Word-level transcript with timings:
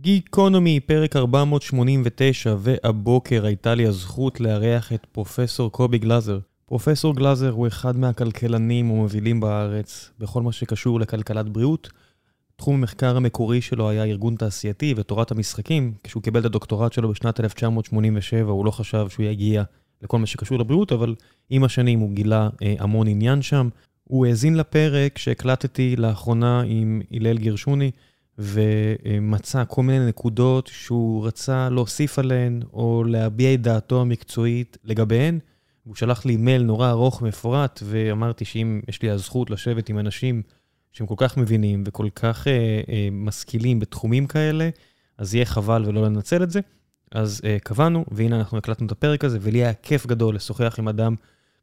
גיקונומי, 0.00 0.80
פרק 0.80 1.16
489, 1.16 2.54
והבוקר 2.58 3.46
הייתה 3.46 3.74
לי 3.74 3.86
הזכות 3.86 4.40
לארח 4.40 4.92
את 4.92 5.06
פרופסור 5.12 5.72
קובי 5.72 5.98
גלאזר. 5.98 6.38
פרופסור 6.66 7.14
גלאזר 7.14 7.50
הוא 7.50 7.66
אחד 7.66 7.96
מהכלכלנים 7.96 8.90
ומובילים 8.90 9.40
בארץ 9.40 10.10
בכל 10.18 10.42
מה 10.42 10.52
שקשור 10.52 11.00
לכלכלת 11.00 11.48
בריאות. 11.48 11.90
תחום 12.56 12.74
המחקר 12.74 13.16
המקורי 13.16 13.60
שלו 13.60 13.88
היה 13.88 14.04
ארגון 14.04 14.34
תעשייתי 14.36 14.94
ותורת 14.96 15.30
המשחקים. 15.30 15.92
כשהוא 16.04 16.22
קיבל 16.22 16.40
את 16.40 16.44
הדוקטורט 16.44 16.92
שלו 16.92 17.08
בשנת 17.10 17.40
1987, 17.40 18.50
הוא 18.50 18.64
לא 18.64 18.70
חשב 18.70 19.06
שהוא 19.08 19.26
יגיע 19.26 19.62
לכל 20.02 20.18
מה 20.18 20.26
שקשור 20.26 20.58
לבריאות, 20.58 20.92
אבל 20.92 21.14
עם 21.50 21.64
השנים 21.64 22.00
הוא 22.00 22.10
גילה 22.10 22.48
אה, 22.62 22.74
המון 22.78 23.08
עניין 23.08 23.42
שם. 23.42 23.68
הוא 24.04 24.26
האזין 24.26 24.56
לפרק 24.56 25.18
שהקלטתי 25.18 25.96
לאחרונה 25.96 26.62
עם 26.66 27.02
הלל 27.12 27.38
גרשוני, 27.38 27.90
ומצא 28.40 29.64
כל 29.68 29.82
מיני 29.82 30.06
נקודות 30.06 30.66
שהוא 30.66 31.26
רצה 31.26 31.68
להוסיף 31.68 32.18
עליהן, 32.18 32.60
או 32.72 33.04
להביע 33.06 33.54
את 33.54 33.62
דעתו 33.62 34.00
המקצועית 34.00 34.78
לגביהן. 34.84 35.38
הוא 35.84 35.94
שלח 35.94 36.24
לי 36.26 36.36
מייל 36.36 36.62
נורא 36.62 36.90
ארוך 36.90 37.22
ומפורט, 37.22 37.82
ואמרתי 37.84 38.44
שאם 38.44 38.80
יש 38.88 39.02
לי 39.02 39.10
הזכות 39.10 39.50
לשבת 39.50 39.88
עם 39.88 39.98
אנשים 39.98 40.42
שהם 40.92 41.06
כל 41.06 41.14
כך 41.16 41.36
מבינים 41.36 41.82
וכל 41.86 42.08
כך 42.14 42.48
אה, 42.48 42.80
אה, 42.88 43.08
משכילים 43.12 43.80
בתחומים 43.80 44.26
כאלה, 44.26 44.68
אז 45.18 45.34
יהיה 45.34 45.44
חבל 45.44 45.84
ולא 45.86 46.02
לנצל 46.02 46.42
את 46.42 46.50
זה. 46.50 46.60
אז 47.12 47.40
אה, 47.44 47.56
קבענו, 47.64 48.04
והנה 48.10 48.38
אנחנו 48.38 48.58
הקלטנו 48.58 48.86
את 48.86 48.92
הפרק 48.92 49.24
הזה, 49.24 49.38
ולי 49.40 49.58
היה 49.58 49.74
כיף 49.74 50.06
גדול 50.06 50.34
לשוחח 50.34 50.76
עם 50.78 50.88
אדם 50.88 51.14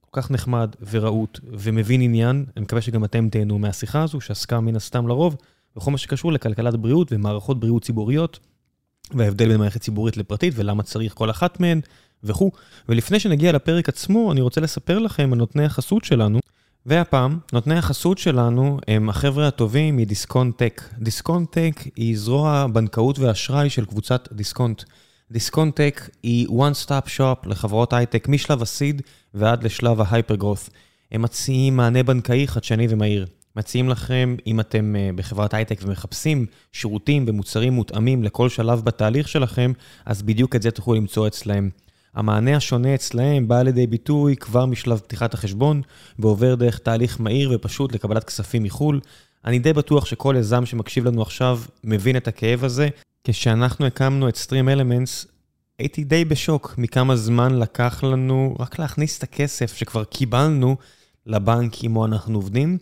כל 0.01 0.21
כך 0.21 0.31
נחמד 0.31 0.75
ורהוט 0.89 1.39
ומבין 1.51 2.01
עניין. 2.01 2.45
אני 2.57 2.63
מקווה 2.63 2.81
שגם 2.81 3.03
אתם 3.03 3.29
תהנו 3.29 3.59
מהשיחה 3.59 4.03
הזו, 4.03 4.21
שעסקה 4.21 4.59
מן 4.59 4.75
הסתם 4.75 5.07
לרוב, 5.07 5.35
בכל 5.77 5.91
מה 5.91 5.97
שקשור 5.97 6.31
לכלכלת 6.31 6.75
בריאות 6.75 7.07
ומערכות 7.11 7.59
בריאות 7.59 7.83
ציבוריות, 7.83 8.39
וההבדל 9.13 9.47
בין 9.47 9.57
מערכת 9.57 9.81
ציבורית 9.81 10.17
לפרטית 10.17 10.53
ולמה 10.57 10.83
צריך 10.83 11.13
כל 11.13 11.29
אחת 11.29 11.59
מהן 11.59 11.81
וכו'. 12.23 12.51
ולפני 12.89 13.19
שנגיע 13.19 13.51
לפרק 13.51 13.89
עצמו, 13.89 14.31
אני 14.31 14.41
רוצה 14.41 14.61
לספר 14.61 14.99
לכם 14.99 15.33
על 15.33 15.39
נותני 15.39 15.65
החסות 15.65 16.03
שלנו. 16.03 16.39
והפעם, 16.85 17.39
נותני 17.53 17.77
החסות 17.77 18.17
שלנו 18.17 18.79
הם 18.87 19.09
החבר'ה 19.09 19.47
הטובים 19.47 19.97
מדיסקונט 19.97 20.57
טק. 20.57 20.81
דיסקונט 20.99 21.51
טק 21.51 21.83
היא 21.95 22.17
זרוע 22.17 22.51
הבנקאות 22.51 23.19
והאשראי 23.19 23.69
של 23.69 23.85
קבוצת 23.85 24.29
דיסקונט. 24.31 24.83
דיסקונט 25.31 25.75
טק 25.75 26.09
היא 26.23 26.47
one 26.47 26.85
stop 26.85 27.07
shop 27.17 27.49
לחברות 27.49 27.93
הייטק 27.93 28.27
משלב 28.27 28.61
ה 28.61 28.69
seed 28.69 29.01
ועד 29.33 29.63
לשלב 29.63 30.01
ה 30.01 30.07
hyper 30.07 30.33
growth. 30.33 30.69
הם 31.11 31.21
מציעים 31.21 31.75
מענה 31.75 32.03
בנקאי 32.03 32.47
חדשני 32.47 32.87
ומהיר. 32.89 33.25
מציעים 33.57 33.89
לכם, 33.89 34.35
אם 34.47 34.59
אתם 34.59 34.95
uh, 34.95 35.15
בחברת 35.15 35.53
הייטק 35.53 35.79
ומחפשים 35.81 36.45
שירותים 36.71 37.25
ומוצרים 37.27 37.73
מותאמים 37.73 38.23
לכל 38.23 38.49
שלב 38.49 38.81
בתהליך 38.83 39.27
שלכם, 39.27 39.71
אז 40.05 40.21
בדיוק 40.21 40.55
את 40.55 40.61
זה 40.61 40.71
תוכלו 40.71 40.93
למצוא 40.93 41.27
אצלהם. 41.27 41.69
המענה 42.15 42.55
השונה 42.55 42.95
אצלהם 42.95 43.47
בא 43.47 43.61
לידי 43.61 43.87
ביטוי 43.87 44.35
כבר 44.35 44.65
משלב 44.65 44.97
פתיחת 44.99 45.33
החשבון, 45.33 45.81
ועובר 46.19 46.55
דרך 46.55 46.77
תהליך 46.77 47.21
מהיר 47.21 47.51
ופשוט 47.55 47.93
לקבלת 47.93 48.23
כספים 48.23 48.63
מחו"ל. 48.63 48.99
אני 49.45 49.59
די 49.59 49.73
בטוח 49.73 50.05
שכל 50.05 50.35
יזם 50.39 50.65
שמקשיב 50.65 51.05
לנו 51.05 51.21
עכשיו 51.21 51.59
מבין 51.83 52.17
את 52.17 52.27
הכאב 52.27 52.63
הזה. 52.63 52.89
כשאנחנו 53.23 53.85
הקמנו 53.85 54.29
את 54.29 54.35
Stream 54.35 54.77
Elements, 54.77 55.27
הייתי 55.79 56.03
די 56.03 56.25
בשוק 56.25 56.75
מכמה 56.77 57.15
זמן 57.15 57.59
לקח 57.59 58.03
לנו 58.03 58.55
רק 58.59 58.79
להכניס 58.79 59.17
את 59.17 59.23
הכסף 59.23 59.75
שכבר 59.75 60.03
קיבלנו 60.03 60.75
לבנק 61.25 61.83
עמו 61.83 62.05
אנחנו 62.05 62.37
עובדים. 62.37 62.77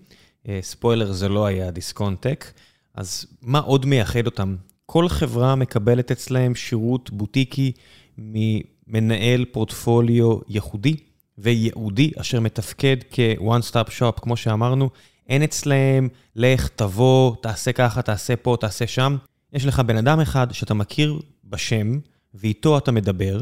ספוילר, 0.61 1.11
זה 1.11 1.29
לא 1.29 1.45
היה 1.45 1.71
דיסקונט-טק. 1.71 2.51
אז 2.93 3.25
מה 3.41 3.59
עוד 3.59 3.85
מייחד 3.85 4.25
אותם? 4.25 4.55
כל 4.85 5.09
חברה 5.09 5.55
מקבלת 5.55 6.11
אצלהם 6.11 6.55
שירות 6.55 7.09
בוטיקי 7.09 7.71
ממנהל 8.17 9.45
פורטפוליו 9.45 10.37
ייחודי 10.47 10.95
וייעודי, 11.37 12.11
אשר 12.17 12.39
מתפקד 12.39 12.97
כ-one 13.11 13.71
stop 13.71 13.89
shop, 13.99 14.21
כמו 14.21 14.37
שאמרנו. 14.37 14.89
אין 15.29 15.43
אצלהם, 15.43 16.09
לך, 16.35 16.67
תבוא, 16.67 17.35
תעשה 17.41 17.71
ככה, 17.71 18.01
תעשה 18.01 18.35
פה, 18.35 18.57
תעשה 18.59 18.87
שם. 18.87 19.17
יש 19.53 19.65
לך 19.65 19.79
בן 19.79 19.97
אדם 19.97 20.19
אחד 20.19 20.47
שאתה 20.51 20.73
מכיר 20.73 21.19
בשם, 21.43 21.99
ואיתו 22.33 22.77
אתה 22.77 22.91
מדבר, 22.91 23.41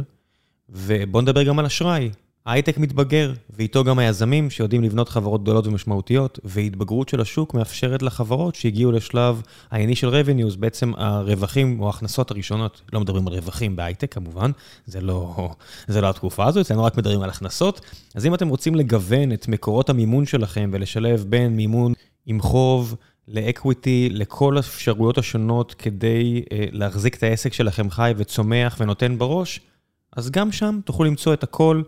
ובוא 0.69 1.22
נדבר 1.22 1.44
גם 1.44 1.59
על 1.59 1.66
אשראי. 1.66 2.09
ההייטק 2.45 2.77
מתבגר, 2.77 3.33
ואיתו 3.49 3.83
גם 3.83 3.99
היזמים 3.99 4.49
שיודעים 4.49 4.83
לבנות 4.83 5.09
חברות 5.09 5.43
גדולות 5.43 5.67
ומשמעותיות, 5.67 6.39
והתבגרות 6.43 7.09
של 7.09 7.21
השוק 7.21 7.53
מאפשרת 7.53 8.01
לחברות 8.01 8.55
שהגיעו 8.55 8.91
לשלב 8.91 9.41
ה-initial 9.71 10.11
revenues, 10.11 10.57
בעצם 10.59 10.93
הרווחים 10.97 11.79
או 11.79 11.87
ההכנסות 11.87 12.31
הראשונות, 12.31 12.81
לא 12.93 12.99
מדברים 12.99 13.27
על 13.27 13.33
רווחים 13.33 13.75
בהייטק 13.75 14.13
כמובן, 14.13 14.51
זה 14.85 15.01
לא, 15.01 15.49
זה 15.87 16.01
לא 16.01 16.09
התקופה 16.09 16.45
הזו, 16.45 16.61
אצלנו 16.61 16.83
רק 16.83 16.97
מדברים 16.97 17.21
על 17.21 17.29
הכנסות. 17.29 17.81
אז 18.15 18.25
אם 18.25 18.33
אתם 18.33 18.47
רוצים 18.47 18.75
לגוון 18.75 19.31
את 19.31 19.47
מקורות 19.47 19.89
המימון 19.89 20.25
שלכם 20.25 20.69
ולשלב 20.73 21.25
בין 21.29 21.55
מימון 21.55 21.93
עם 22.25 22.41
חוב, 22.41 22.95
לאקוויטי, 23.27 24.09
לכל 24.11 24.57
האפשרויות 24.57 25.17
השונות 25.17 25.73
כדי 25.73 26.43
uh, 26.45 26.53
להחזיק 26.71 27.15
את 27.15 27.23
העסק 27.23 27.53
שלכם 27.53 27.89
חי 27.89 28.13
וצומח 28.17 28.77
ונותן 28.79 29.17
בראש, 29.17 29.59
אז 30.15 30.31
גם 30.31 30.51
שם 30.51 30.79
תוכלו 30.85 31.05
למצוא 31.05 31.33
את 31.33 31.43
הכל 31.43 31.81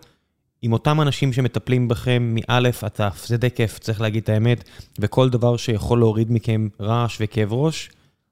עם 0.65 0.73
אותם 0.73 1.01
אנשים 1.01 1.33
שמטפלים 1.33 1.87
בכם 1.87 2.35
מאלף 2.35 2.83
עד 2.83 2.89
תף. 2.89 3.23
זה 3.27 3.37
די 3.37 3.51
כיף, 3.51 3.79
צריך 3.79 4.01
להגיד 4.01 4.23
את 4.23 4.29
האמת, 4.29 4.69
וכל 4.99 5.29
דבר 5.29 5.57
שיכול 5.57 5.99
להוריד 5.99 6.31
מכם 6.31 6.67
רעש 6.81 7.17
וכאב 7.19 7.53
ראש, 7.53 7.89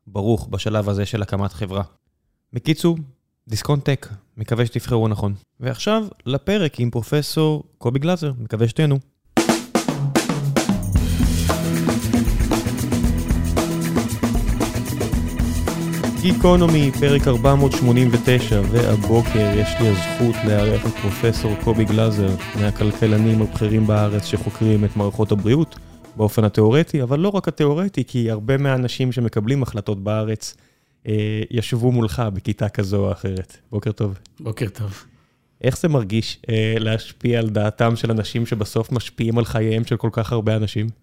ברוך 0.07 0.47
בשלב 0.47 0.89
הזה 0.89 1.05
של 1.05 1.21
הקמת 1.21 1.53
חברה. 1.53 1.83
בקיצור, 2.53 2.97
דיסקונט 3.47 3.85
טק, 3.85 4.07
מקווה 4.37 4.65
שתבחרו 4.65 5.07
נכון. 5.07 5.33
ועכשיו 5.59 6.03
לפרק 6.25 6.79
עם 6.79 6.91
פרופסור 6.91 7.63
קובי 7.77 7.99
גלאזר, 7.99 8.31
מקווה 8.39 8.67
שתהנו. 8.67 8.99
גיקונומי, 16.23 16.91
פרק 16.99 17.27
489, 17.27 18.61
והבוקר 18.71 19.51
יש 19.55 19.69
לי 19.81 19.87
הזכות 19.87 20.35
לארח 20.47 20.85
את 20.87 20.91
פרופסור 21.01 21.55
קובי 21.63 21.85
גלאזר, 21.85 22.29
מהכלכלנים 22.61 23.41
הבכירים 23.41 23.87
בארץ 23.87 24.25
שחוקרים 24.25 24.85
את 24.85 24.97
מערכות 24.97 25.31
הבריאות 25.31 25.75
באופן 26.15 26.43
התיאורטי, 26.43 27.03
אבל 27.03 27.19
לא 27.19 27.29
רק 27.29 27.47
התיאורטי, 27.47 28.03
כי 28.07 28.31
הרבה 28.31 28.57
מהאנשים 28.57 29.11
שמקבלים 29.11 29.63
החלטות 29.63 30.03
בארץ 30.03 30.55
אה, 31.07 31.41
ישבו 31.51 31.91
מולך 31.91 32.23
בכיתה 32.33 32.69
כזו 32.69 33.05
או 33.05 33.11
אחרת. 33.11 33.57
בוקר 33.71 33.91
טוב. 33.91 34.19
בוקר 34.39 34.69
טוב. 34.69 35.03
איך 35.61 35.77
זה 35.77 35.87
מרגיש 35.87 36.39
אה, 36.49 36.75
להשפיע 36.79 37.39
על 37.39 37.49
דעתם 37.49 37.95
של 37.95 38.11
אנשים 38.11 38.45
שבסוף 38.45 38.91
משפיעים 38.91 39.37
על 39.37 39.45
חייהם 39.45 39.85
של 39.85 39.97
כל 39.97 40.09
כך 40.11 40.31
הרבה 40.31 40.55
אנשים? 40.55 41.02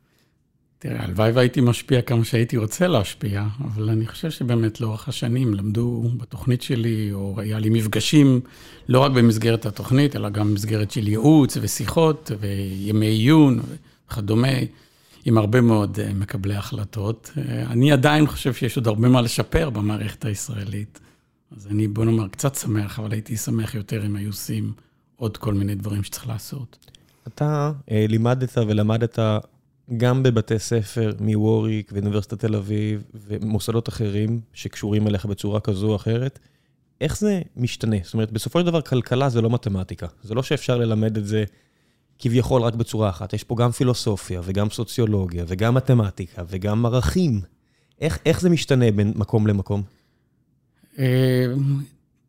תראה, 0.83 1.05
הלוואי 1.05 1.31
והייתי 1.31 1.61
משפיע 1.61 2.03
כמה 2.03 2.25
שהייתי 2.25 2.57
רוצה 2.57 2.87
להשפיע, 2.87 3.47
אבל 3.65 3.91
אני 3.91 4.07
חושב 4.07 4.31
שבאמת 4.31 4.81
לאורך 4.81 5.09
השנים 5.09 5.55
למדו 5.55 6.05
בתוכנית 6.17 6.63
שלי, 6.63 7.13
או 7.13 7.41
היה 7.41 7.59
לי 7.59 7.71
מפגשים, 7.71 8.41
לא 8.89 9.01
רק 9.01 9.13
במסגרת 9.13 9.67
התוכנית, 9.67 10.17
אלא 10.17 10.29
גם 10.29 10.51
במסגרת 10.51 10.91
של 10.91 11.09
ייעוץ 11.09 11.57
ושיחות 11.61 12.31
וימי 12.41 13.07
עיון 13.07 13.61
וכדומה, 14.09 14.49
עם 15.25 15.39
הרבה 15.39 15.61
מאוד 15.61 15.99
אה, 16.01 16.13
מקבלי 16.15 16.55
החלטות. 16.55 17.31
אה, 17.37 17.63
אני 17.63 17.93
עדיין 17.93 18.27
חושב 18.27 18.55
שיש 18.55 18.77
עוד 18.77 18.87
הרבה 18.87 19.09
מה 19.09 19.21
לשפר 19.23 19.71
במערכת 19.71 20.25
הישראלית, 20.25 21.01
אז 21.57 21.67
אני, 21.67 21.89
בוא 21.89 22.05
נאמר, 22.05 22.29
קצת 22.29 22.55
שמח, 22.55 22.99
אבל 22.99 23.13
הייתי 23.13 23.37
שמח 23.37 23.75
יותר 23.75 24.07
אם 24.07 24.17
היו 24.17 24.29
עושים 24.29 24.73
עוד 25.17 25.37
כל 25.37 25.55
מיני 25.55 25.75
דברים 25.75 26.03
שצריך 26.03 26.29
לעשות. 26.29 26.77
אתה 27.27 27.73
אה, 27.91 28.07
לימדת 28.09 28.59
ולמדת 28.59 29.19
גם 29.97 30.23
בבתי 30.23 30.59
ספר 30.59 31.13
מווריק 31.21 31.91
ואוניברסיטת 31.95 32.39
תל 32.41 32.57
אביב 32.57 33.05
ומוסדות 33.15 33.89
אחרים 33.89 34.41
שקשורים 34.53 35.07
אליך 35.07 35.27
בצורה 35.27 35.61
כזו 35.61 35.91
או 35.91 35.97
אחרת, 35.97 36.39
איך 37.01 37.19
זה 37.19 37.43
משתנה? 37.57 37.97
זאת 38.03 38.15
אומרת, 38.15 38.33
בסופו 38.33 38.61
של 38.61 38.67
דבר 38.67 38.81
כלכלה 38.81 39.29
זה 39.29 39.41
לא 39.41 39.51
מתמטיקה. 39.51 40.07
זה 40.23 40.35
לא 40.35 40.43
שאפשר 40.43 40.79
ללמד 40.79 41.17
את 41.17 41.27
זה 41.27 41.45
כביכול 42.19 42.63
רק 42.63 42.75
בצורה 42.75 43.09
אחת. 43.09 43.33
יש 43.33 43.45
פה 43.45 43.57
גם 43.57 43.71
פילוסופיה 43.71 44.41
וגם 44.45 44.71
סוציולוגיה 44.71 45.45
וגם 45.49 45.75
מתמטיקה 45.75 46.43
וגם 46.49 46.87
ערכים. 46.87 47.41
איך, 48.01 48.19
איך 48.27 48.41
זה 48.41 48.51
משתנה 48.51 48.91
בין 48.91 49.13
מקום 49.17 49.47
למקום? 49.47 49.83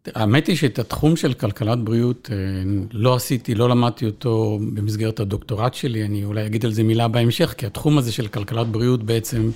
האמת 0.07 0.48
היא 0.48 0.56
שאת 0.56 0.80
התחום 0.80 1.15
של 1.15 1.33
כלכלת 1.33 1.80
בריאות 1.80 2.30
אה, 2.31 2.38
לא 2.92 3.15
עשיתי, 3.15 3.56
לא 3.56 3.69
למדתי 3.69 4.06
אותו 4.06 4.59
במסגרת 4.74 5.19
הדוקטורט 5.19 5.74
שלי, 5.74 6.06
אני 6.06 6.25
אולי 6.25 6.45
אגיד 6.45 6.65
על 6.65 6.71
זה 6.71 6.83
מילה 6.83 7.07
בהמשך, 7.07 7.53
כי 7.57 7.65
התחום 7.65 7.98
הזה 7.98 8.12
של 8.12 8.27
כלכלת 8.27 8.68
בריאות 8.68 9.03
בעצם 9.03 9.51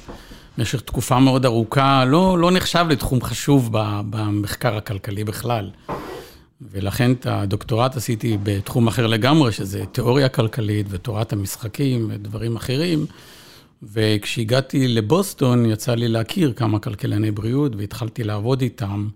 במשך 0.57 0.81
תקופה 0.81 1.19
מאוד 1.19 1.45
ארוכה 1.45 2.05
לא, 2.05 2.37
לא 2.39 2.51
נחשב 2.51 2.85
לתחום 2.89 3.21
חשוב 3.21 3.69
במחקר 4.09 4.77
הכלכלי 4.77 5.23
בכלל. 5.23 5.69
ולכן 6.71 7.11
את 7.11 7.25
הדוקטורט 7.25 7.95
עשיתי 7.95 8.37
בתחום 8.43 8.87
אחר 8.87 9.07
לגמרי, 9.07 9.51
שזה 9.51 9.85
תיאוריה 9.85 10.29
כלכלית 10.29 10.85
ותורת 10.89 11.33
המשחקים 11.33 12.07
ודברים 12.09 12.55
אחרים. 12.55 13.05
וכשהגעתי 13.83 14.87
לבוסטון, 14.87 15.65
יצא 15.65 15.95
לי 15.95 16.07
להכיר 16.07 16.53
כמה 16.53 16.79
כלכלני 16.79 17.31
בריאות, 17.31 17.75
והתחלתי 17.75 18.23
לעבוד 18.23 18.61
איתם. 18.61 19.07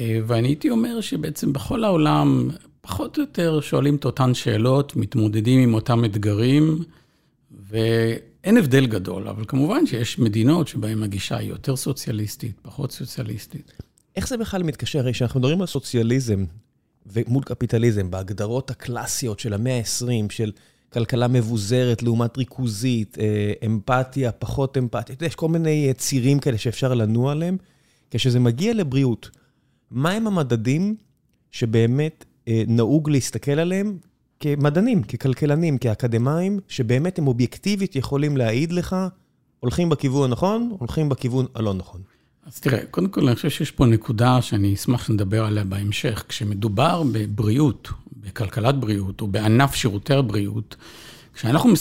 אה, 0.00 0.20
ואני 0.26 0.48
הייתי 0.48 0.70
אומר 0.70 1.00
שבעצם 1.00 1.52
בכל 1.52 1.84
העולם, 1.84 2.50
פחות 2.80 3.16
או 3.16 3.22
יותר 3.22 3.60
שואלים 3.60 3.96
את 3.96 4.04
אותן 4.04 4.34
שאלות, 4.34 4.96
מתמודדים 4.96 5.60
עם 5.60 5.74
אותם 5.74 6.04
אתגרים, 6.04 6.84
ואין 7.68 8.56
הבדל 8.56 8.86
גדול, 8.86 9.28
אבל 9.28 9.44
כמובן 9.48 9.86
שיש 9.86 10.18
מדינות 10.18 10.68
שבהן 10.68 11.02
הגישה 11.02 11.36
היא 11.36 11.48
יותר 11.48 11.76
סוציאליסטית, 11.76 12.60
פחות 12.62 12.92
סוציאליסטית. 12.92 13.72
איך 14.16 14.28
זה 14.28 14.36
בכלל 14.36 14.62
מתקשר? 14.62 14.98
הרי 14.98 15.12
כשאנחנו 15.12 15.40
מדברים 15.40 15.60
על 15.60 15.66
סוציאליזם 15.66 16.44
ומול 17.06 17.42
קפיטליזם, 17.42 18.10
בהגדרות 18.10 18.70
הקלאסיות 18.70 19.40
של 19.40 19.52
המאה 19.54 19.78
ה-20, 19.78 20.32
של 20.32 20.52
כלכלה 20.92 21.28
מבוזרת 21.28 22.02
לעומת 22.02 22.38
ריכוזית, 22.38 23.18
אה, 23.20 23.52
אמפתיה, 23.66 24.32
פחות 24.32 24.78
אמפתיה, 24.78 25.16
יש 25.20 25.34
כל 25.34 25.48
מיני 25.48 25.88
אה, 25.88 25.92
צירים 25.92 26.38
כאלה 26.38 26.58
שאפשר 26.58 26.94
לנוע 26.94 27.32
עליהם. 27.32 27.56
כשזה 28.10 28.40
מגיע 28.40 28.74
לבריאות, 28.74 29.30
מהם 29.94 30.26
המדדים 30.26 30.96
שבאמת 31.50 32.24
אה, 32.48 32.62
נהוג 32.66 33.10
להסתכל 33.10 33.52
עליהם 33.52 33.98
כמדענים, 34.40 35.02
ככלכלנים, 35.02 35.78
כאקדמאים, 35.78 36.60
שבאמת 36.68 37.18
הם 37.18 37.26
אובייקטיבית 37.26 37.96
יכולים 37.96 38.36
להעיד 38.36 38.72
לך, 38.72 38.96
הולכים 39.60 39.88
בכיוון 39.88 40.30
הנכון, 40.30 40.76
הולכים 40.78 41.08
בכיוון 41.08 41.46
הלא 41.54 41.74
נכון. 41.74 42.00
אז 42.46 42.60
תראה, 42.60 42.86
קודם 42.90 43.08
כל 43.08 43.26
אני 43.26 43.34
חושב 43.34 43.50
שיש 43.50 43.70
פה 43.70 43.86
נקודה 43.86 44.42
שאני 44.42 44.74
אשמח 44.74 45.06
שנדבר 45.06 45.44
עליה 45.44 45.64
בהמשך. 45.64 46.24
כשמדובר 46.28 47.02
בבריאות, 47.12 47.88
בכלכלת 48.16 48.80
בריאות, 48.80 49.20
או 49.20 49.26
בענף 49.26 49.74
שירותי 49.74 50.14
הבריאות, 50.14 50.76
כשאנחנו 51.34 51.72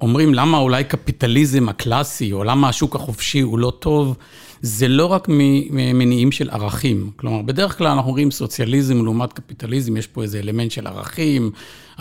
אומרים 0.00 0.34
למה 0.34 0.58
אולי 0.58 0.84
קפיטליזם 0.84 1.68
הקלאסי, 1.68 2.32
או 2.32 2.44
למה 2.44 2.68
השוק 2.68 2.96
החופשי 2.96 3.40
הוא 3.40 3.58
לא 3.58 3.72
טוב, 3.78 4.16
זה 4.62 4.88
לא 4.88 5.06
רק 5.06 5.26
ממניעים 5.28 6.32
של 6.32 6.50
ערכים. 6.50 7.10
כלומר, 7.16 7.42
בדרך 7.42 7.78
כלל 7.78 7.86
אנחנו 7.86 8.10
רואים 8.10 8.30
סוציאליזם 8.30 9.04
לעומת 9.04 9.32
קפיטליזם, 9.32 9.96
יש 9.96 10.06
פה 10.06 10.22
איזה 10.22 10.38
אלמנט 10.38 10.70
של 10.70 10.86
ערכים, 10.86 11.50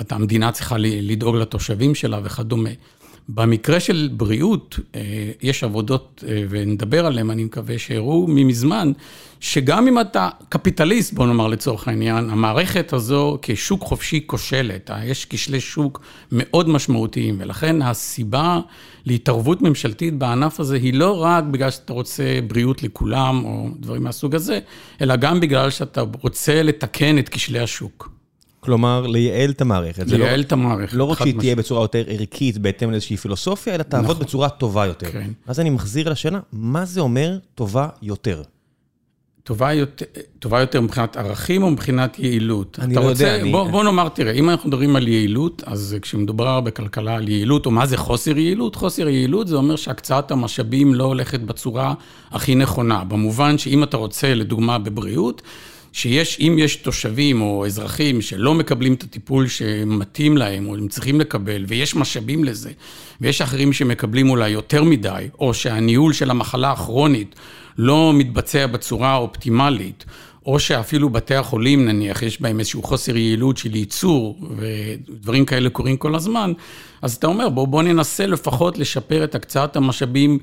המדינה 0.10 0.52
צריכה 0.52 0.76
לדאוג 0.80 1.36
לתושבים 1.36 1.96
שלה 1.96 2.20
וכדומה. 2.24 2.70
במקרה 3.30 3.80
של 3.80 4.10
בריאות, 4.12 4.80
אה, 4.96 5.32
יש 5.42 5.64
עבודות, 5.64 6.24
אה, 6.28 6.44
ונדבר 6.50 7.06
עליהן, 7.06 7.30
אני 7.30 7.44
מקווה 7.44 7.78
שהראו 7.78 8.26
ממזמן, 8.30 8.92
שגם 9.40 9.88
אם 9.88 10.00
אתה 10.00 10.30
קפיטליסט, 10.50 11.14
בוא 11.14 11.28
נאמר 11.28 11.48
לצורך 11.48 11.88
העניין, 11.88 12.30
המערכת 12.30 12.94
הזו 12.94 13.38
כשוק 13.42 13.82
חופשי 13.82 14.24
כושלת. 14.26 14.92
אה, 14.92 15.06
יש 15.06 15.26
כשלי 15.30 15.60
שוק 15.60 16.02
מאוד 16.32 16.70
משמעותיים, 16.70 17.36
ולכן 17.40 17.82
הסיבה 17.82 18.60
להתערבות 19.06 19.62
ממשלתית 19.62 20.18
בענף 20.18 20.60
הזה 20.60 20.76
היא 20.76 20.94
לא 20.94 21.24
רק 21.24 21.44
בגלל 21.44 21.72
שאתה 21.72 21.94
רוצה 21.94 22.40
בריאות 22.48 22.84
לכולם, 22.84 23.46
או 23.46 23.70
דברים 23.80 24.04
מהסוג 24.04 24.36
הזה, 24.36 24.60
אלא 25.02 25.16
גם 25.16 25.40
בגלל 25.40 25.70
שאתה 25.70 26.04
רוצה 26.22 26.64
לתקן 26.64 27.18
את 27.18 27.30
כשלי 27.30 27.60
השוק. 27.60 28.21
כלומר, 28.62 29.08
לייעל 29.08 29.50
את 29.50 29.62
המערכת. 29.62 30.08
לא- 30.08 30.18
לייעל 30.18 30.42
את 30.42 30.52
המערכת. 30.52 30.94
לא 30.94 31.04
רק 31.04 31.18
שהיא 31.18 31.40
תהיה 31.40 31.56
בצורה 31.56 31.84
יותר 31.84 32.04
ערכית 32.08 32.58
בהתאם 32.58 32.92
לאיזושהי 32.92 33.18
פילוסופיה, 33.18 33.76
אלא 33.76 33.84
תעבוד 33.84 34.12
נכון. 34.12 34.26
בצורה 34.26 34.50
טובה 34.50 34.86
יותר. 34.86 35.12
כן. 35.12 35.32
אז 35.48 35.60
אני 35.60 35.70
מחזיר 35.70 36.10
לשאלה, 36.10 36.40
מה 36.54 36.86
זה 36.86 37.02
אומר 37.02 37.38
טובה 37.56 37.88
יותר? 38.02 38.42
טובה 39.44 39.74
יותר, 39.74 40.06
טובה 40.40 40.60
יותר 40.60 40.82
מבחינת 40.82 41.18
ערכים 41.18 41.64
או 41.64 41.70
מבחינת 41.70 42.20
יעילות? 42.20 42.80
אני 42.82 42.96
לא 42.96 43.00
רוצה, 43.00 43.28
יודע, 43.28 43.52
בוא, 43.52 43.64
אני... 43.64 43.72
בוא 43.72 43.84
נאמר, 43.84 44.10
תראה, 44.10 44.32
אם 44.32 44.50
אנחנו 44.50 44.70
מדברים 44.70 44.96
על 44.96 45.08
יעילות, 45.08 45.64
אז 45.66 45.96
כשמדובר 46.02 46.60
בכלכלה 46.62 47.16
על 47.16 47.30
יעילות, 47.30 47.66
או 47.66 47.72
מה 47.72 47.86
זה 47.86 47.98
חוסר 47.98 48.38
יעילות? 48.38 48.76
חוסר 48.76 49.08
יעילות 49.08 49.48
זה 49.48 49.56
אומר 49.56 49.76
שהקצאת 49.76 50.32
המשאבים 50.32 50.94
לא 50.94 51.04
הולכת 51.04 51.40
בצורה 51.40 51.94
הכי 52.32 52.56
נכונה. 52.56 53.04
במובן 53.04 53.58
שאם 53.58 53.84
אתה 53.84 53.98
רוצה, 53.98 54.34
לדוגמה, 54.34 54.80
בבריאות, 54.80 55.42
שיש, 55.94 56.38
אם 56.40 56.56
יש 56.60 56.76
תושבים 56.76 57.42
או 57.42 57.66
אזרחים 57.66 58.22
שלא 58.22 58.54
מקבלים 58.54 58.94
את 58.94 59.04
הטיפול 59.04 59.48
שמתאים 59.48 60.38
להם, 60.38 60.68
או 60.68 60.76
הם 60.76 60.88
צריכים 60.88 61.20
לקבל, 61.20 61.66
ויש 61.68 61.96
משאבים 61.96 62.44
לזה, 62.44 62.72
ויש 63.22 63.42
אחרים 63.42 63.74
שמקבלים 63.74 64.30
אולי 64.30 64.50
יותר 64.50 64.84
מדי, 64.84 65.28
או 65.40 65.54
שהניהול 65.54 66.14
של 66.14 66.32
המחלה 66.32 66.72
הכרונית 66.72 67.36
לא 67.78 68.14
מתבצע 68.14 68.68
בצורה 68.68 69.10
האופטימלית, 69.10 70.06
או 70.46 70.60
שאפילו 70.60 71.10
בתי 71.10 71.36
החולים, 71.36 71.86
נניח, 71.86 72.22
יש 72.22 72.42
בהם 72.42 72.60
איזשהו 72.60 72.84
חוסר 72.84 73.18
יעילות 73.18 73.58
של 73.58 73.76
ייצור, 73.76 74.40
ודברים 74.58 75.46
כאלה 75.46 75.70
קורים 75.70 75.98
כל 75.98 76.16
הזמן, 76.16 76.54
אז 77.02 77.16
אתה 77.16 77.28
אומר, 77.28 77.50
בוא, 77.50 77.68
בוא 77.68 77.84
ננסה 77.84 78.26
לפחות 78.26 78.78
לשפר 78.78 79.24
את 79.24 79.36
הקצאת 79.36 79.76
המשאבים 79.76 80.40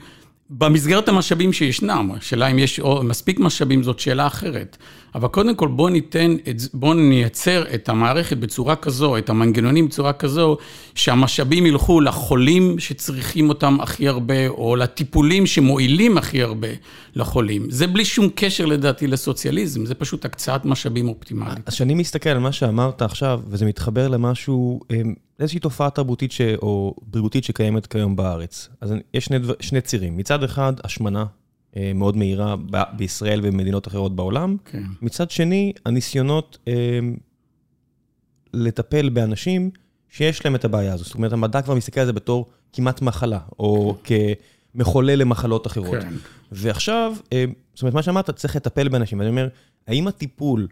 במסגרת 0.50 1.08
המשאבים 1.08 1.52
שישנם, 1.52 2.10
השאלה 2.16 2.46
אם 2.46 2.58
יש 2.58 2.80
מספיק 3.02 3.40
משאבים 3.40 3.82
זאת 3.82 3.98
שאלה 3.98 4.26
אחרת. 4.26 4.76
אבל 5.14 5.28
קודם 5.28 5.54
כל 5.54 5.68
בואו 5.68 5.88
ניתן, 5.88 6.36
בואו 6.74 6.94
נייצר 6.94 7.64
את 7.74 7.88
המערכת 7.88 8.36
בצורה 8.36 8.76
כזו, 8.76 9.18
את 9.18 9.30
המנגנונים 9.30 9.86
בצורה 9.86 10.12
כזו, 10.12 10.56
שהמשאבים 10.94 11.66
ילכו 11.66 12.00
לחולים 12.00 12.78
שצריכים 12.78 13.48
אותם 13.48 13.76
הכי 13.80 14.08
הרבה, 14.08 14.48
או 14.48 14.76
לטיפולים 14.76 15.46
שמועילים 15.46 16.18
הכי 16.18 16.42
הרבה 16.42 16.68
לחולים. 17.14 17.70
זה 17.70 17.86
בלי 17.86 18.04
שום 18.04 18.28
קשר 18.34 18.66
לדעתי 18.66 19.06
לסוציאליזם, 19.06 19.86
זה 19.86 19.94
פשוט 19.94 20.24
הקצאת 20.24 20.64
משאבים 20.64 21.08
אופטימלית. 21.08 21.58
אז 21.66 21.74
כשאני 21.74 21.94
מסתכל 21.94 22.30
על 22.30 22.38
מה 22.38 22.52
שאמרת 22.52 23.02
עכשיו, 23.02 23.40
וזה 23.48 23.66
מתחבר 23.66 24.08
למשהו, 24.08 24.80
אמ, 24.90 25.14
איזושהי 25.40 25.60
תופעה 25.60 25.90
תרבותית 25.90 26.32
ש... 26.32 26.40
או 26.40 26.94
בריאותית 27.02 27.44
שקיימת 27.44 27.86
כיום 27.86 28.16
בארץ. 28.16 28.68
אז 28.80 28.94
יש 29.14 29.24
שני, 29.24 29.38
דבר, 29.38 29.54
שני 29.60 29.80
צירים. 29.80 30.16
מצד 30.16 30.44
אחד, 30.44 30.72
השמנה 30.84 31.24
מאוד 31.94 32.16
מהירה 32.16 32.56
ב- 32.70 32.96
בישראל 32.96 33.40
ובמדינות 33.42 33.88
אחרות 33.88 34.16
בעולם. 34.16 34.56
כן. 34.64 34.82
מצד 35.02 35.30
שני, 35.30 35.72
הניסיונות 35.86 36.58
אה, 36.68 36.98
לטפל 38.54 39.08
באנשים 39.08 39.70
שיש 40.08 40.44
להם 40.44 40.54
את 40.54 40.64
הבעיה 40.64 40.94
הזו. 40.94 41.04
זאת 41.04 41.14
אומרת, 41.14 41.32
המדע 41.32 41.62
כבר 41.62 41.74
מסתכל 41.74 42.00
על 42.00 42.06
זה 42.06 42.12
בתור 42.12 42.46
כמעט 42.72 43.02
מחלה, 43.02 43.38
או 43.58 43.96
כן. 44.04 44.16
כמחולל 44.74 45.14
למחלות 45.14 45.66
אחרות. 45.66 46.02
כן. 46.02 46.14
ועכשיו, 46.52 47.14
אה, 47.32 47.44
זאת 47.74 47.82
אומרת, 47.82 47.94
מה 47.94 48.02
שאמרת, 48.02 48.30
צריך 48.30 48.56
לטפל 48.56 48.88
באנשים. 48.88 49.20
אני 49.20 49.30
אומר, 49.30 49.48
האם 49.86 50.08
הטיפול 50.08 50.68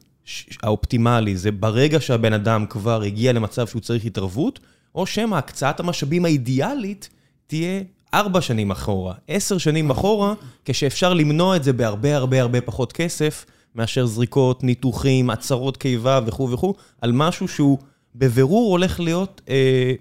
האופטימלי 0.63 1.37
זה 1.37 1.53
ברגע 1.53 2.01
שהבן 2.01 2.33
אדם 2.33 2.67
כבר 2.67 3.03
הגיע 3.03 3.33
למצב 3.33 3.67
שהוא 3.67 3.83
צריך 3.83 4.05
התערבות, 4.05 4.61
או 4.95 5.07
שמא 5.07 5.37
הקצאת 5.37 5.81
המשאבים 5.81 6.25
האידיאלית 6.25 7.09
תהיה 7.47 7.83
ארבע 8.15 8.41
שנים 8.41 8.71
אחורה, 8.71 9.15
עשר 9.29 9.59
שנים 9.59 9.91
אחורה, 9.91 10.35
כשאפשר 10.65 11.15
למנוע 11.15 11.57
את 11.57 11.65
זה 11.65 11.73
בהרבה 11.73 12.17
הרבה 12.17 12.41
הרבה 12.41 12.61
פחות 12.61 12.93
כסף, 12.93 13.45
מאשר 13.75 14.07
זריקות, 14.07 14.65
ניתוחים, 14.65 15.31
עצרות 15.31 15.77
קיבה 15.77 16.21
וכו' 16.27 16.51
וכו', 16.51 16.75
על 17.01 17.13
משהו 17.13 17.49
שהוא 17.49 17.79
בבירור 18.15 18.71
הולך 18.71 19.01
להיות 19.01 19.41
אה, 19.49 19.93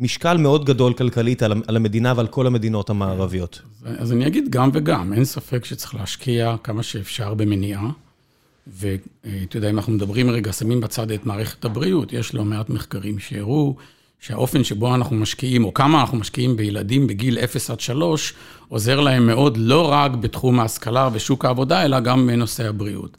משקל 0.00 0.36
מאוד 0.36 0.64
גדול 0.64 0.92
כלכלית 0.92 1.42
על, 1.42 1.62
על 1.66 1.76
המדינה 1.76 2.12
ועל 2.16 2.26
כל 2.26 2.46
המדינות 2.46 2.90
המערביות. 2.90 3.62
אז, 3.84 3.94
אז 3.98 4.12
אני 4.12 4.26
אגיד 4.26 4.50
גם 4.50 4.70
וגם, 4.72 5.12
אין 5.12 5.24
ספק 5.24 5.64
שצריך 5.64 5.94
להשקיע 5.94 6.56
כמה 6.62 6.82
שאפשר 6.82 7.34
במניעה. 7.34 7.90
ואתה 8.66 9.56
יודע, 9.56 9.70
אם 9.70 9.76
אנחנו 9.76 9.92
מדברים 9.92 10.30
רגע, 10.30 10.52
שמים 10.52 10.80
בצד 10.80 11.10
את 11.10 11.26
מערכת 11.26 11.64
הבריאות, 11.64 12.12
יש 12.12 12.34
לא 12.34 12.44
מעט 12.44 12.70
מחקרים 12.70 13.18
שהראו 13.18 13.76
שהאופן 14.20 14.64
שבו 14.64 14.94
אנחנו 14.94 15.16
משקיעים, 15.16 15.64
או 15.64 15.74
כמה 15.74 16.00
אנחנו 16.00 16.18
משקיעים 16.18 16.56
בילדים 16.56 17.06
בגיל 17.06 17.38
0 17.38 17.70
עד 17.70 17.80
3, 17.80 18.34
עוזר 18.68 19.00
להם 19.00 19.26
מאוד 19.26 19.56
לא 19.56 19.92
רק 19.92 20.10
בתחום 20.10 20.60
ההשכלה 20.60 21.08
ושוק 21.12 21.44
העבודה, 21.44 21.84
אלא 21.84 22.00
גם 22.00 22.26
בנושא 22.26 22.68
הבריאות. 22.68 23.16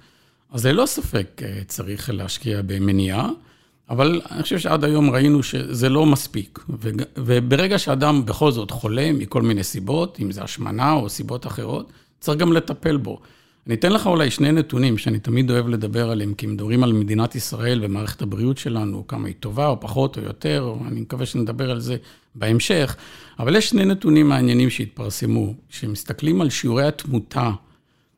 אז 0.52 0.66
ללא 0.66 0.86
ספק 0.86 1.42
אה, 1.44 1.62
צריך 1.68 2.10
להשקיע 2.14 2.62
במניעה, 2.66 3.30
אבל 3.90 4.22
אני 4.32 4.44
חושב 4.44 4.60
שעד 4.60 4.84
היום 4.84 5.10
ראינו 5.10 5.44
שזה 5.44 5.90
לא 5.90 6.06
מספיק. 6.06 6.60
וברגע 7.18 7.80
שאדם 7.80 8.26
בכל 8.26 8.52
זאת 8.52 8.72
חולה 8.72 9.12
מכל 9.14 9.42
מיני 9.42 9.64
סיבות, 9.64 10.18
אם 10.22 10.32
זה 10.32 10.44
השמנה 10.44 10.92
או 10.92 11.10
סיבות 11.10 11.48
אחרות, 11.48 11.92
צריך 12.20 12.40
גם 12.40 12.54
לטפל 12.54 12.98
בו. 12.98 13.20
אני 13.68 13.76
אתן 13.76 13.92
לך 13.92 14.08
אולי 14.08 14.32
שני 14.32 14.52
נתונים 14.52 14.98
שאני 14.98 15.20
תמיד 15.20 15.52
אוהב 15.52 15.68
לדבר 15.68 16.10
עליהם, 16.10 16.34
כי 16.34 16.48
מדברים 16.48 16.84
על 16.84 16.94
מדינת 16.94 17.36
ישראל 17.36 17.80
ומערכת 17.84 18.22
הבריאות 18.22 18.58
שלנו, 18.58 19.08
כמה 19.08 19.28
היא 19.28 19.36
טובה 19.40 19.68
או 19.68 19.80
פחות 19.80 20.18
או 20.18 20.24
יותר, 20.24 20.62
או 20.62 20.80
אני 20.88 21.02
מקווה 21.02 21.26
שנדבר 21.26 21.72
על 21.72 21.80
זה 21.80 21.98
בהמשך, 22.36 22.96
אבל 23.40 23.56
יש 23.56 23.70
שני 23.70 23.86
נתונים 23.86 24.30
מעניינים 24.30 24.70
שהתפרסמו, 24.70 25.54
שמסתכלים 25.70 26.42
על 26.42 26.50
שיעורי 26.50 26.88
התמותה 26.88 27.52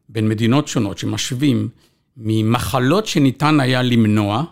בין 0.09 0.29
מדינות 0.29 0.67
שונות, 0.67 0.97
שמשווים 0.97 1.69
ממחלות 2.17 3.05
שניתן 3.05 3.59
היה 3.59 3.81
למנוע, 3.81 4.43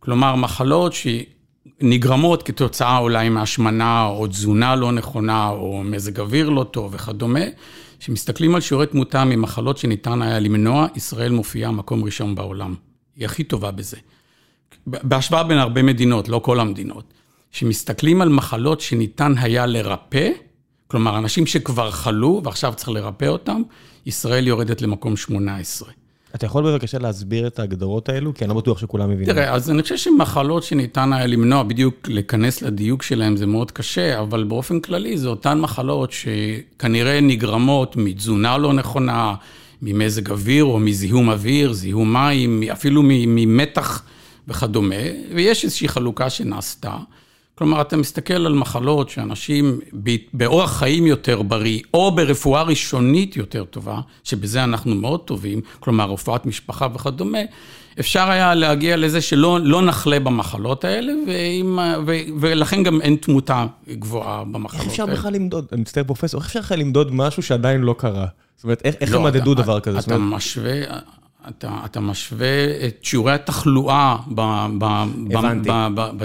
כלומר 0.00 0.36
מחלות 0.36 0.92
שנגרמות 0.92 2.42
כתוצאה 2.42 2.98
אולי 2.98 3.28
מהשמנה 3.28 4.04
או 4.06 4.26
תזונה 4.26 4.76
לא 4.76 4.92
נכונה 4.92 5.48
או 5.48 5.82
מזג 5.84 6.20
אוויר 6.20 6.48
לא 6.48 6.64
טוב 6.64 6.94
וכדומה, 6.94 7.44
כשמסתכלים 7.98 8.54
על 8.54 8.60
שיעורי 8.60 8.86
תמותה 8.86 9.24
ממחלות 9.24 9.78
שניתן 9.78 10.22
היה 10.22 10.38
למנוע, 10.38 10.86
ישראל 10.94 11.32
מופיעה 11.32 11.70
מקום 11.70 12.04
ראשון 12.04 12.34
בעולם. 12.34 12.74
היא 13.16 13.24
הכי 13.24 13.44
טובה 13.44 13.70
בזה. 13.70 13.96
בהשוואה 14.86 15.44
בין 15.44 15.58
הרבה 15.58 15.82
מדינות, 15.82 16.28
לא 16.28 16.38
כל 16.38 16.60
המדינות. 16.60 17.14
כשמסתכלים 17.52 18.20
על 18.20 18.28
מחלות 18.28 18.80
שניתן 18.80 19.38
היה 19.38 19.66
לרפא, 19.66 20.30
כלומר, 20.86 21.18
אנשים 21.18 21.46
שכבר 21.46 21.90
חלו 21.90 22.40
ועכשיו 22.44 22.74
צריך 22.76 22.88
לרפא 22.88 23.24
אותם, 23.24 23.62
ישראל 24.06 24.46
יורדת 24.46 24.82
למקום 24.82 25.16
18. 25.16 25.88
אתה 26.36 26.46
יכול 26.46 26.64
בבקשה 26.64 26.98
להסביר 26.98 27.46
את 27.46 27.58
ההגדרות 27.58 28.08
האלו? 28.08 28.34
כי 28.34 28.44
אני 28.44 28.48
לא 28.48 28.54
בטוח 28.54 28.78
שכולם 28.78 29.10
מבינים. 29.10 29.34
תראה, 29.34 29.54
אז 29.54 29.70
אני 29.70 29.82
חושב 29.82 29.96
שמחלות 29.96 30.62
שניתן 30.62 31.12
היה 31.12 31.26
למנוע, 31.26 31.62
בדיוק 31.62 31.94
להיכנס 32.08 32.62
לדיוק 32.62 33.02
שלהן 33.02 33.36
זה 33.36 33.46
מאוד 33.46 33.70
קשה, 33.70 34.20
אבל 34.20 34.44
באופן 34.44 34.80
כללי 34.80 35.18
זה 35.18 35.28
אותן 35.28 35.60
מחלות 35.60 36.12
שכנראה 36.12 37.20
נגרמות 37.20 37.96
מתזונה 37.96 38.58
לא 38.58 38.72
נכונה, 38.72 39.34
ממזג 39.82 40.30
אוויר 40.30 40.64
או 40.64 40.78
מזיהום 40.78 41.30
אוויר, 41.30 41.72
זיהום 41.72 42.12
מים, 42.12 42.62
אפילו 42.72 43.02
ממתח 43.04 44.02
וכדומה, 44.48 44.94
ויש 45.34 45.64
איזושהי 45.64 45.88
חלוקה 45.88 46.30
שנעשתה. 46.30 46.96
כלומר, 47.58 47.80
אתה 47.80 47.96
מסתכל 47.96 48.46
על 48.46 48.54
מחלות 48.54 49.10
שאנשים 49.10 49.80
באורח 50.32 50.78
חיים 50.78 51.06
יותר 51.06 51.42
בריא, 51.42 51.80
או 51.94 52.12
ברפואה 52.12 52.62
ראשונית 52.62 53.36
יותר 53.36 53.64
טובה, 53.64 54.00
שבזה 54.24 54.64
אנחנו 54.64 54.94
מאוד 54.94 55.20
טובים, 55.20 55.60
כלומר, 55.80 56.10
רפואת 56.10 56.46
משפחה 56.46 56.88
וכדומה, 56.94 57.38
אפשר 58.00 58.30
היה 58.30 58.54
להגיע 58.54 58.96
לזה 58.96 59.20
שלא 59.20 59.60
לא 59.62 59.82
נחלה 59.82 60.20
במחלות 60.20 60.84
האלה, 60.84 61.12
ועם, 61.26 61.78
ו, 62.06 62.12
ולכן 62.40 62.82
גם 62.82 63.00
אין 63.00 63.16
תמותה 63.16 63.66
גבוהה 63.88 64.44
במחלות 64.44 64.72
האלה. 64.72 64.82
איך 64.82 64.90
אפשר 64.90 65.06
בכלל 65.06 65.32
למדוד, 65.32 65.66
אני 65.72 65.80
מצטער 65.80 66.04
פרופסור, 66.04 66.40
איך 66.40 66.46
אפשר 66.46 66.60
בכלל 66.60 66.78
למדוד 66.78 67.14
משהו 67.14 67.42
שעדיין 67.42 67.80
לא 67.80 67.94
קרה? 67.98 68.26
זאת 68.56 68.64
אומרת, 68.64 68.80
איך, 68.84 68.94
איך 69.00 69.12
לא, 69.12 69.18
הם 69.18 69.24
מדדו 69.24 69.54
דבר 69.54 69.80
כזה? 69.80 69.98
אתה 69.98 70.18
משווה... 70.18 70.72
אתה, 71.48 71.70
אתה 71.84 72.00
משווה 72.00 72.86
את 72.86 72.98
שיעורי 73.02 73.32
התחלואה 73.32 74.16
ב... 74.34 74.66
ב 74.78 74.84
הבנתי. 75.30 75.70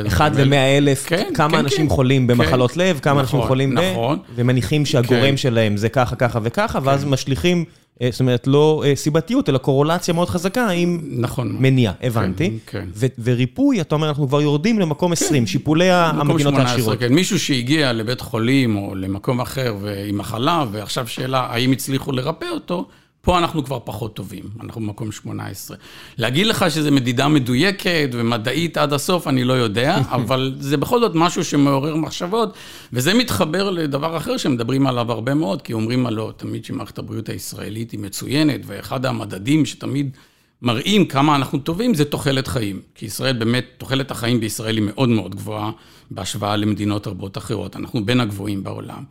אחד 0.08 0.36
למאה 0.36 0.78
אלף, 0.78 1.06
כן, 1.08 1.30
כמה 1.34 1.50
כן, 1.50 1.58
אנשים 1.58 1.90
כן. 1.90 1.96
חולים 1.96 2.28
במחלות 2.28 2.72
כן. 2.72 2.80
לב, 2.80 3.00
כמה 3.00 3.22
נכון, 3.22 3.40
אנשים 3.40 3.48
חולים 3.48 3.74
נכון, 3.74 4.18
ב... 4.18 4.22
ומניחים 4.36 4.86
שהגורם 4.86 5.22
כן. 5.22 5.38
שלהם 5.38 5.78
זה 5.78 5.90
ככה, 5.90 6.16
ככה 6.16 6.40
וככה, 6.44 6.82
כן. 6.82 6.88
ואז 6.88 7.06
משליכים, 7.06 7.66
אה, 8.02 8.10
זאת 8.12 8.20
אומרת, 8.20 8.48
לא 8.48 8.84
אה, 8.86 8.96
סיבתיות, 8.96 9.50
אלא 9.50 9.58
קורולציה 9.58 10.14
מאוד 10.14 10.30
חזקה 10.30 10.70
עם 10.70 11.02
נכון, 11.12 11.56
מניע, 11.60 11.92
הבנתי. 12.04 12.50
כן, 12.66 12.80
כן. 12.80 12.88
ו- 12.96 13.06
וריפוי, 13.24 13.82
אתה 13.82 13.96
אומר, 13.96 14.10
אנחנו 14.10 14.28
כבר 14.28 14.42
יורדים 14.42 14.80
למקום 14.80 15.16
כן. 15.16 15.26
20, 15.26 15.48
שיפולי 15.48 15.92
המדינות 15.92 16.54
העשירות. 16.54 17.00
כן, 17.00 17.14
מישהו 17.14 17.40
שהגיע 17.40 17.94
לבית 17.94 18.22
חולים 18.22 18.78
או 18.78 18.96
למקום 18.96 19.42
אחר 19.42 19.76
עם 20.10 20.18
מחלה, 20.18 20.66
ועכשיו 20.72 21.08
שאלה, 21.08 21.48
האם 21.50 21.72
הצליחו 21.72 22.12
לרפא 22.12 22.46
אותו, 22.54 22.88
פה 23.22 23.38
אנחנו 23.38 23.64
כבר 23.64 23.80
פחות 23.84 24.16
טובים, 24.16 24.44
אנחנו 24.64 24.82
במקום 24.82 25.12
18. 25.12 25.78
להגיד 26.18 26.48
לך 26.48 26.66
שזו 26.70 26.92
מדידה 26.92 27.28
מדויקת 27.28 28.10
ומדעית 28.12 28.78
עד 28.78 28.94
הסוף, 28.94 29.28
אני 29.28 29.44
לא 29.44 29.54
יודע, 29.54 29.98
אבל 30.18 30.56
זה 30.60 30.78
בכל 30.78 31.00
זאת 31.00 31.12
משהו 31.16 31.44
שמעורר 31.44 31.96
מחשבות, 31.96 32.54
וזה 32.94 33.14
מתחבר 33.14 33.70
לדבר 33.70 34.18
אחר 34.18 34.38
שמדברים 34.38 34.88
עליו 34.88 35.12
הרבה 35.12 35.34
מאוד, 35.34 35.62
כי 35.62 35.74
אומרים 35.74 36.06
עלו 36.06 36.32
תמיד 36.32 36.66
שמערכת 36.66 36.98
הבריאות 36.98 37.30
הישראלית 37.30 37.92
היא 37.92 38.00
מצוינת, 38.00 38.62
ואחד 38.66 39.06
המדדים 39.06 39.66
שתמיד 39.66 40.18
מראים 40.62 41.06
כמה 41.06 41.36
אנחנו 41.36 41.60
טובים 41.60 41.94
זה 41.94 42.06
תוחלת 42.06 42.48
חיים. 42.48 42.82
כי 42.96 43.06
ישראל 43.06 43.38
באמת, 43.38 43.66
תוחלת 43.78 44.12
החיים 44.12 44.40
בישראל 44.40 44.78
היא 44.78 44.86
מאוד 44.86 45.10
מאוד 45.10 45.36
גבוהה 45.36 45.72
בהשוואה 46.12 46.56
למדינות 46.56 47.08
רבות 47.08 47.38
אחרות, 47.38 47.76
אנחנו 47.76 48.06
בין 48.06 48.20
הגבוהים 48.20 48.64
בעולם. 48.64 49.04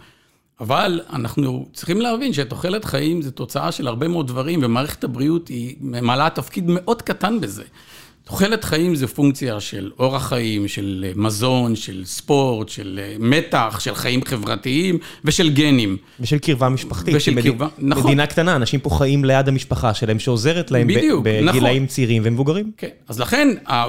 אבל 0.61 1.01
אנחנו 1.13 1.67
צריכים 1.73 2.01
להבין 2.01 2.33
שתוחלת 2.33 2.85
חיים 2.85 3.23
זה 3.23 3.31
תוצאה 3.31 3.73
של 3.73 3.87
הרבה 3.87 4.09
מאוד 4.09 4.27
דברים, 4.27 4.61
ומערכת 4.63 5.05
הבריאות 5.05 5.49
היא 5.49 5.77
מעלה 5.81 6.31
תפקיד 6.31 6.65
מאוד 6.69 7.03
קטן 7.03 7.41
בזה. 7.41 7.65
תוחלת 8.31 8.65
חיים 8.65 8.95
זה 8.95 9.07
פונקציה 9.07 9.61
של 9.61 9.91
אורח 9.99 10.29
חיים, 10.29 10.69
של 10.69 11.05
מזון, 11.17 11.77
של 11.77 12.05
ספורט, 12.05 12.69
של 12.69 13.01
מתח, 13.19 13.81
של 13.81 13.95
חיים 13.95 14.25
חברתיים 14.25 14.99
ושל 15.25 15.51
גנים. 15.51 15.97
ושל 16.21 16.39
קרבה 16.39 16.69
משפחתית. 16.69 17.15
ושל 17.17 17.35
מד... 17.35 17.43
קרבה, 17.43 17.69
נכון. 17.79 18.05
מדינה 18.05 18.27
קטנה, 18.27 18.57
אנשים 18.57 18.81
פה 18.81 18.91
חיים 18.91 19.25
ליד 19.25 19.49
המשפחה 19.49 19.95
שלהם, 19.95 20.19
שעוזרת 20.19 20.71
להם 20.71 20.87
בדיוק, 20.87 21.25
ב- 21.25 21.49
בגילאים 21.49 21.83
נכון. 21.83 21.87
צעירים 21.87 22.23
ומבוגרים. 22.25 22.71
כן, 22.77 22.89
אז 23.09 23.21
לכן, 23.21 23.49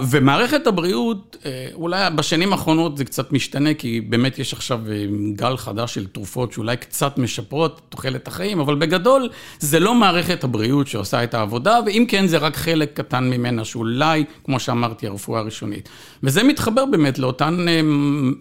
ומערכת 0.09 0.67
הבריאות, 0.67 1.37
אה, 1.45 1.67
אולי 1.73 2.09
בשנים 2.15 2.51
האחרונות 2.51 2.97
זה 2.97 3.05
קצת 3.05 3.31
משתנה, 3.31 3.73
כי 3.73 4.01
באמת 4.01 4.39
יש 4.39 4.53
עכשיו 4.53 4.79
אה, 4.89 5.05
גל 5.35 5.57
חדש 5.57 5.93
של 5.93 6.07
תרופות 6.07 6.53
שאולי 6.53 6.77
קצת 6.77 7.17
משפרות 7.17 7.81
תוחלת 7.89 8.27
החיים, 8.27 8.59
אבל 8.59 8.75
בגדול, 8.75 9.29
זה 9.59 9.79
לא 9.79 9.95
מערכת 9.95 10.43
הבריאות 10.43 10.87
שעושה 10.87 11.23
את 11.23 11.33
העבודה, 11.33 11.79
ואם 11.85 12.05
כן, 12.07 12.27
זה 12.27 12.37
רק 12.37 12.55
חלק 12.55 12.91
קטן 12.93 13.29
ממנה, 13.29 13.65
שאולי... 13.65 14.23
כמו 14.43 14.59
שאמרתי, 14.59 15.07
הרפואה 15.07 15.39
הראשונית. 15.39 15.89
וזה 16.23 16.43
מתחבר 16.43 16.85
באמת 16.85 17.19
לאותן, 17.19 17.65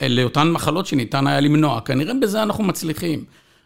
אה, 0.02 0.08
לאותן 0.08 0.50
מחלות 0.50 0.86
שניתן 0.86 1.26
היה 1.26 1.40
למנוע. 1.40 1.80
כנראה 1.80 2.14
בזה 2.22 2.42
אנחנו 2.42 2.64
מצליחים. 2.64 3.24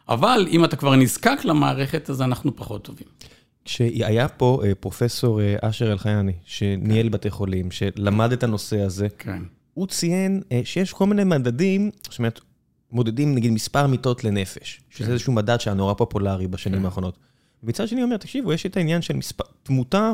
אבל 0.09 0.47
אם 0.51 0.65
אתה 0.65 0.77
כבר 0.77 0.97
נזקק 0.97 1.39
למערכת, 1.45 2.11
אז 2.11 2.23
אנחנו 2.23 2.57
פחות 2.57 2.85
טובים. 2.85 3.07
כשהיה 3.65 4.29
פה 4.29 4.63
אה, 4.65 4.75
פרופסור 4.75 5.41
אה, 5.41 5.57
אשר 5.61 5.93
אלחייני, 5.93 6.33
שניהל 6.45 7.07
כן. 7.07 7.11
בתי 7.11 7.31
חולים, 7.31 7.71
שלמד 7.71 8.33
את 8.33 8.43
הנושא 8.43 8.81
הזה, 8.81 9.09
כן. 9.19 9.43
הוא 9.75 9.87
ציין 9.87 10.43
שיש 10.65 10.93
כל 10.93 11.07
מיני 11.07 11.25
מדדים, 11.25 11.91
זאת 12.03 12.19
אומרת, 12.19 12.41
מודדים 12.93 13.35
נגיד 13.35 13.53
מספר 13.53 13.87
מיטות 13.87 14.25
לנפש, 14.25 14.81
שזה 14.91 15.05
כן. 15.05 15.13
איזשהו 15.13 15.33
מדד 15.33 15.61
שהיה 15.61 15.75
נורא 15.75 15.95
פופולרי 15.95 16.47
בשנים 16.47 16.79
כן. 16.79 16.85
האחרונות. 16.85 17.19
מצד 17.63 17.89
שני, 17.89 18.01
הוא 18.01 18.07
אומר, 18.07 18.17
תקשיבו, 18.17 18.53
יש 18.53 18.67
את 18.67 18.77
העניין 18.77 19.03
של 19.03 19.17
מספר, 19.17 19.45
תמותה 19.63 20.13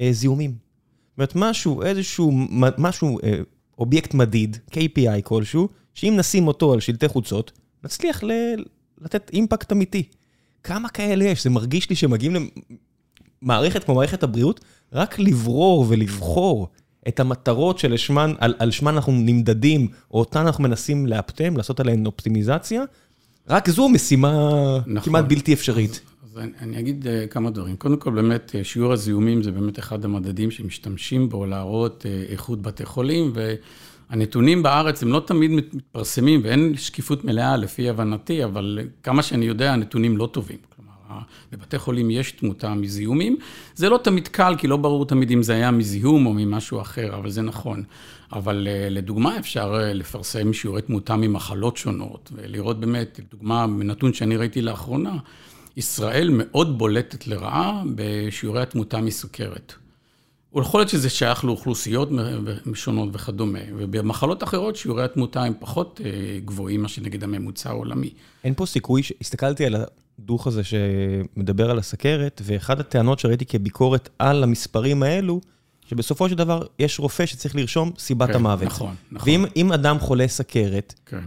מזיהומים. 0.00 0.67
זאת 1.18 1.34
אומרת, 1.34 1.50
משהו, 1.50 1.82
איזשהו, 1.82 2.32
משהו, 2.78 3.18
אה, 3.22 3.38
אובייקט 3.78 4.14
מדיד, 4.14 4.56
KPI 4.70 5.22
כלשהו, 5.22 5.68
שאם 5.94 6.14
נשים 6.16 6.46
אותו 6.46 6.72
על 6.72 6.80
שלטי 6.80 7.08
חוצות, 7.08 7.52
נצליח 7.84 8.24
ל... 8.24 8.32
לתת 9.00 9.30
אימפקט 9.32 9.72
אמיתי. 9.72 10.02
כמה 10.62 10.88
כאלה 10.88 11.24
יש? 11.24 11.44
זה 11.44 11.50
מרגיש 11.50 11.90
לי 11.90 11.96
שמגיעים 11.96 12.50
למערכת 13.42 13.84
כמו 13.84 13.94
מערכת 13.94 14.22
הבריאות, 14.22 14.60
רק 14.92 15.18
לברור 15.18 15.86
ולבחור 15.88 16.68
את 17.08 17.20
המטרות 17.20 17.78
שלשמן, 17.78 18.32
על, 18.38 18.54
על 18.58 18.70
שמן 18.70 18.94
אנחנו 18.94 19.12
נמדדים, 19.12 19.88
או 20.10 20.18
אותן 20.18 20.40
אנחנו 20.40 20.62
מנסים 20.62 21.06
לאפטם, 21.06 21.56
לעשות 21.56 21.80
עליהן 21.80 22.06
אופטימיזציה, 22.06 22.82
רק 23.48 23.70
זו 23.70 23.88
משימה 23.88 24.50
נכון. 24.86 25.00
כמעט 25.00 25.24
בלתי 25.24 25.52
אפשרית. 25.52 26.00
אני, 26.38 26.50
אני 26.60 26.78
אגיד 26.78 27.06
uh, 27.06 27.28
כמה 27.28 27.50
דברים. 27.50 27.76
קודם 27.76 27.96
כל, 27.96 28.10
באמת, 28.10 28.50
uh, 28.50 28.64
שיעור 28.64 28.92
הזיהומים 28.92 29.42
זה 29.42 29.52
באמת 29.52 29.78
אחד 29.78 30.04
המדדים 30.04 30.50
שמשתמשים 30.50 31.28
בו 31.28 31.46
להראות 31.46 32.06
uh, 32.06 32.32
איכות 32.32 32.62
בתי 32.62 32.84
חולים, 32.84 33.32
והנתונים 33.34 34.62
בארץ 34.62 35.02
הם 35.02 35.08
לא 35.12 35.22
תמיד 35.26 35.50
מתפרסמים, 35.50 36.40
ואין 36.44 36.76
שקיפות 36.76 37.24
מלאה 37.24 37.56
לפי 37.56 37.88
הבנתי, 37.88 38.44
אבל 38.44 38.78
כמה 39.02 39.22
שאני 39.22 39.44
יודע, 39.44 39.72
הנתונים 39.72 40.16
לא 40.16 40.28
טובים. 40.32 40.58
כלומר, 40.76 41.20
בבתי 41.52 41.78
חולים 41.78 42.10
יש 42.10 42.32
תמותה 42.32 42.74
מזיהומים. 42.74 43.36
זה 43.74 43.88
לא 43.88 43.98
תמיד 44.04 44.28
קל, 44.28 44.54
כי 44.58 44.66
לא 44.66 44.76
ברור 44.76 45.06
תמיד 45.06 45.30
אם 45.30 45.42
זה 45.42 45.54
היה 45.54 45.70
מזיהום 45.70 46.26
או 46.26 46.32
ממשהו 46.32 46.80
אחר, 46.80 47.14
אבל 47.14 47.30
זה 47.30 47.42
נכון. 47.42 47.82
אבל 48.32 48.68
לדוגמה, 48.90 49.38
אפשר 49.38 49.80
לפרסם 49.94 50.52
שיעורי 50.52 50.82
תמותה 50.82 51.16
ממחלות 51.16 51.76
שונות, 51.76 52.32
ולראות 52.34 52.80
באמת, 52.80 53.20
לדוגמה, 53.24 53.66
נתון 53.66 54.12
שאני 54.12 54.36
ראיתי 54.36 54.62
לאחרונה, 54.62 55.16
ישראל 55.78 56.30
מאוד 56.32 56.78
בולטת 56.78 57.26
לרעה 57.26 57.82
בשיעורי 57.94 58.62
התמותה 58.62 59.00
מסוכרת. 59.00 59.72
יכול 60.62 60.80
להיות 60.80 60.90
שזה 60.90 61.10
שייך 61.10 61.44
לאוכלוסיות 61.44 62.08
שונות 62.74 63.08
וכדומה, 63.12 63.58
ובמחלות 63.76 64.42
אחרות 64.42 64.76
שיעורי 64.76 65.04
התמותה 65.04 65.42
הם 65.42 65.52
פחות 65.60 66.00
אה, 66.04 66.10
גבוהים 66.44 66.82
מאשר 66.82 67.02
נגיד 67.02 67.24
הממוצע 67.24 67.70
העולמי. 67.70 68.10
אין 68.44 68.54
פה 68.54 68.66
סיכוי, 68.66 69.02
הסתכלתי 69.20 69.66
על 69.66 69.76
הדוח 70.18 70.46
הזה 70.46 70.62
שמדבר 70.64 71.70
על 71.70 71.78
הסכרת, 71.78 72.42
ואחת 72.44 72.80
הטענות 72.80 73.18
שראיתי 73.18 73.46
כביקורת 73.46 74.08
על 74.18 74.42
המספרים 74.42 75.02
האלו, 75.02 75.40
שבסופו 75.86 76.28
של 76.28 76.34
דבר 76.34 76.62
יש 76.78 77.00
רופא 77.00 77.26
שצריך 77.26 77.56
לרשום 77.56 77.92
סיבת 77.98 78.28
כן, 78.28 78.34
המוות. 78.34 78.66
נכון, 78.66 78.94
נכון. 79.12 79.28
ואם 79.56 79.72
אדם 79.72 79.98
חולה 79.98 80.28
סכרת, 80.28 80.94
כן. 81.06 81.22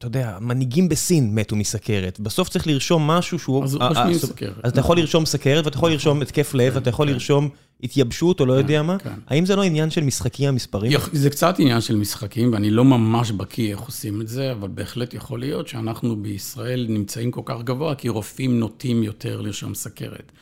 אתה 0.00 0.06
יודע, 0.06 0.38
מנהיגים 0.40 0.88
בסין 0.88 1.34
מתו 1.34 1.56
מסכרת. 1.56 2.20
בסוף 2.20 2.48
צריך 2.48 2.66
לרשום 2.66 3.06
משהו 3.06 3.38
שהוא... 3.38 3.64
אז 3.64 3.74
רושמים 3.74 4.14
סכרת. 4.14 4.54
אז 4.62 4.70
אתה 4.70 4.80
יכול 4.80 4.98
לרשום 4.98 5.26
סכרת, 5.26 5.64
ואתה 5.64 5.76
יכול 5.76 5.90
לרשום 5.90 6.22
התקף 6.22 6.54
לב, 6.54 6.72
ואתה 6.74 6.90
יכול 6.90 7.08
לרשום 7.08 7.48
התייבשות, 7.82 8.40
או 8.40 8.46
לא 8.46 8.52
יודע 8.52 8.82
מה. 8.82 8.96
האם 9.26 9.46
זה 9.46 9.56
לא 9.56 9.62
עניין 9.62 9.90
של 9.90 10.04
משחקים 10.04 10.48
המספרים? 10.48 10.92
זה 11.12 11.30
קצת 11.30 11.58
עניין 11.58 11.80
של 11.80 11.96
משחקים, 11.96 12.52
ואני 12.52 12.70
לא 12.70 12.84
ממש 12.84 13.30
בקיא 13.30 13.70
איך 13.70 13.80
עושים 13.80 14.20
את 14.20 14.28
זה, 14.28 14.52
אבל 14.52 14.68
בהחלט 14.68 15.14
יכול 15.14 15.40
להיות 15.40 15.68
שאנחנו 15.68 16.16
בישראל 16.16 16.86
נמצאים 16.88 17.30
כל 17.30 17.42
כך 17.44 17.62
גבוה, 17.64 17.94
כי 17.94 18.08
רופאים 18.08 18.60
נוטים 18.60 19.02
יותר 19.02 19.40
לרשום 19.40 19.74
סכרת. 19.74 20.32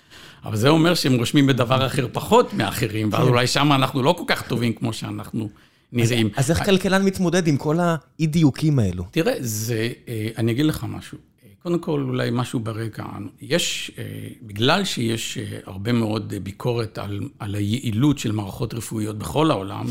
אבל 0.45 0.57
זה 0.57 0.69
אומר 0.69 0.95
שהם 0.95 1.15
רושמים 1.19 1.47
בדבר 1.47 1.87
אחר 1.87 2.07
פחות 2.12 2.53
מאחרים, 2.55 3.09
ואז 3.12 3.29
אולי 3.29 3.47
שם 3.47 3.73
אנחנו 3.73 4.03
לא 4.03 4.15
כל 4.19 4.25
כך 4.27 4.43
טובים 4.43 4.73
כמו 4.73 4.93
שאנחנו... 4.93 5.49
נראים. 5.92 6.28
אז 6.37 6.50
איך 6.50 6.64
כלכלן 6.64 7.04
מתמודד 7.04 7.47
עם 7.47 7.57
כל 7.57 7.76
האי-דיוקים 7.80 8.78
האלו? 8.78 9.04
תראה, 9.11 9.35
זה, 9.40 9.88
אה, 10.09 10.28
אני 10.38 10.52
אגיד 10.52 10.66
לך 10.66 10.87
משהו. 10.88 11.18
קודם 11.62 11.78
כל, 11.78 12.04
אולי 12.09 12.28
משהו 12.33 12.61
ברקע. 12.61 13.04
יש, 13.40 13.90
אה, 13.99 14.04
בגלל 14.42 14.85
שיש 14.85 15.38
אה, 15.38 15.59
הרבה 15.66 15.92
מאוד 15.92 16.35
ביקורת 16.42 16.99
על, 16.99 17.21
על 17.38 17.54
היעילות 17.54 18.18
של 18.18 18.33
מערכות 18.33 18.75
רפואיות 18.75 19.18
בכל 19.18 19.50
העולם, 19.50 19.87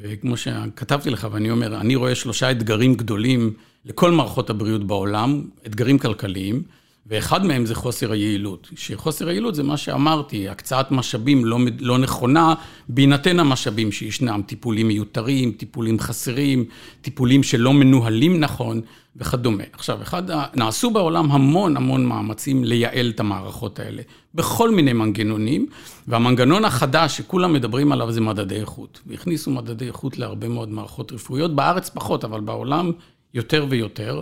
וכמו 0.00 0.36
שכתבתי 0.36 1.10
לך, 1.10 1.28
ואני 1.32 1.50
אומר, 1.50 1.80
אני 1.80 1.96
רואה 1.96 2.14
שלושה 2.14 2.50
אתגרים 2.50 2.94
גדולים 2.94 3.52
לכל 3.84 4.10
מערכות 4.10 4.50
הבריאות 4.50 4.86
בעולם, 4.86 5.44
אתגרים 5.66 5.98
כלכליים. 5.98 6.62
ואחד 7.06 7.46
מהם 7.46 7.66
זה 7.66 7.74
חוסר 7.74 8.12
היעילות. 8.12 8.68
שחוסר 8.76 9.28
היעילות 9.28 9.54
זה 9.54 9.62
מה 9.62 9.76
שאמרתי, 9.76 10.48
הקצאת 10.48 10.90
משאבים 10.90 11.44
לא, 11.44 11.58
לא 11.80 11.98
נכונה, 11.98 12.54
בהינתן 12.88 13.40
המשאבים 13.40 13.92
שישנם, 13.92 14.42
טיפולים 14.46 14.88
מיותרים, 14.88 15.52
טיפולים 15.52 15.98
חסרים, 15.98 16.64
טיפולים 17.00 17.42
שלא 17.42 17.72
מנוהלים 17.72 18.40
נכון 18.40 18.80
וכדומה. 19.16 19.64
עכשיו, 19.72 20.02
אחד, 20.02 20.22
נעשו 20.54 20.90
בעולם 20.90 21.30
המון 21.30 21.76
המון 21.76 22.06
מאמצים 22.06 22.64
לייעל 22.64 23.10
את 23.14 23.20
המערכות 23.20 23.78
האלה, 23.78 24.02
בכל 24.34 24.70
מיני 24.70 24.92
מנגנונים, 24.92 25.66
והמנגנון 26.08 26.64
החדש 26.64 27.16
שכולם 27.16 27.52
מדברים 27.52 27.92
עליו 27.92 28.12
זה 28.12 28.20
מדדי 28.20 28.60
איכות. 28.60 29.00
והכניסו 29.06 29.50
מדדי 29.50 29.86
איכות 29.86 30.18
להרבה 30.18 30.48
מאוד 30.48 30.68
מערכות 30.68 31.12
רפואיות, 31.12 31.56
בארץ 31.56 31.88
פחות, 31.88 32.24
אבל 32.24 32.40
בעולם 32.40 32.92
יותר 33.34 33.66
ויותר. 33.68 34.20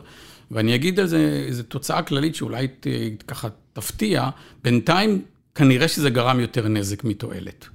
ואני 0.52 0.74
אגיד 0.74 1.00
על 1.00 1.06
זה, 1.06 1.44
איזו 1.46 1.62
תוצאה 1.62 2.02
כללית 2.02 2.34
שאולי 2.34 2.68
ת, 2.68 2.86
ככה 3.26 3.48
תפתיע, 3.72 4.28
בינתיים 4.64 5.22
כנראה 5.54 5.88
שזה 5.88 6.10
גרם 6.10 6.40
יותר 6.40 6.68
נזק 6.68 7.04
מתועלת. 7.04 7.68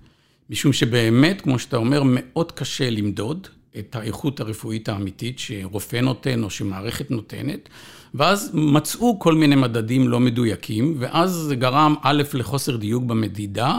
משום 0.50 0.74
שבאמת, 0.74 1.42
כמו 1.42 1.60
שאתה 1.60 1.78
אומר, 1.78 2.02
מאוד 2.06 2.52
קשה 2.52 2.90
למדוד 2.90 3.48
את 3.80 3.96
האיכות 3.96 4.40
הרפואית 4.40 4.90
האמיתית 4.90 5.40
שרופא 5.40 5.98
נותן 5.98 6.44
או 6.44 6.50
שמערכת 6.50 7.12
נותנת, 7.12 7.70
ואז 8.14 8.52
מצאו 8.54 9.20
כל 9.20 9.34
מיני 9.34 9.56
מדדים 9.56 10.08
לא 10.08 10.20
מדויקים, 10.20 10.96
ואז 11.00 11.32
זה 11.32 11.56
גרם 11.56 11.96
א', 12.02 12.24
לחוסר 12.34 12.76
דיוק 12.76 13.04
במדידה, 13.04 13.78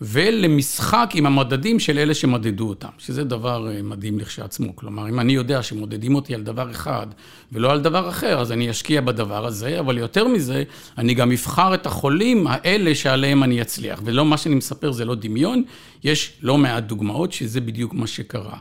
ולמשחק 0.00 1.10
עם 1.14 1.26
המדדים 1.26 1.80
של 1.80 1.98
אלה 1.98 2.14
שמדדו 2.14 2.68
אותם, 2.68 2.88
שזה 2.98 3.24
דבר 3.24 3.68
אה, 3.68 3.82
מדהים 3.82 4.18
לכשעצמו. 4.18 4.76
כלומר, 4.76 5.08
אם 5.08 5.20
אני 5.20 5.32
יודע 5.32 5.62
שמודדים 5.62 6.14
אותי 6.14 6.34
על 6.34 6.42
דבר 6.42 6.70
אחד 6.70 7.06
ולא 7.52 7.72
על 7.72 7.80
דבר 7.80 8.08
אחר, 8.08 8.40
אז 8.40 8.52
אני 8.52 8.70
אשקיע 8.70 9.00
בדבר 9.00 9.46
הזה, 9.46 9.80
אבל 9.80 9.98
יותר 9.98 10.28
מזה, 10.28 10.62
אני 10.98 11.14
גם 11.14 11.32
אבחר 11.32 11.74
את 11.74 11.86
החולים 11.86 12.46
האלה 12.46 12.94
שעליהם 12.94 13.42
אני 13.42 13.62
אצליח. 13.62 14.00
ולא, 14.04 14.24
מה 14.24 14.36
שאני 14.36 14.54
מספר 14.54 14.92
זה 14.92 15.04
לא 15.04 15.14
דמיון, 15.14 15.62
יש 16.04 16.32
לא 16.42 16.58
מעט 16.58 16.84
דוגמאות 16.84 17.32
שזה 17.32 17.60
בדיוק 17.60 17.94
מה 17.94 18.06
שקרה. 18.06 18.58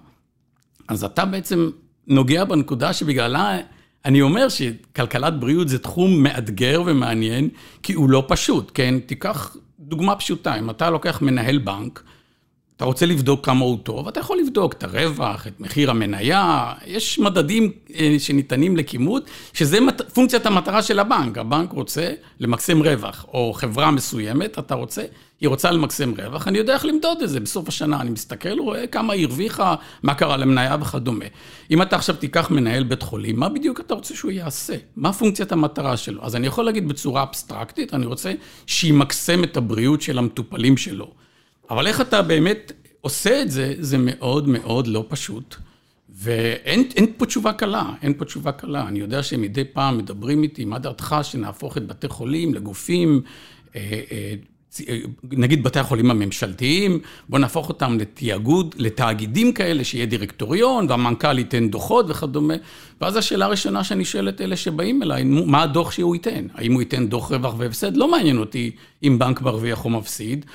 אז 0.88 1.04
אתה 1.04 1.26
בעצם 1.26 1.70
נוגע 2.08 2.44
בנקודה 2.44 2.94
שבגללה... 2.94 3.58
אני 4.06 4.22
אומר 4.22 4.50
שכלכלת 4.50 5.40
בריאות 5.40 5.70
זה 5.70 5.80
תחום 5.80 6.24
מאתגר 6.24 6.84
ומעניין, 6.86 7.50
כי 7.84 7.94
הוא 7.94 8.10
לא 8.10 8.24
פשוט, 8.28 8.72
כן? 8.74 9.00
תיקח 9.06 9.56
דוגמה 9.80 10.16
פשוטה, 10.16 10.60
אם 10.60 10.70
אתה 10.70 10.90
לוקח 10.90 11.22
מנהל 11.22 11.58
בנק, 11.58 12.04
אתה 12.76 12.86
רוצה 12.86 13.06
לבדוק 13.06 13.46
כמה 13.46 13.66
הוא 13.66 13.78
טוב, 13.84 14.08
אתה 14.08 14.20
יכול 14.20 14.38
לבדוק 14.38 14.74
את 14.74 14.84
הרווח, 14.84 15.48
את 15.48 15.60
מחיר 15.60 15.90
המניה, 15.90 16.74
יש 16.86 17.20
מדדים 17.20 17.72
אה, 17.96 18.16
שניתנים 18.20 18.78
לכימות, 18.78 19.30
שזה 19.54 19.80
פונקציית 20.14 20.46
המטרה 20.46 20.82
של 20.82 21.00
הבנק. 21.00 21.38
הבנק 21.38 21.72
רוצה 21.72 22.14
למקסם 22.40 22.82
רווח, 22.82 23.26
או 23.34 23.54
חברה 23.54 23.92
מסוימת, 23.92 24.60
אתה 24.60 24.76
רוצה, 24.76 25.02
היא 25.42 25.50
רוצה 25.50 25.72
למקסם 25.72 26.14
רווח, 26.18 26.48
אני 26.48 26.58
יודע 26.58 26.74
איך 26.74 26.86
למדוד 26.86 27.22
את 27.22 27.30
זה. 27.30 27.40
בסוף 27.40 27.68
השנה 27.68 28.02
אני 28.02 28.10
מסתכל, 28.10 28.60
רואה 28.60 28.88
כמה 28.88 29.14
היא 29.14 29.26
הרוויחה, 29.26 29.76
מה 30.04 30.14
קרה 30.14 30.38
למניה 30.38 30.78
וכדומה. 30.82 31.26
אם 31.72 31.82
אתה 31.82 31.96
עכשיו 31.96 32.16
תיקח 32.16 32.52
מנהל 32.52 32.84
בית 32.84 33.04
חולים, 33.04 33.40
מה 33.40 33.50
בדיוק 33.50 33.80
אתה 33.80 33.94
רוצה 33.94 34.16
שהוא 34.16 34.32
יעשה? 34.32 34.76
מה 34.96 35.14
פונקציית 35.14 35.52
המטרה 35.52 35.98
שלו? 35.98 36.26
אז 36.26 36.36
אני 36.36 36.48
יכול 36.48 36.66
להגיד 36.66 36.88
בצורה 36.88 37.24
אבסטרקטית, 37.24 37.94
אני 37.94 38.06
רוצה 38.06 38.34
שימקסם 38.66 39.44
את 39.44 39.58
הבריאות 39.58 40.02
של 40.02 40.18
המטופלים 40.18 40.78
שלו. 40.78 41.12
אבל 41.70 41.88
איך 41.88 42.02
אתה 42.02 42.22
באמת 42.22 42.72
עושה 43.02 43.42
את 43.42 43.52
זה, 43.52 43.74
זה 43.80 43.98
מאוד 43.98 44.48
מאוד 44.48 44.88
לא 44.88 45.06
פשוט. 45.08 45.56
ואין 46.10 46.84
פה 47.18 47.26
תשובה 47.26 47.54
קלה, 47.54 47.84
אין 48.02 48.14
פה 48.14 48.26
תשובה 48.26 48.52
קלה. 48.52 48.88
אני 48.88 49.00
יודע 49.00 49.24
שמדי 49.24 49.64
פעם 49.64 49.98
מדברים 49.98 50.44
איתי, 50.44 50.66
מה 50.66 50.80
דעתך 50.80 51.16
שנהפוך 51.24 51.78
את 51.78 51.88
בתי 51.88 52.08
חולים 52.08 52.54
לגופים, 52.54 53.22
אה, 53.76 54.02
אה, 54.12 54.34
נגיד 55.32 55.64
בתי 55.64 55.80
החולים 55.80 56.12
הממשלתיים, 56.12 57.00
בוא 57.30 57.40
נהפוך 57.40 57.70
אותם 57.70 57.98
לתיאגוד, 58.00 58.76
לתאגידים 58.78 59.54
כאלה, 59.54 59.84
שיהיה 59.84 60.06
דירקטוריון, 60.06 60.86
והמנכ"ל 60.90 61.38
ייתן 61.38 61.70
דוחות 61.70 62.06
וכדומה. 62.10 62.54
ואז 63.02 63.16
השאלה 63.16 63.46
הראשונה 63.46 63.84
שאני 63.84 64.06
שואל 64.06 64.30
את 64.30 64.42
אלה 64.42 64.56
שבאים 64.56 65.04
אליי, 65.04 65.24
מה 65.24 65.64
הדוח 65.64 65.92
שהוא 65.92 66.16
ייתן? 66.16 66.48
האם 66.54 66.74
הוא 66.74 66.82
ייתן 66.82 67.08
דוח 67.08 67.32
רווח 67.32 67.56
והפסד? 67.58 67.98
לא 67.98 68.12
מעניין 68.12 68.38
אותי 68.38 68.72
אם 69.04 69.20
בנק 69.20 69.42
מרוויח 69.42 69.86
או 69.86 69.90
מפסיד. 69.90 70.46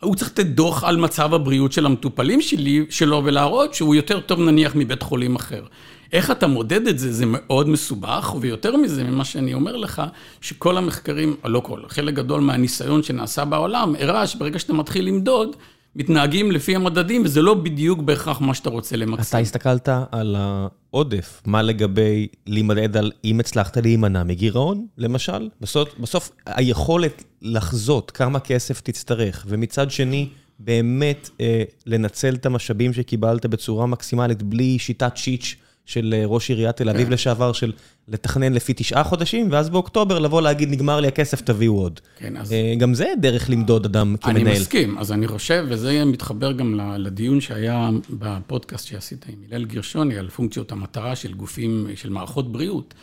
הוא 0.00 0.14
צריך 0.14 0.30
לתת 0.30 0.46
דוח 0.46 0.84
על 0.84 0.96
מצב 0.96 1.34
הבריאות 1.34 1.72
של 1.72 1.86
המטופלים 1.86 2.40
שלי, 2.40 2.84
שלו 2.90 3.22
ולהראות 3.24 3.74
שהוא 3.74 3.94
יותר 3.94 4.20
טוב 4.20 4.40
נניח 4.40 4.72
מבית 4.74 5.02
חולים 5.02 5.36
אחר. 5.36 5.64
איך 6.12 6.30
אתה 6.30 6.46
מודד 6.46 6.86
את 6.88 6.98
זה, 6.98 7.12
זה 7.12 7.24
מאוד 7.26 7.68
מסובך, 7.68 8.34
ויותר 8.40 8.76
מזה, 8.76 9.04
ממה 9.04 9.24
שאני 9.24 9.54
אומר 9.54 9.76
לך, 9.76 10.02
שכל 10.40 10.76
המחקרים, 10.76 11.36
לא 11.44 11.60
כל, 11.60 11.80
חלק 11.88 12.14
גדול 12.14 12.40
מהניסיון 12.40 13.02
שנעשה 13.02 13.44
בעולם, 13.44 13.94
הראה 13.98 14.26
שברגע 14.26 14.58
שאתה 14.58 14.72
מתחיל 14.72 15.04
למדוד, 15.04 15.56
מתנהגים 15.96 16.52
לפי 16.52 16.76
המדדים, 16.76 17.22
וזה 17.24 17.42
לא 17.42 17.54
בדיוק 17.54 18.00
בהכרח 18.00 18.40
מה 18.40 18.54
שאתה 18.54 18.70
רוצה 18.70 18.96
למקסם. 18.96 19.28
אתה 19.28 19.38
הסתכלת 19.38 19.88
על 20.12 20.36
העודף, 20.38 21.42
מה 21.46 21.62
לגבי 21.62 22.26
להימדד 22.46 22.96
על 22.96 23.12
אם 23.24 23.40
הצלחת 23.40 23.76
להימנע 23.76 24.22
מגירעון, 24.22 24.86
למשל? 24.98 25.48
בסוף, 25.60 25.98
בסוף 25.98 26.30
היכולת 26.46 27.24
לחזות 27.42 28.10
כמה 28.10 28.40
כסף 28.40 28.80
תצטרך, 28.80 29.46
ומצד 29.48 29.90
שני, 29.90 30.28
באמת 30.58 31.30
אה, 31.40 31.62
לנצל 31.86 32.34
את 32.34 32.46
המשאבים 32.46 32.92
שקיבלת 32.92 33.46
בצורה 33.46 33.86
מקסימלית, 33.86 34.42
בלי 34.42 34.78
שיטת 34.78 35.16
שיץ' 35.16 35.56
של 35.86 36.14
אה, 36.16 36.22
ראש 36.26 36.48
עיריית 36.50 36.76
תל 36.76 36.88
אביב 36.88 37.06
כן. 37.06 37.12
לשעבר, 37.12 37.52
של 37.52 37.72
לתכנן 38.08 38.52
לפי 38.52 38.72
תשעה 38.76 39.04
חודשים, 39.04 39.48
ואז 39.50 39.70
באוקטובר 39.70 40.18
לבוא 40.18 40.42
להגיד, 40.42 40.70
נגמר 40.70 41.00
לי 41.00 41.08
הכסף, 41.08 41.40
תביאו 41.40 41.78
עוד. 41.78 42.00
כן, 42.18 42.36
אז... 42.36 42.52
אה, 42.52 42.74
גם 42.78 42.94
זה 42.94 43.06
דרך 43.20 43.50
למדוד 43.50 43.84
אדם 43.84 44.16
כמנהל. 44.20 44.46
אני 44.46 44.52
מסכים, 44.52 44.98
אז 44.98 45.12
אני 45.12 45.28
חושב, 45.28 45.66
וזה 45.68 46.04
מתחבר 46.04 46.52
גם 46.52 46.80
לדיון 46.96 47.40
שהיה 47.40 47.90
בפודקאסט 48.10 48.86
שעשית 48.86 49.24
עם 49.28 49.34
הלל 49.50 49.64
גרשוני, 49.64 50.18
על 50.18 50.28
פונקציות 50.28 50.72
המטרה 50.72 51.16
של 51.16 51.34
גופים, 51.34 51.86
של 51.94 52.10
מערכות 52.10 52.52
בריאות. 52.52 52.94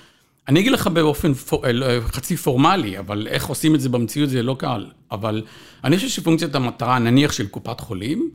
אני 0.47 0.59
אגיד 0.59 0.71
לך 0.71 0.87
באופן 0.87 1.33
פור, 1.33 1.65
אה, 1.65 1.71
לא, 1.71 1.85
חצי 2.01 2.37
פורמלי, 2.37 2.99
אבל 2.99 3.27
איך 3.27 3.45
עושים 3.45 3.75
את 3.75 3.81
זה 3.81 3.89
במציאות 3.89 4.29
זה 4.29 4.43
לא 4.43 4.55
קל. 4.59 4.85
אבל 5.11 5.43
אני 5.83 5.95
חושב 5.95 6.09
שפונקציית 6.09 6.55
המטרה, 6.55 6.99
נניח 6.99 7.31
של 7.31 7.47
קופת 7.47 7.79
חולים, 7.79 8.29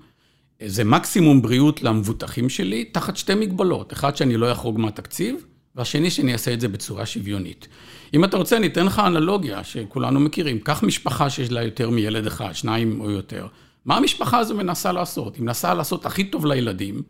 זה 0.63 0.85
מקסימום 0.85 1.43
בריאות 1.43 1.83
למבוטחים 1.83 2.49
שלי, 2.49 2.85
תחת 2.85 3.17
שתי 3.17 3.35
מגבלות. 3.35 3.93
אחד, 3.93 4.17
שאני 4.17 4.37
לא 4.37 4.53
אחרוג 4.53 4.81
מהתקציב, 4.81 5.37
והשני, 5.75 6.11
שאני 6.11 6.33
אעשה 6.33 6.53
את 6.53 6.61
זה 6.61 6.69
בצורה 6.69 7.07
שוויונית. 7.07 7.69
אם 8.15 8.25
אתה 8.25 8.37
רוצה, 8.37 8.57
אני 8.57 8.67
אתן 8.67 8.87
לך 8.87 9.03
אנלוגיה 9.07 9.65
שכולנו 9.65 10.21
מכירים. 10.21 10.59
קח 10.59 10.83
משפחה 10.83 11.31
שיש 11.31 11.51
לה 11.51 11.63
יותר 11.63 11.91
מילד 11.91 12.27
אחד, 12.27 12.53
שניים 12.53 13.01
או 13.01 13.11
יותר. 13.11 13.47
מה 13.85 13.97
המשפחה 13.97 14.39
הזו 14.39 14.55
מנסה 14.55 14.93
לעשות? 14.93 15.37
היא 15.37 15.43
מנסה 15.43 15.75
לעשות 15.75 16.07
הכי 16.07 16.25
טוב 16.25 16.47
לילדים, 16.47 17.03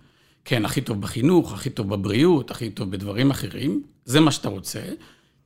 כן, 0.44 0.64
הכי 0.64 0.80
טוב 0.80 1.00
בחינוך, 1.00 1.52
הכי 1.52 1.70
טוב 1.70 1.88
בבריאות, 1.88 2.50
הכי 2.50 2.70
טוב 2.70 2.90
בדברים 2.90 3.30
אחרים, 3.30 3.83
זה 4.04 4.20
מה 4.20 4.30
שאתה 4.30 4.48
רוצה, 4.48 4.80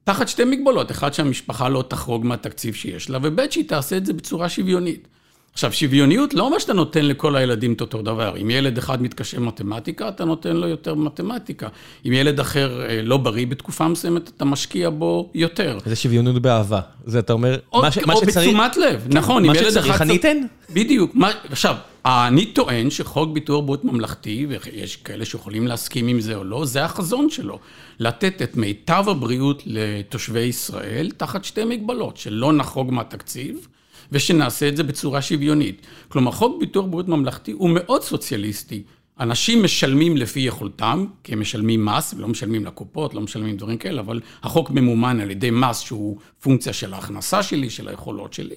תחת 0.05 0.29
שתי 0.29 0.45
מגבלות. 0.45 0.91
אחד, 0.91 1.15
שהמשפחה 1.15 1.69
לא 1.69 1.85
תחרוג 1.89 2.27
מהתקציב 2.27 2.75
שיש 2.75 3.11
לה, 3.11 3.19
וב' 3.23 3.51
שהיא 3.51 3.69
תעשה 3.69 3.97
את 3.97 4.07
זה 4.07 4.13
בצורה 4.13 4.49
שוויונית. 4.49 5.09
עכשיו, 5.53 5.73
שוויוניות 5.73 6.35
לא 6.35 6.43
אומר 6.43 6.59
שאתה 6.59 6.73
נותן 6.73 7.05
לכל 7.05 7.37
הילדים 7.37 7.73
את 7.73 7.81
אותו 7.81 8.03
דבר. 8.03 8.37
אם 8.43 8.51
ילד 8.51 8.79
אחד 8.79 9.03
מתקשה 9.03 9.41
מתמטיקה, 9.41 10.09
אתה 10.09 10.25
נותן 10.25 10.57
לו 10.57 10.69
יותר 10.69 10.95
מתמטיקה. 10.95 11.69
אם 12.07 12.13
ילד 12.13 12.41
אחר 12.41 12.83
אה, 12.83 13.03
לא 13.03 13.17
בריא 13.17 13.47
בתקופה 13.47 13.89
מסוימת, 13.89 14.29
אתה 14.29 14.45
משקיע 14.45 14.91
בו 14.91 15.31
יותר. 15.35 15.79
זה 15.87 15.97
שוויונות 15.97 16.43
באהבה. 16.43 16.81
זה 17.05 17.19
אתה 17.19 17.33
אומר, 17.33 17.59
או, 17.73 17.83
מה, 17.83 17.91
ש, 17.91 17.99
מה 17.99 18.17
שצריך... 18.17 18.37
או 18.37 18.43
בתשומת 18.43 18.77
לב, 18.77 19.07
כן, 19.11 19.19
נכון. 19.19 19.47
מה 19.47 19.55
שצריך 19.55 20.03
אני 20.03 20.17
אתן? 20.17 20.37
בדיוק. 20.71 21.15
מה, 21.15 21.31
עכשיו, 21.51 21.77
אני 22.05 22.47
טוען 22.47 22.91
שחוק 22.91 23.31
ביטוח 23.33 23.65
בריאות 23.65 23.85
ממלכתי, 23.85 24.47
ויש 24.49 24.97
כאלה 24.97 25.25
שיכולים 25.25 25.67
להסכים 25.67 26.09
עם 26.09 26.21
זה 26.21 26.35
או 26.35 26.45
לא, 26.45 26.65
זה 26.65 26.85
החזון 26.85 27.31
שלו. 27.31 27.59
לתת 28.01 28.43
את 28.43 28.57
מיטב 28.57 29.05
הבריאות 29.09 29.63
לתושבי 29.67 30.41
ישראל, 30.41 31.11
תחת 31.17 31.45
שתי 31.45 31.65
מגבלות, 31.65 32.17
שלא 32.17 32.53
נחרוג 32.53 32.93
מהתקציב. 32.93 33.69
ושנעשה 34.13 34.69
את 34.69 34.77
זה 34.77 34.83
בצורה 34.83 35.23
שוויונית. 35.23 35.87
כלומר, 36.09 36.31
חוק 36.33 36.61
ביטוח 36.61 36.87
בריאות 36.87 37.09
ממלכתי 37.09 37.53
הוא 37.53 37.71
מאוד 37.71 38.03
סוציאליסטי. 38.03 38.83
אנשים 39.21 39.63
משלמים 39.63 40.17
לפי 40.17 40.41
יכולתם, 40.41 41.07
כי 41.25 41.33
הם 41.33 41.41
משלמים 41.41 41.85
מס, 41.85 42.15
ולא 42.17 42.29
משלמים 42.29 42.65
לקופות, 42.65 43.15
לא 43.15 43.21
משלמים 43.21 43.57
דברים 43.57 43.79
כאלה, 43.79 44.01
אבל 44.01 44.21
החוק 44.43 44.71
ממומן 44.71 45.21
על 45.21 45.31
ידי 45.31 45.51
מס 45.51 45.81
שהוא 45.81 46.19
פונקציה 46.41 46.73
של 46.73 46.95
ההכנסה 46.95 47.43
שלי, 47.43 47.71
של 47.71 47.89
היכולות 47.89 48.33
שלי. 48.33 48.55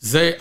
זה, 0.00 0.32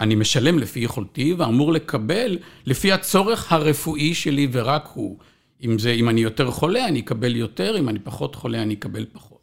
אני 0.00 0.14
משלם 0.14 0.58
לפי 0.58 0.80
יכולתי 0.80 1.34
ואמור 1.38 1.72
לקבל 1.72 2.38
לפי 2.66 2.92
הצורך 2.92 3.52
הרפואי 3.52 4.14
שלי 4.14 4.48
ורק 4.52 4.88
הוא. 4.94 5.18
אם 5.64 5.78
זה, 5.78 5.90
אם 5.90 6.08
אני 6.08 6.20
יותר 6.20 6.50
חולה, 6.50 6.86
אני 6.86 7.00
אקבל 7.00 7.36
יותר, 7.36 7.78
אם 7.78 7.88
אני 7.88 7.98
פחות 7.98 8.34
חולה, 8.34 8.62
אני 8.62 8.74
אקבל 8.74 9.04
פחות. 9.12 9.36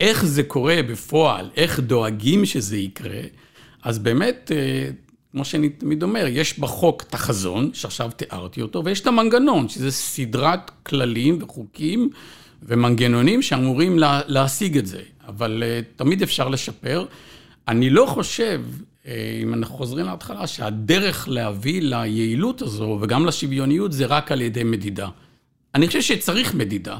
איך 0.00 0.24
זה 0.24 0.42
קורה 0.42 0.80
בפועל, 0.88 1.50
איך 1.56 1.80
דואגים 1.80 2.44
שזה 2.44 2.76
יקרה, 2.76 3.20
אז 3.82 3.98
באמת, 3.98 4.52
אה, 4.54 4.90
כמו 5.32 5.44
שאני 5.44 5.68
תמיד 5.68 6.02
אומר, 6.02 6.26
יש 6.28 6.58
בחוק 6.58 7.02
את 7.02 7.14
החזון, 7.14 7.70
שעכשיו 7.74 8.10
תיארתי 8.16 8.62
אותו, 8.62 8.84
ויש 8.84 9.00
את 9.00 9.06
המנגנון, 9.06 9.68
שזה 9.68 9.90
סדרת 9.90 10.70
כללים 10.82 11.38
וחוקים 11.42 12.10
ומנגנונים 12.62 13.42
שאמורים 13.42 13.98
לה, 13.98 14.20
להשיג 14.26 14.78
את 14.78 14.86
זה, 14.86 15.00
אבל 15.28 15.62
uh, 15.62 15.98
תמיד 15.98 16.22
אפשר 16.22 16.48
לשפר. 16.48 17.06
אני 17.68 17.90
לא 17.90 18.06
חושב, 18.06 18.62
uh, 19.04 19.08
אם 19.42 19.54
אנחנו 19.54 19.76
חוזרים 19.76 20.06
להתחלה, 20.06 20.46
שהדרך 20.46 21.28
להביא 21.28 21.82
ליעילות 21.82 22.62
הזו 22.62 22.98
וגם 23.02 23.26
לשוויוניות 23.26 23.92
זה 23.92 24.06
רק 24.06 24.32
על 24.32 24.40
ידי 24.40 24.64
מדידה. 24.64 25.08
אני 25.74 25.86
חושב 25.86 26.00
שצריך 26.00 26.54
מדידה, 26.54 26.98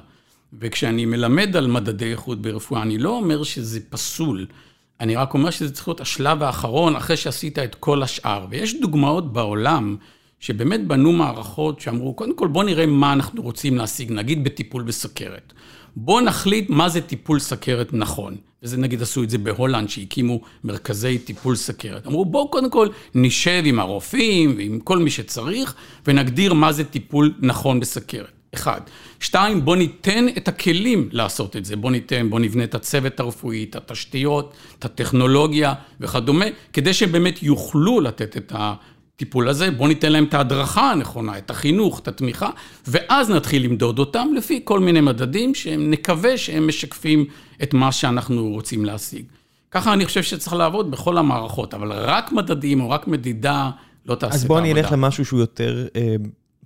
וכשאני 0.58 1.06
מלמד 1.06 1.56
על 1.56 1.66
מדדי 1.66 2.10
איכות 2.10 2.42
ברפואה, 2.42 2.82
אני 2.82 2.98
לא 2.98 3.10
אומר 3.10 3.42
שזה 3.42 3.80
פסול. 3.90 4.46
אני 5.00 5.16
רק 5.16 5.34
אומר 5.34 5.50
שזה 5.50 5.72
צריך 5.72 5.88
להיות 5.88 6.00
השלב 6.00 6.42
האחרון 6.42 6.96
אחרי 6.96 7.16
שעשית 7.16 7.58
את 7.58 7.74
כל 7.74 8.02
השאר. 8.02 8.46
ויש 8.50 8.80
דוגמאות 8.80 9.32
בעולם 9.32 9.96
שבאמת 10.40 10.86
בנו 10.86 11.12
מערכות 11.12 11.80
שאמרו, 11.80 12.14
קודם 12.14 12.36
כל 12.36 12.48
בואו 12.48 12.64
נראה 12.64 12.86
מה 12.86 13.12
אנחנו 13.12 13.42
רוצים 13.42 13.76
להשיג, 13.76 14.12
נגיד 14.12 14.44
בטיפול 14.44 14.82
בסכרת. 14.82 15.52
בואו 15.96 16.20
נחליט 16.20 16.70
מה 16.70 16.88
זה 16.88 17.00
טיפול 17.00 17.38
סכרת 17.38 17.92
נכון. 17.92 18.36
וזה 18.62 18.76
נגיד 18.76 19.02
עשו 19.02 19.22
את 19.22 19.30
זה 19.30 19.38
בהולנד, 19.38 19.88
שהקימו 19.88 20.40
מרכזי 20.64 21.18
טיפול 21.18 21.56
סכרת. 21.56 22.06
אמרו, 22.06 22.24
בואו 22.24 22.50
קודם 22.50 22.70
כל 22.70 22.88
נשב 23.14 23.62
עם 23.64 23.78
הרופאים 23.78 24.54
ועם 24.56 24.80
כל 24.80 24.98
מי 24.98 25.10
שצריך, 25.10 25.74
ונגדיר 26.06 26.54
מה 26.54 26.72
זה 26.72 26.84
טיפול 26.84 27.34
נכון 27.40 27.80
בסכרת. 27.80 28.32
אחד. 28.54 28.80
שתיים, 29.20 29.64
בוא 29.64 29.76
ניתן 29.76 30.26
את 30.36 30.48
הכלים 30.48 31.08
לעשות 31.12 31.56
את 31.56 31.64
זה. 31.64 31.76
בוא 31.76 31.90
ניתן, 31.90 32.30
בוא 32.30 32.40
נבנה 32.40 32.64
את 32.64 32.74
הצוות 32.74 33.20
הרפואי, 33.20 33.66
את 33.70 33.76
התשתיות, 33.76 34.54
את 34.78 34.84
הטכנולוגיה 34.84 35.74
וכדומה, 36.00 36.44
כדי 36.72 36.94
שבאמת 36.94 37.42
יוכלו 37.42 38.00
לתת 38.00 38.36
את 38.36 38.52
הטיפול 38.54 39.48
הזה. 39.48 39.70
בוא 39.70 39.88
ניתן 39.88 40.12
להם 40.12 40.24
את 40.24 40.34
ההדרכה 40.34 40.92
הנכונה, 40.92 41.38
את 41.38 41.50
החינוך, 41.50 41.98
את 41.98 42.08
התמיכה, 42.08 42.50
ואז 42.86 43.30
נתחיל 43.30 43.64
למדוד 43.64 43.98
אותם 43.98 44.28
לפי 44.36 44.60
כל 44.64 44.80
מיני 44.80 45.00
מדדים 45.00 45.54
שנקווה 45.54 46.38
שהם 46.38 46.68
משקפים 46.68 47.24
את 47.62 47.74
מה 47.74 47.92
שאנחנו 47.92 48.48
רוצים 48.48 48.84
להשיג. 48.84 49.24
ככה 49.70 49.92
אני 49.92 50.06
חושב 50.06 50.22
שצריך 50.22 50.52
לעבוד 50.52 50.90
בכל 50.90 51.18
המערכות, 51.18 51.74
אבל 51.74 51.92
רק 51.92 52.32
מדדים 52.32 52.80
או 52.80 52.90
רק 52.90 53.06
מדידה 53.06 53.70
לא 54.06 54.14
תעשה 54.14 54.26
את 54.26 54.32
העבודה. 54.32 54.34
אז 54.34 54.44
בוא 54.44 54.60
נלך 54.60 54.92
למשהו 54.92 55.24
שהוא 55.24 55.40
יותר 55.40 55.86
אה, 55.96 56.16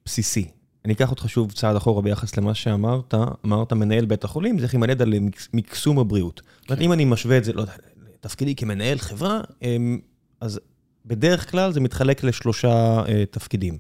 בסיסי. 0.07 0.49
אני 0.85 0.93
אקח 0.93 1.11
אותך 1.11 1.29
שוב 1.29 1.53
צעד 1.53 1.77
אחורה 1.77 2.03
ביחס 2.03 2.37
למה 2.37 2.55
שאמרת, 2.55 3.15
אמרת 3.45 3.73
מנהל 3.73 4.05
בית 4.05 4.25
החולים, 4.25 4.59
זה 4.59 4.67
יימדד 4.73 5.03
על 5.03 5.15
מקסום 5.53 5.99
הבריאות. 5.99 6.43
זאת 6.61 6.71
אומרת, 6.71 6.83
אם 6.83 6.93
אני 6.93 7.05
משווה 7.05 7.39
את 7.39 7.45
זה, 7.45 7.53
לא 7.53 7.61
יודע, 7.61 7.73
תפקידי 8.21 8.55
כמנהל 8.55 8.99
חברה, 8.99 9.41
אמ, 9.63 9.99
אז 10.41 10.61
בדרך 11.07 11.51
כלל 11.51 11.73
זה 11.73 11.81
מתחלק 11.81 12.25
לשלושה 12.25 13.03
אה, 13.09 13.25
תפקידים. 13.31 13.79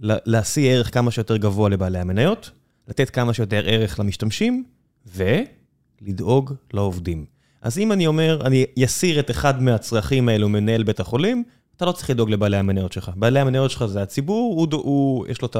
להשיא 0.00 0.70
ערך 0.70 0.94
כמה 0.94 1.10
שיותר 1.10 1.36
גבוה 1.36 1.68
לבעלי 1.68 1.98
המניות, 1.98 2.50
לתת 2.88 3.10
כמה 3.10 3.34
שיותר 3.34 3.62
ערך 3.66 4.00
למשתמשים, 4.00 4.64
ולדאוג 5.06 6.54
לעובדים. 6.72 7.24
אז 7.62 7.78
אם 7.78 7.92
אני 7.92 8.06
אומר, 8.06 8.40
אני 8.44 8.64
אסיר 8.84 9.20
את 9.20 9.30
אחד 9.30 9.62
מהצרכים 9.62 10.28
האלו 10.28 10.48
מנהל 10.48 10.82
בית 10.82 11.00
החולים, 11.00 11.44
אתה 11.76 11.84
לא 11.84 11.92
צריך 11.92 12.10
לדאוג 12.10 12.30
לבעלי 12.30 12.56
המניות 12.56 12.92
שלך. 12.92 13.10
בעלי 13.16 13.40
המניות 13.40 13.70
שלך 13.70 13.84
זה 13.84 14.02
הציבור, 14.02 14.54
הוא, 14.56 14.80
הוא, 14.82 15.26
יש 15.26 15.42
לו 15.42 15.48
את. 15.48 15.56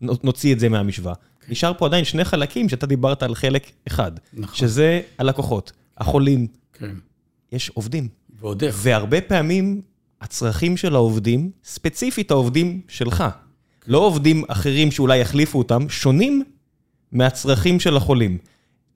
נוציא 0.00 0.52
את 0.52 0.60
זה 0.60 0.68
מהמשוואה. 0.68 1.14
Okay. 1.14 1.50
נשאר 1.50 1.72
פה 1.78 1.86
עדיין 1.86 2.04
שני 2.04 2.24
חלקים 2.24 2.68
שאתה 2.68 2.86
דיברת 2.86 3.22
על 3.22 3.34
חלק 3.34 3.70
אחד, 3.86 4.12
נכון. 4.32 4.54
שזה 4.54 5.00
הלקוחות, 5.18 5.72
החולים. 5.98 6.46
כן. 6.72 6.94
יש 7.52 7.70
עובדים. 7.74 8.08
ועוד 8.40 8.64
איך. 8.64 8.76
והרבה 8.82 9.20
פעמים 9.20 9.80
הצרכים 10.20 10.76
של 10.76 10.94
העובדים, 10.94 11.50
ספציפית 11.64 12.30
העובדים 12.30 12.80
שלך. 12.88 13.24
לא 13.86 13.98
עובדים 13.98 14.44
אחרים 14.48 14.90
שאולי 14.90 15.18
יחליפו 15.18 15.58
אותם, 15.58 15.88
שונים 15.88 16.44
מהצרכים 17.12 17.80
של 17.80 17.96
החולים. 17.96 18.38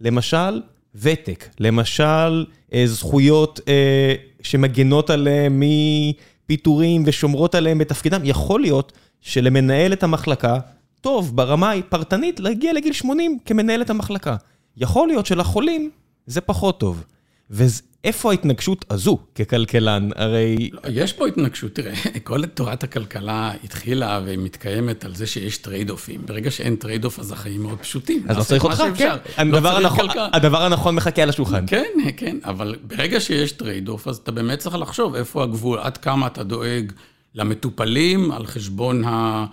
למשל, 0.00 0.62
ותק, 0.94 1.48
למשל, 1.60 2.44
אה, 2.74 2.86
זכויות 2.86 3.60
אה, 3.68 4.14
שמגנות 4.42 5.10
עליהם 5.10 5.62
מפיטורים 5.62 7.02
ושומרות 7.06 7.54
עליהם 7.54 7.78
בתפקידם. 7.78 8.20
יכול 8.24 8.60
להיות 8.60 8.92
שלמנהל 9.20 9.92
את 9.92 10.02
המחלקה 10.02 10.58
טוב 11.00 11.36
ברמה 11.36 11.72
פרטנית 11.88 12.40
להגיע 12.40 12.72
לגיל 12.72 12.92
80 12.92 13.38
כמנהלת 13.44 13.90
המחלקה. 13.90 14.36
יכול 14.76 15.08
להיות 15.08 15.26
שלחולים 15.26 15.90
זה 16.26 16.40
פחות 16.40 16.80
טוב. 16.80 17.04
ואיפה 17.50 18.30
ההתנגשות 18.30 18.84
הזו 18.90 19.18
ככלכלן? 19.34 20.08
הרי... 20.16 20.70
לא, 20.72 20.80
יש 20.88 21.12
פה 21.12 21.26
התנגשות, 21.26 21.74
תראה, 21.74 21.94
כל 22.24 22.46
תורת 22.46 22.84
הכלכלה 22.84 23.52
התחילה 23.64 24.20
ומתקיימת 24.26 25.04
על 25.04 25.14
זה 25.14 25.26
שיש 25.26 25.58
trade 25.58 25.90
off 25.90 26.05
ים. 26.05 26.20
ברגע 26.26 26.50
שאין 26.50 26.76
trade 26.76 27.04
off 27.04 27.18
אז 27.18 27.32
החיים 27.32 27.62
מאוד 27.62 27.78
פשוטים. 27.78 28.24
אז 28.28 28.38
לא 28.38 28.42
צריך 28.42 28.64
אותך, 28.64 28.82
כן. 28.96 29.16
הדבר, 29.36 29.78
לא 29.78 29.86
הנכון, 29.88 30.06
הדבר 30.32 30.62
הנכון 30.62 30.94
מחכה 30.94 31.22
על 31.22 31.28
השולחן. 31.28 31.66
כן, 31.66 31.84
כן, 32.16 32.36
אבל 32.44 32.76
ברגע 32.82 33.20
שיש 33.20 33.52
trade 33.52 33.88
off 33.88 34.08
אז 34.08 34.16
אתה 34.16 34.32
באמת 34.32 34.58
צריך 34.58 34.76
לחשוב 34.76 35.14
איפה 35.14 35.42
הגבול, 35.42 35.78
עד 35.78 35.96
כמה 35.96 36.26
אתה 36.26 36.42
דואג 36.44 36.92
למטופלים 37.34 38.32
על 38.32 38.46
חשבון 38.46 39.04
ה... 39.04 39.46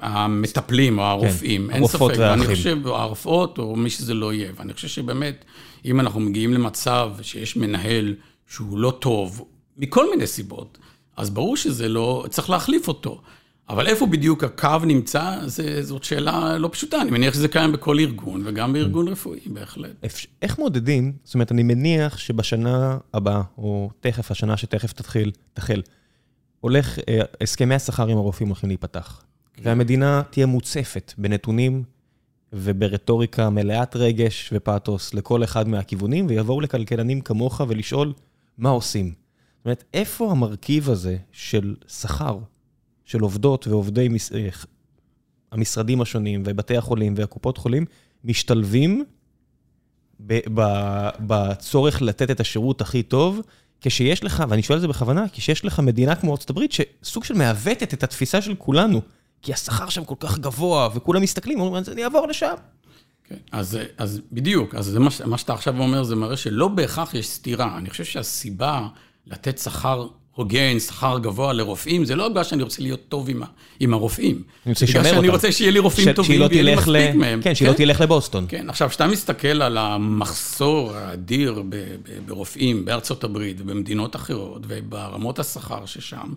המטפלים 0.00 0.98
או 0.98 1.04
הרופאים, 1.04 1.68
כן, 1.68 1.74
אין 1.74 1.86
ספק. 1.86 2.00
והאחים. 2.00 2.20
ואני 2.22 2.46
חושב, 2.46 2.86
או 2.86 2.96
הרופאות, 2.96 3.58
או 3.58 3.76
מי 3.76 3.90
שזה 3.90 4.14
לא 4.14 4.32
יהיה. 4.32 4.52
ואני 4.56 4.72
חושב 4.72 4.88
שבאמת, 4.88 5.44
אם 5.84 6.00
אנחנו 6.00 6.20
מגיעים 6.20 6.54
למצב 6.54 7.10
שיש 7.22 7.56
מנהל 7.56 8.14
שהוא 8.46 8.78
לא 8.78 8.96
טוב, 9.00 9.44
מכל 9.76 10.10
מיני 10.10 10.26
סיבות, 10.26 10.78
אז 11.16 11.30
ברור 11.30 11.56
שזה 11.56 11.88
לא, 11.88 12.24
צריך 12.30 12.50
להחליף 12.50 12.88
אותו. 12.88 13.20
אבל 13.68 13.86
איפה 13.86 14.06
בדיוק 14.06 14.44
הקו 14.44 14.78
נמצא, 14.86 15.38
זה, 15.46 15.82
זאת 15.82 16.04
שאלה 16.04 16.58
לא 16.58 16.68
פשוטה. 16.72 17.00
אני 17.00 17.10
מניח 17.10 17.34
שזה 17.34 17.48
קיים 17.48 17.72
בכל 17.72 17.98
ארגון, 17.98 18.42
וגם 18.44 18.72
בארגון 18.72 19.08
רפואי, 19.08 19.40
בהחלט. 19.46 20.04
איך 20.42 20.58
מודדים, 20.58 21.12
זאת 21.24 21.34
אומרת, 21.34 21.52
אני 21.52 21.62
מניח 21.62 22.18
שבשנה 22.18 22.98
הבאה, 23.14 23.42
או 23.58 23.90
תכף, 24.00 24.30
השנה 24.30 24.56
שתכף 24.56 24.92
תתחיל, 24.92 25.30
תחל, 25.54 25.82
הולך, 26.60 26.98
אה, 27.08 27.20
הסכמי 27.40 27.74
השכר 27.74 28.06
עם 28.06 28.18
הרופאים 28.18 28.48
הולכים 28.48 28.68
להיפתח. 28.68 29.22
והמדינה 29.62 30.22
תהיה 30.30 30.46
מוצפת 30.46 31.14
בנתונים 31.18 31.84
וברטוריקה 32.52 33.50
מלאת 33.50 33.96
רגש 33.96 34.50
ופאתוס 34.52 35.14
לכל 35.14 35.44
אחד 35.44 35.68
מהכיוונים, 35.68 36.26
ויבואו 36.26 36.60
לכלכלנים 36.60 37.20
כמוך 37.20 37.60
ולשאול 37.68 38.12
מה 38.58 38.68
עושים. 38.68 39.06
זאת 39.06 39.64
אומרת, 39.64 39.84
איפה 39.94 40.30
המרכיב 40.30 40.90
הזה 40.90 41.16
של 41.32 41.74
שכר, 41.88 42.38
של 43.04 43.20
עובדות 43.20 43.66
ועובדי 43.66 44.08
מש... 44.08 44.32
אה, 44.32 44.48
המשרדים 45.52 46.00
השונים 46.00 46.42
ובתי 46.46 46.76
החולים 46.76 47.14
והקופות 47.16 47.58
חולים, 47.58 47.84
משתלבים 48.24 49.04
בצורך 51.20 52.02
לתת 52.02 52.30
את 52.30 52.40
השירות 52.40 52.80
הכי 52.80 53.02
טוב, 53.02 53.40
כשיש 53.80 54.24
לך, 54.24 54.44
ואני 54.48 54.62
שואל 54.62 54.76
את 54.76 54.80
זה 54.80 54.88
בכוונה, 54.88 55.24
כשיש 55.32 55.64
לך 55.64 55.80
מדינה 55.80 56.14
כמו 56.14 56.32
ארצות 56.32 56.50
הברית, 56.50 56.72
שסוג 56.72 57.24
של 57.24 57.34
מעוותת 57.34 57.94
את 57.94 58.02
התפיסה 58.02 58.42
של 58.42 58.54
כולנו. 58.54 59.00
כי 59.46 59.52
השכר 59.52 59.88
שם 59.88 60.04
כל 60.04 60.14
כך 60.20 60.38
גבוה, 60.38 60.88
וכולם 60.94 61.22
מסתכלים, 61.22 61.60
אומרים, 61.60 61.82
אז 61.82 61.88
אני 61.88 62.04
אעבור 62.04 62.26
לשם. 62.26 62.54
כן, 63.28 63.36
אז, 63.52 63.78
אז 63.98 64.20
בדיוק, 64.32 64.74
אז 64.74 64.86
זה 64.86 65.00
מה, 65.00 65.10
מה 65.24 65.38
שאתה 65.38 65.52
עכשיו 65.52 65.78
אומר, 65.78 66.02
זה 66.02 66.16
מראה 66.16 66.36
שלא 66.36 66.68
בהכרח 66.68 67.14
יש 67.14 67.28
סתירה. 67.28 67.78
אני 67.78 67.90
חושב 67.90 68.04
שהסיבה 68.04 68.86
לתת 69.26 69.58
שכר 69.58 70.06
הוגן, 70.34 70.78
שכר 70.78 71.18
גבוה 71.18 71.52
לרופאים, 71.52 72.04
זה 72.04 72.16
לא 72.16 72.28
בגלל 72.28 72.44
שאני 72.44 72.62
רוצה 72.62 72.82
להיות 72.82 73.00
טוב 73.08 73.28
עם, 73.28 73.42
עם 73.80 73.94
הרופאים. 73.94 74.42
אני 74.66 74.72
רוצה 74.72 74.84
לשמר 74.84 74.98
אותם. 74.98 75.08
בגלל 75.10 75.20
שאני 75.20 75.28
רוצה 75.28 75.52
שיהיה 75.52 75.70
לי 75.70 75.78
רופאים 75.78 76.08
ש... 76.08 76.16
טובים 76.16 76.40
לא 76.40 76.46
ויהיה 76.50 76.62
לי 76.62 76.74
מספיק 76.74 76.88
ל... 76.88 77.12
מהם. 77.16 77.42
כן, 77.42 77.54
שהיא 77.54 77.68
לא 77.68 77.72
כן? 77.72 77.84
תלך 77.84 78.00
לבוסטון. 78.00 78.46
כן, 78.48 78.70
עכשיו, 78.70 78.88
כשאתה 78.88 79.06
מסתכל 79.06 79.62
על 79.62 79.78
המחסור 79.78 80.92
האדיר 80.94 81.62
ברופאים 82.26 82.84
בארצות 82.84 83.24
הברית 83.24 83.56
ובמדינות 83.60 84.16
אחרות, 84.16 84.62
וברמות 84.68 85.38
השכר 85.38 85.86
ששם, 85.86 86.32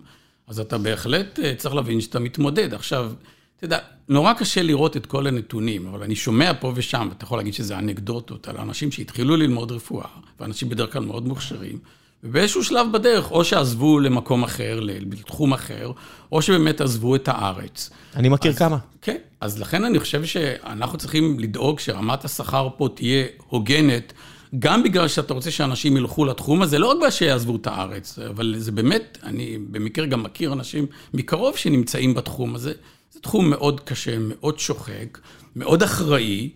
אז 0.50 0.60
אתה 0.60 0.78
בהחלט 0.78 1.38
אה, 1.38 1.54
צריך 1.56 1.74
להבין 1.74 2.00
שאתה 2.00 2.18
מתמודד. 2.18 2.74
עכשיו, 2.74 3.12
אתה 3.56 3.64
יודע, 3.64 3.78
נורא 4.08 4.32
קשה 4.32 4.62
לראות 4.62 4.96
את 4.96 5.06
כל 5.06 5.26
הנתונים, 5.26 5.86
אבל 5.86 6.02
אני 6.02 6.16
שומע 6.16 6.52
פה 6.60 6.72
ושם, 6.74 7.06
ואתה 7.10 7.24
יכול 7.24 7.38
להגיד 7.38 7.54
שזה 7.54 7.78
אנקדוטות 7.78 8.48
על 8.48 8.56
אנשים 8.56 8.92
שהתחילו 8.92 9.36
ללמוד 9.36 9.72
רפואה, 9.72 10.06
ואנשים 10.40 10.68
בדרך 10.68 10.92
כלל 10.92 11.02
מאוד 11.02 11.26
מוכשרים, 11.28 11.78
ובאיזשהו 12.24 12.64
שלב 12.64 12.86
בדרך, 12.92 13.30
או 13.30 13.44
שעזבו 13.44 14.00
למקום 14.00 14.44
אחר, 14.44 14.80
לתחום 14.82 15.52
אחר, 15.52 15.92
או 16.32 16.42
שבאמת 16.42 16.80
עזבו 16.80 17.16
את 17.16 17.28
הארץ. 17.28 17.90
אני 18.16 18.28
מכיר 18.28 18.50
אז, 18.50 18.58
כמה. 18.58 18.78
כן, 19.02 19.16
אז 19.40 19.60
לכן 19.60 19.84
אני 19.84 19.98
חושב 19.98 20.24
שאנחנו 20.24 20.98
צריכים 20.98 21.40
לדאוג 21.40 21.80
שרמת 21.80 22.24
השכר 22.24 22.68
פה 22.76 22.88
תהיה 22.94 23.26
הוגנת. 23.48 24.12
גם 24.58 24.82
בגלל 24.82 25.08
שאתה 25.08 25.34
רוצה 25.34 25.50
שאנשים 25.50 25.96
ילכו 25.96 26.24
לתחום 26.24 26.62
הזה, 26.62 26.78
לא 26.78 26.86
רק 26.86 26.96
בגלל 26.96 27.10
שיעזבו 27.10 27.56
את 27.56 27.66
הארץ, 27.66 28.18
אבל 28.18 28.54
זה 28.58 28.72
באמת, 28.72 29.18
אני 29.22 29.58
במקרה 29.70 30.06
גם 30.06 30.22
מכיר 30.22 30.52
אנשים 30.52 30.86
מקרוב 31.14 31.56
שנמצאים 31.56 32.14
בתחום 32.14 32.54
הזה. 32.54 32.72
זה 33.12 33.20
תחום 33.20 33.50
מאוד 33.50 33.80
קשה, 33.80 34.16
מאוד 34.18 34.58
שוחק, 34.58 35.18
מאוד 35.56 35.82
אחראי, 35.82 36.50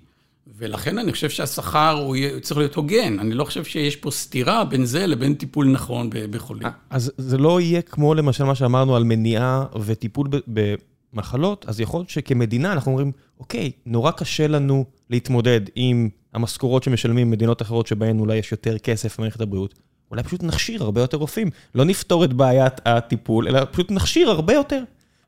ולכן 0.58 0.98
אני 0.98 1.12
חושב 1.12 1.30
שהשכר 1.30 1.98
הוא 2.06 2.16
צריך 2.42 2.58
להיות 2.58 2.74
הוגן. 2.74 3.18
אני 3.18 3.34
לא 3.34 3.44
חושב 3.44 3.64
שיש 3.64 3.96
פה 3.96 4.10
סתירה 4.10 4.64
בין 4.64 4.84
זה 4.84 5.06
לבין 5.06 5.34
טיפול 5.34 5.66
נכון 5.66 6.10
בחולים. 6.30 6.68
אז 6.90 7.12
זה 7.18 7.38
לא 7.38 7.60
יהיה 7.60 7.82
כמו 7.82 8.14
למשל 8.14 8.44
מה 8.44 8.54
שאמרנו 8.54 8.96
על 8.96 9.04
מניעה 9.04 9.64
וטיפול 9.80 10.28
במחלות, 10.46 11.64
אז 11.68 11.80
יכול 11.80 12.00
להיות 12.00 12.10
שכמדינה 12.10 12.72
אנחנו 12.72 12.90
אומרים, 12.92 13.12
אוקיי, 13.40 13.70
נורא 13.86 14.10
קשה 14.10 14.46
לנו 14.46 14.84
להתמודד 15.14 15.60
עם 15.74 16.08
המשכורות 16.34 16.82
שמשלמים 16.82 17.30
מדינות 17.30 17.62
אחרות 17.62 17.86
שבהן 17.86 18.18
אולי 18.20 18.36
יש 18.36 18.52
יותר 18.52 18.78
כסף 18.78 19.18
במערכת 19.18 19.40
הבריאות, 19.40 19.74
אולי 20.10 20.22
פשוט 20.22 20.42
נכשיר 20.42 20.82
הרבה 20.82 21.00
יותר 21.00 21.16
רופאים. 21.16 21.50
לא 21.74 21.84
נפתור 21.84 22.24
את 22.24 22.32
בעיית 22.32 22.74
הטיפול, 22.84 23.48
אלא 23.48 23.60
פשוט 23.72 23.90
נכשיר 23.90 24.30
הרבה 24.30 24.52
יותר. 24.52 24.82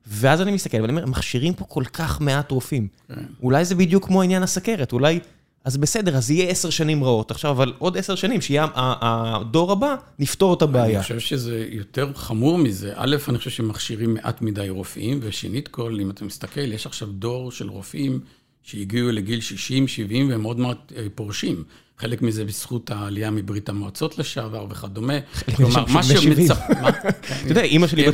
ואז 0.07 0.40
אני 0.40 0.53
מסתכל 0.53 0.81
ואני 0.81 0.90
אומר, 0.90 1.07
מכשירים 1.07 1.55
פה 1.55 1.64
כל 1.64 1.85
כך 1.92 2.20
מעט 2.20 2.51
רופאים. 2.51 2.88
כן. 3.09 3.14
אולי 3.42 3.64
זה 3.64 3.75
בדיוק 3.75 4.07
כמו 4.07 4.22
עניין 4.22 4.42
הסכרת, 4.42 4.92
אולי... 4.92 5.20
אז 5.64 5.77
בסדר, 5.77 6.16
אז 6.16 6.31
יהיה 6.31 6.51
עשר 6.51 6.70
שנים 6.70 7.05
רעות 7.05 7.31
עכשיו, 7.31 7.51
אבל 7.51 7.72
עוד 7.79 7.96
עשר 7.96 8.14
שנים, 8.14 8.40
שיהיה 8.40 8.66
הדור 8.75 9.72
הבא, 9.72 9.94
נפתור 10.18 10.55
את 10.55 10.62
הבעיה. 10.62 10.96
אני 10.96 11.03
חושב 11.03 11.18
שזה 11.18 11.66
יותר 11.70 12.12
חמור 12.14 12.59
מזה. 12.59 12.92
א', 12.96 13.16
אני 13.29 13.38
חושב 13.38 13.51
שמכשירים 13.51 14.14
מעט 14.14 14.42
מדי 14.42 14.68
רופאים, 14.68 15.18
ושנית 15.22 15.68
כל, 15.68 15.99
אם 16.03 16.11
אתה 16.11 16.25
מסתכל, 16.25 16.72
יש 16.72 16.87
עכשיו 16.87 17.09
דור 17.09 17.53
של 17.53 17.68
רופאים 17.70 18.20
שהגיעו 18.66 19.12
לגיל 19.12 19.40
60, 19.40 19.88
70, 19.88 20.31
והם 20.31 20.42
עוד 20.42 20.59
מעט 20.59 20.92
אה, 20.96 21.07
פורשים. 21.14 21.64
חלק 21.98 22.22
מזה 22.22 22.44
בזכות 22.44 22.90
העלייה 22.90 23.31
מברית 23.31 23.68
המועצות 23.68 24.18
לשעבר 24.18 24.66
וכדומה. 24.70 25.12
כלומר, 25.57 25.85
מה 25.92 26.02
שמצפ... 26.02 26.57
אתה 26.70 27.48
יודע, 27.48 27.62
אימא 27.62 27.87
שלי 27.87 28.05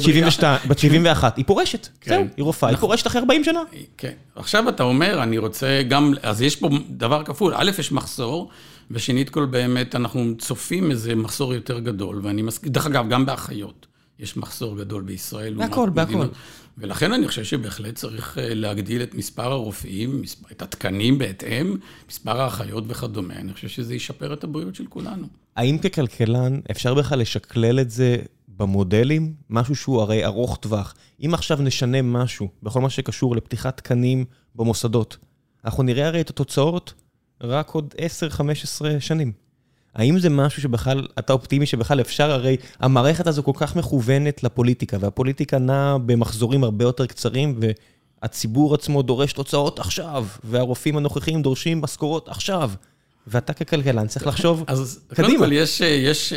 בת 0.68 0.78
71, 0.78 1.36
היא 1.36 1.44
פורשת, 1.44 1.88
כן. 2.00 2.10
זהו, 2.10 2.24
היא 2.36 2.44
רופאה, 2.44 2.68
היא 2.68 2.76
נכון. 2.76 2.88
פורשת 2.88 3.06
אחרי 3.06 3.20
40 3.20 3.44
שנה. 3.44 3.60
כן. 3.96 4.12
עכשיו 4.36 4.68
אתה 4.68 4.82
אומר, 4.82 5.22
אני 5.22 5.38
רוצה 5.38 5.82
גם, 5.88 6.14
אז 6.22 6.42
יש 6.42 6.56
פה 6.56 6.68
דבר 6.90 7.22
כפול, 7.24 7.52
א', 7.56 7.70
יש 7.78 7.92
מחסור, 7.92 8.50
ושנית 8.90 9.30
כל 9.30 9.46
באמת, 9.46 9.94
אנחנו 9.94 10.34
צופים 10.38 10.90
איזה 10.90 11.14
מחסור 11.14 11.54
יותר 11.54 11.78
גדול, 11.78 12.20
ואני 12.22 12.42
מסכים, 12.42 12.72
דרך 12.72 12.86
אגב, 12.86 13.08
גם 13.08 13.26
באחיות. 13.26 13.86
יש 14.18 14.36
מחסור 14.36 14.76
גדול 14.76 15.02
בישראל. 15.02 15.54
בהכל, 15.54 15.90
בהכל. 15.90 16.26
ולכן 16.78 17.12
אני 17.12 17.28
חושב 17.28 17.44
שבהחלט 17.44 17.94
צריך 17.94 18.38
אה, 18.38 18.54
להגדיל 18.54 19.02
את 19.02 19.14
מספר 19.14 19.52
הרופאים, 19.52 20.22
את 20.52 20.62
התקנים 20.62 21.18
בהתאם, 21.18 21.76
מספר 22.08 22.40
האחיות 22.40 22.85
וכדומה. 22.88 23.35
אני 23.35 23.52
חושב 23.52 23.68
שזה 23.68 23.94
ישפר 23.94 24.32
את 24.32 24.44
הבריאות 24.44 24.74
של 24.74 24.87
כולנו. 24.87 25.26
האם 25.56 25.78
ככלכלן 25.78 26.61
אפשר 26.70 26.94
בכלל 26.94 27.18
לשקלל 27.18 27.80
את 27.80 27.90
זה 27.90 28.16
במודלים? 28.48 29.35
משהו 29.50 29.76
שהוא 29.76 30.00
הרי 30.00 30.24
ארוך 30.24 30.56
טווח. 30.56 30.94
אם 31.26 31.35
עכשיו 31.35 31.58
נשנה 31.62 32.02
משהו 32.02 32.48
בכל 32.62 32.80
מה 32.80 32.90
שקשור 32.90 33.37
לפתיחת 33.37 33.76
תקנים 33.76 34.24
במוסדות, 34.54 35.16
אנחנו 35.64 35.82
נראה 35.82 36.06
הרי 36.06 36.20
את 36.20 36.30
התוצאות 36.30 36.94
רק 37.40 37.70
עוד 37.70 37.94
10-15 38.38 38.40
שנים. 39.00 39.32
האם 39.94 40.18
זה 40.18 40.31
משהו 40.31 40.62
שבכלל, 40.62 41.07
אתה 41.18 41.33
אופטימי 41.33 41.66
שבכלל 41.66 42.00
אפשר, 42.00 42.31
הרי 42.31 42.57
המערכת 42.81 43.26
הזו 43.26 43.42
כל 43.42 43.52
כך 43.55 43.76
מכוונת 43.76 44.42
לפוליטיקה, 44.42 44.96
והפוליטיקה 45.00 45.59
נעה 45.59 45.98
במחזורים 45.98 46.64
הרבה 46.64 46.85
יותר 46.85 47.07
קצרים, 47.07 47.61
והציבור 48.22 48.74
עצמו 48.74 49.02
דורש 49.02 49.33
תוצאות 49.33 49.78
עכשיו, 49.78 50.26
והרופאים 50.44 50.96
הנוכחים 50.96 51.42
דורשים 51.42 51.81
משכורות 51.81 52.28
עכשיו. 52.28 52.70
ואתה 53.26 53.52
ככלכלן 53.52 54.07
צריך 54.07 54.26
לחשוב 54.26 54.64
אז 54.66 55.00
קדימה. 55.09 55.28
אז 55.28 55.35
קודם 55.35 55.44
כל 55.44 55.52
יש, 55.52 55.81
יש, 55.81 56.33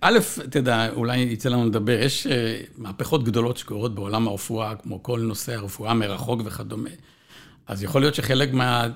א', 0.00 0.18
אתה 0.44 0.58
יודע, 0.58 0.90
אולי 0.92 1.18
יצא 1.18 1.48
לנו 1.48 1.66
לדבר, 1.66 1.92
יש 1.92 2.26
אה, 2.26 2.60
מהפכות 2.76 3.24
גדולות 3.24 3.56
שקורות 3.56 3.94
בעולם 3.94 4.28
הרפואה, 4.28 4.74
כמו 4.74 5.02
כל 5.02 5.20
נושא 5.20 5.54
הרפואה 5.54 5.94
מרחוק 5.94 6.40
וכדומה. 6.44 6.90
אז 7.66 7.82
יכול 7.82 8.00
להיות 8.00 8.14
שחלק 8.14 8.52
מה... 8.52 8.88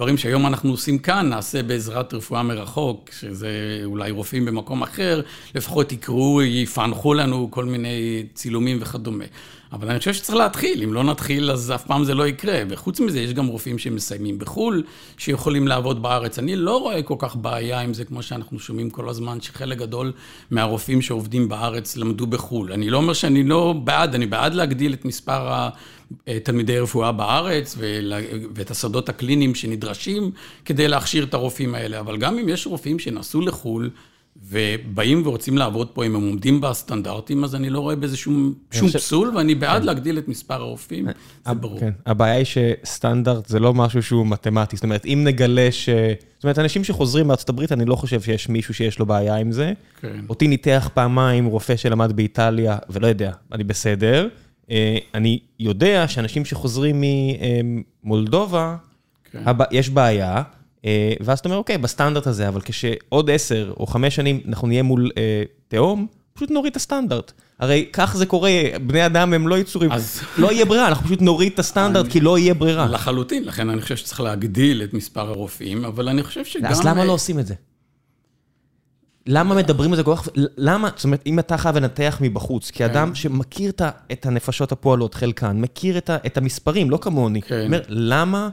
דברים 0.00 0.16
שהיום 0.16 0.46
אנחנו 0.46 0.70
עושים 0.70 0.98
כאן, 0.98 1.28
נעשה 1.28 1.62
בעזרת 1.62 2.14
רפואה 2.14 2.42
מרחוק, 2.42 3.10
שזה 3.20 3.80
אולי 3.84 4.10
רופאים 4.10 4.44
במקום 4.44 4.82
אחר, 4.82 5.20
לפחות 5.54 5.92
יקראו, 5.92 6.42
יפענחו 6.42 7.14
לנו 7.14 7.48
כל 7.50 7.64
מיני 7.64 8.24
צילומים 8.34 8.78
וכדומה. 8.80 9.24
אבל 9.72 9.90
אני 9.90 9.98
חושב 9.98 10.12
שצריך 10.12 10.38
להתחיל, 10.38 10.82
אם 10.82 10.92
לא 10.92 11.04
נתחיל 11.04 11.50
אז 11.50 11.72
אף 11.74 11.84
פעם 11.86 12.04
זה 12.04 12.14
לא 12.14 12.26
יקרה. 12.26 12.62
וחוץ 12.68 13.00
מזה, 13.00 13.20
יש 13.20 13.34
גם 13.34 13.46
רופאים 13.46 13.78
שמסיימים 13.78 14.38
בחו"ל, 14.38 14.82
שיכולים 15.18 15.68
לעבוד 15.68 16.02
בארץ. 16.02 16.38
אני 16.38 16.56
לא 16.56 16.80
רואה 16.80 17.02
כל 17.02 17.14
כך 17.18 17.36
בעיה 17.36 17.80
עם 17.80 17.94
זה, 17.94 18.04
כמו 18.04 18.22
שאנחנו 18.22 18.58
שומעים 18.58 18.90
כל 18.90 19.08
הזמן, 19.08 19.40
שחלק 19.40 19.78
גדול 19.78 20.12
מהרופאים 20.50 21.02
שעובדים 21.02 21.48
בארץ 21.48 21.96
למדו 21.96 22.26
בחו"ל. 22.26 22.72
אני 22.72 22.90
לא 22.90 22.96
אומר 22.96 23.12
שאני 23.12 23.44
לא 23.44 23.74
בעד, 23.84 24.14
אני 24.14 24.26
בעד 24.26 24.54
להגדיל 24.54 24.92
את 24.92 25.04
מספר 25.04 25.68
התלמידי 26.26 26.78
רפואה 26.78 27.12
בארץ, 27.12 27.76
ואת 28.54 28.70
השדות 28.70 29.08
הקליניים 29.08 29.54
שנדרשים 29.54 30.30
כדי 30.64 30.88
להכשיר 30.88 31.24
את 31.24 31.34
הרופאים 31.34 31.74
האלה. 31.74 32.00
אבל 32.00 32.16
גם 32.16 32.38
אם 32.38 32.48
יש 32.48 32.66
רופאים 32.66 32.98
שנסעו 32.98 33.40
לחו"ל, 33.40 33.90
ובאים 34.50 35.26
ורוצים 35.26 35.58
לעבוד 35.58 35.88
פה, 35.88 36.06
אם 36.06 36.16
הם 36.16 36.22
עומדים 36.22 36.60
בסטנדרטים, 36.60 37.44
אז 37.44 37.54
אני 37.54 37.70
לא 37.70 37.80
רואה 37.80 37.96
בזה 37.96 38.16
שום, 38.16 38.54
שום 38.70 38.88
ש... 38.88 38.96
פסול, 38.96 39.36
ואני 39.36 39.54
בעד 39.54 39.80
כן. 39.80 39.86
להגדיל 39.86 40.18
את 40.18 40.28
מספר 40.28 40.54
הרופאים, 40.54 41.04
זה 41.04 41.12
אה, 41.46 41.54
ברור. 41.54 41.80
כן. 41.80 41.90
הבעיה 42.06 42.34
היא 42.34 42.44
שסטנדרט 42.44 43.46
זה 43.46 43.58
לא 43.58 43.74
משהו 43.74 44.02
שהוא 44.02 44.26
מתמטי, 44.26 44.76
זאת 44.76 44.82
אומרת, 44.84 45.06
אם 45.06 45.20
נגלה 45.24 45.68
ש... 45.70 45.88
זאת 46.36 46.44
אומרת, 46.44 46.58
אנשים 46.58 46.84
שחוזרים 46.84 47.26
מארצות 47.26 47.48
הברית, 47.48 47.72
אני 47.72 47.84
לא 47.84 47.96
חושב 47.96 48.20
שיש 48.20 48.48
מישהו 48.48 48.74
שיש 48.74 48.98
לו 48.98 49.06
בעיה 49.06 49.36
עם 49.36 49.52
זה. 49.52 49.72
כן. 50.00 50.20
אותי 50.28 50.48
ניתח 50.48 50.90
פעמיים 50.94 51.46
רופא 51.46 51.76
שלמד 51.76 52.12
באיטליה, 52.12 52.78
ולא 52.90 53.06
יודע, 53.06 53.32
אני 53.52 53.64
בסדר. 53.64 54.28
אה, 54.70 54.98
אני 55.14 55.38
יודע 55.60 56.08
שאנשים 56.08 56.44
שחוזרים 56.44 57.02
ממולדובה, 58.04 58.76
כן. 59.32 59.42
יש 59.70 59.90
בעיה. 59.90 60.42
אה, 60.84 61.12
ואז 61.20 61.38
אתה 61.38 61.48
אומר, 61.48 61.58
אוקיי, 61.58 61.78
בסטנדרט 61.78 62.26
הזה, 62.26 62.48
אבל 62.48 62.60
כשעוד 62.64 63.30
עשר 63.30 63.72
או 63.80 63.86
חמש 63.86 64.16
שנים 64.16 64.40
אנחנו 64.48 64.68
נהיה 64.68 64.82
מול 64.82 65.10
אה, 65.18 65.42
תהום, 65.68 66.06
פשוט 66.34 66.50
נוריד 66.50 66.70
את 66.70 66.76
הסטנדרט. 66.76 67.32
הרי 67.58 67.86
כך 67.92 68.16
זה 68.16 68.26
קורה, 68.26 68.50
בני 68.86 69.06
אדם 69.06 69.32
הם 69.32 69.48
לא 69.48 69.58
יצורים, 69.58 69.92
אז... 69.92 70.20
לא 70.38 70.52
יהיה 70.52 70.64
ברירה, 70.64 70.88
אנחנו 70.88 71.06
פשוט 71.06 71.20
נוריד 71.20 71.52
את 71.52 71.58
הסטנדרט, 71.58 72.04
אני... 72.04 72.12
כי 72.12 72.20
לא 72.20 72.38
יהיה 72.38 72.54
ברירה. 72.54 72.86
לחלוטין, 72.86 73.44
לכן 73.44 73.70
אני 73.70 73.80
חושב 73.80 73.96
שצריך 73.96 74.20
להגדיל 74.20 74.82
את 74.82 74.94
מספר 74.94 75.28
הרופאים, 75.28 75.84
אבל 75.84 76.08
אני 76.08 76.22
חושב 76.22 76.44
שגם... 76.44 76.70
אז 76.70 76.84
למה 76.86 77.04
לא 77.04 77.12
עושים 77.12 77.38
את 77.38 77.46
זה? 77.46 77.54
למה 79.26 79.54
מדברים 79.54 79.90
על 79.90 79.96
זה 79.96 80.02
כל 80.02 80.16
כך... 80.16 80.28
למה, 80.56 80.88
זאת 80.96 81.04
אומרת, 81.04 81.22
אם 81.26 81.38
אתה 81.38 81.58
חייב 81.58 81.76
לנתח 81.76 82.18
מבחוץ, 82.20 82.70
כאדם 82.70 83.08
כן. 83.08 83.14
שמכיר 83.14 83.72
את 84.12 84.26
הנפשות 84.26 84.72
הפועלות, 84.72 85.14
חלקן, 85.14 85.60
מכיר 85.60 85.98
את 86.26 86.36
המספרים, 86.36 86.90
לא 86.90 86.96
כמוני, 86.96 87.42
כן. 87.42 87.64
אומר, 87.64 87.80
למה... 87.88 88.48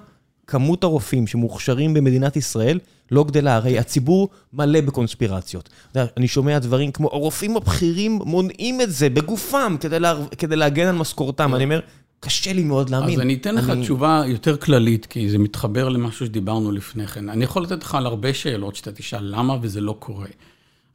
כמות 0.47 0.83
הרופאים 0.83 1.27
שמוכשרים 1.27 1.93
במדינת 1.93 2.36
ישראל 2.36 2.79
לא 3.12 3.23
גדלה, 3.23 3.55
הרי 3.55 3.79
הציבור 3.79 4.29
מלא 4.53 4.81
בקונספירציות. 4.81 5.69
אני 5.95 6.27
שומע 6.27 6.60
דברים 6.60 6.91
כמו, 6.91 7.07
הרופאים 7.07 7.57
הבכירים 7.57 8.19
מונעים 8.25 8.81
את 8.81 8.91
זה 8.91 9.10
בגופם 9.10 9.75
כדי, 9.79 9.99
לה, 9.99 10.15
כדי 10.38 10.55
להגן 10.55 10.88
על 10.88 10.95
משכורתם. 10.95 11.55
אני 11.55 11.63
אומר, 11.63 11.79
קשה 12.19 12.53
לי 12.53 12.63
מאוד 12.63 12.89
להאמין. 12.89 13.15
אז 13.15 13.19
אני 13.19 13.33
אתן 13.33 13.55
לך 13.55 13.69
אני... 13.69 13.81
תשובה 13.81 14.23
יותר 14.27 14.57
כללית, 14.57 15.05
כי 15.05 15.29
זה 15.29 15.38
מתחבר 15.38 15.89
למשהו 15.89 16.25
שדיברנו 16.25 16.71
לפני 16.71 17.07
כן. 17.07 17.29
אני 17.29 17.43
יכול 17.43 17.63
לתת 17.63 17.83
לך 17.83 17.95
על 17.95 18.05
הרבה 18.05 18.33
שאלות 18.33 18.75
שאתה 18.75 18.91
תשאל 18.91 19.23
למה 19.23 19.57
וזה 19.62 19.81
לא 19.81 19.95
קורה. 19.99 20.27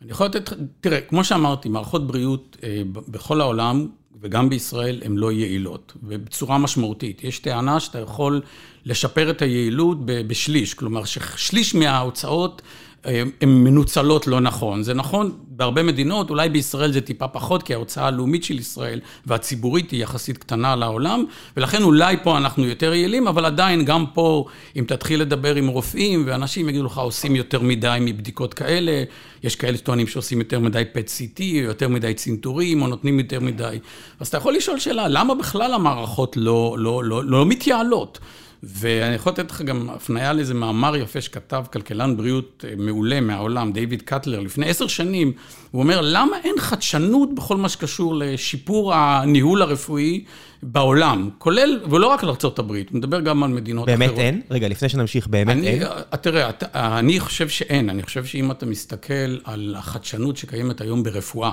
אני 0.02 0.10
יכול 0.10 0.26
לתת, 0.26 0.52
תראה, 0.80 1.00
כמו 1.00 1.24
שאמרתי, 1.24 1.68
מערכות 1.68 2.06
בריאות 2.06 2.56
אה, 2.62 2.82
בכל 2.92 3.40
העולם 3.40 3.86
וגם 4.22 4.48
בישראל 4.48 5.00
הן 5.04 5.16
לא 5.16 5.32
יעילות, 5.32 5.92
ובצורה 6.02 6.58
משמעותית. 6.58 7.24
יש 7.24 7.38
טענה 7.38 7.80
שאתה 7.80 7.98
יכול 7.98 8.40
לשפר 8.84 9.30
את 9.30 9.42
היעילות 9.42 9.98
בשליש, 10.06 10.74
כלומר 10.74 11.04
ששליש 11.04 11.74
מההוצאות 11.74 12.62
הן 13.04 13.48
מנוצלות 13.48 14.26
לא 14.26 14.40
נכון. 14.40 14.82
זה 14.82 14.94
נכון 14.94 15.32
בהרבה 15.48 15.82
מדינות, 15.82 16.30
אולי 16.30 16.48
בישראל 16.48 16.92
זה 16.92 17.00
טיפה 17.00 17.28
פחות, 17.28 17.62
כי 17.62 17.74
ההוצאה 17.74 18.06
הלאומית 18.06 18.44
של 18.44 18.58
ישראל 18.58 19.00
והציבורית 19.26 19.90
היא 19.90 20.02
יחסית 20.02 20.38
קטנה 20.38 20.76
לעולם, 20.76 21.24
ולכן 21.56 21.82
אולי 21.82 22.16
פה 22.22 22.38
אנחנו 22.38 22.66
יותר 22.66 22.94
יעילים, 22.94 23.28
אבל 23.28 23.44
עדיין 23.44 23.84
גם 23.84 24.04
פה, 24.14 24.44
אם 24.76 24.84
תתחיל 24.86 25.20
לדבר 25.20 25.54
עם 25.54 25.68
רופאים, 25.68 26.24
ואנשים 26.26 26.68
יגידו 26.68 26.84
לך, 26.84 26.98
עושים 26.98 27.36
יותר 27.36 27.62
מדי 27.62 27.98
מבדיקות 28.00 28.54
כאלה, 28.54 29.04
יש 29.42 29.56
כאלה 29.56 29.76
שטוענים 29.76 30.06
שעושים 30.06 30.38
יותר 30.38 30.60
מדי 30.60 30.82
פט 30.92 31.08
CT, 31.08 31.40
או 31.40 31.56
יותר 31.56 31.88
מדי 31.88 32.14
צנתורים, 32.14 32.82
או 32.82 32.86
נותנים 32.86 33.18
יותר 33.18 33.40
מדי. 33.40 33.78
אז 34.20 34.28
אתה 34.28 34.36
יכול 34.36 34.54
לשאול 34.54 34.78
שאלה, 34.78 35.08
למה 35.08 35.34
בכלל 35.34 35.74
המערכות 35.74 36.36
לא, 36.36 36.76
לא, 36.78 37.04
לא, 37.04 37.24
לא 37.24 37.46
מתייעלות? 37.46 38.18
ואני 38.62 39.14
יכול 39.14 39.32
לתת 39.32 39.50
לך 39.50 39.62
גם 39.62 39.90
הפניה 39.90 40.32
לאיזה 40.32 40.54
מאמר 40.54 40.96
יפה 40.96 41.20
שכתב 41.20 41.64
כלכלן 41.72 42.16
בריאות 42.16 42.64
אה, 42.68 42.74
מעולה 42.76 43.20
מהעולם, 43.20 43.72
דיוויד 43.72 44.02
קטלר, 44.02 44.40
לפני 44.40 44.68
עשר 44.68 44.86
שנים, 44.86 45.32
הוא 45.70 45.82
אומר, 45.82 46.00
למה 46.02 46.36
אין 46.44 46.54
חדשנות 46.58 47.34
בכל 47.34 47.56
מה 47.56 47.68
שקשור 47.68 48.14
לשיפור 48.14 48.94
הניהול 48.94 49.62
הרפואי 49.62 50.24
בעולם, 50.62 51.30
כולל, 51.38 51.80
ולא 51.90 52.06
רק 52.06 52.22
על 52.22 52.28
ארה"ב, 52.28 52.70
הוא 52.70 52.76
מדבר 52.90 53.20
גם 53.20 53.42
על 53.42 53.50
מדינות 53.50 53.86
באמת 53.86 54.02
אחרות. 54.02 54.18
באמת 54.18 54.34
אין? 54.34 54.42
רגע, 54.50 54.68
לפני 54.68 54.88
שנמשיך, 54.88 55.26
באמת 55.26 55.56
אני, 55.56 55.68
אין? 55.68 55.82
אה, 55.82 56.16
תראה, 56.16 56.50
אני 56.74 57.20
חושב 57.20 57.48
שאין, 57.48 57.90
אני 57.90 58.02
חושב 58.02 58.24
שאם 58.24 58.50
אתה 58.50 58.66
מסתכל 58.66 59.38
על 59.44 59.74
החדשנות 59.78 60.36
שקיימת 60.36 60.80
היום 60.80 61.02
ברפואה, 61.02 61.52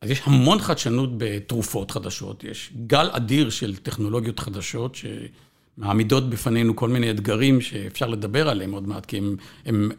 אז 0.00 0.10
יש 0.10 0.22
המון 0.24 0.58
חדשנות 0.58 1.10
בתרופות 1.16 1.90
חדשות, 1.90 2.44
יש 2.44 2.70
גל 2.86 3.08
אדיר 3.12 3.50
של 3.50 3.76
טכנולוגיות 3.76 4.40
חדשות, 4.40 4.94
ש... 4.94 5.06
מעמידות 5.78 6.30
בפנינו 6.30 6.76
כל 6.76 6.88
מיני 6.88 7.10
אתגרים 7.10 7.60
שאפשר 7.60 8.06
לדבר 8.06 8.48
עליהם 8.48 8.72
עוד 8.72 8.88
מעט, 8.88 9.06
כי 9.06 9.18
הם, 9.18 9.36
הם 9.66 9.90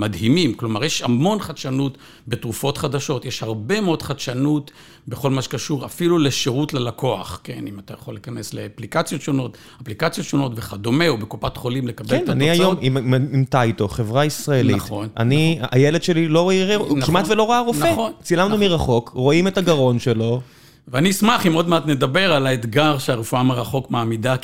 מדהימים. 0.00 0.54
כלומר, 0.54 0.84
יש 0.84 1.02
המון 1.02 1.40
חדשנות 1.40 1.98
בתרופות 2.28 2.78
חדשות, 2.78 3.24
יש 3.24 3.42
הרבה 3.42 3.80
מאוד 3.80 4.02
חדשנות 4.02 4.70
בכל 5.08 5.30
מה 5.30 5.42
שקשור 5.42 5.84
אפילו 5.84 6.18
לשירות 6.18 6.74
ללקוח, 6.74 7.40
כן, 7.44 7.66
אם 7.66 7.78
אתה 7.78 7.94
יכול 7.94 8.14
להיכנס 8.14 8.54
לאפליקציות 8.54 9.22
שונות, 9.22 9.56
אפליקציות 9.82 10.26
שונות 10.26 10.52
וכדומה, 10.56 11.08
או 11.08 11.18
בקופת 11.18 11.56
חולים 11.56 11.88
לקבל 11.88 12.08
כן, 12.08 12.16
את 12.16 12.20
התוצאות. 12.20 12.38
כן, 12.38 12.42
אני 12.42 12.50
היום 12.50 12.76
עם, 12.80 13.14
עם 13.14 13.44
טייטו, 13.44 13.88
חברה 13.88 14.24
ישראלית. 14.24 14.76
נכון. 14.76 15.08
אני, 15.16 15.56
נכון. 15.58 15.68
הילד 15.72 16.02
שלי 16.02 16.28
לא 16.28 16.40
רואה, 16.42 16.76
נכון, 16.76 17.00
כמעט 17.00 17.28
ולא 17.28 17.50
ראה 17.50 17.60
רופא. 17.60 17.92
נכון. 17.92 18.12
צילמנו 18.22 18.48
נכון. 18.48 18.60
מרחוק, 18.60 19.10
רואים 19.14 19.48
את 19.48 19.58
הגרון 19.58 19.98
שלו. 19.98 20.40
ואני 20.88 21.10
אשמח 21.10 21.46
אם 21.46 21.52
עוד 21.52 21.68
מעט 21.68 21.86
נדבר 21.86 22.32
על 22.32 22.46
האתגר 22.46 22.98
שהרפואה 22.98 23.42
מרחוק 23.42 23.90
מעמידה 23.90 24.36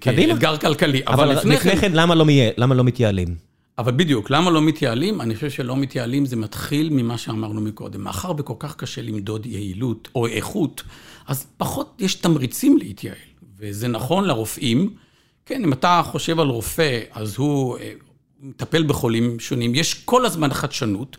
כאתגר 0.00 0.56
כלכלי. 0.56 1.02
אבל 1.06 1.32
לפני 1.32 1.58
כן, 1.58 1.76
כן 1.80 1.92
למה 1.92 2.14
לא, 2.14 2.24
למה 2.56 2.74
לא 2.74 2.84
מתייעלים? 2.84 3.50
אבל 3.78 3.92
בדיוק, 3.92 4.30
למה 4.30 4.50
לא 4.50 4.62
מתייעלים? 4.62 5.20
אני 5.20 5.34
חושב 5.34 5.50
שלא 5.50 5.76
מתייעלים, 5.76 6.26
זה 6.26 6.36
מתחיל 6.36 6.90
ממה 6.92 7.18
שאמרנו 7.18 7.60
מקודם. 7.60 8.04
מאחר 8.04 8.32
וכל 8.38 8.54
כך 8.58 8.76
קשה 8.76 9.02
למדוד 9.02 9.46
יעילות 9.46 10.08
או 10.14 10.26
איכות, 10.26 10.82
אז 11.26 11.46
פחות 11.56 11.96
יש 11.98 12.14
תמריצים 12.14 12.78
להתייעל. 12.78 13.16
וזה 13.58 13.88
נכון 13.88 14.24
לרופאים. 14.24 14.94
כן, 15.46 15.64
אם 15.64 15.72
אתה 15.72 16.02
חושב 16.04 16.40
על 16.40 16.48
רופא, 16.48 17.00
אז 17.12 17.36
הוא 17.36 17.78
אה, 17.78 17.92
מטפל 18.42 18.82
בחולים 18.82 19.40
שונים, 19.40 19.74
יש 19.74 19.94
כל 19.94 20.26
הזמן 20.26 20.52
חדשנות, 20.52 21.16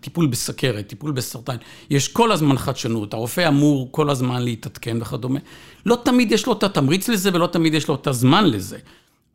טיפול 0.00 0.26
בסכרת, 0.26 0.86
טיפול 0.86 1.12
בסרטן, 1.12 1.56
יש 1.90 2.08
כל 2.08 2.32
הזמן 2.32 2.58
חדשנות, 2.58 3.14
הרופא 3.14 3.48
אמור 3.48 3.88
כל 3.90 4.10
הזמן 4.10 4.42
להתעדכן 4.42 4.96
וכדומה. 5.00 5.40
לא 5.86 5.98
תמיד 6.04 6.32
יש 6.32 6.46
לו 6.46 6.52
את 6.52 6.62
התמריץ 6.62 7.08
לזה 7.08 7.30
ולא 7.32 7.46
תמיד 7.46 7.74
יש 7.74 7.88
לו 7.88 7.94
את 7.94 8.06
הזמן 8.06 8.44
לזה. 8.44 8.78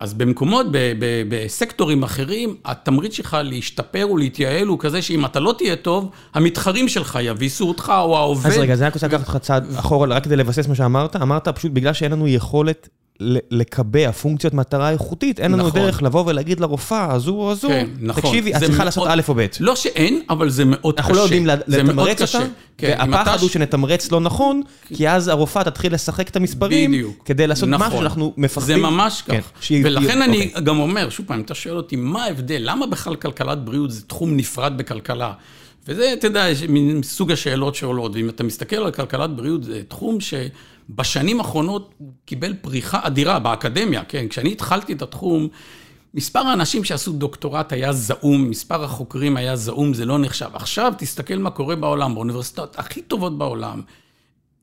אז 0.00 0.14
במקומות, 0.14 0.66
בסקטורים 1.28 2.02
אחרים, 2.02 2.56
התמריץ 2.64 3.14
שלך 3.14 3.36
להשתפר 3.44 4.08
ולהתייעל 4.12 4.66
הוא 4.66 4.78
כזה 4.78 5.02
שאם 5.02 5.24
אתה 5.24 5.40
לא 5.40 5.54
תהיה 5.58 5.76
טוב, 5.76 6.10
המתחרים 6.34 6.88
שלך 6.88 7.18
יביסו 7.22 7.68
אותך 7.68 7.92
או 7.96 8.18
העובד. 8.18 8.50
אז 8.50 8.58
רגע, 8.58 8.76
זה 8.76 8.86
רק 8.86 8.94
רוצה 8.94 9.06
לקחת 9.06 9.20
אותך 9.20 9.36
צעד 9.36 9.74
אחורה, 9.74 10.08
רק 10.08 10.24
כדי 10.24 10.36
לבסס 10.36 10.68
מה 10.68 10.74
שאמרת. 10.74 11.16
אמרת 11.16 11.48
פשוט 11.48 11.72
בגלל 11.72 11.92
שאין 11.92 12.12
לנו 12.12 12.28
יכולת 12.28 12.88
לקבע 13.50 14.12
פונקציות 14.12 14.54
מטרה 14.54 14.90
איכותית, 14.90 15.40
אין 15.40 15.52
לנו 15.52 15.66
נכון. 15.68 15.80
דרך 15.80 16.02
לבוא 16.02 16.24
ולהגיד 16.26 16.60
לרופאה, 16.60 17.12
הזו 17.12 17.32
או 17.32 17.50
הזו, 17.50 17.68
כן, 17.68 17.86
נכון. 18.00 18.22
תקשיבי, 18.22 18.54
את 18.54 18.60
צריכה 18.60 18.84
לעשות 18.84 19.08
א' 19.10 19.20
או 19.28 19.34
ב'. 19.34 19.46
לא 19.60 19.76
שאין, 19.76 20.22
אבל 20.30 20.50
זה 20.50 20.64
מאוד 20.64 20.74
אנחנו 20.84 20.92
קשה. 20.92 20.98
אנחנו 20.98 21.14
לא 21.14 21.20
יודעים 21.20 21.46
לתמרץ 21.46 22.22
אותה, 22.22 22.46
כן, 22.78 22.96
והפחד 22.98 23.38
הוא 23.40 23.48
שנתמרץ 23.48 24.12
לא 24.12 24.20
נכון, 24.20 24.62
כי 24.94 25.08
אז 25.08 25.28
הרופאה 25.28 25.64
תתחיל 25.64 25.94
לשחק 25.94 26.28
את 26.28 26.36
המספרים, 26.36 26.90
בדיוק. 26.90 27.22
כדי 27.24 27.46
לעשות 27.46 27.68
נכון. 27.68 27.86
משהו 27.86 27.98
שאנחנו 27.98 28.32
מפחדים. 28.36 28.76
זה 28.76 28.82
ממש 28.82 29.22
כן, 29.26 29.40
כך. 29.40 29.50
שהיא, 29.60 29.82
ולכן 29.84 30.22
אני 30.22 30.46
אוקיי. 30.46 30.62
גם 30.62 30.78
אומר, 30.78 31.10
שוב 31.10 31.26
פעם, 31.26 31.40
אתה 31.40 31.54
שואל 31.54 31.76
אותי, 31.76 31.96
מה 31.96 32.24
ההבדל? 32.24 32.60
למה 32.60 32.86
בכלל 32.86 33.16
כלכלת 33.16 33.64
בריאות 33.64 33.90
זה 33.90 34.02
תחום 34.02 34.36
נפרד 34.36 34.72
בכלכלה? 34.76 35.32
וזה, 35.88 36.12
אתה 36.12 36.26
יודע, 36.26 36.46
מסוג 36.68 37.32
השאלות 37.32 37.74
שעולות, 37.74 38.12
ואם 38.14 38.28
אתה 38.28 38.44
מסתכל 38.44 38.76
על 38.76 38.90
כלכלת 38.90 39.30
בריאות, 39.30 39.64
זה 39.64 39.80
תחום 39.88 40.20
ש... 40.20 40.34
בשנים 40.94 41.40
האחרונות 41.40 41.94
הוא 41.98 42.12
קיבל 42.24 42.54
פריחה 42.60 43.00
אדירה 43.02 43.38
באקדמיה, 43.38 44.04
כן? 44.04 44.28
כשאני 44.28 44.52
התחלתי 44.52 44.92
את 44.92 45.02
התחום, 45.02 45.48
מספר 46.14 46.38
האנשים 46.38 46.84
שעשו 46.84 47.12
דוקטורט 47.12 47.72
היה 47.72 47.92
זעום, 47.92 48.50
מספר 48.50 48.84
החוקרים 48.84 49.36
היה 49.36 49.56
זעום, 49.56 49.94
זה 49.94 50.04
לא 50.04 50.18
נחשב. 50.18 50.48
עכשיו 50.52 50.92
תסתכל 50.98 51.38
מה 51.38 51.50
קורה 51.50 51.76
בעולם, 51.76 52.14
באוניברסיטאות 52.14 52.78
הכי 52.78 53.02
טובות 53.02 53.38
בעולם. 53.38 53.82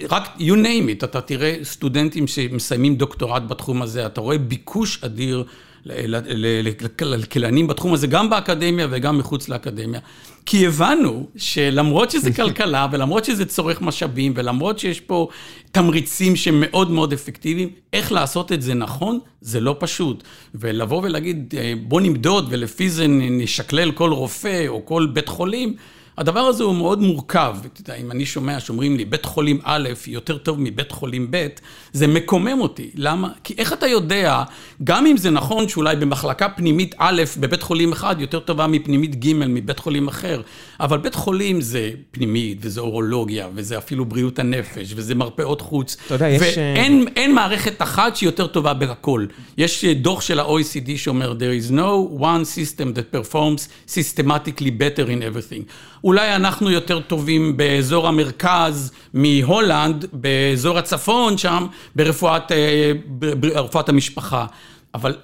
רק 0.03 0.35
you 0.37 0.53
name 0.53 1.01
it, 1.01 1.03
אתה 1.03 1.21
תראה 1.21 1.55
סטודנטים 1.63 2.27
שמסיימים 2.27 2.95
דוקטורט 2.95 3.43
בתחום 3.43 3.81
הזה, 3.81 4.05
אתה 4.05 4.21
רואה 4.21 4.37
ביקוש 4.37 5.03
אדיר 5.03 5.43
לכלכלנים 5.85 7.67
בתחום 7.67 7.93
הזה, 7.93 8.07
גם 8.07 8.29
באקדמיה 8.29 8.87
וגם 8.89 9.17
מחוץ 9.17 9.49
לאקדמיה. 9.49 9.99
כי 10.45 10.67
הבנו 10.67 11.27
שלמרות 11.37 12.11
שזה 12.11 12.33
כלכלה, 12.43 12.87
ולמרות 12.91 13.25
שזה 13.25 13.45
צורך 13.45 13.81
משאבים, 13.81 14.33
ולמרות 14.35 14.79
שיש 14.79 14.99
פה 14.99 15.27
תמריצים 15.71 16.35
שמאוד 16.35 16.91
מאוד 16.91 17.13
אפקטיביים, 17.13 17.69
איך 17.93 18.11
לעשות 18.11 18.51
את 18.51 18.61
זה 18.61 18.73
נכון, 18.73 19.19
זה 19.41 19.59
לא 19.59 19.75
פשוט. 19.79 20.23
ולבוא 20.55 21.01
ולהגיד, 21.03 21.53
אה, 21.57 21.73
בוא 21.81 22.01
נמדוד 22.01 22.47
ולפי 22.49 22.89
זה 22.89 23.05
נשקלל 23.07 23.91
כל 23.91 24.11
רופא 24.11 24.67
או 24.67 24.85
כל 24.85 25.07
בית 25.13 25.29
חולים, 25.29 25.75
הדבר 26.17 26.39
הזה 26.39 26.63
הוא 26.63 26.75
מאוד 26.75 27.01
מורכב. 27.01 27.55
אתה 27.73 27.81
יודע, 27.81 27.95
אם 27.95 28.11
אני 28.11 28.25
שומע 28.25 28.59
שאומרים 28.59 28.97
לי, 28.97 29.05
בית 29.05 29.25
חולים 29.25 29.59
א' 29.63 29.89
יותר 30.07 30.37
טוב 30.37 30.57
מבית 30.59 30.91
חולים 30.91 31.27
ב', 31.29 31.47
זה 31.93 32.07
מקומם 32.07 32.61
אותי. 32.61 32.91
למה? 32.95 33.29
כי 33.43 33.55
איך 33.57 33.73
אתה 33.73 33.87
יודע, 33.87 34.43
גם 34.83 35.05
אם 35.05 35.17
זה 35.17 35.29
נכון 35.29 35.69
שאולי 35.69 35.95
במחלקה 35.95 36.49
פנימית 36.49 36.95
א' 36.97 37.23
בבית 37.39 37.61
חולים 37.61 37.91
אחד 37.91 38.15
יותר 38.19 38.39
טובה 38.39 38.67
מפנימית 38.67 39.25
ג' 39.25 39.33
מבית 39.33 39.79
חולים 39.79 40.07
אחר, 40.07 40.41
אבל 40.79 40.97
בית 40.97 41.15
חולים 41.15 41.61
זה 41.61 41.91
פנימית, 42.11 42.57
וזה 42.61 42.81
אורולוגיה, 42.81 43.47
וזה 43.55 43.77
אפילו 43.77 44.05
בריאות 44.05 44.39
הנפש, 44.39 44.93
וזה 44.95 45.15
מרפאות 45.15 45.61
חוץ. 45.61 45.97
אתה 46.05 46.15
יודע, 46.15 46.29
יש... 46.29 46.57
ואין 46.57 47.35
מערכת 47.35 47.81
אחת 47.81 48.15
שהיא 48.15 48.27
יותר 48.27 48.47
טובה 48.47 48.73
בהכל. 48.73 49.25
יש 49.57 49.85
דוח 49.85 50.21
של 50.21 50.39
ה-OECD 50.39 50.89
שאומר, 50.95 51.33
there 51.39 51.67
is 51.67 51.71
no 51.71 52.21
one 52.21 52.43
system 52.45 52.97
that 52.97 53.15
performs 53.15 53.91
systematically 53.91 54.71
better 54.79 55.07
in 55.07 55.21
everything. 55.21 55.63
אולי 56.03 56.35
אנחנו 56.35 56.71
יותר 56.71 56.99
טובים 56.99 57.57
באזור 57.57 58.07
המרכז 58.07 58.91
מהולנד, 59.13 60.05
באזור 60.13 60.77
הצפון 60.77 61.37
שם, 61.37 61.65
ברפואת, 61.95 62.51
אה, 62.51 62.91
ברפואת 63.19 63.89
המשפחה. 63.89 64.45
אבל 64.93 65.15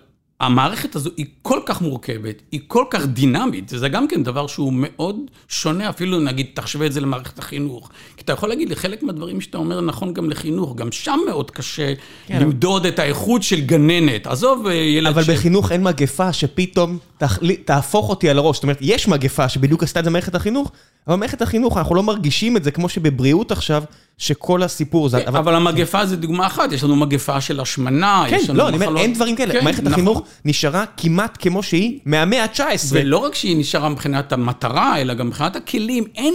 המערכת 0.45 0.95
הזו 0.95 1.09
היא 1.17 1.25
כל 1.41 1.59
כך 1.65 1.81
מורכבת, 1.81 2.41
היא 2.51 2.59
כל 2.67 2.85
כך 2.89 3.05
דינמית, 3.05 3.71
וזה 3.73 3.89
גם 3.89 4.07
כן 4.07 4.23
דבר 4.23 4.47
שהוא 4.47 4.73
מאוד 4.75 5.17
שונה, 5.47 5.89
אפילו 5.89 6.19
נגיד, 6.19 6.47
תחשווה 6.53 6.87
את 6.87 6.93
זה 6.93 7.01
למערכת 7.01 7.39
החינוך. 7.39 7.89
כי 8.17 8.23
אתה 8.23 8.33
יכול 8.33 8.49
להגיד 8.49 8.69
לי, 8.69 8.75
חלק 8.75 9.03
מהדברים 9.03 9.41
שאתה 9.41 9.57
אומר 9.57 9.81
נכון 9.81 10.13
גם 10.13 10.29
לחינוך, 10.29 10.75
גם 10.75 10.91
שם 10.91 11.19
מאוד 11.27 11.51
קשה 11.51 11.93
כן. 12.27 12.41
למדוד 12.41 12.85
את 12.85 12.99
האיכות 12.99 13.43
של 13.43 13.61
גננת. 13.61 14.27
עזוב 14.27 14.67
אה, 14.67 14.73
ילד 14.73 15.07
אבל 15.07 15.23
ש... 15.23 15.29
אבל 15.29 15.37
בחינוך 15.37 15.71
אין 15.71 15.83
מגפה 15.83 16.33
שפתאום 16.33 16.97
תחלי, 17.17 17.55
תהפוך 17.55 18.09
אותי 18.09 18.29
על 18.29 18.37
הראש. 18.37 18.57
זאת 18.57 18.63
אומרת, 18.63 18.77
יש 18.81 19.07
מגפה 19.07 19.49
שבדיוק 19.49 19.83
עשתה 19.83 19.99
את 19.99 20.05
זה 20.05 20.09
במערכת 20.09 20.35
החינוך, 20.35 20.71
אבל 21.07 21.15
במערכת 21.15 21.41
החינוך 21.41 21.77
אנחנו 21.77 21.95
לא 21.95 22.03
מרגישים 22.03 22.57
את 22.57 22.63
זה 22.63 22.71
כמו 22.71 22.89
שבבריאות 22.89 23.51
עכשיו, 23.51 23.83
שכל 24.17 24.63
הסיפור 24.63 25.09
זה... 25.09 25.27
אבל, 25.27 25.39
אבל 25.39 25.55
המגפה 25.55 26.05
זה 26.05 26.15
דוגמה 26.15 26.47
אחת, 26.47 26.71
יש 26.71 26.83
לנו 26.83 26.95
מגפה 26.95 27.41
של 27.41 27.59
השמנה, 27.59 28.23
כן, 28.29 28.35
יש 28.35 28.49
לנו 28.49 28.59
לא, 28.59 28.65
מחלות... 28.65 28.79
כן, 28.79 28.85
לא, 28.85 28.87
אני 28.87 28.91
אומר, 28.91 29.01
אין 29.01 29.13
דברים 29.13 29.35
כאלה. 29.35 29.53
כן, 29.53 29.63
מערכת 29.63 29.79
נכון. 29.79 29.93
החינוך 29.93 30.21
נשארה 30.45 30.85
כמעט 30.97 31.37
כמו 31.41 31.63
שהיא 31.63 31.99
מהמאה 32.05 32.43
ה-19. 32.43 32.61
ולא 32.91 33.17
רק 33.17 33.35
שהיא 33.35 33.57
נשארה 33.57 33.89
מבחינת 33.89 34.33
המטרה, 34.33 35.01
אלא 35.01 35.13
גם 35.13 35.27
מבחינת 35.27 35.55
הכלים. 35.55 36.03
אין... 36.15 36.33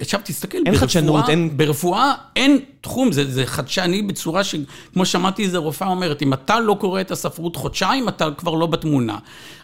עכשיו 0.00 0.20
תסתכל, 0.24 0.58
אין 0.58 0.64
ברפואה, 0.64 0.80
חדשנות, 0.80 1.28
אין... 1.28 1.56
ברפואה 1.56 2.14
אין 2.36 2.58
תחום, 2.80 3.12
זה, 3.12 3.30
זה 3.30 3.46
חדשני 3.46 4.02
בצורה 4.02 4.44
ש... 4.44 4.54
כמו 4.92 5.06
שמעתי 5.06 5.44
איזה 5.44 5.58
רופאה 5.58 5.88
אומרת, 5.88 6.22
אם 6.22 6.32
אתה 6.32 6.60
לא 6.60 6.76
קורא 6.80 7.00
את 7.00 7.10
הספרות 7.10 7.56
חודשיים, 7.56 8.08
אתה 8.08 8.28
כבר 8.36 8.54
לא 8.54 8.66
בתמונה. 8.66 9.18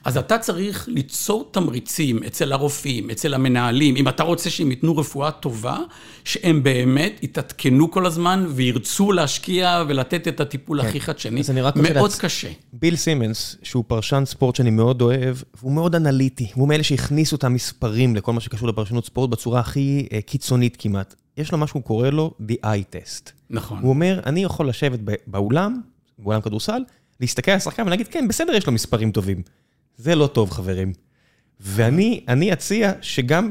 אז 0.04 0.16
אתה 0.16 0.38
צריך 0.38 0.88
ליצור 0.88 1.48
תמריצים 1.50 2.22
אצל 2.26 2.52
הרופאים, 2.52 3.10
אצל 3.10 3.34
המנהלים, 3.34 3.96
אם 3.96 4.08
אתה 4.08 4.22
רוצה 4.22 4.50
שהם 4.50 4.70
ייתנו 4.70 4.96
רפואה 4.96 5.30
טובה, 5.30 5.78
שהם 6.24 6.62
באמת 6.62 7.20
יתעדכנו 7.22 7.90
כל 7.90 8.06
הזמן 8.06 8.46
וירצו 8.48 9.12
להשקיע 9.12 9.84
ולתת 9.88 10.28
את 10.28 10.40
הטיפול 10.40 10.82
כן. 10.82 10.88
הכי 10.88 11.00
חדשני. 11.00 11.40
אז 11.40 11.50
אני 11.50 11.60
רק 11.60 11.76
מאוד 11.76 11.96
להצ... 11.96 12.18
קשה. 12.18 12.48
ביל 12.72 12.96
סימנס, 12.96 13.56
שהוא 13.62 13.84
פרשן 13.86 14.22
ספורט 14.26 14.56
שאני 14.56 14.70
מאוד 14.70 15.02
אוהב, 15.02 15.36
הוא 15.60 15.72
מאוד 15.72 15.94
אנליטי, 15.94 16.50
הוא 16.54 16.68
מאלה 16.68 16.82
שהכניסו 16.82 17.36
את 17.36 17.44
המספרים 17.44 18.16
לכל 18.16 18.32
מה 18.32 18.40
שקשור 18.40 18.68
לפרשנות 18.68 19.06
ספורט 19.06 19.30
בצורה 19.30 19.60
הכי 19.60 20.06
uh, 20.08 20.20
קיצונית 20.26 20.76
כמעט. 20.78 21.14
יש 21.36 21.52
לו 21.52 21.58
מה 21.58 21.66
שהוא 21.66 21.82
קורא 21.82 22.10
לו 22.10 22.34
The 22.48 22.54
Eye 22.64 22.94
Test. 22.94 23.30
נכון. 23.50 23.78
הוא 23.78 23.90
אומר, 23.90 24.20
אני 24.26 24.44
יכול 24.44 24.68
לשבת 24.68 25.00
באולם, 25.26 25.80
באולם 26.18 26.40
כדורסל, 26.40 26.82
להסתכל 27.20 27.50
על 27.50 27.56
השחקן 27.56 27.86
ולהגיד, 27.86 28.08
כן, 28.08 28.28
בסדר, 28.28 28.52
יש 28.52 28.66
לו 28.66 28.72
מספרים 28.72 29.12
טובים. 29.12 29.42
זה 29.96 30.14
לא 30.14 30.26
טוב, 30.26 30.50
חברים. 30.50 30.92
ואני 31.60 32.52
אציע 32.52 32.92
שגם 33.00 33.50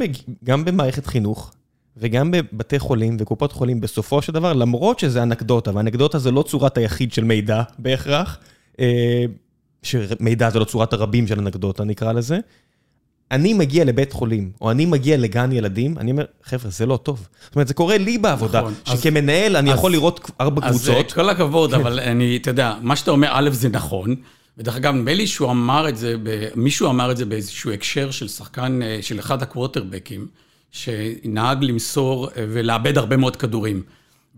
במערכת 0.66 1.06
חינוך, 1.06 1.54
וגם 1.98 2.32
בבתי 2.32 2.80
חולים 2.80 3.18
וקופות 3.20 3.52
חולים, 3.52 3.82
בסופו 3.82 4.22
של 4.22 4.34
דבר, 4.34 4.54
למרות 4.54 5.00
שזה 5.00 5.24
אנקדוטה, 5.24 5.76
ואנקדוטה 5.76 6.20
זה 6.20 6.32
לא 6.32 6.44
צורת 6.44 6.78
היחיד 6.78 7.14
של 7.14 7.24
מידע 7.24 7.64
בהכרח, 7.80 8.40
אה, 8.80 9.26
שמידע 9.84 10.50
זה 10.50 10.60
לא 10.60 10.66
צורת 10.66 10.94
הרבים 10.94 11.28
של 11.28 11.40
אנקדוטה, 11.40 11.84
נקרא 11.84 12.12
לזה, 12.12 12.40
אני 13.32 13.54
מגיע 13.54 13.86
לבית 13.86 14.14
חולים, 14.14 14.52
או 14.62 14.72
אני 14.72 14.86
מגיע 14.86 15.18
לגן 15.18 15.52
ילדים, 15.52 15.98
אני 15.98 16.12
אומר, 16.12 16.26
חבר'ה, 16.44 16.72
זה 16.72 16.86
לא 16.86 16.98
טוב. 16.98 17.28
זאת 17.44 17.56
אומרת, 17.56 17.68
זה 17.68 17.74
קורה 17.74 17.98
לי 17.98 18.18
בעבודה, 18.18 18.62
נכון, 18.62 18.74
שכמנהל 18.86 19.56
אני 19.56 19.72
אז, 19.72 19.78
יכול 19.78 19.92
לראות 19.92 20.32
ארבע 20.42 20.68
אז 20.68 20.72
קבוצות. 20.72 21.06
אז 21.06 21.14
כל 21.14 21.30
הכבוד, 21.30 21.74
אבל 21.74 22.00
אני, 22.00 22.38
אתה 22.38 22.50
יודע, 22.50 22.76
מה 22.82 22.96
שאתה 22.96 23.12
אומר, 23.12 23.30
א', 23.32 23.50
זה 23.52 23.70
נכון. 23.70 24.16
ודרך 24.58 24.76
אגב, 24.76 24.94
נדמה 24.94 25.14
לי 25.14 25.28
שהוא 25.28 25.52
אמר 25.52 25.90
את 25.90 25.98
זה, 25.98 26.16
מישהו 26.56 26.90
אמר 26.90 27.12
את 27.12 27.18
זה 27.18 27.26
באיזשהו 27.26 27.72
הקשר 27.72 28.12
של 28.12 28.28
שחקן, 28.28 28.82
אה, 28.84 29.00
של 29.02 29.20
אחד 29.20 29.42
הקווטרבקים, 29.42 30.28
שנהג 30.72 31.64
למסור 31.64 32.30
ולאבד 32.36 32.98
הרבה 32.98 33.18
מאוד 33.18 33.36
כדורים. 33.36 33.84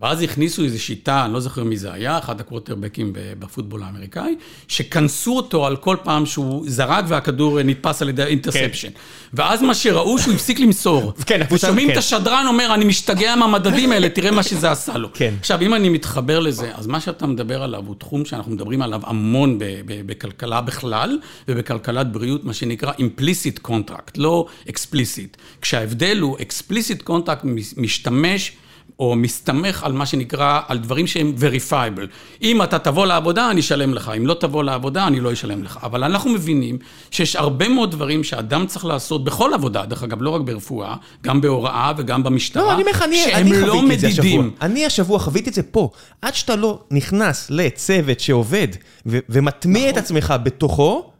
ואז 0.01 0.21
הכניסו 0.21 0.63
איזו 0.63 0.83
שיטה, 0.83 1.25
אני 1.25 1.33
לא 1.33 1.39
זוכר 1.39 1.63
מי 1.63 1.77
זה 1.77 1.93
היה, 1.93 2.17
אחד 2.17 2.39
הקווטרבקים 2.39 3.13
בפוטבול 3.13 3.83
האמריקאי, 3.83 4.35
שכנסו 4.67 5.35
אותו 5.37 5.65
על 5.65 5.75
כל 5.75 5.97
פעם 6.03 6.25
שהוא 6.25 6.65
זרק 6.67 7.05
והכדור 7.07 7.61
נתפס 7.63 8.01
על 8.01 8.09
ידי 8.09 8.23
האינטרספשן. 8.23 8.89
כן. 8.89 8.93
ואז 9.33 9.61
מה 9.61 9.73
שראו, 9.73 10.19
שהוא 10.19 10.33
הפסיק 10.33 10.59
למסור. 10.59 11.13
כן, 11.25 11.41
ושומעים 11.51 11.87
כן. 11.87 11.93
את 11.93 11.97
השדרן 11.97 12.45
אומר, 12.47 12.73
אני 12.73 12.85
משתגע 12.85 13.35
מהמדדים 13.35 13.91
האלה, 13.91 14.09
תראה 14.09 14.31
מה 14.31 14.43
שזה 14.43 14.71
עשה 14.71 14.97
לו. 14.97 15.09
כן. 15.13 15.33
עכשיו, 15.39 15.61
אם 15.61 15.73
אני 15.73 15.89
מתחבר 15.89 16.39
לזה, 16.39 16.71
אז 16.75 16.87
מה 16.87 16.99
שאתה 16.99 17.27
מדבר 17.27 17.63
עליו 17.63 17.83
הוא 17.85 17.95
תחום 17.95 18.25
שאנחנו 18.25 18.51
מדברים 18.51 18.81
עליו 18.81 19.01
המון 19.03 19.59
בכלכלה 19.85 20.61
בכלל, 20.61 21.19
ובכלכלת 21.47 22.11
בריאות, 22.11 22.43
מה 22.43 22.53
שנקרא 22.53 22.91
implicit 22.91 23.67
contract, 23.67 24.11
לא 24.17 24.45
explicit. 24.67 25.37
כשההבדל 25.61 26.19
הוא 26.19 26.37
explicit 26.37 27.09
contract 27.09 27.45
משתמש 27.77 28.51
או 28.99 29.15
מסתמך 29.15 29.83
על 29.83 29.91
מה 29.93 30.05
שנקרא, 30.05 30.59
על 30.67 30.77
דברים 30.77 31.07
שהם 31.07 31.33
verifiable. 31.39 32.07
אם 32.41 32.63
אתה 32.63 32.79
תבוא 32.79 33.05
לעבודה, 33.05 33.51
אני 33.51 33.59
אשלם 33.59 33.93
לך, 33.93 34.11
אם 34.17 34.27
לא 34.27 34.33
תבוא 34.33 34.63
לעבודה, 34.63 35.07
אני 35.07 35.19
לא 35.19 35.33
אשלם 35.33 35.63
לך. 35.63 35.79
אבל 35.83 36.03
אנחנו 36.03 36.29
מבינים 36.29 36.77
שיש 37.11 37.35
הרבה 37.35 37.67
מאוד 37.67 37.91
דברים 37.91 38.23
שאדם 38.23 38.67
צריך 38.67 38.85
לעשות 38.85 39.23
בכל 39.23 39.53
עבודה, 39.53 39.85
דרך 39.85 40.03
אגב, 40.03 40.21
לא 40.21 40.29
רק 40.29 40.41
ברפואה, 40.41 40.95
גם 41.23 41.41
בהוראה 41.41 41.91
וגם 41.97 42.23
במשטרה, 42.23 42.63
לא, 42.63 42.73
אני 42.73 42.81
אומר 42.81 42.91
לך, 42.91 43.01
אני, 43.01 43.33
אני 43.33 43.61
לא 43.61 43.81
זה 43.97 44.07
השבוע. 44.07 44.43
אני 44.61 44.85
השבוע 44.85 45.19
חוויתי 45.19 45.49
את 45.49 45.53
זה 45.53 45.63
פה. 45.63 45.89
עד 46.21 46.35
שאתה 46.35 46.55
לא 46.55 46.79
נכנס 46.91 47.47
לצוות 47.49 48.19
שעובד 48.19 48.67
ומטמיע 49.05 49.81
נכון. 49.81 49.89
את 49.89 49.97
עצמך 49.97 50.33
בתוכו, 50.43 51.11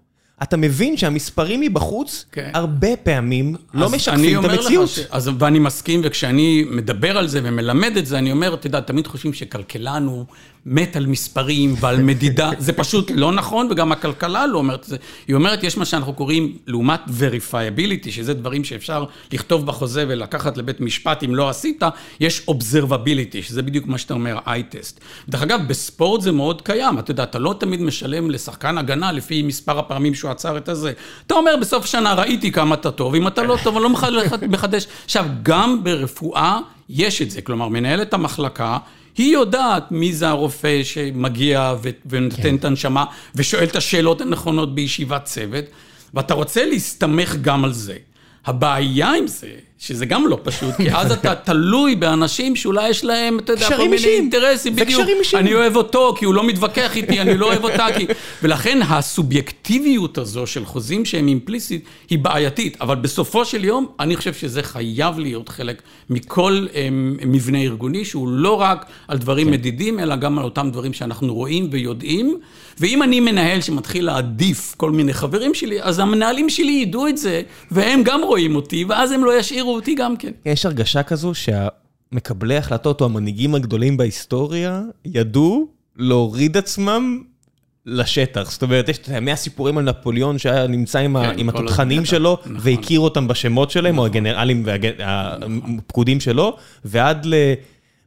אתה 0.43 0.57
מבין 0.57 0.97
שהמספרים 0.97 1.61
מבחוץ, 1.61 2.25
כן. 2.31 2.51
הרבה 2.53 2.95
פעמים 3.03 3.55
לא 3.73 3.89
משקפים 3.89 4.39
את 4.39 4.45
המציאות. 4.45 4.89
ש... 4.89 4.99
אז, 5.11 5.29
ואני 5.39 5.59
מסכים, 5.59 6.01
וכשאני 6.03 6.65
מדבר 6.71 7.17
על 7.17 7.27
זה 7.27 7.39
ומלמד 7.43 7.97
את 7.97 8.05
זה, 8.05 8.17
אני 8.17 8.31
אומר, 8.31 8.53
אתה 8.53 8.67
יודע, 8.67 8.79
תמיד 8.79 9.07
חושבים 9.07 9.33
שכלכלן 9.33 10.05
הוא 10.05 10.25
מת 10.65 10.95
על 10.95 11.05
מספרים 11.05 11.75
ועל 11.79 12.01
מדידה, 12.01 12.49
זה 12.57 12.73
פשוט 12.73 13.11
לא 13.15 13.31
נכון, 13.31 13.67
וגם 13.71 13.91
הכלכלה 13.91 14.47
לא 14.47 14.57
אומרת 14.57 14.79
את 14.79 14.85
זה. 14.85 14.97
היא 15.27 15.35
אומרת, 15.35 15.63
יש 15.63 15.77
מה 15.77 15.85
שאנחנו 15.85 16.13
קוראים 16.13 16.57
לעומת 16.67 16.99
verifiability, 17.19 18.11
שזה 18.11 18.33
דברים 18.33 18.63
שאפשר 18.63 19.05
לכתוב 19.33 19.65
בחוזה 19.65 20.05
ולקחת 20.07 20.57
לבית 20.57 20.81
משפט 20.81 21.23
אם 21.23 21.35
לא 21.35 21.49
עשית, 21.49 21.83
יש 22.19 22.45
observability, 22.49 23.41
שזה 23.41 23.61
בדיוק 23.61 23.87
מה 23.87 23.97
שאתה 23.97 24.13
אומר, 24.13 24.37
eye-test. 24.45 24.99
דרך 25.29 25.41
אגב, 25.41 25.59
בספורט 25.67 26.21
זה 26.21 26.31
מאוד 26.31 26.61
קיים, 26.61 26.99
אתה 26.99 27.11
יודע, 27.11 27.23
אתה 27.23 27.39
לא 27.39 27.55
תמיד 27.59 27.81
משלם 27.81 28.31
לשחקן 28.31 28.77
הגנה 28.77 29.11
לפי 29.11 29.41
מספר 29.41 29.79
הפעמים 29.79 30.15
שהוא 30.15 30.31
עצר 30.31 30.57
את 30.57 30.69
הזה. 30.69 30.93
אתה 31.27 31.35
אומר, 31.35 31.55
בסוף 31.61 31.83
השנה 31.83 32.13
ראיתי 32.13 32.51
כמה 32.51 32.75
אתה 32.75 32.91
טוב, 32.91 33.15
אם 33.15 33.27
אתה 33.27 33.43
לא 33.43 33.57
טוב, 33.63 33.75
אני 33.75 33.83
לא 33.83 33.89
מחדש. 34.49 34.87
עכשיו, 35.05 35.25
גם 35.43 35.83
ברפואה 35.83 36.59
יש 36.89 37.21
את 37.21 37.31
זה, 37.31 37.41
כלומר, 37.41 37.67
מנהלת 37.67 38.13
המחלקה, 38.13 38.77
היא 39.17 39.33
יודעת 39.33 39.91
מי 39.91 40.13
זה 40.13 40.27
הרופא 40.29 40.83
שמגיע 40.83 41.75
ונותן 42.05 42.41
כן. 42.41 42.55
את 42.55 42.65
הנשמה 42.65 43.05
ושואל 43.35 43.63
את 43.63 43.75
השאלות 43.75 44.21
הנכונות 44.21 44.75
בישיבת 44.75 45.23
צוות, 45.25 45.65
ואתה 46.13 46.33
רוצה 46.33 46.65
להסתמך 46.65 47.35
גם 47.41 47.65
על 47.65 47.73
זה. 47.73 47.97
הבעיה 48.45 49.13
עם 49.13 49.27
זה, 49.27 49.51
שזה 49.85 50.05
גם 50.05 50.27
לא 50.27 50.39
פשוט, 50.43 50.75
כי 50.75 50.91
אז 50.91 51.11
אתה 51.11 51.35
תלוי 51.49 51.95
באנשים 51.95 52.55
שאולי 52.55 52.89
יש 52.89 53.03
להם, 53.03 53.39
אתה 53.39 53.53
יודע, 53.53 53.77
כל 53.77 53.89
מיני 53.89 54.07
אינטרסים, 54.07 54.75
בדיוק. 54.75 55.01
אני 55.33 55.53
אוהב 55.53 55.75
אותו, 55.75 56.15
כי 56.17 56.25
הוא 56.25 56.33
לא 56.33 56.43
מתווכח 56.47 56.95
איתי, 56.95 57.21
אני 57.21 57.37
לא 57.37 57.45
אוהב 57.45 57.63
אותה, 57.63 57.87
כי... 57.97 58.05
ולכן 58.43 58.79
הסובייקטיביות 58.89 60.17
הזו 60.17 60.47
של 60.47 60.65
חוזים 60.65 61.05
שהם 61.05 61.27
אימפליסית, 61.27 61.85
היא 62.09 62.19
בעייתית, 62.19 62.81
אבל 62.81 62.95
בסופו 62.95 63.45
של 63.45 63.65
יום, 63.65 63.87
אני 63.99 64.15
חושב 64.15 64.33
שזה 64.33 64.63
חייב 64.63 65.19
להיות 65.19 65.49
חלק 65.49 65.81
מכל 66.09 66.67
הם, 66.73 67.17
אמ, 67.23 67.31
מבנה 67.31 67.57
ארגוני, 67.57 68.05
שהוא 68.05 68.27
לא 68.27 68.61
רק 68.61 68.85
על 69.07 69.17
דברים 69.17 69.47
כן. 69.47 69.53
מדידים, 69.53 69.99
אלא 69.99 70.15
גם 70.15 70.39
על 70.39 70.45
אותם 70.45 70.69
דברים 70.71 70.93
שאנחנו 70.93 71.33
רואים 71.33 71.67
ויודעים. 71.71 72.37
ואם 72.79 73.03
אני 73.03 73.19
מנהל 73.19 73.61
שמתחיל 73.61 74.05
להעדיף 74.05 74.75
כל 74.77 74.91
מיני 74.91 75.13
חברים 75.13 75.53
שלי, 75.53 75.81
אז 75.81 75.99
המנהלים 75.99 76.49
שלי 76.49 76.71
ידעו 76.71 77.07
את 77.07 77.17
זה, 77.17 77.41
והם 77.71 78.03
גם 78.03 78.21
רואים 78.23 78.55
אותי, 78.55 78.85
ואז 78.87 79.11
הם 79.11 79.23
לא 79.23 79.39
ישאירו 79.39 79.74
אותי 79.75 79.95
גם 79.95 80.17
כן. 80.17 80.31
יש 80.45 80.65
הרגשה 80.65 81.03
כזו 81.03 81.31
שהמקבלי 81.33 82.57
החלטות 82.57 83.01
או 83.01 83.05
המנהיגים 83.05 83.55
הגדולים 83.55 83.97
בהיסטוריה 83.97 84.81
ידעו 85.05 85.67
להוריד 85.97 86.57
עצמם 86.57 87.21
לשטח. 87.85 88.51
זאת 88.51 88.63
אומרת, 88.63 88.89
יש 88.89 88.99
מהסיפורים 89.21 89.77
על 89.77 89.83
נפוליאון 89.83 90.37
שהיה 90.37 90.67
נמצא 90.67 90.99
עם, 90.99 91.17
כן, 91.23 91.39
עם 91.39 91.49
התותחנים 91.49 92.05
שלו, 92.05 92.37
נכון. 92.41 92.57
והכיר 92.59 92.99
אותם 92.99 93.27
בשמות 93.27 93.71
שלהם, 93.71 93.95
נכון. 93.95 93.99
או 93.99 94.05
הגנרלים 94.05 94.63
והפקודים 94.65 96.19
שלו, 96.19 96.57
ועד 96.85 97.27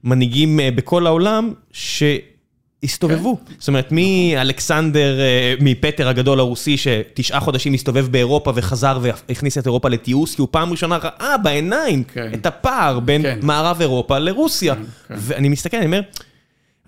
למנהיגים 0.05 0.61
אה, 0.61 0.71
בכל 0.71 1.07
העולם, 1.07 1.53
ש... 1.73 2.03
הסתובבו. 2.83 3.37
כן. 3.47 3.55
זאת 3.59 3.69
אומרת, 3.69 3.93
מאלכסנדר, 3.93 5.21
אה, 5.21 5.55
מפטר 5.61 6.09
הגדול 6.09 6.41
הרוסי, 6.41 6.77
שתשעה 6.77 7.41
חודשים 7.41 7.75
הסתובב 7.75 8.07
באירופה 8.11 8.53
וחזר 8.55 8.99
והכניס 9.03 9.59
את 9.59 9.67
אירופה 9.67 9.89
לתיעוש, 9.89 10.35
כי 10.35 10.41
הוא 10.41 10.49
פעם 10.51 10.71
ראשונה 10.71 10.97
ראה 10.97 11.39
בעיניים 11.39 12.05
כן. 12.05 12.31
את 12.35 12.47
הפער 12.47 13.01
בין 13.01 13.23
כן. 13.23 13.39
מערב 13.43 13.81
אירופה 13.81 14.19
לרוסיה. 14.19 14.75
ואני 15.11 15.49
מסתכל, 15.49 15.77
אני 15.77 15.87
אומר, 15.87 16.01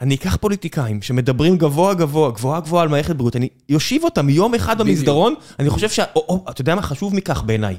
אני 0.00 0.14
אקח 0.14 0.36
פוליטיקאים 0.36 1.02
שמדברים 1.02 1.56
גבוה 1.56 1.94
גבוה, 1.94 2.30
גבוהה 2.30 2.60
גבוהה 2.60 2.82
על 2.82 2.88
מערכת 2.88 3.16
בריאות, 3.16 3.36
אני 3.36 3.48
יושיב 3.68 4.04
אותם 4.04 4.28
יום 4.28 4.54
אחד 4.54 4.78
במסדרון, 4.78 5.34
אני 5.58 5.70
חושב 5.70 5.88
שה... 5.88 6.04
אתה 6.50 6.60
יודע 6.60 6.74
מה 6.74 6.82
חשוב 6.82 7.14
מכך 7.14 7.42
בעיניי? 7.46 7.76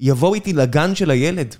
יבואו 0.00 0.34
איתי 0.34 0.52
לגן 0.52 0.94
של 0.94 1.10
הילד. 1.10 1.54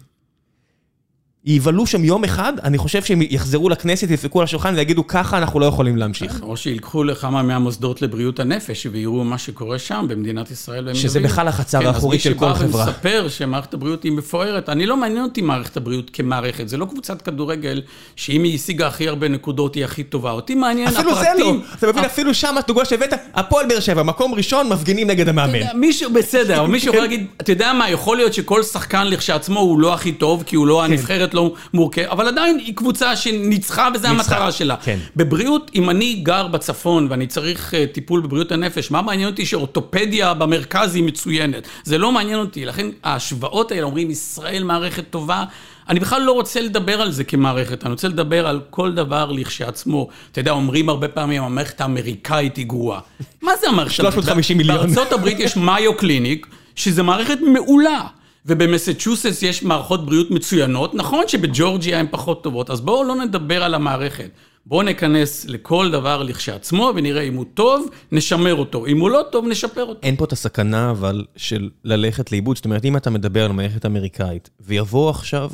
יבלו 1.44 1.86
שם 1.86 2.04
יום 2.04 2.24
אחד, 2.24 2.52
אני 2.64 2.78
חושב 2.78 3.02
שהם 3.02 3.22
יחזרו 3.22 3.68
לכנסת, 3.68 4.10
ידפקו 4.10 4.40
על 4.40 4.44
השולחן 4.44 4.74
ויגידו, 4.74 5.06
ככה 5.06 5.38
אנחנו 5.38 5.60
לא 5.60 5.66
יכולים 5.66 5.96
להמשיך. 5.96 6.42
או 6.42 6.56
שילקחו 6.56 7.04
לכמה 7.04 7.42
מהמוסדות 7.42 8.02
לבריאות 8.02 8.40
הנפש 8.40 8.86
ויראו 8.92 9.24
מה 9.24 9.38
שקורה 9.38 9.78
שם 9.78 10.06
במדינת 10.08 10.50
ישראל. 10.50 10.94
שזה 10.94 11.20
בכלל 11.20 11.48
החצר 11.48 11.88
האחורית 11.88 12.20
של 12.20 12.34
כל 12.34 12.54
חברה. 12.54 12.58
כן, 12.62 12.62
אז 12.62 12.72
מי 12.72 12.72
שבא 12.72 12.90
ומספר 12.90 13.28
שמערכת 13.28 13.74
הבריאות 13.74 14.02
היא 14.02 14.12
מפוארת, 14.12 14.68
אני 14.68 14.86
לא 14.86 14.96
מעניין 14.96 15.22
אותי 15.22 15.42
מערכת 15.42 15.76
הבריאות 15.76 16.10
כמערכת, 16.10 16.68
זה 16.68 16.76
לא 16.76 16.84
קבוצת 16.84 17.22
כדורגל, 17.22 17.82
שאם 18.16 18.42
היא 18.42 18.54
השיגה 18.54 18.86
הכי 18.86 19.08
הרבה 19.08 19.28
נקודות 19.28 19.74
היא 19.74 19.84
הכי 19.84 20.02
טובה. 20.02 20.30
אותי 20.30 20.54
מעניין 20.54 20.88
הפרטים. 20.88 21.10
אפילו 21.10 21.20
זה 21.20 21.28
לא, 21.38 21.54
אתה 21.74 21.86
מבין, 21.86 22.04
אפילו 22.04 22.34
שם 22.34 22.54
הדוגמה 22.58 22.84
שהבאת, 22.84 23.12
הפועל 23.34 23.66
באר 23.68 23.80
שבע, 23.80 24.02
מקום 24.02 24.34
ראשון, 24.34 24.68
מפגינים 24.68 25.10
נגד 25.10 25.28
המאמן. 25.28 25.58
מישהו, 25.74 26.12
בסדר, 26.12 26.60
אבל 26.60 26.68
מישהו 26.68 26.88
יכול 26.88 27.02
להגיד, 27.02 27.26
אתה 27.40 27.52
יודע 27.52 27.72
מה, 27.72 27.90
יכול 27.90 28.16
להיות 28.16 28.34
שכל 28.34 28.62
שחקן 28.62 29.06
לכשעצמו 29.06 29.60
הוא 29.60 29.80
לא 29.80 29.94
הכי 29.94 30.12
טוב, 30.12 30.42
כי 30.46 30.56
הוא 30.56 30.66
לא 30.66 30.82
כן. 30.86 30.92
הנבחרת 30.92 31.29
אחרת 31.30 31.34
לא 31.34 31.54
מורכבת, 31.74 32.08
אבל 32.08 32.28
עדיין 32.28 32.58
היא 32.58 32.76
קבוצה 32.76 33.16
שניצחה 33.16 33.88
וזו 33.94 34.08
המטרה 34.08 34.52
שלה. 34.52 34.76
כן. 34.76 34.98
בבריאות, 35.16 35.70
אם 35.74 35.90
אני 35.90 36.14
גר 36.14 36.46
בצפון 36.46 37.06
ואני 37.10 37.26
צריך 37.26 37.74
uh, 37.74 37.94
טיפול 37.94 38.20
בבריאות 38.20 38.52
הנפש, 38.52 38.90
מה 38.90 39.02
מעניין 39.02 39.28
אותי 39.28 39.46
שאורתופדיה 39.46 40.34
במרכז 40.34 40.94
היא 40.94 41.04
מצוינת? 41.04 41.68
זה 41.84 41.98
לא 41.98 42.12
מעניין 42.12 42.38
אותי, 42.38 42.64
לכן 42.64 42.86
ההשוואות 43.04 43.72
האלה 43.72 43.82
אומרים, 43.82 44.10
ישראל 44.10 44.64
מערכת 44.64 45.04
טובה. 45.10 45.44
אני 45.88 46.00
בכלל 46.00 46.22
לא 46.22 46.32
רוצה 46.32 46.60
לדבר 46.60 47.00
על 47.00 47.12
זה 47.12 47.24
כמערכת, 47.24 47.84
אני 47.84 47.92
רוצה 47.92 48.08
לדבר 48.08 48.46
על 48.46 48.60
כל 48.70 48.92
דבר 48.92 49.32
לכשעצמו. 49.32 50.08
אתה 50.32 50.40
יודע, 50.40 50.50
אומרים 50.50 50.88
הרבה 50.88 51.08
פעמים, 51.08 51.42
המערכת 51.42 51.80
האמריקאית 51.80 52.56
היא 52.56 52.66
גרועה. 52.66 53.00
מה 53.42 53.52
זה 53.60 53.68
המערכת? 53.68 53.94
350 53.94 54.56
מיליון. 54.56 54.78
בארצות 54.78 55.12
הברית 55.12 55.40
יש 55.40 55.56
מאיו 55.56 55.96
קליניק, 55.96 56.46
שזה 56.76 57.02
מערכת 57.02 57.38
מעולה. 57.52 58.06
ובמסצ'וסטס 58.46 59.42
יש 59.42 59.62
מערכות 59.62 60.06
בריאות 60.06 60.30
מצוינות, 60.30 60.94
נכון 60.94 61.28
שבג'ורג'יה 61.28 62.00
הן 62.00 62.06
פחות 62.10 62.42
טובות, 62.42 62.70
אז 62.70 62.80
בואו 62.80 63.04
לא 63.04 63.14
נדבר 63.14 63.62
על 63.62 63.74
המערכת. 63.74 64.30
בואו 64.66 64.82
ניכנס 64.82 65.44
לכל 65.44 65.90
דבר 65.90 66.22
לכשעצמו 66.22 66.92
ונראה 66.96 67.22
אם 67.22 67.34
הוא 67.34 67.44
טוב, 67.54 67.88
נשמר 68.12 68.54
אותו. 68.54 68.86
אם 68.86 69.00
הוא 69.00 69.10
לא 69.10 69.22
טוב, 69.32 69.46
נשפר 69.48 69.84
אותו. 69.84 70.00
אין 70.02 70.16
פה 70.16 70.24
את 70.24 70.32
הסכנה 70.32 70.90
אבל 70.90 71.24
של 71.36 71.70
ללכת 71.84 72.32
לאיבוד. 72.32 72.56
זאת 72.56 72.64
אומרת, 72.64 72.84
אם 72.84 72.96
אתה 72.96 73.10
מדבר 73.10 73.44
על 73.44 73.52
מערכת 73.52 73.86
אמריקאית, 73.86 74.50
ויבוא 74.60 75.10
עכשיו 75.10 75.50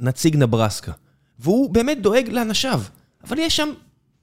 נציג 0.00 0.36
נברסקה, 0.36 0.92
והוא 1.38 1.70
באמת 1.70 2.02
דואג 2.02 2.28
לאנשיו, 2.28 2.82
אבל 3.28 3.38
יש 3.38 3.56
שם 3.56 3.68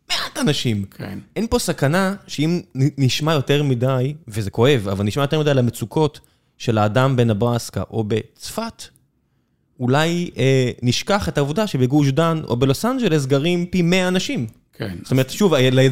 מעט 0.09 0.37
אנשים. 0.37 0.85
כן. 0.91 1.19
אין 1.35 1.47
פה 1.49 1.59
סכנה 1.59 2.15
שאם 2.27 2.61
נשמע 2.75 3.33
יותר 3.33 3.63
מדי, 3.63 4.13
וזה 4.27 4.51
כואב, 4.51 4.87
אבל 4.91 5.05
נשמע 5.05 5.23
יותר 5.23 5.39
מדי 5.39 5.51
על 5.51 5.59
המצוקות 5.59 6.19
של 6.59 6.77
האדם 6.77 7.15
בנברסקה 7.15 7.83
או 7.91 8.03
בצפת, 8.07 8.83
אולי 9.79 10.29
אה, 10.37 10.71
נשכח 10.81 11.29
את 11.29 11.37
העובדה 11.37 11.67
שבגוש 11.67 12.09
דן 12.09 12.41
או 12.47 12.55
בלוס 12.55 12.85
אנג'לס 12.85 13.25
גרים 13.25 13.65
פי 13.65 13.81
100 13.81 14.07
אנשים. 14.07 14.47
כן. 14.73 14.97
זאת 15.03 15.11
אומרת, 15.11 15.29
שוב, 15.29 15.53
הילד, 15.53 15.91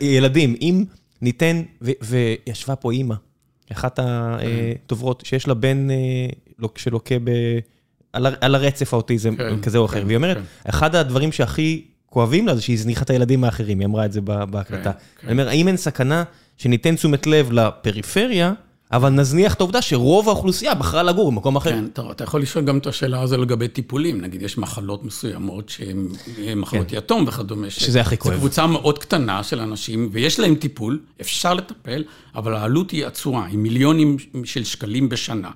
ילדים, 0.00 0.56
אם 0.60 0.84
ניתן, 1.22 1.62
ו, 1.82 1.90
וישבה 2.02 2.76
פה 2.76 2.92
אימא, 2.92 3.14
אחת 3.72 3.98
הדוברות, 4.02 5.22
שיש 5.26 5.48
לה 5.48 5.54
בן 5.54 5.90
אה, 5.90 6.68
שלוקה 6.76 7.14
ב... 7.24 7.30
על, 8.12 8.26
על 8.40 8.54
הרצף 8.54 8.94
האוטיזם 8.94 9.36
כן, 9.36 9.60
כזה 9.60 9.78
או 9.78 9.84
אחר, 9.84 10.00
כן, 10.00 10.06
והיא 10.06 10.16
אומרת, 10.16 10.36
כן. 10.36 10.42
אחד 10.68 10.94
הדברים 10.94 11.32
שהכי 11.32 11.84
כואבים 12.06 12.46
לה 12.46 12.54
זה 12.54 12.62
שהיא 12.62 12.74
הזניחה 12.74 13.02
את 13.02 13.10
הילדים 13.10 13.44
האחרים, 13.44 13.80
היא 13.80 13.86
אמרה 13.86 14.04
את 14.04 14.12
זה 14.12 14.20
בהקלטה. 14.20 14.92
כן, 14.92 14.98
כן. 15.20 15.26
אני 15.26 15.32
אומר, 15.32 15.48
האם 15.48 15.68
אין 15.68 15.76
סכנה 15.76 16.24
שניתן 16.56 16.94
תשומת 16.96 17.26
לב 17.26 17.52
לפריפריה, 17.52 18.52
אבל 18.92 19.08
נזניח 19.10 19.54
את 19.54 19.60
העובדה 19.60 19.82
שרוב 19.82 20.28
האוכלוסייה 20.28 20.74
בחרה 20.74 21.02
לגור 21.02 21.32
במקום 21.32 21.56
אחר. 21.56 21.70
כן, 21.70 21.84
אתה, 21.92 22.02
אתה 22.10 22.24
יכול 22.24 22.42
לשאול 22.42 22.64
גם 22.64 22.78
את 22.78 22.86
השאלה 22.86 23.20
הזו 23.20 23.36
לגבי 23.36 23.68
טיפולים. 23.68 24.20
נגיד, 24.20 24.42
יש 24.42 24.58
מחלות 24.58 25.04
מסוימות 25.04 25.68
שהן 25.68 26.08
מחלות 26.56 26.88
כן. 26.88 26.96
יתום 26.96 27.24
וכדומה. 27.28 27.70
שזה 27.70 28.00
הכי 28.00 28.16
כואב. 28.16 28.34
זו 28.34 28.40
קבוצה 28.40 28.66
מאוד 28.66 28.98
קטנה 28.98 29.42
של 29.42 29.60
אנשים, 29.60 30.08
ויש 30.12 30.40
להם 30.40 30.54
טיפול, 30.54 31.00
אפשר 31.20 31.54
לטפל, 31.54 32.04
אבל 32.34 32.54
העלות 32.54 32.90
היא 32.90 33.06
עצורה, 33.06 33.46
היא 33.46 33.58
מיליונים 33.58 34.16
של 34.44 34.64
שקלים 34.64 35.08
בשנה. 35.08 35.50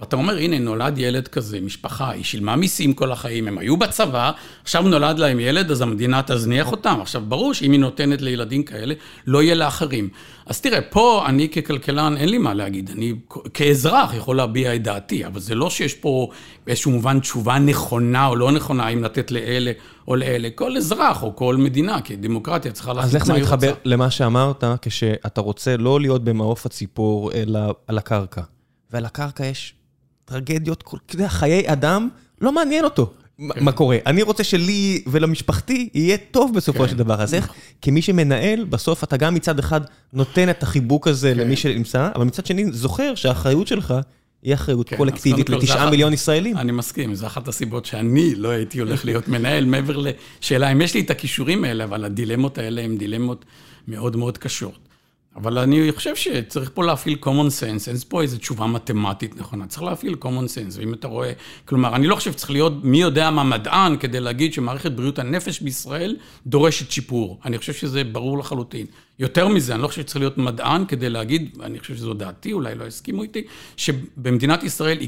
ואתה 0.00 0.16
אומר, 0.16 0.36
הנה, 0.36 0.58
נולד 0.58 0.98
ילד 0.98 1.28
כזה, 1.28 1.60
משפחה, 1.60 2.10
היא 2.10 2.24
שילמה 2.24 2.56
מיסים 2.56 2.92
כל 2.92 3.12
החיים, 3.12 3.48
הם 3.48 3.58
היו 3.58 3.76
בצבא, 3.76 4.30
עכשיו 4.62 4.82
נולד 4.82 5.18
להם 5.18 5.40
ילד, 5.40 5.70
אז 5.70 5.80
המדינה 5.80 6.22
תזניח 6.26 6.72
אותם. 6.72 6.98
עכשיו, 7.00 7.22
ברור 7.28 7.54
שאם 7.54 7.72
היא 7.72 7.80
נותנת 7.80 8.22
לילדים 8.22 8.62
כאלה, 8.62 8.94
לא 9.26 9.42
יהיה 9.42 9.54
לאחרים. 9.54 10.08
אז 10.46 10.60
תראה, 10.60 10.80
פה 10.80 11.24
אני 11.26 11.48
ככלכלן, 11.48 12.16
אין 12.16 12.28
לי 12.28 12.38
מה 12.38 12.54
להגיד. 12.54 12.90
אני 12.94 13.14
כאזרח 13.54 14.14
יכול 14.14 14.36
להביע 14.36 14.74
את 14.74 14.82
דעתי, 14.82 15.26
אבל 15.26 15.40
זה 15.40 15.54
לא 15.54 15.70
שיש 15.70 15.94
פה 15.94 16.28
באיזשהו 16.66 16.90
מובן 16.90 17.20
תשובה 17.20 17.58
נכונה 17.58 18.26
או 18.26 18.36
לא 18.36 18.52
נכונה, 18.52 18.88
אם 18.88 19.04
לתת 19.04 19.30
לאלה 19.30 19.72
או 20.08 20.16
לאלה. 20.16 20.48
כל 20.54 20.76
אזרח 20.76 21.22
או 21.22 21.36
כל 21.36 21.56
מדינה, 21.56 22.00
כי 22.00 22.16
דמוקרטיה 22.16 22.72
צריכה 22.72 22.92
להחליט 22.92 23.28
מה 23.28 23.34
היא 23.34 23.42
רוצה. 23.42 23.54
אז 23.54 23.62
איך 23.64 23.70
זה 23.70 23.70
מתחבר 23.70 23.90
למה 23.90 24.10
שאמרת, 24.10 24.64
כשאתה 24.82 25.40
רוצה 25.40 25.76
לא 25.76 26.00
להיות 26.00 26.24
במעוף 26.24 26.66
הציפור, 26.66 27.32
אלא 27.32 27.60
על 27.86 27.98
הקרקע? 27.98 28.42
ועל 28.92 29.04
הקרקע 29.04 29.46
יש 29.46 29.74
טרגדיות, 30.26 30.84
אתה 31.06 31.14
יודע, 31.14 31.28
חיי 31.28 31.72
אדם, 31.72 32.08
לא 32.40 32.52
מעניין 32.52 32.84
אותו 32.84 33.12
כן. 33.38 33.64
מה 33.64 33.72
קורה. 33.72 33.98
אני 34.06 34.22
רוצה 34.22 34.44
שלי 34.44 35.02
ולמשפחתי 35.06 35.88
יהיה 35.94 36.16
טוב 36.30 36.54
בסופו 36.54 36.82
כן. 36.82 36.88
של 36.88 36.96
דבר. 36.96 37.22
אז 37.22 37.34
איך. 37.34 37.52
כמי 37.82 38.02
שמנהל, 38.02 38.64
בסוף 38.64 39.04
אתה 39.04 39.16
גם 39.16 39.34
מצד 39.34 39.58
אחד 39.58 39.80
נותן 40.12 40.50
את 40.50 40.62
החיבוק 40.62 41.08
הזה 41.08 41.32
כן. 41.34 41.38
למי 41.38 41.56
שנמצא, 41.56 42.08
אבל 42.14 42.24
מצד 42.24 42.46
שני 42.46 42.72
זוכר 42.72 43.14
שהאחריות 43.14 43.66
שלך 43.66 43.94
היא 44.42 44.54
אחריות 44.54 44.88
כן, 44.88 44.96
קולקטיבית 44.96 45.50
לתשעה 45.50 45.90
מיליון 45.90 46.12
ישראלים. 46.12 46.56
אני 46.56 46.72
מסכים, 46.72 47.14
זו 47.14 47.26
אחת 47.26 47.48
הסיבות 47.48 47.86
שאני 47.86 48.34
לא 48.34 48.48
הייתי 48.48 48.78
הולך 48.78 49.04
להיות 49.04 49.28
מנהל, 49.28 49.64
מעבר 49.64 49.96
לשאלה 49.96 50.72
אם 50.72 50.80
יש 50.80 50.94
לי 50.94 51.00
את 51.00 51.10
הכישורים 51.10 51.64
האלה, 51.64 51.84
אבל 51.84 52.04
הדילמות 52.04 52.58
האלה 52.58 52.82
הן 52.82 52.98
דילמות 52.98 53.44
מאוד 53.88 54.16
מאוד 54.16 54.38
קשות. 54.38 54.85
אבל 55.36 55.58
אני 55.58 55.92
חושב 55.92 56.16
שצריך 56.16 56.70
פה 56.74 56.84
להפעיל 56.84 57.18
common 57.22 57.60
sense, 57.60 57.88
אין 57.88 57.96
פה 58.08 58.22
איזו 58.22 58.38
תשובה 58.38 58.66
מתמטית 58.66 59.36
נכונה, 59.36 59.66
צריך 59.66 59.82
להפעיל 59.82 60.16
common 60.22 60.48
sense, 60.48 60.78
ואם 60.78 60.94
אתה 60.94 61.08
רואה, 61.08 61.32
כלומר, 61.64 61.96
אני 61.96 62.06
לא 62.06 62.16
חושב 62.16 62.32
שצריך 62.32 62.50
להיות 62.50 62.72
מי 62.84 63.00
יודע 63.00 63.30
מה 63.30 63.44
מדען 63.44 63.96
כדי 63.96 64.20
להגיד 64.20 64.52
שמערכת 64.52 64.92
בריאות 64.92 65.18
הנפש 65.18 65.60
בישראל 65.60 66.16
דורשת 66.46 66.90
שיפור. 66.90 67.40
אני 67.44 67.58
חושב 67.58 67.72
שזה 67.72 68.04
ברור 68.04 68.38
לחלוטין. 68.38 68.86
יותר 69.18 69.48
מזה, 69.48 69.74
אני 69.74 69.82
לא 69.82 69.88
חושב 69.88 70.02
שצריך 70.02 70.16
להיות 70.16 70.38
מדען 70.38 70.84
כדי 70.84 71.10
להגיד, 71.10 71.56
ואני 71.58 71.78
חושב 71.78 71.96
שזו 71.96 72.14
דעתי, 72.14 72.52
אולי 72.52 72.74
לא 72.74 72.84
יסכימו 72.84 73.22
איתי, 73.22 73.42
שבמדינת 73.76 74.62
ישראל 74.62 74.98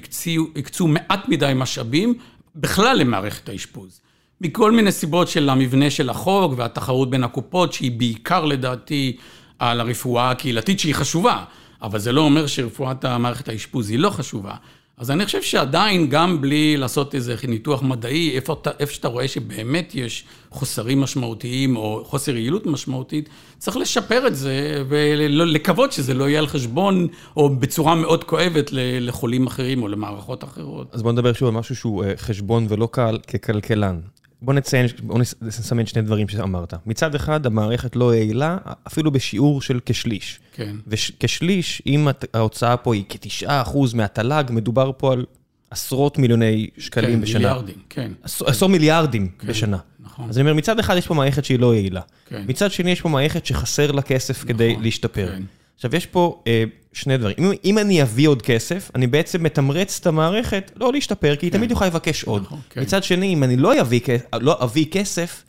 הקצו, 0.56 0.88
מעט 0.88 1.28
מדי 1.28 1.52
משאבים 1.56 2.14
בכלל 2.56 2.98
למערכת 2.98 3.48
האשפוז. 3.48 4.00
מכל 4.40 4.72
מיני 4.72 4.92
סיבות 4.92 5.28
של 5.28 5.48
המבנה 5.48 5.90
של 5.90 6.10
החוק 6.10 6.52
והתחרות 6.56 7.10
בין 7.10 7.24
הקופות, 7.24 7.72
שהיא 7.72 7.92
בעיקר 7.92 8.44
לדעתי 8.44 9.16
על 9.58 9.80
הרפואה 9.80 10.30
הקהילתית 10.30 10.80
שהיא 10.80 10.94
חשובה, 10.94 11.44
אבל 11.82 11.98
זה 11.98 12.12
לא 12.12 12.20
אומר 12.20 12.46
שרפואת 12.46 13.04
המערכת 13.04 13.48
האשפוז 13.48 13.90
היא 13.90 13.98
לא 13.98 14.10
חשובה. 14.10 14.54
אז 14.98 15.10
אני 15.10 15.24
חושב 15.24 15.42
שעדיין, 15.42 16.08
גם 16.08 16.40
בלי 16.40 16.76
לעשות 16.76 17.14
איזה 17.14 17.34
ניתוח 17.48 17.82
מדעי, 17.82 18.36
איפה, 18.36 18.62
איפה 18.80 18.92
שאתה 18.92 19.08
רואה 19.08 19.28
שבאמת 19.28 19.94
יש 19.94 20.24
חוסרים 20.50 21.00
משמעותיים 21.00 21.76
או 21.76 22.04
חוסר 22.04 22.36
יעילות 22.36 22.66
משמעותית, 22.66 23.28
צריך 23.58 23.76
לשפר 23.76 24.26
את 24.26 24.36
זה 24.36 24.84
ולקוות 24.88 25.92
שזה 25.92 26.14
לא 26.14 26.28
יהיה 26.28 26.38
על 26.38 26.46
חשבון 26.46 27.08
או 27.36 27.48
בצורה 27.56 27.94
מאוד 27.94 28.24
כואבת 28.24 28.70
לחולים 28.72 29.46
אחרים 29.46 29.82
או 29.82 29.88
למערכות 29.88 30.44
אחרות. 30.44 30.94
אז 30.94 31.02
בוא 31.02 31.12
נדבר 31.12 31.32
שוב 31.32 31.48
על 31.48 31.54
משהו 31.54 31.76
שהוא 31.76 32.04
אה, 32.04 32.12
חשבון 32.16 32.66
ולא 32.68 32.88
קל 32.92 33.18
ככלכלן. 33.18 34.00
בוא 34.42 34.54
נציין, 34.54 34.86
בוא 35.02 35.18
נסמן 35.42 35.86
שני 35.86 36.02
דברים 36.02 36.28
שאמרת. 36.28 36.74
מצד 36.86 37.14
אחד, 37.14 37.46
המערכת 37.46 37.96
לא 37.96 38.14
יעילה, 38.14 38.58
אפילו 38.86 39.10
בשיעור 39.10 39.62
של 39.62 39.80
כשליש. 39.86 40.40
כן. 40.52 40.76
וכשליש, 40.86 41.82
אם 41.86 42.08
ההוצאה 42.34 42.76
פה 42.76 42.94
היא 42.94 43.04
כתשעה 43.08 43.62
אחוז 43.62 43.94
מהתל"ג, 43.94 44.44
מדובר 44.50 44.90
פה 44.96 45.12
על 45.12 45.24
עשרות 45.70 46.18
מיליוני 46.18 46.68
שקלים 46.78 47.14
כן, 47.14 47.20
בשנה. 47.20 47.38
כן, 47.38 47.44
מיליארדים, 47.44 47.76
כן. 47.88 48.12
עשרות 48.22 48.70
מיליארדים 48.70 49.28
כן, 49.38 49.48
בשנה. 49.48 49.78
נכון. 50.00 50.28
אז 50.28 50.38
אני 50.38 50.42
אומר, 50.42 50.54
מצד 50.54 50.78
אחד 50.78 50.96
יש 50.96 51.06
פה 51.06 51.14
מערכת 51.14 51.44
שהיא 51.44 51.58
לא 51.58 51.74
יעילה. 51.74 52.00
כן. 52.26 52.44
מצד 52.48 52.70
שני, 52.70 52.90
יש 52.90 53.00
פה 53.00 53.08
מערכת 53.08 53.46
שחסר 53.46 53.92
לה 53.92 54.02
כסף 54.02 54.36
נכון, 54.36 54.48
כדי 54.48 54.76
להשתפר. 54.80 55.32
כן. 55.32 55.42
עכשיו, 55.78 55.96
יש 55.96 56.06
פה 56.06 56.42
אה, 56.46 56.64
שני 56.92 57.16
דברים. 57.18 57.36
אם, 57.38 57.52
אם 57.64 57.78
אני 57.78 58.02
אביא 58.02 58.28
עוד 58.28 58.42
כסף, 58.42 58.90
אני 58.94 59.06
בעצם 59.06 59.42
מתמרץ 59.42 59.98
את 60.00 60.06
המערכת 60.06 60.72
לא 60.76 60.92
להשתפר, 60.92 61.36
כי 61.36 61.46
היא 61.46 61.52
כן. 61.52 61.58
תמיד 61.58 61.70
יכולה 61.70 61.90
לבקש 61.90 62.24
עוד. 62.24 62.42
נכון, 62.42 62.60
כן. 62.70 62.82
מצד 62.82 63.04
שני, 63.04 63.34
אם 63.34 63.44
אני 63.44 63.56
לא 63.56 63.80
אביא, 63.80 64.00
לא 64.40 64.64
אביא 64.64 64.86
כסף, 64.90 65.44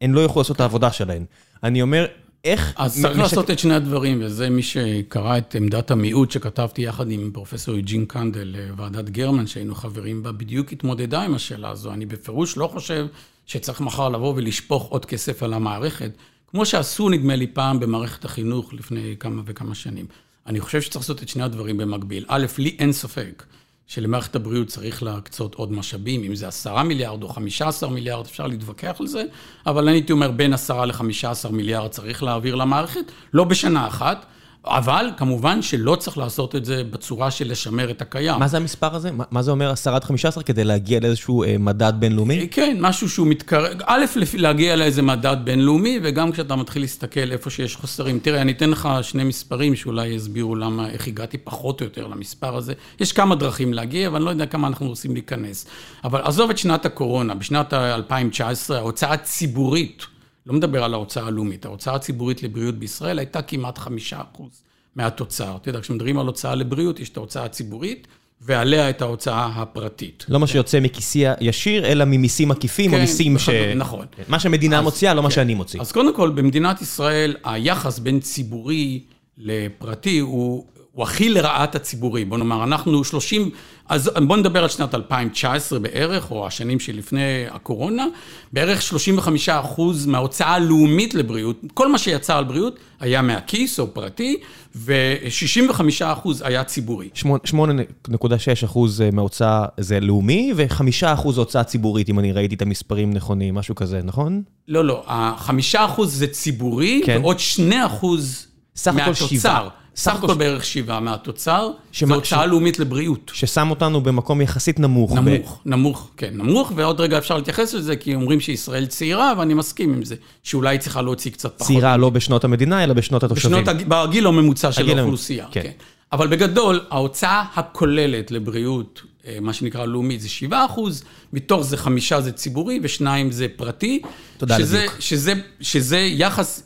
הן 0.00 0.12
לא 0.12 0.20
יוכלו 0.20 0.40
לעשות 0.40 0.56
כן. 0.56 0.56
את 0.56 0.60
העבודה 0.60 0.92
שלהן. 0.92 1.24
אני 1.62 1.82
אומר, 1.82 2.06
איך... 2.44 2.74
אז 2.76 3.00
צריך 3.00 3.06
משק... 3.06 3.22
לעשות 3.22 3.50
את 3.50 3.58
שני 3.58 3.74
הדברים, 3.74 4.20
וזה 4.24 4.50
מי 4.50 4.62
שקרא 4.62 5.38
את 5.38 5.54
עמדת 5.54 5.90
המיעוט 5.90 6.30
שכתבתי 6.30 6.82
יחד 6.82 7.10
עם 7.10 7.30
פרופסור 7.32 7.74
יוג'ין 7.74 8.06
קנדל 8.06 8.54
לוועדת 8.56 9.08
גרמן, 9.08 9.46
שהיינו 9.46 9.74
חברים 9.74 10.22
בה, 10.22 10.32
בדיוק 10.32 10.72
התמודדה 10.72 11.22
עם 11.22 11.34
השאלה 11.34 11.70
הזו. 11.70 11.92
אני 11.92 12.06
בפירוש 12.06 12.56
לא 12.56 12.66
חושב 12.66 13.06
שצריך 13.46 13.80
מחר 13.80 14.08
לבוא 14.08 14.32
ולשפוך 14.36 14.88
עוד 14.88 15.04
כסף 15.04 15.42
על 15.42 15.54
המערכת. 15.54 16.10
כמו 16.52 16.66
שעשו, 16.66 17.08
נדמה 17.08 17.36
לי, 17.36 17.46
פעם 17.46 17.80
במערכת 17.80 18.24
החינוך 18.24 18.74
לפני 18.74 19.16
כמה 19.20 19.42
וכמה 19.44 19.74
שנים. 19.74 20.06
אני 20.46 20.60
חושב 20.60 20.80
שצריך 20.80 20.96
לעשות 20.96 21.22
את 21.22 21.28
שני 21.28 21.42
הדברים 21.42 21.76
במקביל. 21.76 22.24
א', 22.28 22.46
לי 22.58 22.76
אין 22.78 22.92
ספק 22.92 23.44
שלמערכת 23.86 24.36
הבריאות 24.36 24.68
צריך 24.68 25.02
להקצות 25.02 25.54
עוד 25.54 25.72
משאבים, 25.72 26.24
אם 26.24 26.34
זה 26.34 26.48
עשרה 26.48 26.82
מיליארד 26.82 27.22
או 27.22 27.28
חמישה 27.28 27.68
עשר 27.68 27.88
מיליארד, 27.88 28.26
אפשר 28.26 28.46
להתווכח 28.46 28.96
על 29.00 29.06
זה, 29.06 29.24
אבל 29.66 29.88
אני 29.88 29.96
הייתי 29.96 30.12
אומר 30.12 30.30
בין 30.30 30.52
עשרה 30.52 30.86
לחמישה 30.86 31.30
עשר 31.30 31.50
מיליארד 31.50 31.90
צריך 31.90 32.22
להעביר 32.22 32.54
למערכת, 32.54 33.12
לא 33.32 33.44
בשנה 33.44 33.86
אחת. 33.86 34.26
אבל 34.66 35.10
כמובן 35.16 35.62
שלא 35.62 35.96
צריך 35.96 36.18
לעשות 36.18 36.56
את 36.56 36.64
זה 36.64 36.84
בצורה 36.84 37.30
של 37.30 37.50
לשמר 37.50 37.90
את 37.90 38.02
הקיים. 38.02 38.38
מה 38.38 38.48
זה 38.48 38.56
המספר 38.56 38.94
הזה? 38.94 39.10
מה 39.30 39.42
זה 39.42 39.50
אומר 39.50 39.70
10 39.70 39.94
עד 39.94 40.04
15 40.04 40.42
כדי 40.42 40.64
להגיע 40.64 41.00
לאיזשהו 41.00 41.44
אה, 41.44 41.58
מדד 41.58 41.92
בינלאומי? 41.98 42.40
אה, 42.40 42.46
כן, 42.50 42.76
משהו 42.80 43.08
שהוא 43.08 43.26
מתקרב, 43.26 43.78
א', 43.86 44.04
להגיע 44.34 44.76
לאיזה 44.76 45.02
מדד 45.02 45.36
בינלאומי, 45.44 46.00
וגם 46.02 46.32
כשאתה 46.32 46.56
מתחיל 46.56 46.82
להסתכל 46.82 47.32
איפה 47.32 47.50
שיש 47.50 47.76
חוסרים. 47.76 48.18
תראה, 48.18 48.40
אני 48.40 48.52
אתן 48.52 48.70
לך 48.70 48.88
שני 49.02 49.24
מספרים 49.24 49.76
שאולי 49.76 50.06
יסבירו 50.06 50.54
למה, 50.54 50.90
איך 50.90 51.06
הגעתי 51.06 51.38
פחות 51.38 51.80
או 51.80 51.86
יותר 51.86 52.06
למספר 52.06 52.56
הזה. 52.56 52.72
יש 53.00 53.12
כמה 53.12 53.34
דרכים 53.34 53.74
להגיע, 53.74 54.08
אבל 54.08 54.16
אני 54.16 54.24
לא 54.24 54.30
יודע 54.30 54.46
כמה 54.46 54.68
אנחנו 54.68 54.88
רוצים 54.88 55.12
להיכנס. 55.14 55.66
אבל 56.04 56.20
עזוב 56.24 56.50
את 56.50 56.58
שנת 56.58 56.86
הקורונה, 56.86 57.34
בשנת 57.34 57.72
2019 57.74 58.78
ההוצאה 58.78 59.12
הציבורית, 59.12 60.06
לא 60.46 60.54
מדבר 60.54 60.84
על 60.84 60.94
ההוצאה 60.94 61.26
הלאומית, 61.26 61.64
ההוצאה 61.64 61.94
הציבורית 61.94 62.42
לבריאות 62.42 62.74
בישראל 62.74 63.18
הייתה 63.18 63.42
כמעט 63.42 63.78
חמישה 63.78 64.20
אחוז 64.32 64.62
מהתוצר. 64.96 65.56
אתה 65.56 65.68
יודע, 65.68 65.80
כשמדברים 65.80 66.18
על 66.18 66.26
הוצאה 66.26 66.54
לבריאות, 66.54 67.00
יש 67.00 67.08
את 67.08 67.16
ההוצאה 67.16 67.44
הציבורית, 67.44 68.06
ועליה 68.40 68.90
את 68.90 69.02
ההוצאה 69.02 69.46
הפרטית. 69.46 70.26
לא 70.28 70.40
מה 70.40 70.46
שיוצא 70.46 70.80
מכיסי 70.80 71.24
הישיר, 71.26 71.86
אלא 71.86 72.04
ממיסים 72.04 72.50
עקיפים, 72.50 72.90
כן, 72.90 72.96
או 72.96 73.00
מיסים 73.00 73.38
ש... 73.38 73.48
נכון. 73.76 74.06
מה 74.28 74.40
שהמדינה 74.40 74.78
אז, 74.78 74.84
מוציאה, 74.84 75.14
לא 75.14 75.20
כן. 75.20 75.24
מה 75.24 75.30
שאני 75.30 75.54
מוציא. 75.54 75.80
אז 75.80 75.92
קודם 75.92 76.14
כל, 76.14 76.30
במדינת 76.30 76.82
ישראל, 76.82 77.36
היחס 77.44 77.98
בין 77.98 78.20
ציבורי 78.20 79.02
לפרטי 79.38 80.18
הוא 80.18 80.66
הוא 80.92 81.02
הכי 81.04 81.28
לרעת 81.28 81.74
הציבורי. 81.74 82.24
בוא 82.24 82.38
נאמר, 82.38 82.64
אנחנו 82.64 83.04
30, 83.04 83.50
אז 83.88 84.10
בוא 84.26 84.36
נדבר 84.36 84.62
על 84.62 84.68
שנת 84.68 84.94
2019 84.94 85.78
בערך, 85.78 86.30
או 86.30 86.46
השנים 86.46 86.80
שלפני 86.80 87.44
הקורונה, 87.50 88.06
בערך 88.52 88.82
35 88.82 89.48
אחוז 89.48 90.06
מההוצאה 90.06 90.54
הלאומית 90.54 91.14
לבריאות, 91.14 91.60
כל 91.74 91.92
מה 91.92 91.98
שיצא 91.98 92.36
על 92.36 92.44
בריאות 92.44 92.78
היה 93.00 93.22
מהכיס 93.22 93.80
או 93.80 93.94
פרטי, 93.94 94.36
ו-65 94.76 95.80
אחוז 96.04 96.42
היה 96.42 96.64
ציבורי. 96.64 97.08
8.6 97.16 98.64
אחוז 98.64 99.02
מההוצאה 99.12 99.64
זה 99.76 100.00
לאומי, 100.00 100.52
ו-5 100.56 100.82
אחוז 101.06 101.38
הוצאה 101.38 101.64
ציבורית, 101.64 102.08
אם 102.08 102.18
אני 102.18 102.32
ראיתי 102.32 102.54
את 102.54 102.62
המספרים 102.62 103.12
נכונים, 103.12 103.54
משהו 103.54 103.74
כזה, 103.74 104.00
נכון? 104.04 104.42
לא, 104.68 104.84
לא, 104.84 105.02
ה-5 105.06 105.50
אחוז 105.76 106.14
זה 106.14 106.26
ציבורי, 106.26 107.02
כן. 107.04 107.18
ועוד 107.22 107.38
2 107.38 107.72
אחוז 107.72 108.46
מהתוצר. 108.92 109.68
סך 109.96 110.14
הכל 110.14 110.34
בערך 110.34 110.64
שבעה 110.64 111.00
מהתוצר, 111.00 111.70
זו 112.00 112.14
הוצאה 112.14 112.46
לאומית 112.46 112.78
לבריאות. 112.78 113.30
ששם 113.34 113.70
אותנו 113.70 114.00
במקום 114.00 114.40
יחסית 114.40 114.80
נמוך. 114.80 115.12
נמוך, 115.12 115.60
נמוך, 115.66 116.10
כן, 116.16 116.30
נמוך, 116.34 116.72
ועוד 116.76 117.00
רגע 117.00 117.18
אפשר 117.18 117.36
להתייחס 117.36 117.74
לזה, 117.74 117.96
כי 117.96 118.14
אומרים 118.14 118.40
שישראל 118.40 118.86
צעירה, 118.86 119.32
ואני 119.38 119.54
מסכים 119.54 119.92
עם 119.92 120.04
זה, 120.04 120.14
שאולי 120.42 120.70
היא 120.70 120.80
צריכה 120.80 121.02
להוציא 121.02 121.30
קצת 121.30 121.58
פחות. 121.58 121.66
צעירה 121.66 121.96
לא 121.96 122.10
בשנות 122.10 122.44
המדינה, 122.44 122.84
אלא 122.84 122.94
בשנות 122.94 123.24
התושבים. 123.24 123.64
בגיל 123.88 124.26
הממוצע 124.26 124.72
של 124.72 124.98
האוכלוסייה, 124.98 125.46
כן. 125.50 125.62
כן. 125.62 125.70
אבל 126.12 126.26
בגדול, 126.26 126.80
ההוצאה 126.90 127.44
הכוללת 127.54 128.30
לבריאות, 128.30 129.02
אה, 129.26 129.38
מה 129.40 129.52
שנקרא 129.52 129.84
לאומית, 129.84 130.20
זה 130.20 130.28
7 130.28 130.64
אחוז, 130.66 131.04
מתוך 131.32 131.62
זה 131.62 131.76
חמישה 131.76 132.20
זה 132.20 132.32
ציבורי 132.32 132.80
ושניים 132.82 133.30
זה 133.30 133.46
פרטי. 133.56 134.02
תודה 134.36 134.58
לדיוק. 134.58 134.92
שזה, 134.98 135.34
שזה 135.60 135.98
יחס, 135.98 136.62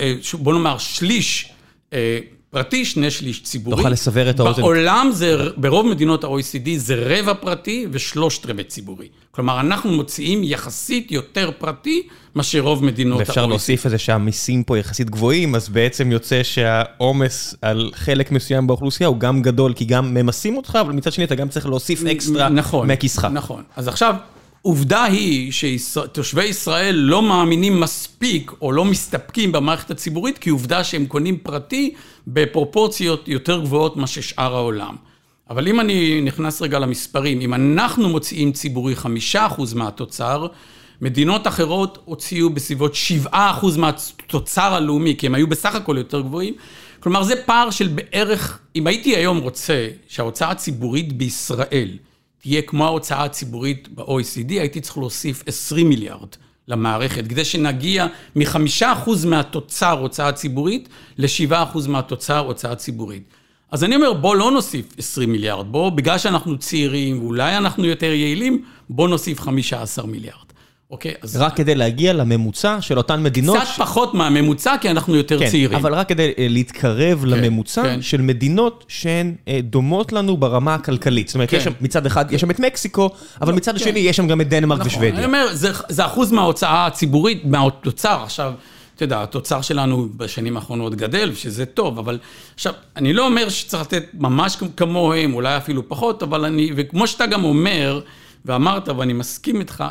אה, 0.00 0.14
בוא 0.32 0.52
נאמר, 0.52 0.78
שליש 0.78 1.52
אה, 1.92 2.18
פרטי, 2.50 2.84
שני 2.84 3.10
שליש 3.10 3.42
ציבורי. 3.42 3.76
תוכל 3.76 3.88
לסבר 3.88 4.30
את 4.30 4.40
האוזן. 4.40 4.62
בעולם 4.62 5.10
זה, 5.12 5.36
ברוב 5.56 5.86
מדינות 5.86 6.24
ה-OECD 6.24 6.68
זה 6.76 6.94
רבע 7.06 7.34
פרטי 7.34 7.86
ושלושת 7.90 8.46
רבעי 8.46 8.64
ציבורי. 8.64 9.08
כלומר, 9.30 9.60
אנחנו 9.60 9.90
מוציאים 9.90 10.44
יחסית 10.44 11.12
יותר 11.12 11.50
פרטי 11.58 12.02
מאשר 12.34 12.60
רוב 12.60 12.84
מדינות 12.84 13.20
ה-OECD. 13.20 13.26
ואפשר 13.26 13.46
להוסיף 13.46 13.86
את 13.86 13.90
זה 13.90 13.98
שהמיסים 13.98 14.62
פה 14.62 14.78
יחסית 14.78 15.10
גבוהים, 15.10 15.54
אז 15.54 15.68
בעצם 15.68 16.12
יוצא 16.12 16.42
שהעומס 16.42 17.54
על 17.62 17.90
חלק 17.94 18.32
מסוים 18.32 18.66
באוכלוסייה 18.66 19.08
הוא 19.08 19.18
גם 19.18 19.42
גדול, 19.42 19.72
כי 19.72 19.84
גם 19.84 20.14
ממסים 20.14 20.56
אותך, 20.56 20.78
אבל 20.80 20.92
מצד 20.92 21.12
שני 21.12 21.24
אתה 21.24 21.34
גם 21.34 21.48
צריך 21.48 21.66
להוסיף 21.66 22.04
אקסטרה 22.06 22.48
נכון, 22.48 22.90
מכיסך. 22.90 23.24
נכון. 23.24 23.62
אז 23.76 23.88
עכשיו, 23.88 24.14
עובדה 24.62 25.04
היא 25.04 25.52
שתושבי 25.52 26.44
ישראל 26.44 26.94
לא 26.94 27.22
מאמינים 27.22 27.80
מספיק 27.80 28.52
או 28.62 28.72
לא 28.72 28.84
מסתפקים 28.84 29.52
במערכת 29.52 29.90
הציבורית, 29.90 30.38
כי 30.38 30.50
עובדה 30.50 30.84
שהם 30.84 31.06
קונים 31.06 31.38
פרטי 31.38 31.94
בפרופורציות 32.26 33.28
יותר 33.28 33.60
גבוהות 33.60 33.96
מאשר 33.96 34.20
שאר 34.20 34.54
העולם. 34.56 34.96
אבל 35.50 35.68
אם 35.68 35.80
אני 35.80 36.20
נכנס 36.20 36.62
רגע 36.62 36.78
למספרים, 36.78 37.40
אם 37.40 37.54
אנחנו 37.54 38.08
מוציאים 38.08 38.52
ציבורי 38.52 38.96
חמישה 38.96 39.46
אחוז 39.46 39.74
מהתוצר, 39.74 40.46
מדינות 41.00 41.46
אחרות 41.46 41.98
הוציאו 42.04 42.50
בסביבות 42.50 42.94
שבעה 42.94 43.50
אחוז 43.50 43.76
מהתוצר 43.76 44.74
הלאומי, 44.74 45.16
כי 45.18 45.26
הם 45.26 45.34
היו 45.34 45.46
בסך 45.46 45.74
הכל 45.74 45.94
יותר 45.98 46.20
גבוהים. 46.20 46.54
כלומר, 47.00 47.22
זה 47.22 47.34
פער 47.46 47.70
של 47.70 47.88
בערך, 47.88 48.58
אם 48.76 48.86
הייתי 48.86 49.16
היום 49.16 49.38
רוצה 49.38 49.88
שההוצאה 50.08 50.50
הציבורית 50.50 51.12
בישראל 51.12 51.88
תהיה 52.42 52.62
כמו 52.62 52.84
ההוצאה 52.86 53.24
הציבורית 53.24 53.88
ב-OECD, 53.94 54.50
הייתי 54.50 54.80
צריך 54.80 54.98
להוסיף 54.98 55.42
20 55.46 55.88
מיליארד 55.88 56.28
למערכת, 56.68 57.26
כדי 57.28 57.44
שנגיע 57.44 58.06
מחמישה 58.36 58.92
אחוז 58.92 59.24
מהתוצר 59.24 59.98
הוצאה 59.98 60.32
ציבורית 60.32 60.88
לשבעה 61.18 61.62
אחוז 61.62 61.86
מהתוצר 61.86 62.38
הוצאה 62.38 62.74
ציבורית. 62.74 63.22
אז 63.70 63.84
אני 63.84 63.96
אומר, 63.96 64.12
בוא 64.12 64.36
לא 64.36 64.50
נוסיף 64.50 64.86
20 64.98 65.32
מיליארד, 65.32 65.66
בוא, 65.72 65.90
בגלל 65.90 66.18
שאנחנו 66.18 66.58
צעירים 66.58 67.22
ואולי 67.22 67.56
אנחנו 67.56 67.84
יותר 67.84 68.12
יעילים, 68.12 68.64
בוא 68.90 69.08
נוסיף 69.08 69.40
15 69.40 70.06
מיליארד. 70.06 70.49
אוקיי? 70.90 71.14
אז... 71.22 71.36
רק 71.36 71.56
כדי 71.56 71.74
להגיע 71.74 72.12
לממוצע 72.12 72.80
של 72.80 72.98
אותן 72.98 73.22
מדינות... 73.22 73.56
קצת 73.56 73.66
ש... 73.66 73.78
פחות 73.78 74.14
מהממוצע, 74.14 74.76
כי 74.80 74.90
אנחנו 74.90 75.16
יותר 75.16 75.38
כן, 75.38 75.50
צעירים. 75.50 75.78
אבל 75.78 75.94
רק 75.94 76.08
כדי 76.08 76.32
להתקרב 76.38 77.20
כן, 77.20 77.28
לממוצע 77.28 77.82
כן. 77.82 78.02
של 78.02 78.20
מדינות 78.20 78.84
שהן 78.88 79.34
דומות 79.62 80.12
לנו 80.12 80.36
ברמה 80.36 80.74
הכלכלית. 80.74 81.28
זאת 81.28 81.34
אומרת, 81.34 81.50
כן. 81.50 81.56
יש 81.56 81.64
שם 81.64 81.72
מצד 81.80 82.06
אחד. 82.06 82.32
יש 82.32 82.40
שם 82.40 82.50
את 82.50 82.60
מקסיקו, 82.60 83.10
אבל 83.40 83.50
לא, 83.50 83.56
מצד 83.56 83.72
כן. 83.72 83.76
השני 83.76 83.98
יש 83.98 84.16
שם 84.16 84.26
גם 84.26 84.40
את 84.40 84.48
דנמרק 84.48 84.78
נכון, 84.78 84.86
ושוודיה. 84.90 85.14
אני 85.14 85.24
אומר, 85.24 85.46
זה, 85.52 85.70
זה 85.88 86.06
אחוז 86.06 86.32
מההוצאה 86.32 86.86
הציבורית, 86.86 87.44
מהתוצר. 87.44 88.22
עכשיו, 88.22 88.52
אתה 88.96 89.04
יודע, 89.04 89.22
התוצר 89.22 89.60
שלנו 89.60 90.08
בשנים 90.16 90.56
האחרונות 90.56 90.94
גדל, 90.94 91.34
שזה 91.34 91.66
טוב, 91.66 91.98
אבל 91.98 92.18
עכשיו, 92.54 92.72
אני 92.96 93.12
לא 93.12 93.26
אומר 93.26 93.48
שצריך 93.48 93.82
לתת 93.82 94.04
ממש 94.14 94.56
כמוהם, 94.76 95.34
אולי 95.34 95.56
אפילו 95.56 95.88
פחות, 95.88 96.22
אבל 96.22 96.44
אני, 96.44 96.70
וכמו 96.76 97.06
שאתה 97.06 97.26
גם 97.26 97.44
אומר, 97.44 98.00
ואמרת, 98.44 98.88
ואני 98.88 99.12
מסכים 99.12 99.60
איתך, 99.60 99.84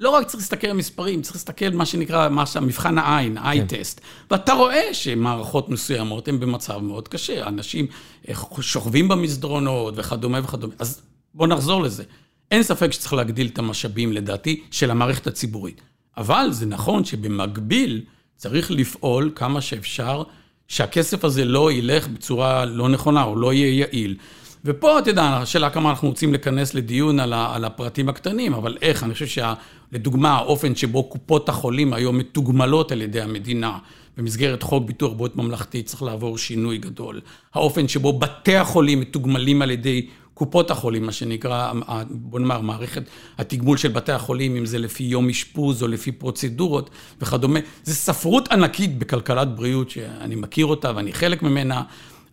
לא 0.00 0.10
רק 0.10 0.26
צריך 0.26 0.38
להסתכל 0.38 0.66
על 0.66 0.76
מספרים, 0.76 1.22
צריך 1.22 1.36
להסתכל 1.36 1.64
על 1.64 1.74
מה 1.74 1.86
שנקרא, 1.86 2.28
מה 2.28 2.44
מבחן 2.62 2.98
העין, 2.98 3.38
ה-i-test. 3.38 4.00
כן. 4.00 4.02
ואתה 4.30 4.52
רואה 4.52 4.94
שמערכות 4.94 5.68
מסוימות 5.68 6.28
הן 6.28 6.40
במצב 6.40 6.78
מאוד 6.78 7.08
קשה. 7.08 7.46
אנשים 7.48 7.86
אה, 8.28 8.34
שוכבים 8.60 9.08
במסדרונות 9.08 9.94
וכדומה 9.96 10.40
וכדומה. 10.44 10.74
אז 10.78 11.02
בואו 11.34 11.48
נחזור 11.48 11.82
לזה. 11.82 12.04
אין 12.50 12.62
ספק 12.62 12.92
שצריך 12.92 13.12
להגדיל 13.12 13.46
את 13.46 13.58
המשאבים, 13.58 14.12
לדעתי, 14.12 14.62
של 14.70 14.90
המערכת 14.90 15.26
הציבורית. 15.26 15.80
אבל 16.16 16.48
זה 16.50 16.66
נכון 16.66 17.04
שבמקביל 17.04 18.04
צריך 18.36 18.70
לפעול 18.70 19.32
כמה 19.34 19.60
שאפשר, 19.60 20.22
שהכסף 20.68 21.24
הזה 21.24 21.44
לא 21.44 21.72
ילך 21.72 22.08
בצורה 22.08 22.64
לא 22.64 22.88
נכונה 22.88 23.22
או 23.22 23.36
לא 23.36 23.52
יהיה 23.52 23.78
יעיל. 23.78 24.16
ופה, 24.64 24.98
אתה 24.98 25.10
יודע, 25.10 25.22
השאלה 25.22 25.70
כמה 25.70 25.90
אנחנו 25.90 26.08
רוצים 26.08 26.32
להיכנס 26.32 26.74
לדיון 26.74 27.20
על, 27.20 27.32
ה, 27.32 27.54
על 27.54 27.64
הפרטים 27.64 28.08
הקטנים, 28.08 28.54
אבל 28.54 28.76
איך, 28.82 29.04
אני 29.04 29.12
חושב 29.14 29.26
שלדוגמה, 29.26 30.30
האופן 30.36 30.74
שבו 30.74 31.02
קופות 31.02 31.48
החולים 31.48 31.92
היום 31.92 32.18
מתוגמלות 32.18 32.92
על 32.92 33.02
ידי 33.02 33.20
המדינה, 33.20 33.78
במסגרת 34.16 34.62
חוק 34.62 34.84
ביטוח 34.84 35.12
בריאות 35.12 35.36
ממלכתי, 35.36 35.82
צריך 35.82 36.02
לעבור 36.02 36.38
שינוי 36.38 36.78
גדול. 36.78 37.20
האופן 37.54 37.88
שבו 37.88 38.12
בתי 38.12 38.56
החולים 38.56 39.00
מתוגמלים 39.00 39.62
על 39.62 39.70
ידי 39.70 40.06
קופות 40.38 40.70
החולים, 40.70 41.06
מה 41.06 41.12
שנקרא, 41.12 41.72
בוא 42.10 42.40
נאמר, 42.40 42.60
מערכת 42.60 43.02
התגמול 43.38 43.76
של 43.76 43.88
בתי 43.88 44.12
החולים, 44.12 44.56
אם 44.56 44.66
זה 44.66 44.78
לפי 44.78 45.04
יום 45.04 45.28
אשפוז 45.28 45.82
או 45.82 45.88
לפי 45.88 46.12
פרוצדורות 46.12 46.90
וכדומה. 47.20 47.60
זה 47.84 47.94
ספרות 47.94 48.48
ענקית 48.52 48.98
בכלכלת 48.98 49.56
בריאות 49.56 49.90
שאני 49.90 50.34
מכיר 50.34 50.66
אותה 50.66 50.92
ואני 50.96 51.12
חלק 51.12 51.42
ממנה. 51.42 51.82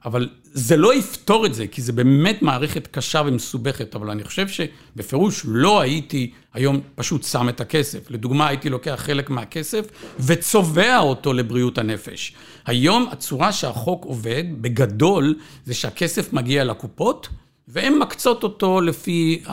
אבל 0.06 0.30
זה 0.44 0.78
לא 0.78 0.96
יפתור 0.96 1.46
את 1.46 1.54
זה, 1.54 1.68
כי 1.68 1.82
זה 1.82 1.94
באמת 1.94 2.42
מערכת 2.42 2.88
קשה 2.88 3.22
ומסובכת, 3.26 3.96
אבל 3.96 4.10
אני 4.10 4.24
חושב 4.24 4.48
שבפירוש 4.48 5.42
לא 5.48 5.82
הייתי 5.82 6.32
היום 6.54 6.80
פשוט 6.96 7.24
שם 7.24 7.50
את 7.50 7.62
הכסף. 7.62 8.12
לדוגמה, 8.12 8.48
הייתי 8.48 8.70
לוקח 8.70 8.96
חלק 8.98 9.30
מהכסף 9.30 9.86
וצובע 10.20 10.98
אותו 11.00 11.34
לבריאות 11.34 11.78
הנפש. 11.78 12.34
היום 12.66 13.08
הצורה 13.12 13.52
שהחוק 13.52 14.06
עובד, 14.06 14.44
בגדול, 14.62 15.36
זה 15.66 15.74
שהכסף 15.74 16.34
מגיע 16.34 16.64
לקופות, 16.64 17.30
והן 17.68 17.98
מקצות 18.00 18.44
אותו 18.44 18.82
לפי 18.82 19.44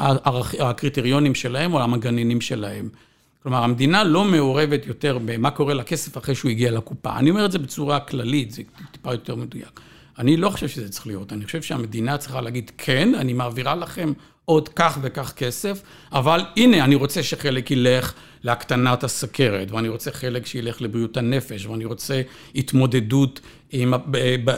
הקריטריונים 0.61 1.35
שלהם 1.35 1.75
או 1.75 1.81
המגננים 1.81 2.41
שלהם. 2.41 2.89
כלומר, 3.43 3.65
המדינה 3.65 4.05
לא 4.05 4.25
מעורבת 4.25 4.87
יותר 4.87 5.19
במה 5.25 5.51
קורה 5.51 5.75
לכסף 5.75 6.19
אחרי 6.19 6.35
שהוא 6.35 6.51
הגיע 6.51 6.71
לקופה. 6.71 7.17
אני 7.17 7.31
אומר 7.31 7.45
את 7.45 7.53
זה 7.53 7.59
בצורה 7.59 8.01
כללית, 8.01 8.51
זה 8.51 8.63
טיפה 8.93 9.13
יותר 9.13 9.35
מדויק. 9.35 9.81
אני 10.19 10.37
לא 10.37 10.51
חושב 10.51 10.69
שזה 10.69 10.89
צריך 10.89 11.07
להיות. 11.07 11.33
אני 11.33 11.45
חושב 11.45 11.63
שהמדינה 11.63 12.19
צריכה 12.19 12.41
להגיד, 12.41 12.71
כן, 12.79 13.15
אני 13.15 13.33
מעבירה 13.33 13.75
לכם 13.75 14.13
עוד 14.45 14.69
כך 14.69 14.99
וכך 15.03 15.33
כסף, 15.37 15.83
אבל 16.13 16.41
הנה, 16.57 16.85
אני 16.85 16.95
רוצה 16.95 17.23
שחלק 17.23 17.71
ילך 17.71 18.15
להקטנת 18.43 19.05
הסכרת, 19.05 19.71
ואני 19.71 19.89
רוצה 19.89 20.11
חלק 20.11 20.47
שילך 20.47 20.83
לבריאות 20.83 21.17
הנפש, 21.17 21.67
ואני 21.67 21.85
רוצה 21.85 22.23
התמודדות 22.55 23.41
עם, 23.73 23.95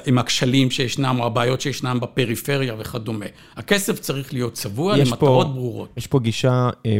עם 0.07 0.19
הכשלים 0.19 0.71
שישנם, 0.71 1.17
או 1.21 1.27
הבעיות 1.27 1.61
שישנם 1.61 1.99
בפריפריה 2.03 2.75
וכדומה. 2.79 3.27
הכסף 3.57 4.01
צריך 4.01 4.33
להיות 4.33 4.53
צבוע 4.53 4.97
למטרות 4.97 5.47
פה, 5.47 5.53
ברורות. 5.53 5.89
יש 5.97 6.07
פה 6.07 6.21
גישה... 6.21 6.71
אה, 6.87 6.99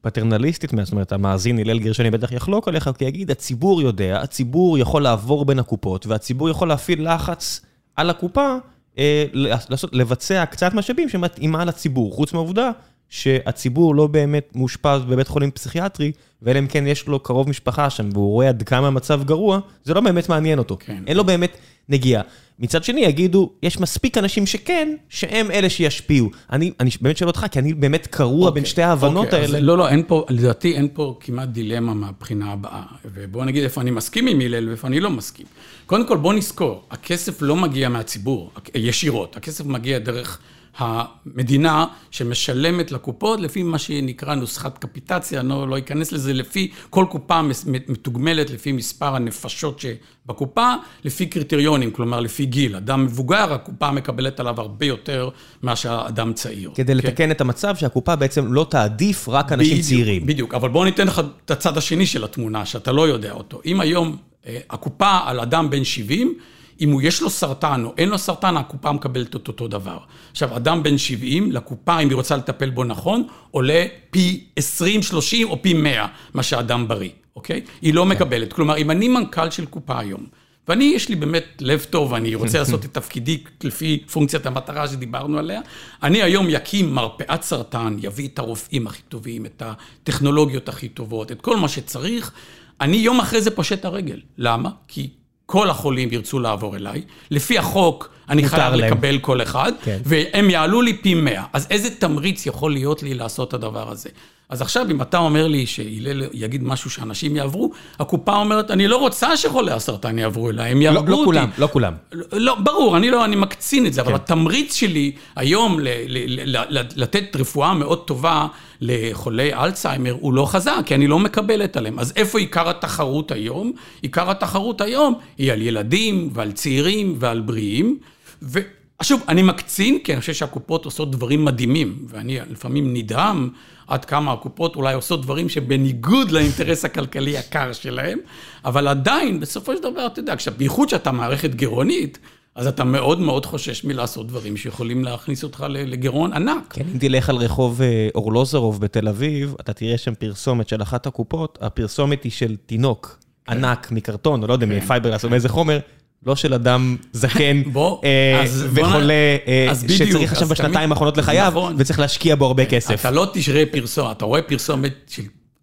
פטרנליסטית, 0.00 0.70
זאת 0.82 0.92
אומרת, 0.92 1.12
המאזין 1.12 1.58
הלל 1.58 1.78
גרשני 1.78 2.10
בטח 2.10 2.32
יחלוק 2.32 2.68
עליך, 2.68 2.90
כי 2.98 3.04
יגיד, 3.04 3.30
הציבור 3.30 3.82
יודע, 3.82 4.20
הציבור 4.22 4.78
יכול 4.78 5.02
לעבור 5.02 5.44
בין 5.44 5.58
הקופות, 5.58 6.06
והציבור 6.06 6.48
יכול 6.48 6.68
להפעיל 6.68 7.14
לחץ 7.14 7.60
על 7.96 8.10
הקופה 8.10 8.56
אה, 8.98 9.24
לעשות, 9.32 9.90
לבצע 9.92 10.44
קצת 10.46 10.74
משאבים 10.74 11.08
שמתאימה 11.08 11.64
לציבור, 11.64 12.12
חוץ 12.12 12.32
מהעובדה 12.32 12.70
שהציבור 13.08 13.94
לא 13.94 14.06
באמת 14.06 14.50
מאושפז 14.54 15.04
בבית 15.08 15.28
חולים 15.28 15.50
פסיכיאטרי, 15.50 16.12
ואלא 16.42 16.58
אם 16.58 16.66
כן 16.66 16.86
יש 16.86 17.06
לו 17.06 17.20
קרוב 17.20 17.48
משפחה 17.48 17.90
שם, 17.90 18.08
והוא 18.12 18.32
רואה 18.32 18.48
עד 18.48 18.62
כמה 18.62 18.86
המצב 18.86 19.24
גרוע, 19.24 19.58
זה 19.84 19.94
לא 19.94 20.00
באמת 20.00 20.28
מעניין 20.28 20.58
אותו. 20.58 20.76
כן. 20.80 21.02
אין 21.06 21.16
לו 21.16 21.24
באמת 21.24 21.56
נגיעה. 21.88 22.22
מצד 22.58 22.84
שני, 22.84 23.00
יגידו, 23.00 23.50
יש 23.62 23.80
מספיק 23.80 24.18
אנשים 24.18 24.46
שכן, 24.46 24.94
שהם 25.08 25.50
אלה 25.50 25.70
שישפיעו. 25.70 26.30
אני, 26.52 26.72
אני 26.80 26.90
באמת 27.00 27.16
שואל 27.16 27.28
אותך, 27.28 27.46
כי 27.50 27.58
אני 27.58 27.74
באמת 27.74 28.06
קרוע 28.06 28.48
אוקיי, 28.48 28.54
בין 28.54 28.64
שתי 28.64 28.82
ההבנות 28.82 29.24
אוקיי, 29.24 29.40
האלה. 29.40 29.58
אז, 29.58 29.64
לא, 29.64 29.78
לא, 29.78 29.88
אין 29.88 30.02
פה, 30.06 30.24
לדעתי 30.30 30.74
אין 30.74 30.88
פה 30.92 31.16
כמעט 31.20 31.48
דילמה 31.48 31.94
מהבחינה 31.94 32.52
הבאה. 32.52 32.82
ובואו 33.04 33.44
נגיד 33.44 33.62
איפה 33.62 33.80
אני 33.80 33.90
מסכים 33.90 34.26
עם 34.26 34.40
הלל 34.40 34.68
ואיפה 34.68 34.88
אני 34.88 35.00
לא 35.00 35.10
מסכים. 35.10 35.46
קודם 35.86 36.06
כל, 36.06 36.16
בואו 36.16 36.32
נזכור, 36.32 36.82
הכסף 36.90 37.42
לא 37.42 37.56
מגיע 37.56 37.88
מהציבור, 37.88 38.50
ישירות. 38.74 39.36
הכסף 39.36 39.64
מגיע 39.64 39.98
דרך... 39.98 40.38
המדינה 40.78 41.86
שמשלמת 42.10 42.92
לקופות 42.92 43.40
לפי 43.40 43.62
מה 43.62 43.78
שנקרא 43.78 44.34
נוסחת 44.34 44.78
קפיטציה, 44.78 45.40
אני 45.40 45.48
לא, 45.48 45.68
לא 45.68 45.78
אכנס 45.78 46.12
לזה, 46.12 46.32
לפי, 46.32 46.70
כל 46.90 47.06
קופה 47.10 47.40
מתוגמלת 47.88 48.50
לפי 48.50 48.72
מספר 48.72 49.16
הנפשות 49.16 49.80
שבקופה, 49.80 50.74
לפי 51.04 51.26
קריטריונים, 51.26 51.90
כלומר 51.90 52.20
לפי 52.20 52.46
גיל. 52.46 52.76
אדם 52.76 53.04
מבוגר, 53.04 53.52
הקופה 53.52 53.90
מקבלת 53.90 54.40
עליו 54.40 54.60
הרבה 54.60 54.86
יותר 54.86 55.28
מאשר 55.62 56.04
אדם 56.08 56.32
צעיר. 56.32 56.70
כדי 56.74 56.92
כן? 56.92 56.98
לתקן 56.98 57.30
את 57.30 57.40
המצב 57.40 57.76
שהקופה 57.76 58.16
בעצם 58.16 58.52
לא 58.52 58.66
תעדיף 58.70 59.28
רק 59.28 59.52
אנשים 59.52 59.72
בדיוק, 59.72 59.86
צעירים. 59.86 60.26
בדיוק, 60.26 60.54
אבל 60.54 60.68
בואו 60.68 60.84
ניתן 60.84 61.06
לך 61.06 61.22
את 61.44 61.50
הצד 61.50 61.76
השני 61.76 62.06
של 62.06 62.24
התמונה, 62.24 62.66
שאתה 62.66 62.92
לא 62.92 63.08
יודע 63.08 63.32
אותו. 63.32 63.60
אם 63.66 63.80
היום 63.80 64.16
אה, 64.46 64.58
הקופה 64.70 65.18
על 65.24 65.40
אדם 65.40 65.70
בן 65.70 65.84
70, 65.84 66.38
אם 66.80 66.90
הוא 66.90 67.02
יש 67.02 67.22
לו 67.22 67.30
סרטן 67.30 67.84
או 67.84 67.94
אין 67.98 68.08
לו 68.08 68.18
סרטן, 68.18 68.56
הקופה 68.56 68.92
מקבלת 68.92 69.36
את 69.36 69.48
אותו 69.48 69.68
דבר. 69.68 69.98
עכשיו, 70.30 70.56
אדם 70.56 70.82
בן 70.82 70.98
70, 70.98 71.52
לקופה, 71.52 72.00
אם 72.00 72.08
היא 72.08 72.16
רוצה 72.16 72.36
לטפל 72.36 72.70
בו 72.70 72.84
נכון, 72.84 73.26
עולה 73.50 73.84
פי 74.10 74.44
20, 74.56 75.02
30 75.02 75.48
או 75.50 75.62
פי 75.62 75.74
100 75.74 76.06
מה 76.34 76.42
שאדם 76.42 76.88
בריא, 76.88 77.10
אוקיי? 77.36 77.60
היא 77.82 77.94
לא 77.94 78.02
כן. 78.02 78.08
מקבלת. 78.08 78.52
כלומר, 78.52 78.76
אם 78.76 78.90
אני 78.90 79.08
מנכ"ל 79.08 79.50
של 79.50 79.66
קופה 79.66 79.98
היום, 79.98 80.26
ואני, 80.68 80.92
יש 80.94 81.08
לי 81.08 81.16
באמת 81.16 81.44
לב 81.60 81.86
טוב, 81.90 82.12
ואני 82.12 82.34
רוצה 82.34 82.58
לעשות 82.62 82.84
את 82.84 82.94
תפקידי 82.94 83.42
לפי 83.62 84.04
פונקציית 84.12 84.46
המטרה 84.46 84.88
שדיברנו 84.88 85.38
עליה. 85.38 85.60
אני 86.02 86.22
היום 86.22 86.48
אקים 86.48 86.94
מרפאת 86.94 87.42
סרטן, 87.42 87.96
יביא 88.00 88.28
את 88.28 88.38
הרופאים 88.38 88.86
הכי 88.86 89.02
טובים, 89.02 89.46
את 89.46 89.62
הטכנולוגיות 89.66 90.68
הכי 90.68 90.88
טובות, 90.88 91.32
את 91.32 91.40
כל 91.40 91.56
מה 91.56 91.68
שצריך. 91.68 92.32
אני 92.80 92.96
יום 92.96 93.20
אחרי 93.20 93.42
זה 93.42 93.50
פושט 93.50 93.84
הרגל. 93.84 94.20
למה? 94.38 94.70
כי 94.88 95.10
כל 95.46 95.70
החולים 95.70 96.12
ירצו 96.12 96.38
לעבור 96.38 96.76
אליי. 96.76 97.02
לפי 97.30 97.58
החוק, 97.58 98.10
אני 98.28 98.48
חייב 98.48 98.74
להם. 98.74 98.92
לקבל 98.92 99.18
כל 99.18 99.42
אחד, 99.42 99.72
כן. 99.82 99.98
והם 100.04 100.50
יעלו 100.50 100.82
לי 100.82 100.96
פי 100.96 101.14
100. 101.14 101.44
אז 101.52 101.66
איזה 101.70 101.90
תמריץ 101.90 102.46
יכול 102.46 102.72
להיות 102.72 103.02
לי 103.02 103.14
לעשות 103.14 103.48
את 103.48 103.54
הדבר 103.54 103.90
הזה? 103.90 104.08
אז 104.48 104.62
עכשיו, 104.62 104.86
אם 104.90 105.02
אתה 105.02 105.18
אומר 105.18 105.46
לי 105.46 105.66
שהלל 105.66 106.22
יגיד 106.32 106.62
משהו 106.62 106.90
שאנשים 106.90 107.36
יעברו, 107.36 107.70
הקופה 107.98 108.36
אומרת, 108.36 108.70
אני 108.70 108.88
לא 108.88 108.96
רוצה 108.96 109.36
שחולי 109.36 109.72
הסרטן 109.72 110.18
יעברו 110.18 110.50
אליי, 110.50 110.70
הם 110.70 110.78
לא, 110.78 110.84
יהרגו 110.84 111.10
לא 111.10 111.14
אותי. 111.14 111.24
כולם, 111.24 111.50
לא 111.58 111.68
כולם. 111.72 111.92
לא, 112.32 112.54
ברור, 112.54 112.96
אני 112.96 113.10
לא, 113.10 113.24
אני 113.24 113.36
מקצין 113.36 113.86
את 113.86 113.92
זה, 113.92 114.00
אבל 114.00 114.10
כן. 114.10 114.14
התמריץ 114.14 114.74
שלי 114.74 115.12
היום 115.36 115.80
ל, 115.80 115.88
ל, 116.06 116.56
ל, 116.56 116.78
ל, 116.78 116.82
לתת 116.96 117.36
רפואה 117.36 117.74
מאוד 117.74 118.04
טובה 118.04 118.46
לחולי 118.80 119.54
אלצהיימר 119.54 120.16
הוא 120.20 120.32
לא 120.32 120.46
חזק, 120.46 120.82
כי 120.86 120.94
אני 120.94 121.06
לא 121.06 121.18
מקבלת 121.18 121.76
עליהם. 121.76 121.98
אז 121.98 122.12
איפה 122.16 122.38
עיקר 122.38 122.68
התחרות 122.68 123.30
היום? 123.30 123.72
עיקר 124.02 124.30
התחרות 124.30 124.80
היום 124.80 125.14
היא 125.38 125.52
על 125.52 125.62
ילדים 125.62 126.30
ועל 126.32 126.52
צעירים 126.52 127.16
ועל 127.18 127.40
בריאים. 127.40 127.98
ושוב, 128.42 129.22
אני 129.28 129.42
מקצין, 129.42 129.98
כי 130.04 130.12
אני 130.12 130.20
חושב 130.20 130.34
שהקופות 130.34 130.84
עושות 130.84 131.10
דברים 131.10 131.44
מדהימים, 131.44 131.98
ואני 132.08 132.38
לפעמים 132.50 132.94
נדהם 132.94 133.50
עד 133.86 134.04
כמה 134.04 134.32
הקופות 134.32 134.76
אולי 134.76 134.94
עושות 134.94 135.22
דברים 135.22 135.48
שבניגוד 135.48 136.30
לאינטרס 136.30 136.84
הכלכלי 136.84 137.38
הקר 137.38 137.72
שלהם, 137.72 138.18
אבל 138.64 138.88
עדיין, 138.88 139.40
בסופו 139.40 139.76
של 139.76 139.82
דבר, 139.82 140.06
אתה 140.06 140.20
יודע, 140.20 140.34
בייחוד 140.56 140.88
שאתה 140.88 141.12
מערכת 141.12 141.54
גירעונית, 141.54 142.18
אז 142.54 142.66
אתה 142.66 142.84
מאוד 142.84 143.20
מאוד 143.20 143.46
חושש 143.46 143.84
מלעשות 143.84 144.26
דברים 144.26 144.56
שיכולים 144.56 145.04
להכניס 145.04 145.44
אותך 145.44 145.66
לגירעון 145.68 146.32
ענק. 146.32 146.72
כן, 146.72 146.84
אם 146.92 146.98
תלך 146.98 147.28
על 147.28 147.36
רחוב 147.36 147.82
אה, 147.82 148.08
ארלוזורוב 148.14 148.80
בתל 148.80 149.08
אביב, 149.08 149.54
אתה 149.60 149.72
תראה 149.72 149.98
שם 149.98 150.14
פרסומת 150.14 150.68
של 150.68 150.82
אחת 150.82 151.06
הקופות, 151.06 151.58
הפרסומת 151.60 152.24
היא 152.24 152.32
של 152.32 152.56
תינוק 152.66 153.18
ענק 153.48 153.90
מקרטון, 153.90 154.42
או 154.42 154.46
לא 154.46 154.52
יודע, 154.52 154.66
מפייברגלס 154.66 155.24
או 155.24 155.30
מאיזה 155.30 155.48
חומר, 155.48 155.78
לא 156.26 156.36
של 156.36 156.54
אדם 156.54 156.96
זקן 157.12 157.62
בוא, 157.72 158.00
אה, 158.04 158.42
אז 158.42 158.66
בוא 158.74 158.82
וחולה, 158.86 159.14
אה, 159.46 159.66
אז 159.70 159.84
בדיוק, 159.84 160.08
שצריך 160.10 160.32
עכשיו 160.32 160.46
אז 160.46 160.52
בשנתיים 160.52 160.92
האחרונות 160.92 161.16
לחייו, 161.16 161.52
נכון. 161.56 161.74
וצריך 161.78 161.98
להשקיע 161.98 162.36
בו 162.36 162.46
הרבה 162.46 162.64
כסף. 162.64 163.00
אתה 163.00 163.10
לא 163.10 163.30
תראה 163.32 163.64
פרסומת, 163.70 164.16
אתה 164.16 164.24
רואה 164.24 164.42
פרסומת 164.42 165.10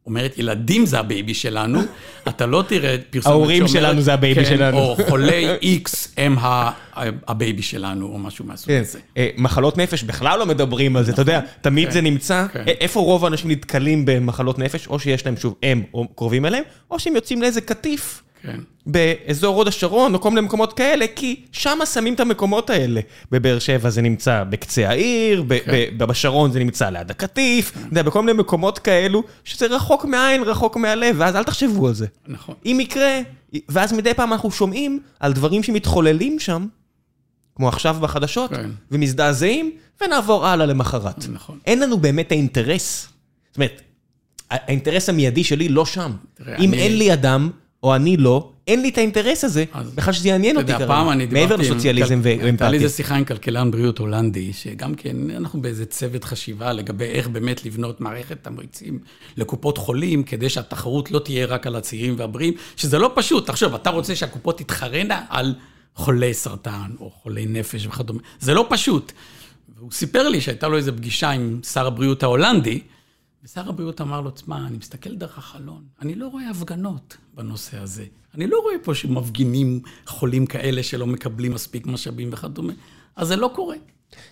שאומרת, 0.04 0.38
ילדים 0.38 0.86
זה 0.86 1.00
ה 1.00 1.07
baby 1.07 1.34
שלנו, 1.34 1.80
אתה 2.30 2.46
לא 2.46 2.64
תראה 2.68 2.96
פרסומת 3.10 3.34
ההורים 3.34 3.68
שלנו 3.68 4.02
זה 4.02 4.14
ה 4.14 4.20
baby 4.20 4.46
כן, 4.46 4.50
שלנו. 4.50 4.78
או 4.78 4.98
חולי 5.10 5.50
איקס 5.62 6.08
הם 6.18 6.38
ה 7.28 7.35
baby 7.35 7.62
שלנו, 7.62 8.06
או 8.06 8.18
משהו 8.20 8.46
מהסוג 8.46 8.68
כן, 8.68 8.82
הזה. 8.82 9.00
אה, 9.18 9.30
מחלות 9.38 9.78
נפש 9.78 10.04
בכלל 10.04 10.40
לא 10.40 10.46
מדברים 10.46 10.96
על 10.96 11.04
זה, 11.04 11.12
אתה 11.12 11.22
יודע, 11.22 11.40
תמיד 11.62 11.92
זה 11.92 12.02
נמצא, 12.02 12.46
כן. 12.54 12.60
א- 12.60 12.72
איפה 12.82 13.00
רוב 13.00 13.26
האנשים 13.26 13.52
נתקלים 13.52 14.06
במחלות 14.06 14.60
נפש, 14.60 14.88
או 14.88 15.00
שיש 15.00 15.26
להם 15.26 15.38
שוב 15.38 15.56
אם 15.64 15.82
או 15.94 16.08
קרובים 16.16 16.46
אליהם, 16.46 16.64
או 16.92 17.00
שהם 17.00 17.16
יוצאים 17.16 17.42
לאיזה 17.42 17.62
קטיף. 17.62 18.24
כן. 18.44 18.60
באזור 18.86 19.56
הוד 19.56 19.68
השרון, 19.68 20.14
או 20.16 20.22
כל 20.22 20.30
מיני 20.30 20.42
מקומות 20.42 20.74
כאלה, 20.74 21.06
כי 21.16 21.42
שם 21.52 21.80
שמים 21.94 22.14
את 22.14 22.20
המקומות 22.20 22.70
האלה. 22.70 23.02
בבאר 23.32 23.60
שבע 23.60 23.90
זה 23.90 24.02
נמצא 24.02 24.44
בקצה 24.50 24.90
העיר, 24.90 25.44
ב- 25.48 25.60
ב- 25.98 26.04
בשרון 26.04 26.52
זה 26.52 26.60
נמצא 26.60 26.90
ליד 26.90 27.12
הקטיף, 27.12 27.72
אתה 27.72 27.88
יודע, 27.92 28.02
בכל 28.04 28.22
מיני 28.22 28.38
מקומות 28.40 28.80
כאלו, 28.80 29.24
שזה 29.44 29.68
רחוק 29.68 30.06
מהעין, 30.06 30.44
רחוק 30.44 30.78
מהלב, 30.78 31.16
ואז 31.20 31.36
אל 31.36 31.44
תחשבו 31.44 31.88
על 31.88 31.94
זה. 31.94 32.06
נכון. 32.28 32.56
אם 32.66 32.78
יקרה, 32.82 33.20
ואז 33.70 33.94
מדי 33.94 34.14
פעם 34.14 34.34
אנחנו 34.34 34.52
שומעים 34.52 35.00
על 35.20 35.34
דברים 35.34 35.64
שמתחוללים 35.64 36.40
שם, 36.40 36.68
כמו 37.56 37.68
עכשיו 37.68 37.98
בחדשות, 38.02 38.50
כן. 38.50 38.70
ומזדעזעים, 38.92 39.72
ונעבור 40.04 40.46
הלאה 40.48 40.66
למחרת. 40.66 41.26
נכון. 41.34 41.58
אין 41.66 41.80
לנו 41.80 41.98
באמת 41.98 42.32
האינטרס, 42.32 43.08
זאת 43.50 43.58
אומרת, 43.58 43.82
האינטרס 44.52 45.10
המיידי 45.10 45.44
שלי 45.44 45.70
לא 45.70 45.86
שם. 45.86 46.12
תראה, 46.34 46.58
אם 46.58 46.70
אני- 46.74 46.82
אין 46.82 46.98
לי 46.98 47.14
אדם, 47.14 47.50
או 47.84 47.96
אני 47.96 48.18
לא, 48.18 48.50
אין 48.68 48.82
לי 48.82 48.90
את 48.90 48.98
האינטרס 48.98 49.44
הזה, 49.44 49.66
בכלל 49.96 50.14
שזה 50.14 50.28
יעניין 50.30 50.56
אותי 50.58 50.68
כרגע. 50.68 50.86
מעבר 51.34 51.56
לסוציאליזם 51.56 52.14
עם- 52.14 52.22
הייתה 52.26 52.44
לי 52.44 52.48
ואמפתיה. 52.48 52.74
איזה 52.74 52.90
שיחה 52.90 53.16
עם 53.16 53.26
כלכלן 53.26 53.72
בריאות 53.72 53.98
הולנדי, 53.98 54.54
שגם 54.54 54.96
כן, 54.96 55.16
אנחנו 55.38 55.62
באיזה 55.62 55.86
צוות 55.86 56.24
חשיבה 56.24 56.74
לגבי 56.74 57.06
איך 57.06 57.28
באמת 57.28 57.66
לבנות 57.66 58.02
מערכת 58.02 58.38
תמריצים 58.42 59.00
לקופות 59.38 59.78
חולים, 59.78 60.24
כדי 60.24 60.50
שהתחרות 60.50 61.12
לא 61.12 61.20
תהיה 61.20 61.46
רק 61.46 61.68
על 61.68 61.76
הצעירים 61.76 62.16
והבריאים, 62.18 62.54
שזה 62.76 63.00
לא 63.00 63.12
פשוט. 63.16 63.48
תחשוב, 63.48 63.74
אתה 63.76 63.90
רוצה 63.90 64.16
שהקופות 64.16 64.58
תתחרנה 64.58 65.22
על 65.30 65.56
חולי 65.96 66.34
סרטן 66.34 66.92
או 67.00 67.10
חולי 67.24 67.46
נפש 67.46 67.86
וכדומה. 67.88 68.20
זה 68.40 68.54
לא 68.54 68.66
פשוט. 68.70 69.12
והוא 69.78 69.92
סיפר 69.92 70.30
לי 70.30 70.42
שהייתה 70.42 70.68
לו 70.68 70.78
איזו 70.78 70.92
פגישה 70.98 71.30
עם 71.30 71.60
שר 71.74 71.88
הבריאות 71.88 72.24
ההולנדי, 72.24 72.80
ושר 73.44 73.70
הבריאות 73.70 74.02
אמר 74.02 74.22
לו, 74.22 74.32
תשמע, 74.32 74.68
אני 74.68 74.78
מסתכל 74.78 75.16
דרך 75.16 75.38
החלון, 75.38 75.84
אני 76.02 76.16
לא 76.16 76.28
רואה 76.28 76.50
הפגנות 76.50 77.18
בנושא 77.34 77.78
הזה. 77.78 78.06
אני 78.36 78.48
לא 78.48 78.60
רואה 78.64 78.76
פה 78.84 78.96
שמפגינים 78.96 79.82
חולים 80.06 80.46
כאלה 80.46 80.84
שלא 80.84 81.08
מקבלים 81.08 81.54
מספיק 81.54 81.86
משאבים 81.86 82.30
וכדומה. 82.34 82.74
אז 83.16 83.28
זה 83.28 83.36
לא 83.36 83.52
קורה. 83.56 83.76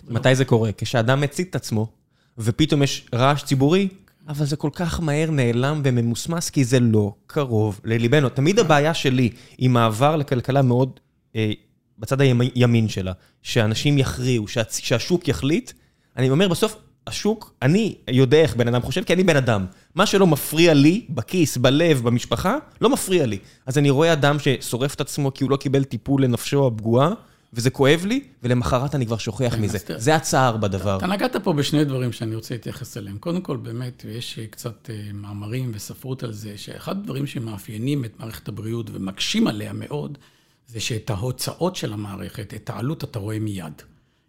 מתי 0.08 0.34
זה 0.34 0.44
קורה? 0.44 0.70
כשאדם 0.76 1.20
מצית 1.20 1.50
את 1.50 1.56
עצמו, 1.56 1.92
ופתאום 2.38 2.82
יש 2.82 3.08
רעש 3.14 3.42
ציבורי, 3.42 3.88
אבל 4.28 4.46
זה 4.46 4.56
כל 4.56 4.70
כך 4.72 5.00
מהר 5.00 5.30
נעלם 5.30 5.80
וממוסמס, 5.84 6.50
כי 6.50 6.64
זה 6.64 6.80
לא 6.80 7.14
קרוב 7.26 7.80
לליבנו. 7.84 8.28
תמיד 8.28 8.58
הבעיה 8.58 8.94
שלי 8.94 9.30
היא 9.58 9.70
מעבר 9.70 10.16
לכלכלה 10.16 10.62
מאוד, 10.62 11.00
אה, 11.36 11.52
בצד 11.98 12.20
הימין 12.20 12.88
שלה, 12.88 13.12
שאנשים 13.42 13.98
יכריעו, 13.98 14.44
שהשוק 14.68 15.28
יחליט. 15.28 15.72
אני 16.16 16.30
אומר, 16.30 16.48
בסוף, 16.48 16.76
השוק, 17.06 17.54
אני 17.62 17.94
יודע 18.10 18.38
איך 18.38 18.56
בן 18.56 18.68
אדם 18.68 18.82
חושב, 18.82 19.04
כי 19.04 19.12
אני 19.12 19.24
בן 19.24 19.36
אדם. 19.36 19.66
מה 19.94 20.06
שלא 20.06 20.26
מפריע 20.26 20.74
לי, 20.74 21.06
בכיס, 21.10 21.56
בלב, 21.56 22.02
במשפחה, 22.02 22.56
לא 22.80 22.90
מפריע 22.90 23.26
לי. 23.26 23.38
אז 23.66 23.78
אני 23.78 23.90
רואה 23.90 24.12
אדם 24.12 24.36
ששורף 24.38 24.94
את 24.94 25.00
עצמו 25.00 25.34
כי 25.34 25.44
הוא 25.44 25.50
לא 25.50 25.56
קיבל 25.56 25.84
טיפול 25.84 26.24
לנפשו 26.24 26.66
הפגועה, 26.66 27.10
וזה 27.52 27.70
כואב 27.70 28.04
לי, 28.06 28.24
ולמחרת 28.42 28.94
אני 28.94 29.06
כבר 29.06 29.18
שוכח 29.18 29.54
מזה. 29.60 29.76
אז 29.76 29.84
תראה. 29.84 29.98
זה 29.98 30.14
הצער 30.14 30.56
בדבר. 30.56 30.96
אתה 30.96 31.06
נגעת 31.06 31.36
פה 31.36 31.52
בשני 31.52 31.84
דברים 31.84 32.12
שאני 32.12 32.34
רוצה 32.34 32.54
להתייחס 32.54 32.96
אליהם. 32.96 33.18
קודם 33.18 33.40
כל, 33.40 33.56
באמת, 33.56 34.02
ויש 34.06 34.38
אה, 34.38 34.46
קצת 34.46 34.90
אה, 34.90 35.12
מאמרים 35.14 35.70
וספרות 35.74 36.22
על 36.22 36.32
זה, 36.32 36.58
שאחד 36.58 36.96
הדברים 36.98 37.26
שמאפיינים 37.26 38.04
את 38.04 38.20
מערכת 38.20 38.48
הבריאות 38.48 38.90
ומקשים 38.92 39.46
עליה 39.46 39.72
מאוד, 39.72 40.18
זה 40.66 40.80
שאת 40.80 41.10
ההוצאות 41.10 41.76
של 41.76 41.92
המערכת, 41.92 42.54
את 42.54 42.70
העלות 42.70 43.04
אתה 43.04 43.18
רואה 43.18 43.38
מיד. 43.38 43.82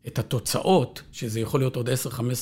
את 0.08 0.20
התוצאות, 0.20 1.02
שזה 1.12 1.40
יכול 1.40 1.60
להיות 1.60 1.76
עוד 1.76 1.90
10-15 1.90 1.92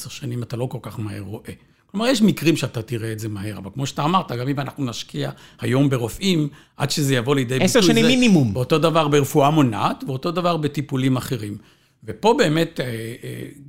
שנים, 0.09 0.43
אתה 0.43 0.57
לא 0.57 0.66
כל 0.66 0.78
כך 0.82 0.99
מהר 0.99 1.22
רואה. 1.22 1.51
כלומר, 1.91 2.07
יש 2.07 2.22
מקרים 2.22 2.57
שאתה 2.57 2.82
תראה 2.82 3.12
את 3.12 3.20
זה 3.20 3.30
מהר, 3.30 3.57
אבל 3.57 3.70
כמו 3.74 3.86
שאתה 3.86 4.03
אמרת, 4.03 4.32
גם 4.32 4.47
אם 4.47 4.59
אנחנו 4.59 4.86
נשקיע 4.86 5.30
היום 5.62 5.89
ברופאים, 5.89 6.47
עד 6.78 6.91
שזה 6.91 7.16
יבוא 7.16 7.36
לידי 7.36 7.53
ביטוי... 7.53 7.66
עשר 7.66 7.82
שנים 7.82 8.03
זה- 8.03 8.09
מינימום. 8.09 8.53
באותו 8.53 8.78
דבר 8.78 9.07
ברפואה 9.07 9.49
מונעת, 9.49 10.03
ואותו 10.07 10.32
דבר 10.32 10.57
בטיפולים 10.57 11.18
אחרים. 11.18 11.57
ופה 12.05 12.36
באמת, 12.38 12.80
אה, 12.80 12.86
אה, 12.86 12.91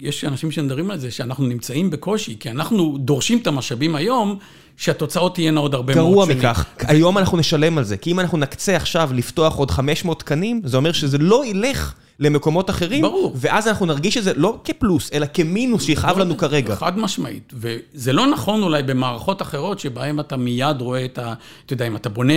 יש 0.00 0.24
אנשים 0.24 0.50
שמדברים 0.50 0.90
על 0.90 0.98
זה, 0.98 1.10
שאנחנו 1.10 1.46
נמצאים 1.46 1.90
בקושי, 1.90 2.36
כי 2.40 2.50
אנחנו 2.50 2.96
דורשים 2.98 3.38
את 3.38 3.46
המשאבים 3.46 3.94
היום, 3.96 4.38
שהתוצאות 4.76 5.34
תהיינה 5.34 5.60
עוד 5.60 5.74
הרבה 5.74 5.94
מאוד 5.94 6.06
גרוע 6.06 6.26
שנים. 6.26 6.38
מכך, 6.38 6.64
היום 6.78 7.18
אנחנו 7.18 7.38
נשלם 7.38 7.78
על 7.78 7.84
זה, 7.84 7.96
כי 7.96 8.12
אם 8.12 8.20
אנחנו 8.20 8.38
נקצה 8.38 8.76
עכשיו 8.76 9.10
לפתוח 9.14 9.56
עוד 9.56 9.70
500 9.70 10.18
תקנים, 10.18 10.60
זה 10.64 10.76
אומר 10.76 10.92
שזה 10.92 11.18
לא 11.18 11.46
ילך 11.46 11.94
למקומות 12.22 12.70
אחרים, 12.70 13.02
ברור. 13.02 13.32
ואז 13.34 13.68
אנחנו 13.68 13.86
נרגיש 13.86 14.16
את 14.16 14.24
זה 14.24 14.32
לא 14.36 14.58
כפלוס, 14.64 15.10
אלא 15.12 15.26
כמינוס 15.34 15.82
שיכאב 15.82 16.18
לנו 16.18 16.36
כרגע. 16.36 16.76
חד 16.76 16.98
משמעית. 16.98 17.52
וזה 17.56 18.12
לא 18.12 18.26
נכון 18.26 18.62
אולי 18.62 18.82
במערכות 18.82 19.42
אחרות, 19.42 19.78
שבהן 19.78 20.20
אתה 20.20 20.36
מיד 20.36 20.80
רואה 20.80 21.04
את 21.04 21.18
ה... 21.18 21.34
אתה 21.66 21.72
יודע, 21.72 21.86
אם 21.86 21.96
אתה 21.96 22.08
בונה 22.08 22.32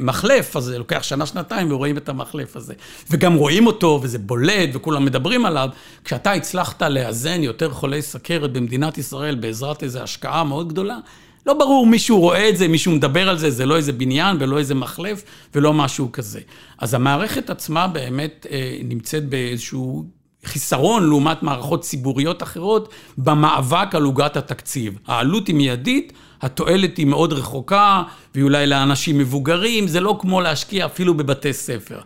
מחלף, 0.00 0.56
אז 0.56 0.64
זה 0.64 0.78
לוקח 0.78 1.02
שנה, 1.02 1.26
שנתיים, 1.26 1.72
ורואים 1.72 1.96
את 1.96 2.08
המחלף 2.08 2.56
הזה. 2.56 2.74
וגם 3.10 3.34
רואים 3.34 3.66
אותו, 3.66 4.00
וזה 4.02 4.18
בולט, 4.18 4.70
וכולם 4.72 5.04
מדברים 5.04 5.46
עליו. 5.46 5.68
כשאתה 6.04 6.32
הצלחת 6.32 6.82
לאזן 6.82 7.42
יותר 7.42 7.70
חולי 7.70 8.02
סכרת 8.02 8.52
במדינת 8.52 8.98
ישראל 8.98 9.34
בעזרת 9.34 9.82
איזו 9.82 10.00
השקעה 10.00 10.44
מאוד 10.44 10.68
גדולה, 10.68 10.98
לא 11.46 11.54
ברור 11.54 11.86
מישהו 11.86 12.20
רואה 12.20 12.48
את 12.48 12.56
זה, 12.56 12.68
מישהו 12.68 12.92
מדבר 12.92 13.28
על 13.28 13.38
זה, 13.38 13.50
זה 13.50 13.66
לא 13.66 13.76
איזה 13.76 13.92
בניין 13.92 14.36
ולא 14.40 14.58
איזה 14.58 14.74
מחלף 14.74 15.22
ולא 15.54 15.72
משהו 15.72 16.12
כזה. 16.12 16.40
אז 16.78 16.94
המערכת 16.94 17.50
עצמה 17.50 17.86
באמת 17.86 18.46
אה, 18.50 18.78
נמצאת 18.84 19.28
באיזשהו 19.28 20.04
חיסרון 20.44 21.08
לעומת 21.08 21.42
מערכות 21.42 21.80
ציבוריות 21.80 22.42
אחרות 22.42 22.92
במאבק 23.18 23.94
על 23.94 24.02
עוגת 24.02 24.36
התקציב. 24.36 24.98
העלות 25.06 25.46
היא 25.46 25.54
מיידית, 25.56 26.12
התועלת 26.42 26.96
היא 26.96 27.06
מאוד 27.06 27.32
רחוקה, 27.32 28.02
והיא 28.34 28.44
אולי 28.44 28.66
לאנשים 28.66 29.18
מבוגרים, 29.18 29.86
זה 29.86 30.00
לא 30.00 30.16
כמו 30.20 30.40
להשקיע 30.40 30.86
אפילו 30.86 31.14
בבתי 31.14 31.52
ספר. 31.52 32.00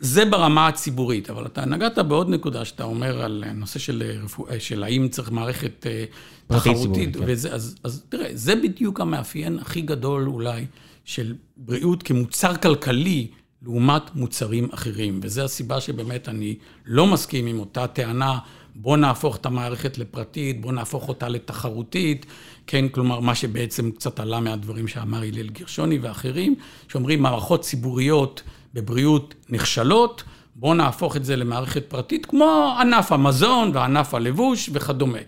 זה 0.00 0.24
ברמה 0.24 0.68
הציבורית, 0.68 1.30
אבל 1.30 1.46
אתה 1.46 1.64
נגעת 1.64 1.98
בעוד 1.98 2.28
נקודה 2.28 2.64
שאתה 2.64 2.84
אומר 2.84 3.22
על 3.22 3.44
נושא 3.54 3.78
של, 3.78 4.02
רפוא... 4.24 4.46
של 4.58 4.82
האם 4.82 5.08
צריך 5.08 5.30
מערכת 5.30 5.86
אה, 5.86 6.04
תחרותית, 6.46 7.16
כן. 7.16 7.22
וזה, 7.26 7.54
אז, 7.54 7.76
אז 7.84 8.02
תראה, 8.08 8.28
זה 8.32 8.56
בדיוק 8.56 9.00
המאפיין 9.00 9.58
הכי 9.58 9.80
גדול 9.80 10.28
אולי 10.28 10.66
של 11.04 11.34
בריאות 11.56 12.02
כמוצר 12.02 12.56
כלכלי 12.56 13.26
לעומת 13.62 14.14
מוצרים 14.14 14.68
אחרים, 14.72 15.20
וזו 15.22 15.42
הסיבה 15.42 15.80
שבאמת 15.80 16.28
אני 16.28 16.54
לא 16.86 17.06
מסכים 17.06 17.46
עם 17.46 17.60
אותה 17.60 17.86
טענה, 17.86 18.38
בוא 18.74 18.96
נהפוך 18.96 19.36
את 19.36 19.46
המערכת 19.46 19.98
לפרטית, 19.98 20.60
בוא 20.60 20.72
נהפוך 20.72 21.08
אותה 21.08 21.28
לתחרותית, 21.28 22.26
כן, 22.66 22.88
כלומר, 22.88 23.20
מה 23.20 23.34
שבעצם 23.34 23.90
קצת 23.90 24.20
עלה 24.20 24.40
מהדברים 24.40 24.88
שאמר 24.88 25.18
הלל 25.18 25.48
גרשוני 25.48 25.98
ואחרים, 25.98 26.54
שאומרים 26.88 27.22
מערכות 27.22 27.60
ציבוריות 27.60 28.42
בבריאות 28.74 29.34
נכשלות, 29.48 30.22
בואו 30.56 30.74
נהפוך 30.74 31.16
את 31.16 31.24
זה 31.24 31.36
למערכת 31.36 31.84
פרטית, 31.88 32.26
כמו 32.26 32.76
ענף 32.80 33.12
המזון 33.12 33.70
וענף 33.74 34.14
הלבוש 34.14 34.70
וכדומה. 34.72 35.18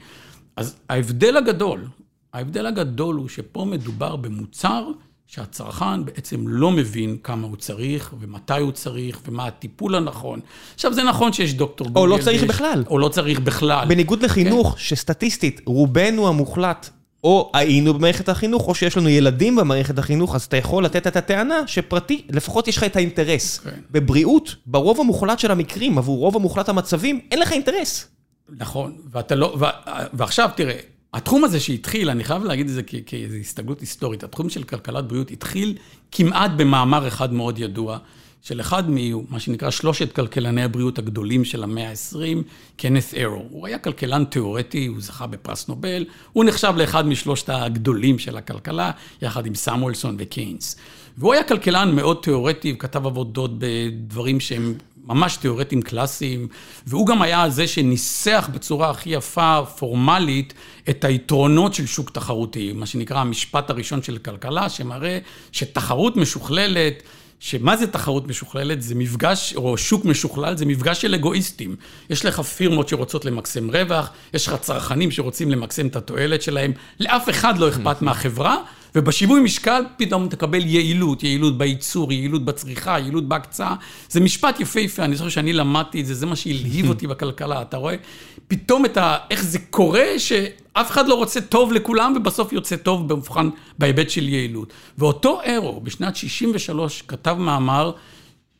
אז 0.56 0.76
ההבדל 0.88 1.36
הגדול, 1.36 1.86
ההבדל 2.32 2.66
הגדול 2.66 3.16
הוא 3.16 3.28
שפה 3.28 3.64
מדובר 3.64 4.16
במוצר 4.16 4.86
שהצרכן 5.26 6.04
בעצם 6.04 6.48
לא 6.48 6.70
מבין 6.70 7.16
כמה 7.22 7.46
הוא 7.46 7.56
צריך, 7.56 8.14
ומתי 8.20 8.60
הוא 8.60 8.72
צריך, 8.72 9.20
ומה 9.28 9.46
הטיפול 9.46 9.94
הנכון. 9.94 10.40
עכשיו, 10.74 10.94
זה 10.94 11.02
נכון 11.02 11.32
שיש 11.32 11.54
דוקטור 11.54 11.86
גוגל. 11.86 12.00
או 12.00 12.06
לא 12.06 12.18
צריך 12.22 12.42
ויש, 12.42 12.50
בכלל. 12.50 12.84
או 12.86 12.98
לא 12.98 13.08
צריך 13.08 13.40
בכלל. 13.40 13.88
בניגוד 13.88 14.22
לחינוך, 14.22 14.72
כן? 14.72 14.78
שסטטיסטית, 14.78 15.60
רובנו 15.66 16.28
המוחלט, 16.28 16.90
או 17.24 17.50
היינו 17.54 17.94
במערכת 17.94 18.28
החינוך, 18.28 18.68
או 18.68 18.74
שיש 18.74 18.96
לנו 18.96 19.08
ילדים 19.08 19.56
במערכת 19.56 19.98
החינוך, 19.98 20.34
אז 20.34 20.42
אתה 20.42 20.56
יכול 20.56 20.84
לתת 20.84 21.06
את 21.06 21.16
הטענה 21.16 21.66
שפרטי, 21.66 22.22
לפחות 22.30 22.68
יש 22.68 22.76
לך 22.76 22.84
את 22.84 22.96
האינטרס. 22.96 23.58
כן. 23.58 23.70
בבריאות, 23.90 24.56
ברוב 24.66 25.00
המוחלט 25.00 25.38
של 25.38 25.50
המקרים, 25.50 25.98
עבור 25.98 26.18
רוב 26.18 26.36
המוחלט 26.36 26.68
המצבים, 26.68 27.20
אין 27.30 27.38
לך 27.38 27.52
אינטרס. 27.52 28.08
נכון, 28.58 28.96
ואתה 29.12 29.34
לא, 29.34 29.56
ו, 29.60 29.64
ועכשיו 30.12 30.50
תראה, 30.56 30.78
התחום 31.14 31.44
הזה 31.44 31.60
שהתחיל, 31.60 32.10
אני 32.10 32.24
חייב 32.24 32.44
להגיד 32.44 32.68
את 32.68 32.74
זה 32.74 32.82
כאיזו 33.06 33.36
הסתגלות 33.36 33.80
היסטורית, 33.80 34.24
התחום 34.24 34.48
של 34.48 34.62
כלכלת 34.62 35.04
בריאות 35.08 35.30
התחיל 35.30 35.76
כמעט 36.12 36.50
במאמר 36.56 37.08
אחד 37.08 37.32
מאוד 37.32 37.58
ידוע, 37.58 37.98
של 38.42 38.60
אחד 38.60 38.84
ממה 38.88 39.40
שנקרא 39.40 39.70
שלושת 39.70 40.12
כלכלני 40.12 40.62
הבריאות 40.62 40.98
הגדולים 40.98 41.44
של 41.44 41.62
המאה 41.62 41.90
ה-20, 41.90 42.42
קנת 42.76 43.14
אירו. 43.14 43.44
הוא 43.50 43.66
היה 43.66 43.78
כלכלן 43.78 44.24
תיאורטי, 44.24 44.86
הוא 44.86 45.00
זכה 45.00 45.26
בפרס 45.26 45.68
נובל, 45.68 46.04
הוא 46.32 46.44
נחשב 46.44 46.74
לאחד 46.76 47.06
משלושת 47.06 47.48
הגדולים 47.48 48.18
של 48.18 48.36
הכלכלה, 48.36 48.90
יחד 49.22 49.46
עם 49.46 49.54
סמואלסון 49.54 50.16
וקיינס. 50.18 50.76
והוא 51.18 51.32
היה 51.32 51.44
כלכלן 51.44 51.96
מאוד 51.96 52.18
תיאורטי, 52.22 52.72
וכתב 52.72 53.06
עבודות 53.06 53.50
בדברים 53.58 54.40
שהם 54.40 54.74
ממש 55.04 55.36
תיאורטיים 55.36 55.82
קלאסיים, 55.82 56.48
והוא 56.86 57.06
גם 57.06 57.22
היה 57.22 57.50
זה 57.50 57.66
שניסח 57.66 58.50
בצורה 58.52 58.90
הכי 58.90 59.10
יפה, 59.10 59.60
פורמלית, 59.78 60.54
את 60.90 61.04
היתרונות 61.04 61.74
של 61.74 61.86
שוק 61.86 62.10
תחרותי, 62.10 62.72
מה 62.72 62.86
שנקרא 62.86 63.18
המשפט 63.18 63.70
הראשון 63.70 64.02
של 64.02 64.18
כלכלה, 64.18 64.68
שמראה 64.68 65.18
שתחרות 65.52 66.16
משוכללת, 66.16 67.02
שמה 67.40 67.76
זה 67.76 67.86
תחרות 67.86 68.28
משוכללת? 68.28 68.82
זה 68.82 68.94
מפגש, 68.94 69.54
או 69.56 69.78
שוק 69.78 70.04
משוכלל, 70.04 70.56
זה 70.56 70.66
מפגש 70.66 71.02
של 71.02 71.14
אגואיסטים. 71.14 71.76
יש 72.10 72.24
לך 72.24 72.40
פירמות 72.40 72.88
שרוצות 72.88 73.24
למקסם 73.24 73.70
רווח, 73.70 74.10
יש 74.34 74.48
לך 74.48 74.54
צרכנים 74.60 75.10
שרוצים 75.10 75.50
למקסם 75.50 75.86
את 75.86 75.96
התועלת 75.96 76.42
שלהם, 76.42 76.72
לאף 77.00 77.30
אחד 77.30 77.58
לא 77.58 77.68
אכפת 77.68 78.02
מהחברה, 78.02 78.56
ובשיווי 78.94 79.40
משקל 79.40 79.82
פתאום 79.96 80.28
תקבל 80.28 80.66
יעילות, 80.66 81.22
יעילות 81.22 81.58
בייצור, 81.58 82.12
יעילות 82.12 82.44
בצריכה, 82.44 82.98
יעילות 82.98 83.28
בהקצאה. 83.28 83.74
זה 84.08 84.20
משפט 84.20 84.60
יפהפה, 84.60 85.04
אני 85.04 85.16
זוכר 85.16 85.30
שאני 85.30 85.52
למדתי 85.52 86.00
את 86.00 86.06
זה, 86.06 86.14
זה 86.14 86.26
מה 86.26 86.36
שהלהיב 86.36 86.88
אותי 86.90 87.06
בכלכלה, 87.06 87.62
אתה 87.62 87.76
רואה? 87.76 87.94
פתאום 88.48 88.84
את 88.84 88.96
ה... 88.96 89.16
איך 89.30 89.44
זה 89.44 89.58
קורה 89.58 90.18
שאף 90.18 90.90
אחד 90.90 91.08
לא 91.08 91.14
רוצה 91.14 91.40
טוב 91.40 91.72
לכולם, 91.72 92.14
ובסוף 92.16 92.52
יוצא 92.52 92.76
טוב 92.76 93.08
במבחן, 93.08 93.48
בהיבט 93.78 94.10
של 94.10 94.28
יעילות. 94.28 94.72
ואותו 94.98 95.40
אירו, 95.44 95.80
בשנת 95.80 96.16
63, 96.16 97.02
כתב 97.08 97.36
מאמר 97.38 97.92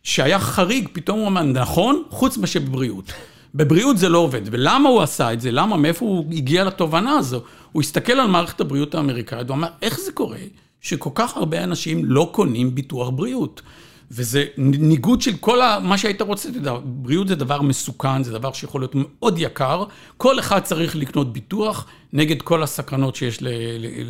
שהיה 0.03 0.39
חריג, 0.39 0.89
פתאום 0.93 1.19
הוא 1.19 1.29
אמר, 1.29 1.43
נכון, 1.43 2.03
חוץ 2.11 2.37
מאשר 2.37 2.61
בבריאות. 2.61 3.13
בבריאות 3.55 3.99
זה 3.99 4.09
לא 4.09 4.19
עובד. 4.19 4.41
ולמה 4.45 4.89
הוא 4.89 5.03
עשה 5.03 5.33
את 5.33 5.41
זה? 5.41 5.51
למה? 5.51 5.77
מאיפה 5.77 6.05
הוא 6.05 6.25
הגיע 6.33 6.65
לתובנה 6.65 7.13
הזו? 7.13 7.43
הוא 7.73 7.83
הסתכל 7.83 8.13
על 8.13 8.27
מערכת 8.27 8.61
הבריאות 8.61 8.95
האמריקאית 8.95 9.51
ואמר, 9.51 9.69
איך 9.83 10.01
זה 10.01 10.13
קורה 10.13 10.39
שכל 10.81 11.11
כך 11.15 11.37
הרבה 11.37 11.65
אנשים 11.65 12.05
לא 12.05 12.31
קונים 12.33 12.75
ביטוח 12.75 13.09
בריאות? 13.09 13.63
וזה 14.11 14.45
ניגוד 14.59 15.23
של 15.23 15.37
כל 15.37 15.61
ה, 15.63 15.79
מה 15.83 15.99
שהיית 15.99 16.23
רוצה, 16.23 16.49
אתה 16.49 16.59
יודע, 16.59 16.75
בריאות 16.85 17.29
זה 17.29 17.35
דבר 17.35 17.63
מסוכן, 17.63 18.23
זה 18.23 18.33
דבר 18.33 18.53
שיכול 18.53 18.81
להיות 18.81 18.93
מאוד 18.95 19.39
יקר, 19.39 19.85
כל 20.17 20.39
אחד 20.39 20.61
צריך 20.61 20.97
לקנות 20.97 21.33
ביטוח 21.33 21.87
נגד 22.13 22.43
כל 22.43 22.63
הסכנות 22.63 23.17
שיש 23.17 23.39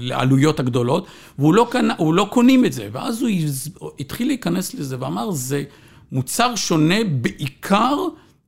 לעלויות 0.01 0.61
הגדולות, 0.61 1.07
והוא 1.39 1.55
לא, 1.55 1.69
קנה, 1.71 1.95
לא 2.13 2.29
קונים 2.31 2.65
את 2.65 2.73
זה. 2.73 2.89
ואז 2.93 3.23
הוא 3.23 3.31
התחיל 4.01 4.27
להיכנס 4.27 4.75
לזה 4.75 4.97
ואמר, 5.01 5.31
זה 5.31 5.63
מוצר 6.13 6.55
שונה 6.55 7.05
בעיקר 7.21 7.97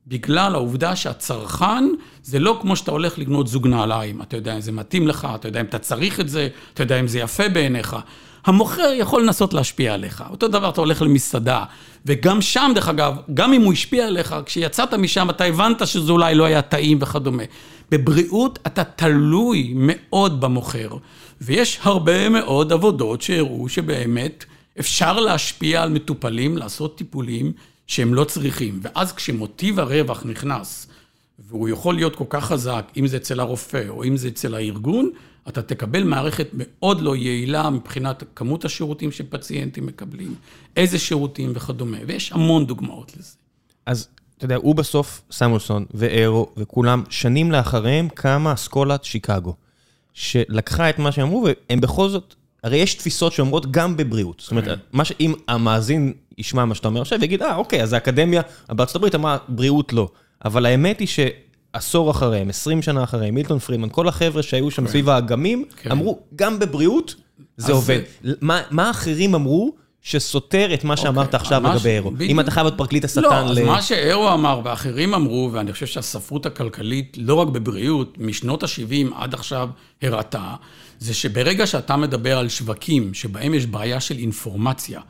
בגלל 0.07 0.55
העובדה 0.55 0.97
שהצרכן, 0.97 1.85
זה 2.23 2.39
לא 2.39 2.59
כמו 2.61 2.77
שאתה 2.77 2.91
הולך 2.91 3.19
לקנות 3.19 3.49
זוג 3.49 3.67
נעליים. 3.67 4.23
אתה 4.23 4.37
יודע 4.37 4.55
אם 4.57 4.61
זה 4.61 4.73
מתאים 4.73 5.09
לך, 5.09 5.29
אתה 5.35 5.49
יודע 5.49 5.61
אם 5.61 5.65
אתה 5.65 5.79
צריך 5.79 6.21
את 6.21 6.29
זה, 6.29 6.49
אתה 6.75 6.83
יודע 6.83 7.01
אם 7.01 7.09
זה 7.09 7.19
יפה 7.19 7.49
בעיניך. 7.49 7.97
המוכר 8.45 8.93
יכול 8.97 9.23
לנסות 9.23 9.55
להשפיע 9.55 9.95
עליך. 9.95 10.25
אותו 10.31 10.49
דבר 10.49 10.69
אתה 10.69 10.81
הולך 10.81 11.03
למסעדה, 11.03 11.65
וגם 12.07 12.43
שם, 12.43 12.73
דרך 12.75 12.89
אגב, 12.89 13.17
גם 13.35 13.53
אם 13.53 13.63
הוא 13.63 13.73
השפיע 13.73 14.07
עליך, 14.07 14.35
כשיצאת 14.47 14.95
משם 14.95 15.31
אתה 15.31 15.45
הבנת 15.45 15.87
שזה 15.87 16.13
אולי 16.13 16.35
לא 16.35 16.45
היה 16.45 16.63
טעים 16.63 16.99
וכדומה. 17.01 17.43
בבריאות 17.91 18.59
אתה 18.67 18.85
תלוי 18.85 19.73
מאוד 19.77 20.41
במוכר, 20.41 20.89
ויש 21.41 21.79
הרבה 21.83 22.29
מאוד 22.29 22.73
עבודות 22.73 23.23
שהראו 23.23 23.69
שבאמת 23.69 24.45
אפשר 24.81 25.21
להשפיע 25.21 25.83
על 25.83 25.91
מטופלים, 25.91 26.57
לעשות 26.57 26.97
טיפולים. 26.99 27.53
שהם 27.93 28.15
לא 28.15 28.25
צריכים. 28.25 28.81
ואז 28.83 29.13
כשמוטיב 29.13 29.81
הרווח 29.81 30.23
נכנס, 30.27 30.87
והוא 31.49 31.69
יכול 31.69 31.95
להיות 31.95 32.17
כל 32.17 32.25
כך 32.29 32.45
חזק, 32.45 32.93
אם 32.97 33.07
זה 33.07 33.17
אצל 33.17 33.41
הרופא 33.41 33.85
או 33.89 34.05
אם 34.05 34.17
זה 34.17 34.29
אצל 34.29 34.55
הארגון, 34.55 35.11
אתה 35.49 35.63
תקבל 35.63 36.05
מערכת 36.05 36.49
מאוד 36.53 37.01
לא 37.01 37.17
יעילה 37.17 37.71
מבחינת 37.71 38.23
כמות 38.37 38.65
השירותים 38.65 39.13
שפציינטים 39.13 39.87
מקבלים, 39.87 40.35
איזה 40.77 40.99
שירותים 40.99 41.53
וכדומה, 41.55 41.99
ויש 42.07 42.33
המון 42.33 42.67
דוגמאות 42.67 43.13
לזה. 43.17 43.35
אז 43.87 44.09
אתה 44.37 44.45
יודע, 44.45 44.57
הוא 44.57 44.75
בסוף, 44.75 45.23
סמולסון 45.31 45.85
ואירו 45.95 46.53
וכולם, 46.57 47.03
שנים 47.11 47.53
לאחריהם 47.53 48.09
קמה 48.09 48.53
אסכולת 48.53 49.05
שיקגו, 49.05 49.55
שלקחה 50.15 50.91
את 50.91 50.99
מה 50.99 51.13
שהם 51.13 51.27
אמרו, 51.27 51.47
והם 51.47 51.81
בכל 51.81 52.09
זאת, 52.09 52.35
הרי 52.63 52.77
יש 52.77 52.95
תפיסות 52.95 53.33
שאומרות 53.33 53.71
גם 53.71 53.97
בבריאות. 53.97 54.41
זאת 54.41 54.51
אומרת, 54.51 54.65
כן. 54.65 54.75
מה 54.93 55.05
שאם 55.05 55.35
המאזין 55.49 56.13
ישמע 56.39 56.65
מה 56.65 56.75
שאתה 56.75 56.89
אומר 56.89 57.01
עכשיו, 57.01 57.21
ויגיד, 57.21 57.43
אה, 57.43 57.57
אוקיי, 57.57 57.83
אז 57.83 57.93
האקדמיה 57.93 58.43
בארצות 58.69 58.97
הברית 58.97 59.15
אמרה, 59.15 59.39
בריאות 59.49 59.93
לא. 59.93 60.09
אבל 60.45 60.67
האמת 60.67 61.01
היא 61.01 61.09
שעשור 61.09 62.11
אחריהם, 62.11 62.49
20 62.49 62.83
שנה 62.83 63.05
אחריהם, 63.05 63.35
מילטון 63.35 63.59
פרידמן, 63.59 63.89
כל 63.93 64.09
החבר'ה 64.09 64.43
שהיו 64.43 64.71
שם 64.71 64.85
כן. 64.85 64.91
סביב 64.91 65.09
האגמים, 65.09 65.65
כן. 65.77 65.91
אמרו, 65.91 66.19
גם 66.37 66.59
בבריאות 66.59 67.15
זה 67.57 67.73
עובד. 67.73 68.01
מה 68.71 68.89
האחרים 68.89 69.35
אמרו? 69.35 69.75
שסותר 70.03 70.75
את 70.75 70.85
מה 70.85 70.97
שאמרת 70.97 71.27
אוקיי, 71.27 71.41
עכשיו 71.41 71.63
לגבי 71.63 71.91
אירו. 71.91 72.13
אם 72.21 72.41
אתה 72.41 72.51
חייב 72.51 72.67
להיות 72.67 72.79
פרקליט 72.79 73.05
השטן 73.05 73.21
ל... 73.23 73.25
לא, 73.25 73.51
אז 73.51 73.59
מה 73.59 73.83
שאירו 73.83 74.33
אמר 74.33 74.61
ואחרים 74.65 75.15
אמרו, 75.15 75.51
ואני 75.53 75.73
חושב 75.73 75.87
שהספרות 75.87 76.47
הכלכלית, 76.47 77.17
לא 77.21 77.35
רק 77.35 77.49
בבריאות, 77.49 78.19
משנות 78.19 78.63
ה-70 78.63 79.15
עד 79.15 79.35
עכשיו 79.35 79.69
הראתה, 80.03 80.55
זה 80.99 81.15
שברגע 81.15 81.67
שאתה 81.67 81.97
מדבר 81.97 82.39
על 82.39 82.49
שווקים 82.49 83.15
שבהם 83.15 83.55
יש 83.55 83.67
בעיה 83.67 84.01
של 84.01 84.19
אינפורמציה, 84.19 85.01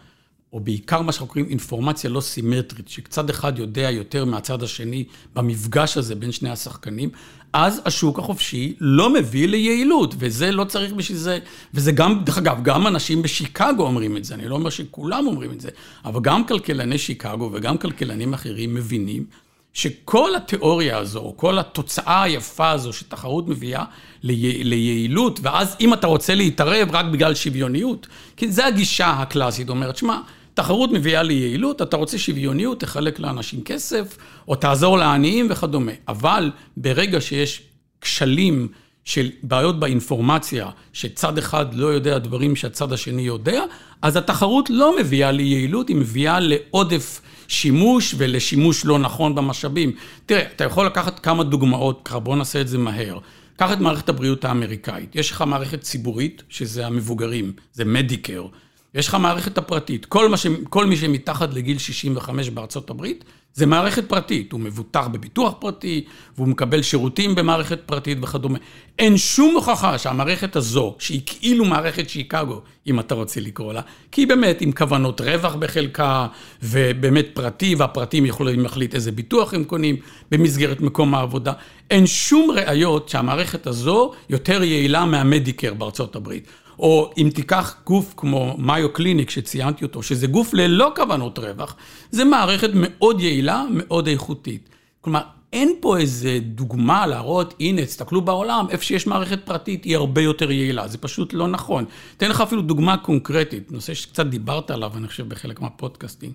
או 0.53 0.61
בעיקר 0.61 1.03
מה 1.03 1.13
שאנחנו 1.13 1.27
קוראים 1.27 1.51
אינפורמציה 1.51 2.11
לא 2.11 2.21
סימטרית, 2.21 2.89
שצד 2.89 3.31
אחד 3.31 3.59
יודע 3.59 3.91
יותר 3.91 4.25
מהצד 4.25 4.63
השני 4.63 5.05
במפגש 5.35 5.97
הזה 5.97 6.15
בין 6.15 6.33
שני 6.33 6.51
השחקנים, 6.51 7.11
אז 7.53 7.81
השוק 7.85 8.19
החופשי 8.19 8.75
לא 8.81 9.13
מביא 9.13 9.49
ליעילות, 9.49 10.15
וזה 10.19 10.53
לא 10.53 10.65
צריך 10.65 10.93
בשביל 10.93 11.19
זה, 11.19 11.39
וזה 11.75 11.93
גם, 11.93 12.25
דרך 12.25 12.39
אגב, 12.39 12.59
גם 12.63 12.87
אנשים 12.87 13.23
בשיקגו 13.23 13.83
אומרים 13.83 14.17
את 14.17 14.25
זה, 14.25 14.35
אני 14.35 14.49
לא 14.49 14.55
אומר 14.55 14.71
שכולם 14.71 15.27
אומרים 15.27 15.51
את 15.51 15.61
זה, 15.61 15.69
אבל 16.05 16.21
גם 16.21 16.47
כלכלני 16.47 16.99
שיקגו 16.99 17.51
וגם 17.53 17.79
כלכלנים 17.79 18.35
אחרים 18.35 18.75
מבינים 18.75 19.25
שכל 19.73 20.35
התיאוריה 20.35 20.99
הזו, 20.99 21.19
או 21.19 21.37
כל 21.37 21.59
התוצאה 21.59 22.23
היפה 22.23 22.71
הזו 22.71 22.93
שתחרות 22.93 23.49
מביאה 23.49 23.85
ליעילות, 24.23 25.41
ואז 25.43 25.77
אם 25.81 25.95
אתה 25.95 26.07
רוצה 26.07 26.35
להתערב 26.35 26.89
רק 26.93 27.07
בגלל 27.07 27.35
שוויוניות, 27.35 28.07
כי 28.37 28.53
זו 28.53 28.63
הגישה 28.63 29.11
הקלאסית, 29.11 29.69
אומרת, 29.69 29.97
שמע, 29.97 30.21
תחרות 30.55 30.91
מביאה 30.93 31.23
ליעילות, 31.23 31.83
אתה 31.83 31.97
רוצה 31.97 32.19
שוויוניות, 32.19 32.81
תחלק 32.81 33.19
לאנשים 33.19 33.63
כסף, 33.63 34.17
או 34.49 34.55
תעזור 34.55 34.99
לעניים 34.99 35.47
וכדומה. 35.51 35.93
אבל 36.09 36.51
ברגע 36.77 37.21
שיש 37.21 37.63
כשלים 38.01 38.69
של 39.05 39.31
בעיות 39.43 39.81
באינפורמציה, 39.81 40.71
שצד 40.93 41.39
אחד 41.39 41.75
לא 41.75 41.87
יודע 41.87 42.19
דברים 42.19 42.57
שהצד 42.57 42.93
השני 42.93 43.23
יודע, 43.23 43.63
אז 44.03 44.17
התחרות 44.17 44.71
לא 44.71 44.97
מביאה 45.01 45.31
ליעילות, 45.31 45.89
היא 45.89 45.97
מביאה 45.97 46.41
לעודף 46.41 47.21
שימוש 47.49 48.15
ולשימוש 48.19 48.85
לא 48.85 48.99
נכון 48.99 49.35
במשאבים. 49.35 49.93
תראה, 50.27 50.43
אתה 50.57 50.65
יכול 50.65 50.87
לקחת 50.87 51.19
כמה 51.19 51.45
דוגמאות, 51.45 52.01
ככה 52.05 52.19
בוא 52.19 52.37
נעשה 52.37 52.61
את 52.61 52.69
זה 52.69 52.79
מהר. 52.79 53.19
קח 53.57 53.73
את 53.73 53.79
מערכת 53.79 54.09
הבריאות 54.09 54.45
האמריקאית. 54.45 55.17
יש 55.17 55.31
לך 55.31 55.45
מערכת 55.47 55.81
ציבורית, 55.81 56.43
שזה 56.49 56.87
המבוגרים, 56.87 57.53
זה 57.73 57.85
מדיקר. 57.85 58.47
יש 58.95 59.09
לך 59.09 59.14
מערכת 59.14 59.59
הפרטית. 59.59 60.05
כל, 60.05 60.36
ש... 60.36 60.47
כל 60.70 60.86
מי 60.86 60.97
שמתחת 60.97 61.55
לגיל 61.55 61.78
65 61.78 62.51
בארצות 62.51 62.90
הברית, 62.90 63.24
זה 63.55 63.66
מערכת 63.66 64.09
פרטית. 64.09 64.53
הוא 64.53 64.61
מבוטח 64.61 65.07
בביטוח 65.07 65.55
פרטי, 65.59 66.05
והוא 66.36 66.49
מקבל 66.49 66.82
שירותים 66.82 67.34
במערכת 67.34 67.80
פרטית 67.86 68.18
וכדומה. 68.22 68.59
אין 68.99 69.16
שום 69.16 69.55
הוכחה 69.55 69.99
שהמערכת 69.99 70.57
הזו, 70.57 70.97
שהיא 70.99 71.20
כאילו 71.26 71.64
מערכת 71.64 72.09
שיקגו, 72.09 72.61
אם 72.86 73.01
אתה 73.01 73.14
רוצה 73.14 73.40
לקרוא 73.40 73.72
לה, 73.72 73.80
כי 74.12 74.20
היא 74.20 74.28
באמת 74.28 74.61
עם 74.61 74.72
כוונות 74.72 75.20
רווח 75.20 75.55
בחלקה, 75.55 76.26
ובאמת 76.62 77.26
פרטי, 77.34 77.74
והפרטים 77.74 78.26
יכולים 78.26 78.61
להחליט 78.61 78.95
איזה 78.95 79.12
ביטוח 79.12 79.55
הם 79.55 79.64
קונים 79.64 79.97
במסגרת 80.30 80.80
מקום 80.80 81.14
העבודה. 81.14 81.53
אין 81.90 82.07
שום 82.07 82.51
ראיות 82.51 83.09
שהמערכת 83.09 83.66
הזו 83.66 84.12
יותר 84.28 84.62
יעילה 84.62 85.05
מהמדיקר 85.05 85.74
בארצות 85.74 86.16
הברית. 86.16 86.47
או 86.83 87.11
אם 87.18 87.30
תיקח 87.35 87.74
גוף 87.87 88.14
כמו 88.16 88.57
מיו 88.59 88.93
קליניק 88.93 89.30
שציינתי 89.30 89.85
אותו, 89.85 90.03
שזה 90.03 90.26
גוף 90.26 90.55
ללא 90.55 90.93
כוונות 90.97 91.39
רווח, 91.39 91.76
זה 92.11 92.24
מערכת 92.24 92.70
מאוד 92.74 93.20
יעילה, 93.20 93.64
מאוד 93.70 94.07
איכותית. 94.07 94.68
כלומר, 95.01 95.20
אין 95.53 95.72
פה 95.80 95.99
איזה 95.99 96.39
דוגמה 96.43 97.07
להראות, 97.07 97.55
הנה, 97.61 97.85
תסתכלו 97.85 98.22
בעולם, 98.22 98.66
איפה 98.70 98.85
שיש 98.85 99.07
מערכת 99.07 99.39
פרטית 99.45 99.85
היא 99.85 99.97
הרבה 99.97 100.20
יותר 100.20 100.51
יעילה, 100.51 100.89
זה 100.89 100.99
פשוט 100.99 101.33
לא 101.33 101.49
נכון. 101.49 101.85
אתן 102.16 102.30
לך 102.30 102.41
אפילו 102.41 102.62
דוגמה 102.62 102.97
קונקרטית, 102.97 103.72
נושא 103.72 103.95
שקצת 103.95 104.26
דיברת 104.26 104.70
עליו, 104.70 104.93
אני 104.97 105.09
חושב, 105.09 105.28
בחלק 105.28 105.61
מה 105.61 105.72
podcasting. 105.72 106.33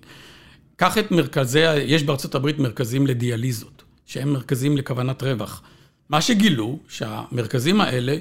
קח 0.76 0.98
את 0.98 1.10
מרכזי, 1.10 1.74
יש 1.74 2.02
בארצות 2.02 2.34
הברית 2.34 2.58
מרכזים 2.58 3.06
לדיאליזות, 3.06 3.82
שהם 4.06 4.32
מרכזים 4.32 4.76
לכוונת 4.76 5.22
רווח. 5.22 5.62
מה 6.08 6.20
שגילו, 6.20 6.78
שהמרכזים 6.88 7.80
האלה 7.80 8.16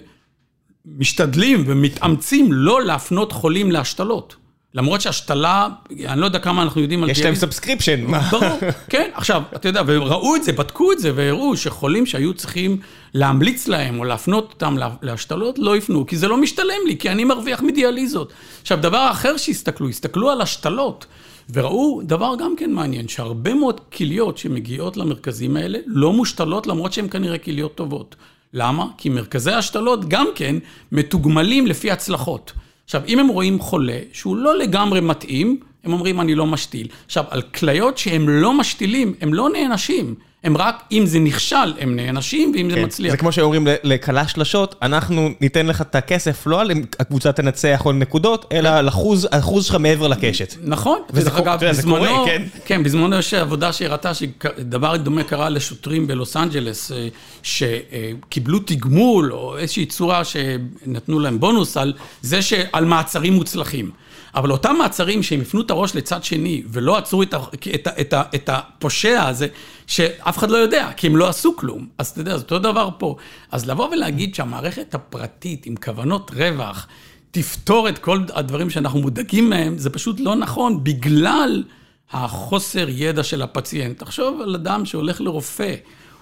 משתדלים 0.97 1.63
ומתאמצים 1.67 2.53
לא 2.53 2.81
להפנות 2.81 3.31
חולים 3.31 3.71
להשתלות. 3.71 4.35
למרות 4.73 5.01
שהשתלה, 5.01 5.67
אני 6.07 6.21
לא 6.21 6.25
יודע 6.25 6.39
כמה 6.39 6.63
אנחנו 6.63 6.81
יודעים 6.81 7.03
על... 7.03 7.09
יש 7.09 7.21
להם 7.21 7.35
subscription. 7.35 8.05
ברור, 8.31 8.43
כן. 8.89 9.09
עכשיו, 9.13 9.41
אתה 9.55 9.69
יודע, 9.69 9.81
וראו 9.85 10.35
את 10.35 10.43
זה, 10.43 10.53
בדקו 10.53 10.91
את 10.91 10.99
זה, 10.99 11.11
והראו 11.15 11.57
שחולים 11.57 12.05
שהיו 12.05 12.33
צריכים 12.33 12.77
להמליץ 13.13 13.67
להם 13.67 13.99
או 13.99 14.03
להפנות 14.03 14.49
אותם 14.53 14.75
להשתלות, 15.01 15.59
לא 15.59 15.77
יפנו, 15.77 16.05
כי 16.05 16.17
זה 16.17 16.27
לא 16.27 16.37
משתלם 16.37 16.87
לי, 16.87 16.97
כי 16.97 17.09
אני 17.09 17.23
מרוויח 17.23 17.61
מדיאליזות. 17.61 18.33
עכשיו, 18.61 18.77
דבר 18.81 19.07
אחר 19.11 19.37
שהסתכלו, 19.37 19.89
הסתכלו 19.89 20.29
על 20.29 20.41
השתלות, 20.41 21.05
וראו 21.53 22.01
דבר 22.03 22.33
גם 22.39 22.55
כן 22.57 22.71
מעניין, 22.71 23.07
שהרבה 23.07 23.53
מאוד 23.53 23.79
כליות 23.79 24.37
שמגיעות 24.37 24.97
למרכזים 24.97 25.57
האלה 25.57 25.79
לא 25.85 26.13
מושתלות, 26.13 26.67
למרות 26.67 26.93
שהן 26.93 27.07
כנראה 27.09 27.37
כליות 27.37 27.75
טובות. 27.75 28.15
למה? 28.53 28.85
כי 28.97 29.09
מרכזי 29.09 29.51
השתלות 29.51 30.09
גם 30.09 30.27
כן 30.35 30.55
מתוגמלים 30.91 31.67
לפי 31.67 31.91
הצלחות. 31.91 32.51
עכשיו, 32.85 33.01
אם 33.07 33.19
הם 33.19 33.27
רואים 33.27 33.59
חולה 33.59 33.99
שהוא 34.13 34.37
לא 34.37 34.57
לגמרי 34.57 34.99
מתאים, 34.99 35.59
הם 35.83 35.93
אומרים, 35.93 36.21
אני 36.21 36.35
לא 36.35 36.45
משתיל. 36.45 36.87
עכשיו, 37.05 37.23
על 37.29 37.41
כליות 37.41 37.97
שהם 37.97 38.29
לא 38.29 38.53
משתילים, 38.53 39.13
הם 39.21 39.33
לא 39.33 39.49
נענשים. 39.49 40.15
הם 40.43 40.57
רק, 40.57 40.83
אם 40.91 41.05
זה 41.05 41.19
נכשל, 41.19 41.73
הם 41.79 41.95
נענשים, 41.95 42.51
ואם 42.55 42.69
כן. 42.69 42.75
זה 42.75 42.85
מצליח. 42.85 43.11
זה 43.11 43.17
כמו 43.17 43.31
שאומרים 43.31 43.67
לכלה 43.83 44.27
שלשות, 44.27 44.75
אנחנו 44.81 45.29
ניתן 45.41 45.65
לך 45.67 45.81
את 45.81 45.95
הכסף, 45.95 46.47
לא 46.47 46.61
על 46.61 46.71
הקבוצה 46.99 47.31
תנצח 47.31 47.81
או 47.85 47.91
נקודות, 47.91 48.45
אלא 48.51 48.69
על 48.69 48.87
אחוז, 48.87 49.27
אחוז 49.31 49.65
שלך 49.65 49.75
מעבר 49.75 50.07
לקשת. 50.07 50.53
נכון. 50.63 50.99
וזה 51.13 51.37
אגב, 51.37 51.65
בזמנו, 51.65 51.95
קורה, 51.95 52.25
כן. 52.25 52.43
כן, 52.65 52.83
בזמנו 52.83 53.15
יש 53.15 53.33
עבודה 53.33 53.73
שהראתה 53.73 54.13
שדבר 54.13 54.97
דומה 54.97 55.23
קרה 55.23 55.49
לשוטרים 55.49 56.07
בלוס 56.07 56.37
אנג'לס, 56.37 56.91
אה, 56.91 57.07
שקיבלו 57.43 58.59
תגמול, 58.59 59.33
או 59.33 59.57
איזושהי 59.57 59.85
צורה 59.85 60.21
שנתנו 60.25 61.19
להם 61.19 61.39
בונוס 61.39 61.77
על 61.77 61.93
זה 62.21 62.41
שעל 62.41 62.85
מעצרים 62.85 63.33
מוצלחים. 63.33 63.91
אבל 64.35 64.51
אותם 64.51 64.75
מעצרים 64.79 65.23
שהם 65.23 65.41
הפנו 65.41 65.61
את 65.61 65.71
הראש 65.71 65.95
לצד 65.95 66.23
שני 66.23 66.63
ולא 66.67 66.97
עצרו 66.97 67.23
את, 67.23 67.33
ה, 67.33 67.37
את, 67.75 67.87
ה, 67.87 68.01
את, 68.01 68.13
ה, 68.13 68.23
את 68.35 68.49
הפושע 68.53 69.23
הזה, 69.27 69.47
שאף 69.87 70.37
אחד 70.37 70.49
לא 70.49 70.57
יודע, 70.57 70.89
כי 70.97 71.07
הם 71.07 71.17
לא 71.17 71.29
עשו 71.29 71.55
כלום. 71.55 71.87
אז 71.97 72.07
אתה 72.07 72.21
יודע, 72.21 72.37
זה 72.37 72.43
אותו 72.43 72.59
דבר 72.59 72.89
פה. 72.97 73.15
אז 73.51 73.69
לבוא 73.69 73.89
ולהגיד 73.89 74.35
שהמערכת 74.35 74.95
הפרטית 74.95 75.65
עם 75.65 75.75
כוונות 75.75 76.31
רווח 76.35 76.87
תפתור 77.31 77.89
את 77.89 77.97
כל 77.97 78.19
הדברים 78.33 78.69
שאנחנו 78.69 78.99
מודאגים 78.99 79.49
מהם, 79.49 79.77
זה 79.77 79.89
פשוט 79.89 80.19
לא 80.19 80.35
נכון, 80.35 80.83
בגלל 80.83 81.63
החוסר 82.11 82.85
ידע 82.89 83.23
של 83.23 83.41
הפציינט. 83.41 83.99
תחשוב 83.99 84.41
על 84.41 84.55
אדם 84.55 84.85
שהולך 84.85 85.21
לרופא, 85.21 85.75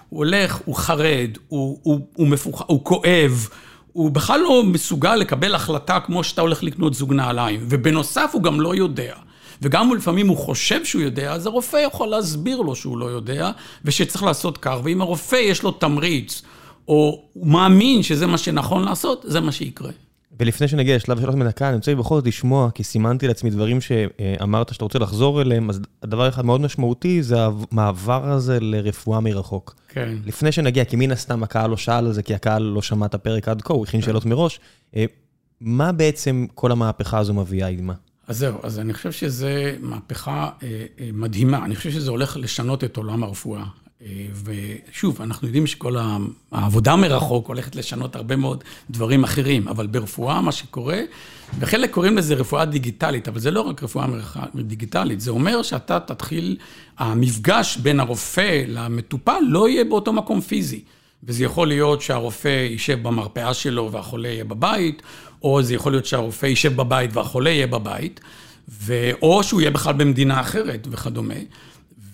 הוא 0.08 0.18
הולך, 0.18 0.60
הוא 0.64 0.74
חרד, 0.74 1.30
הוא, 1.48 1.78
הוא, 1.82 2.00
הוא, 2.14 2.28
מפוח, 2.28 2.62
הוא 2.66 2.84
כואב, 2.84 3.48
הוא 3.96 4.10
בכלל 4.10 4.40
לא 4.40 4.62
מסוגל 4.62 5.16
לקבל 5.16 5.54
החלטה 5.54 6.00
כמו 6.00 6.24
שאתה 6.24 6.40
הולך 6.40 6.62
לקנות 6.62 6.94
זוג 6.94 7.12
נעליים, 7.12 7.60
ובנוסף 7.68 8.30
הוא 8.32 8.42
גם 8.42 8.60
לא 8.60 8.74
יודע. 8.74 9.14
וגם 9.62 9.94
לפעמים 9.94 10.28
הוא 10.28 10.36
חושב 10.36 10.84
שהוא 10.84 11.02
יודע, 11.02 11.32
אז 11.32 11.46
הרופא 11.46 11.76
יכול 11.76 12.08
להסביר 12.08 12.60
לו 12.60 12.76
שהוא 12.76 12.98
לא 12.98 13.06
יודע, 13.06 13.50
ושצריך 13.84 14.22
לעשות 14.22 14.58
כך, 14.58 14.76
ואם 14.84 15.00
הרופא 15.00 15.36
יש 15.36 15.62
לו 15.62 15.70
תמריץ, 15.70 16.42
או 16.88 17.22
הוא 17.32 17.46
מאמין 17.46 18.02
שזה 18.02 18.26
מה 18.26 18.38
שנכון 18.38 18.84
לעשות, 18.84 19.24
זה 19.28 19.40
מה 19.40 19.52
שיקרה. 19.52 19.90
ולפני 20.40 20.68
שנגיע 20.68 20.96
לשלב 20.96 21.20
שאלות 21.20 21.34
מדקה, 21.34 21.68
אני 21.68 21.76
רוצה 21.76 21.94
בכל 21.94 22.14
זאת 22.14 22.26
לשמוע, 22.26 22.70
כי 22.70 22.84
סימנתי 22.84 23.28
לעצמי 23.28 23.50
דברים 23.50 23.80
שאמרת 23.80 24.72
שאתה 24.72 24.84
רוצה 24.84 24.98
לחזור 24.98 25.42
אליהם, 25.42 25.70
אז 25.70 25.80
הדבר 26.02 26.28
אחד 26.28 26.44
מאוד 26.44 26.60
משמעותי 26.60 27.22
זה 27.22 27.36
המעבר 27.44 28.30
הזה 28.30 28.58
לרפואה 28.60 29.20
מרחוק. 29.20 29.74
כן. 29.88 30.14
לפני 30.24 30.52
שנגיע, 30.52 30.84
כי 30.84 30.96
מן 30.96 31.12
הסתם 31.12 31.42
הקהל 31.42 31.70
לא 31.70 31.76
שאל 31.76 32.06
על 32.06 32.12
זה, 32.12 32.22
כי 32.22 32.34
הקהל 32.34 32.62
לא 32.62 32.82
שמע 32.82 33.06
את 33.06 33.14
הפרק 33.14 33.48
עד 33.48 33.62
כה, 33.62 33.72
הוא 33.72 33.84
הכין 33.84 34.00
כן. 34.00 34.06
שאלות 34.06 34.26
מראש. 34.26 34.60
אה, 34.96 35.04
מה 35.60 35.92
בעצם 35.92 36.46
כל 36.54 36.72
המהפכה 36.72 37.18
הזו 37.18 37.34
מביאה 37.34 37.66
עימה? 37.66 37.94
אז 38.28 38.38
זהו, 38.38 38.58
אז 38.62 38.78
אני 38.78 38.94
חושב 38.94 39.12
שזו 39.12 39.46
מהפכה 39.80 40.50
אה, 40.62 40.84
אה, 41.00 41.10
מדהימה. 41.12 41.64
אני 41.64 41.76
חושב 41.76 41.90
שזה 41.90 42.10
הולך 42.10 42.36
לשנות 42.36 42.84
את 42.84 42.96
עולם 42.96 43.22
הרפואה. 43.22 43.64
אה, 44.06 44.26
ושוב, 44.44 45.22
אנחנו 45.22 45.46
יודעים 45.46 45.66
שכל 45.66 45.96
העבודה 46.52 46.96
מרחוק 46.96 47.48
הולכת 47.48 47.76
לשנות 47.76 48.16
הרבה 48.16 48.36
מאוד 48.36 48.64
דברים 48.90 49.24
אחרים, 49.24 49.68
אבל 49.68 49.86
ברפואה, 49.86 50.40
מה 50.40 50.52
שקורה, 50.52 51.00
וחלק 51.58 51.90
קוראים 51.90 52.16
לזה 52.16 52.34
רפואה 52.34 52.64
דיגיטלית, 52.64 53.28
אבל 53.28 53.40
זה 53.40 53.50
לא 53.50 53.60
רק 53.60 53.82
רפואה 53.82 54.06
דיגיטלית, 54.54 55.20
זה 55.20 55.30
אומר 55.30 55.62
שאתה 55.62 56.00
תתחיל, 56.00 56.56
המפגש 56.98 57.76
בין 57.76 58.00
הרופא 58.00 58.64
למטופל 58.68 59.40
לא 59.48 59.68
יהיה 59.68 59.84
באותו 59.84 60.12
מקום 60.12 60.40
פיזי. 60.40 60.80
וזה 61.24 61.44
יכול 61.44 61.68
להיות 61.68 62.02
שהרופא 62.02 62.48
יישב 62.48 63.02
במרפאה 63.02 63.54
שלו 63.54 63.92
והחולה 63.92 64.28
יהיה 64.28 64.44
בבית, 64.44 65.02
או 65.42 65.62
זה 65.62 65.74
יכול 65.74 65.92
להיות 65.92 66.06
שהרופא 66.06 66.46
יישב 66.46 66.76
בבית 66.76 67.16
והחולה 67.16 67.50
יהיה 67.50 67.66
בבית, 67.66 68.20
ו... 68.68 69.10
או 69.22 69.42
שהוא 69.42 69.60
יהיה 69.60 69.70
בכלל 69.70 69.92
במדינה 69.92 70.40
אחרת 70.40 70.88
וכדומה. 70.90 71.34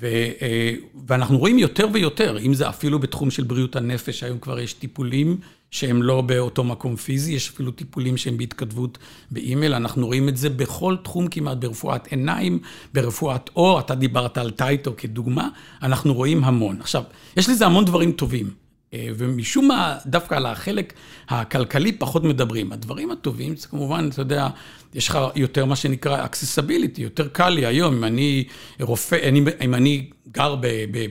אה, 0.02 0.74
ואנחנו 1.08 1.38
רואים 1.38 1.58
יותר 1.58 1.86
ויותר, 1.92 2.38
אם 2.38 2.54
זה 2.54 2.68
אפילו 2.68 2.98
בתחום 2.98 3.30
של 3.30 3.44
בריאות 3.44 3.76
הנפש, 3.76 4.22
היום 4.22 4.38
כבר 4.38 4.60
יש 4.60 4.72
טיפולים 4.72 5.38
שהם 5.70 6.02
לא 6.02 6.20
באותו 6.20 6.64
מקום 6.64 6.96
פיזי, 6.96 7.32
יש 7.32 7.48
אפילו 7.48 7.70
טיפולים 7.70 8.16
שהם 8.16 8.38
בהתכתבות 8.38 8.98
באימייל, 9.30 9.74
אנחנו 9.74 10.06
רואים 10.06 10.28
את 10.28 10.36
זה 10.36 10.50
בכל 10.50 10.96
תחום 11.02 11.28
כמעט, 11.28 11.58
ברפואת 11.58 12.06
עיניים, 12.06 12.58
ברפואת 12.94 13.50
עור, 13.52 13.80
אתה 13.80 13.94
דיברת 13.94 14.38
על 14.38 14.50
טייטו 14.50 14.94
כדוגמה, 14.96 15.48
אנחנו 15.82 16.14
רואים 16.14 16.44
המון. 16.44 16.80
עכשיו, 16.80 17.02
יש 17.36 17.48
לזה 17.48 17.66
המון 17.66 17.84
דברים 17.84 18.12
טובים. 18.12 18.50
אה, 18.94 19.08
ומשום 19.16 19.68
מה, 19.68 19.98
דווקא 20.06 20.34
על 20.34 20.46
החלק 20.46 20.92
הכלכלי 21.28 21.92
פחות 21.92 22.24
מדברים. 22.24 22.72
הדברים 22.72 23.10
הטובים, 23.10 23.56
זה 23.56 23.68
כמובן, 23.68 24.08
אתה 24.12 24.22
יודע, 24.22 24.48
יש 24.94 25.08
לך 25.08 25.18
יותר 25.34 25.64
מה 25.64 25.76
שנקרא 25.76 26.26
accessibility, 26.26 27.00
יותר 27.00 27.28
קל 27.28 27.48
לי 27.48 27.66
היום, 27.66 27.94
אם 27.94 28.04
אני 28.04 28.44
רופא, 28.80 29.28
אני, 29.28 29.40
אם 29.64 29.74
אני 29.74 30.06
גר 30.32 30.56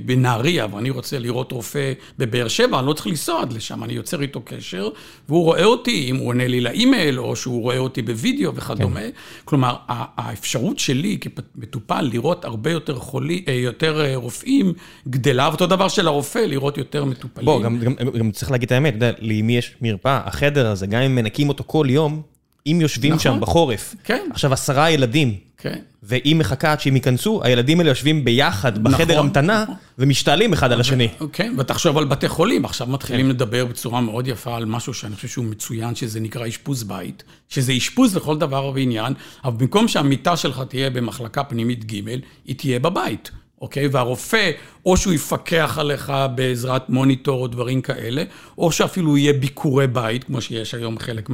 בנהריה 0.06 0.68
ואני 0.72 0.90
רוצה 0.90 1.20
לראות 1.20 1.52
רופא 1.52 1.94
בבאר 2.18 2.48
שבע, 2.48 2.80
אני 2.80 2.88
לא 2.88 2.94
צריך 2.94 3.08
לנסוע 3.08 3.42
עד 3.42 3.54
לשם, 3.54 3.84
אני 3.84 3.94
יוצר 3.94 4.22
איתו 4.22 4.42
קשר, 4.46 4.90
והוא 5.30 5.44
רואה 5.44 5.64
אותי, 5.64 6.08
אם 6.10 6.16
הוא 6.16 6.28
עונה 6.28 6.48
לי 6.48 6.62
לאימייל, 6.62 7.20
או 7.20 7.36
שהוא 7.36 7.62
רואה 7.62 7.78
אותי 7.78 8.02
בווידאו 8.02 8.56
וכדומה. 8.56 9.00
כן. 9.00 9.10
כלומר, 9.46 9.76
האפשרות 9.88 10.80
שלי 10.80 11.18
כמטופל 11.22 12.02
לראות 12.02 12.46
הרבה 12.46 12.72
יותר 12.72 12.96
חולי, 12.96 13.44
אה, 13.48 13.54
יותר 13.54 14.02
אה, 14.02 14.16
רופאים, 14.16 14.74
גדלה, 15.08 15.50
ואותו 15.50 15.68
דבר 15.68 15.88
של 15.88 16.08
הרופא, 16.08 16.40
לראות 16.40 16.78
יותר 16.78 17.06
מטופלים. 17.06 17.46
בוא, 17.46 17.62
גם, 17.62 17.80
גם, 17.80 17.94
גם 17.96 18.32
צריך 18.32 18.52
להגיד 18.52 18.66
את 18.66 18.72
האמת, 18.72 18.96
אתה 18.96 19.06
יודע, 19.06 19.18
למי 19.22 19.58
יש 19.58 19.76
מרפאה, 19.82 20.22
החדר 20.26 20.68
הזה, 20.68 20.88
גם 20.88 21.02
אם 21.02 21.16
מנקים 21.16 21.50
אותו 21.50 21.64
כל 21.68 21.88
יום, 21.90 22.22
אם 22.68 22.78
יושבים 22.82 23.14
נכון. 23.14 23.34
שם 23.34 23.40
בחורף, 23.40 23.96
כן. 24.04 24.28
עכשיו 24.34 24.54
עשרה 24.54 24.90
ילדים, 24.90 25.36
כן. 25.58 25.80
ואם 26.04 26.38
מחכה 26.40 26.72
עד 26.72 26.82
שהם 26.82 26.96
ייכנסו, 26.96 27.42
הילדים 27.44 27.80
האלה 27.80 27.92
יושבים 27.92 28.26
ביחד 28.26 28.84
בחדר 28.84 29.14
נכון, 29.14 29.26
המתנה, 29.26 29.64
נכון. 29.64 29.76
ומשתעלים 29.98 30.54
אחד 30.54 30.72
על 30.72 30.82
השני. 30.82 31.08
כן, 31.34 31.54
ותחשוב 31.58 31.98
על 31.98 32.06
בתי 32.06 32.28
חולים, 32.28 32.66
עכשיו 32.66 32.88
מתחילים 32.88 33.26
כן. 33.26 33.30
לדבר 33.30 33.66
בצורה 33.66 34.02
מאוד 34.02 34.28
יפה 34.28 34.56
על 34.56 34.66
משהו 34.66 34.94
שאני 34.94 35.16
חושב 35.16 35.28
שהוא 35.28 35.46
מצוין, 35.46 35.96
שזה 35.96 36.20
נקרא 36.20 36.48
אשפוז 36.48 36.84
בית, 36.84 37.24
שזה 37.50 37.74
אשפוז 37.78 38.16
לכל 38.16 38.38
דבר 38.38 38.72
ועניין, 38.76 39.14
אבל 39.44 39.58
במקום 39.58 39.88
שהמיטה 39.88 40.38
שלך 40.38 40.62
תהיה 40.70 40.90
במחלקה 40.90 41.44
פנימית 41.44 41.94
ג', 41.94 42.08
היא 42.46 42.56
תהיה 42.56 42.80
בבית. 42.80 43.32
אוקיי? 43.62 43.88
והרופא, 43.88 44.52
או 44.86 44.98
שהוא 44.98 45.14
יפקח 45.14 45.78
עליך 45.80 46.14
בעזרת 46.36 46.90
מוניטור 46.90 47.42
או 47.42 47.48
דברים 47.48 47.82
כאלה, 47.82 48.24
או 48.58 48.72
שאפילו 48.72 49.18
יהיה 49.18 49.34
ביקורי 49.34 49.88
בית, 49.88 50.24
כמו 50.24 50.42
שיש 50.42 50.74
היום 50.74 51.00
חלק 51.00 51.30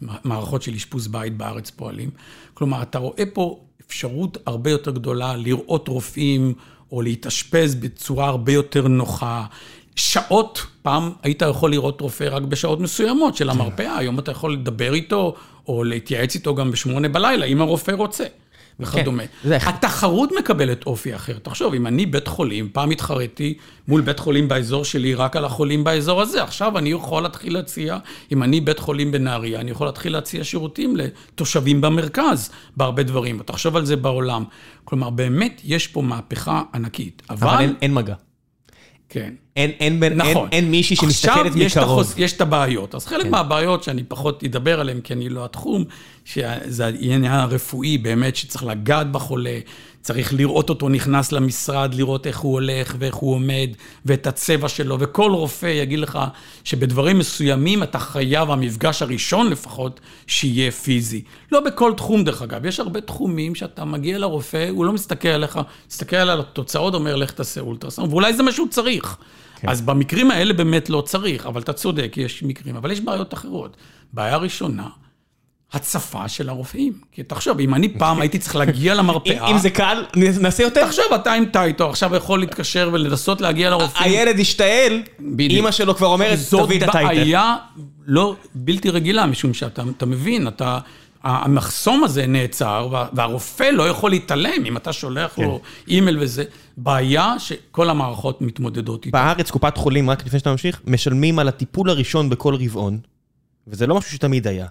מהמערכות 0.00 0.62
של 0.62 0.74
אשפוז 0.74 1.08
בית 1.08 1.36
בארץ 1.36 1.70
פועלים. 1.70 2.10
כלומר, 2.54 2.82
אתה 2.82 2.98
רואה 2.98 3.24
פה 3.32 3.60
אפשרות 3.86 4.38
הרבה 4.46 4.70
יותר 4.70 4.90
גדולה 4.90 5.36
לראות 5.36 5.88
רופאים, 5.88 6.54
או 6.92 7.02
להתאשפז 7.02 7.74
בצורה 7.74 8.26
הרבה 8.28 8.52
יותר 8.52 8.88
נוחה. 8.88 9.44
שעות, 9.96 10.66
פעם 10.82 11.12
היית 11.22 11.42
יכול 11.42 11.70
לראות 11.70 12.00
רופא 12.00 12.24
רק 12.24 12.42
בשעות 12.42 12.80
מסוימות 12.80 13.36
של 13.36 13.50
המרפאה, 13.50 13.98
היום 13.98 14.18
אתה 14.18 14.30
יכול 14.30 14.52
לדבר 14.52 14.94
איתו, 14.94 15.34
או 15.68 15.84
להתייעץ 15.84 16.34
איתו 16.34 16.54
גם 16.54 16.70
בשמונה 16.70 17.08
בלילה, 17.08 17.46
אם 17.46 17.60
הרופא 17.60 17.90
רוצה. 17.90 18.24
וכדומה. 18.82 19.22
כן, 19.42 19.58
התחרות 19.66 20.30
מקבלת 20.38 20.86
אופי 20.86 21.14
אחר. 21.14 21.38
תחשוב, 21.42 21.74
אם 21.74 21.86
אני 21.86 22.06
בית 22.06 22.28
חולים, 22.28 22.68
פעם 22.72 22.90
התחרתי 22.90 23.54
מול 23.88 24.00
בית 24.00 24.18
חולים 24.18 24.48
באזור 24.48 24.84
שלי 24.84 25.14
רק 25.14 25.36
על 25.36 25.44
החולים 25.44 25.84
באזור 25.84 26.20
הזה, 26.20 26.42
עכשיו 26.42 26.78
אני 26.78 26.90
יכול 26.90 27.22
להתחיל 27.22 27.54
להציע, 27.54 27.98
אם 28.32 28.42
אני 28.42 28.60
בית 28.60 28.78
חולים 28.78 29.12
בנהריה, 29.12 29.60
אני 29.60 29.70
יכול 29.70 29.86
להתחיל 29.86 30.12
להציע 30.12 30.44
שירותים 30.44 30.96
לתושבים 30.96 31.80
במרכז, 31.80 32.50
בהרבה 32.76 33.02
דברים. 33.02 33.42
תחשוב 33.42 33.76
על 33.76 33.84
זה 33.84 33.96
בעולם. 33.96 34.44
כלומר, 34.84 35.10
באמת 35.10 35.60
יש 35.64 35.86
פה 35.86 36.02
מהפכה 36.02 36.62
ענקית. 36.74 37.22
אבל... 37.30 37.48
אבל 37.48 37.62
אין, 37.62 37.74
אין 37.82 37.94
מגע. 37.94 38.14
כן. 39.12 39.34
אין, 39.56 39.70
אין, 39.80 40.00
בין, 40.00 40.12
נכון. 40.12 40.48
אין, 40.52 40.64
אין 40.64 40.70
מישהי 40.70 40.96
שמסתכלת 40.96 41.52
מקרוב. 41.54 42.00
עכשיו 42.00 42.24
יש 42.24 42.32
את 42.32 42.40
הבעיות. 42.40 42.94
אז 42.94 43.06
חלק 43.06 43.22
כן. 43.22 43.30
מהבעיות 43.30 43.82
שאני 43.82 44.02
פחות 44.02 44.44
אדבר 44.44 44.80
עליהן, 44.80 45.00
כי 45.00 45.12
אני 45.12 45.28
לא 45.28 45.44
התחום, 45.44 45.84
שזה 46.24 46.86
העניין 46.86 47.24
הרפואי 47.24 47.98
באמת, 47.98 48.36
שצריך 48.36 48.64
לגעת 48.64 49.12
בחולה, 49.12 49.58
צריך 50.02 50.34
לראות 50.34 50.68
אותו 50.68 50.88
נכנס 50.88 51.32
למשרד, 51.32 51.94
לראות 51.94 52.26
איך 52.26 52.38
הוא 52.38 52.52
הולך 52.52 52.96
ואיך 52.98 53.14
הוא 53.14 53.34
עומד, 53.34 53.70
ואת 54.06 54.26
הצבע 54.26 54.68
שלו, 54.68 54.96
וכל 55.00 55.30
רופא 55.30 55.66
יגיד 55.66 55.98
לך 55.98 56.18
שבדברים 56.64 57.18
מסוימים 57.18 57.82
אתה 57.82 57.98
חייב, 57.98 58.50
המפגש 58.50 59.02
הראשון 59.02 59.50
לפחות, 59.50 60.00
שיהיה 60.26 60.70
פיזי. 60.70 61.22
לא 61.52 61.60
בכל 61.60 61.92
תחום, 61.96 62.24
דרך 62.24 62.42
אגב. 62.42 62.66
יש 62.66 62.80
הרבה 62.80 63.00
תחומים 63.00 63.54
שאתה 63.54 63.84
מגיע 63.84 64.18
לרופא, 64.18 64.68
הוא 64.70 64.84
לא 64.84 64.92
מסתכל 64.92 65.28
עליך, 65.28 65.60
מסתכל 65.90 66.16
על 66.16 66.40
התוצאות, 66.40 66.94
אומר, 66.94 67.16
לך 67.16 67.30
תעשה 67.30 67.60
אולטרסאונד, 67.60 68.12
ואולי 68.12 68.34
זה 68.34 68.42
מה 68.42 68.52
שהוא 68.52 68.68
צריך. 68.68 69.16
כן. 69.60 69.68
אז 69.68 69.80
במקרים 69.80 70.30
האלה 70.30 70.52
באמת 70.52 70.90
לא 70.90 71.00
צריך, 71.00 71.46
אבל 71.46 71.60
אתה 71.60 71.72
צודק, 71.72 72.14
יש 72.16 72.42
מקרים. 72.42 72.76
אבל 72.76 72.90
יש 72.90 73.00
בעיות 73.00 73.34
אחרות. 73.34 73.76
בעיה 74.12 74.36
ראשונה, 74.36 74.88
הצפה 75.72 76.28
של 76.28 76.48
הרופאים. 76.48 76.92
כי 77.12 77.22
תחשוב, 77.22 77.60
אם 77.60 77.74
אני 77.74 77.88
פעם 77.88 78.20
הייתי 78.20 78.38
צריך 78.38 78.56
להגיע 78.56 78.94
למרפאה... 78.94 79.50
אם 79.50 79.58
זה 79.58 79.70
קל, 79.70 80.04
נעשה 80.16 80.62
יותר. 80.62 80.86
תחשוב, 80.86 81.04
אתה 81.14 81.32
עם 81.32 81.44
טייטו, 81.44 81.90
עכשיו 81.90 82.16
יכול 82.16 82.40
להתקשר 82.40 82.90
ולנסות 82.92 83.40
להגיע 83.40 83.70
לרופאים. 83.70 84.12
הילד 84.12 84.38
השתעל, 84.40 85.02
אימא 85.38 85.70
שלו 85.70 85.96
כבר 85.96 86.06
אומרת, 86.06 86.38
תביא 86.50 86.78
את 86.78 86.82
הטייטל. 86.88 87.14
זאת 87.14 87.16
בעיה 87.16 87.56
לא 88.06 88.36
בלתי 88.54 88.90
רגילה, 88.90 89.26
משום 89.26 89.54
שאתה 89.54 90.06
מבין, 90.06 90.48
אתה... 90.48 90.78
המחסום 91.24 92.04
הזה 92.04 92.26
נעצר, 92.26 92.88
והרופא 93.12 93.64
לא 93.64 93.88
יכול 93.88 94.10
להתעלם 94.10 94.64
אם 94.66 94.76
אתה 94.76 94.92
שולח 94.92 95.38
לו 95.38 95.60
כן. 95.62 95.92
אימייל 95.92 96.18
וזה. 96.20 96.44
בעיה 96.76 97.34
שכל 97.38 97.90
המערכות 97.90 98.40
מתמודדות 98.40 99.06
איתה. 99.06 99.18
בארץ, 99.18 99.50
קופת 99.50 99.76
חולים, 99.76 100.10
רק 100.10 100.26
לפני 100.26 100.38
שאתה 100.38 100.50
ממשיך, 100.50 100.80
משלמים 100.86 101.38
על 101.38 101.48
הטיפול 101.48 101.90
הראשון 101.90 102.30
בכל 102.30 102.54
רבעון, 102.54 102.98
וזה 103.66 103.86
לא 103.86 103.94
משהו 103.94 104.10
שתמיד 104.12 104.46
היה. 104.46 104.66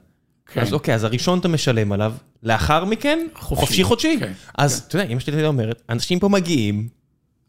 כן. 0.53 0.61
אז 0.61 0.73
אוקיי, 0.73 0.95
אז 0.95 1.03
הראשון 1.03 1.39
אתה 1.39 1.47
משלם 1.47 1.91
עליו, 1.91 2.13
לאחר 2.43 2.85
מכן, 2.85 3.27
חופשי 3.35 3.83
חודשי. 3.83 4.17
כן, 4.19 4.31
אז 4.57 4.79
כן. 4.79 4.87
אתה 4.87 4.95
יודע, 4.95 5.13
אמא 5.13 5.19
שלי 5.19 5.45
אומרת, 5.45 5.81
אנשים 5.89 6.19
פה 6.19 6.29
מגיעים, 6.29 6.87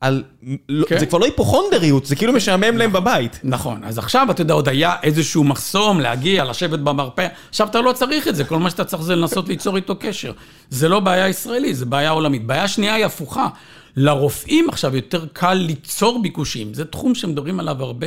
על... 0.03 0.23
לא, 0.69 0.87
כן. 0.87 0.99
זה 0.99 1.07
כבר 1.07 1.19
לא 1.19 1.25
היפוכונדריות, 1.25 2.07
זה 2.07 2.17
כאילו 2.17 2.33
משעמם 2.33 2.65
נכון, 2.65 2.77
להם 2.77 2.93
בבית. 2.93 3.41
נכון, 3.45 3.85
אז 3.85 3.99
עכשיו 3.99 4.27
אתה 4.31 4.43
יודע, 4.43 4.55
עוד 4.55 4.69
היה 4.69 4.95
איזשהו 5.03 5.45
מחסום 5.45 6.01
להגיע, 6.01 6.45
לשבת 6.45 6.79
במרפא, 6.79 7.29
עכשיו 7.49 7.67
אתה 7.67 7.81
לא 7.81 7.93
צריך 7.93 8.29
את 8.29 8.37
זה, 8.37 8.45
כל 8.45 8.59
מה 8.59 8.71
שאתה 8.71 8.85
צריך 8.85 9.03
זה 9.03 9.17
לנסות 9.17 9.49
ליצור 9.49 9.77
איתו 9.77 9.97
קשר. 10.01 10.33
זה 10.71 10.89
לא 10.89 11.01
בעיה 11.01 11.29
ישראלית, 11.29 11.77
זה 11.77 11.87
בעיה 11.87 12.11
עולמית. 12.11 12.47
בעיה 12.47 12.69
שנייה 12.69 12.95
היא 12.95 13.05
הפוכה. 13.05 13.49
לרופאים 13.97 14.69
עכשיו 14.69 14.97
יותר 14.97 15.27
קל 15.33 15.55
ליצור 15.55 16.23
ביקושים, 16.23 16.75
זה 16.75 16.85
תחום 16.85 17.15
שמדברים 17.15 17.61
עליו 17.61 17.83
הרבה 17.83 18.07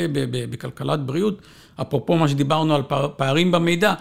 בכלכלת 0.50 1.00
בריאות. 1.00 1.41
אפרופו 1.82 2.17
מה 2.17 2.28
שדיברנו 2.28 2.76
על 2.76 2.82
פערים 3.17 3.51
במידע, 3.51 3.93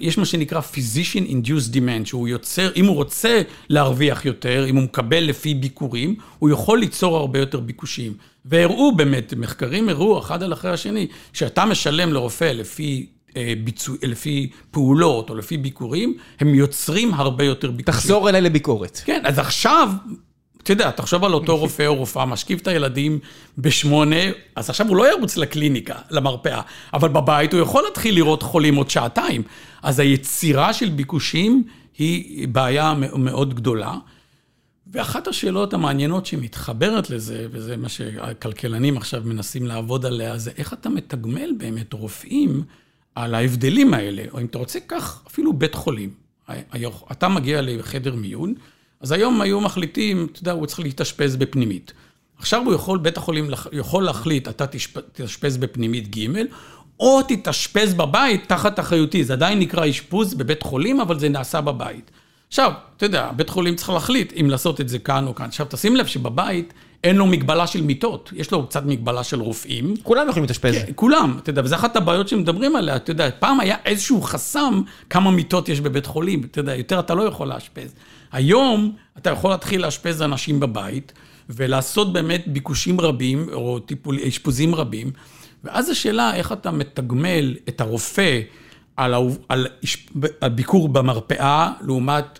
יש 0.00 0.18
מה 0.18 0.24
שנקרא 0.24 0.60
Physician 0.60 1.30
Induced 1.30 1.74
Demand, 1.74 2.04
שהוא 2.04 2.28
יוצר, 2.28 2.70
אם 2.76 2.86
הוא 2.86 2.96
רוצה 2.96 3.42
להרוויח 3.68 4.24
יותר, 4.24 4.66
אם 4.68 4.76
הוא 4.76 4.84
מקבל 4.84 5.24
לפי 5.24 5.54
ביקורים, 5.54 6.14
הוא 6.38 6.50
יכול 6.50 6.78
ליצור 6.78 7.16
הרבה 7.16 7.38
יותר 7.38 7.60
ביקושים. 7.60 8.12
והראו 8.44 8.96
באמת, 8.96 9.34
מחקרים 9.36 9.88
הראו 9.88 10.18
אחד 10.18 10.42
על 10.42 10.52
אחרי 10.52 10.70
השני, 10.70 11.06
שאתה 11.32 11.64
משלם 11.64 12.12
לרופא 12.12 12.44
לפי 12.44 13.06
אה, 13.36 13.52
ביצוע, 13.64 13.96
לפי 14.02 14.50
פעולות 14.70 15.30
או 15.30 15.34
לפי 15.34 15.56
ביקורים, 15.56 16.16
הם 16.40 16.54
יוצרים 16.54 17.14
הרבה 17.14 17.44
יותר 17.44 17.70
ביקושים. 17.70 18.00
תחזור 18.00 18.28
אליי 18.28 18.40
לביקורת. 18.40 19.00
כן, 19.04 19.22
אז 19.24 19.38
עכשיו 19.38 19.88
אתה 20.64 20.72
יודע, 20.72 20.90
תחשוב 20.90 21.24
על 21.24 21.34
אותו 21.34 21.56
רופא 21.56 21.86
או 21.86 21.94
רופאה, 21.94 22.26
משכיב 22.26 22.58
את 22.62 22.66
הילדים 22.66 23.18
בשמונה, 23.58 24.16
אז 24.56 24.70
עכשיו 24.70 24.88
הוא 24.88 24.96
לא 24.96 25.12
ירוץ 25.12 25.36
לקליניקה, 25.36 25.94
למרפאה, 26.10 26.60
אבל 26.94 27.08
בבית 27.08 27.52
הוא 27.52 27.60
יכול 27.60 27.82
להתחיל 27.82 28.14
לראות 28.14 28.42
חולים 28.42 28.74
עוד 28.74 28.90
שעתיים. 28.90 29.42
אז 29.82 29.98
היצירה 29.98 30.72
של 30.72 30.88
ביקושים 30.88 31.64
היא 31.98 32.48
בעיה 32.48 32.94
מאוד 33.16 33.54
גדולה. 33.54 33.94
ואחת 34.86 35.28
השאלות 35.28 35.74
המעניינות 35.74 36.26
שמתחברת 36.26 37.10
לזה, 37.10 37.46
וזה 37.50 37.76
מה 37.76 37.88
שהכלכלנים 37.88 38.96
עכשיו 38.96 39.22
מנסים 39.24 39.66
לעבוד 39.66 40.06
עליה, 40.06 40.38
זה 40.38 40.50
איך 40.58 40.72
אתה 40.72 40.88
מתגמל 40.88 41.50
באמת 41.58 41.92
רופאים 41.92 42.62
על 43.14 43.34
ההבדלים 43.34 43.94
האלה, 43.94 44.22
או 44.32 44.40
אם 44.40 44.46
אתה 44.46 44.58
רוצה, 44.58 44.78
קח 44.86 45.22
אפילו 45.26 45.52
בית 45.52 45.74
חולים. 45.74 46.10
אתה 47.12 47.28
מגיע 47.28 47.60
לחדר 47.62 48.14
מיון, 48.14 48.54
אז 49.04 49.12
היום 49.12 49.40
היו 49.40 49.60
מחליטים, 49.60 50.26
אתה 50.32 50.40
יודע, 50.40 50.52
הוא 50.52 50.66
צריך 50.66 50.80
להתאשפז 50.80 51.36
בפנימית. 51.36 51.92
עכשיו 52.38 52.62
הוא 52.64 52.74
יכול, 52.74 52.98
בית 52.98 53.16
החולים 53.16 53.50
יכול 53.72 54.04
להחליט, 54.04 54.48
אתה 54.48 54.66
תתאשפז 54.66 55.56
בפנימית 55.56 56.16
ג', 56.16 56.28
או 57.00 57.22
תתאשפז 57.22 57.94
בבית 57.94 58.48
תחת 58.48 58.80
אחריותי. 58.80 59.24
זה 59.24 59.32
עדיין 59.32 59.58
נקרא 59.58 59.90
אשפוז 59.90 60.34
בבית 60.34 60.62
חולים, 60.62 61.00
אבל 61.00 61.18
זה 61.18 61.28
נעשה 61.28 61.60
בבית. 61.60 62.10
עכשיו, 62.48 62.72
אתה 62.96 63.06
יודע, 63.06 63.30
בית 63.36 63.48
חולים 63.48 63.74
צריך 63.74 63.90
להחליט 63.90 64.32
אם 64.40 64.50
לעשות 64.50 64.80
את 64.80 64.88
זה 64.88 64.98
כאן 64.98 65.26
או 65.26 65.34
כאן. 65.34 65.46
עכשיו, 65.46 65.66
תשים 65.70 65.96
לב 65.96 66.06
שבבית 66.06 66.72
אין 67.04 67.16
לו 67.16 67.26
מגבלה 67.26 67.66
של 67.66 67.82
מיטות, 67.82 68.30
יש 68.36 68.50
לו 68.50 68.66
קצת 68.66 68.84
מגבלה 68.86 69.24
של 69.24 69.40
רופאים. 69.40 69.94
כולם 70.02 70.28
יכולים 70.28 70.42
להתאשפז. 70.42 70.74
כן, 70.74 70.92
כולם, 70.94 71.38
אתה 71.42 71.50
יודע, 71.50 71.62
וזו 71.64 71.74
אחת 71.74 71.96
הבעיות 71.96 72.28
שמדברים 72.28 72.76
עליה, 72.76 72.96
אתה 72.96 73.10
יודע, 73.10 73.28
פעם 73.38 73.60
היה 73.60 73.76
איזשהו 73.84 74.22
חסם 74.22 74.82
כמה 75.10 75.30
מיטות 75.30 75.68
יש 75.68 75.80
בבית 75.80 76.06
חולים, 76.06 76.42
אתה 76.50 76.60
יודע, 76.60 76.74
יותר 76.74 77.00
אתה 77.00 77.14
לא 77.14 77.22
יכול 77.22 77.48
לאשפז. 77.48 77.94
היום 78.34 78.96
אתה 79.18 79.30
יכול 79.30 79.50
להתחיל 79.50 79.82
לאשפז 79.82 80.22
אנשים 80.22 80.60
בבית, 80.60 81.12
ולעשות 81.48 82.12
באמת 82.12 82.44
ביקושים 82.46 83.00
רבים, 83.00 83.48
או 83.52 83.78
טיפול, 83.78 84.18
אשפוזים 84.28 84.74
רבים, 84.74 85.10
ואז 85.64 85.90
השאלה 85.90 86.34
איך 86.34 86.52
אתה 86.52 86.70
מתגמל 86.70 87.56
את 87.68 87.80
הרופא 87.80 88.40
על, 88.96 89.14
על, 89.14 89.26
על, 89.48 89.66
על 90.40 90.50
ביקור 90.50 90.88
במרפאה, 90.88 91.72
לעומת 91.80 92.38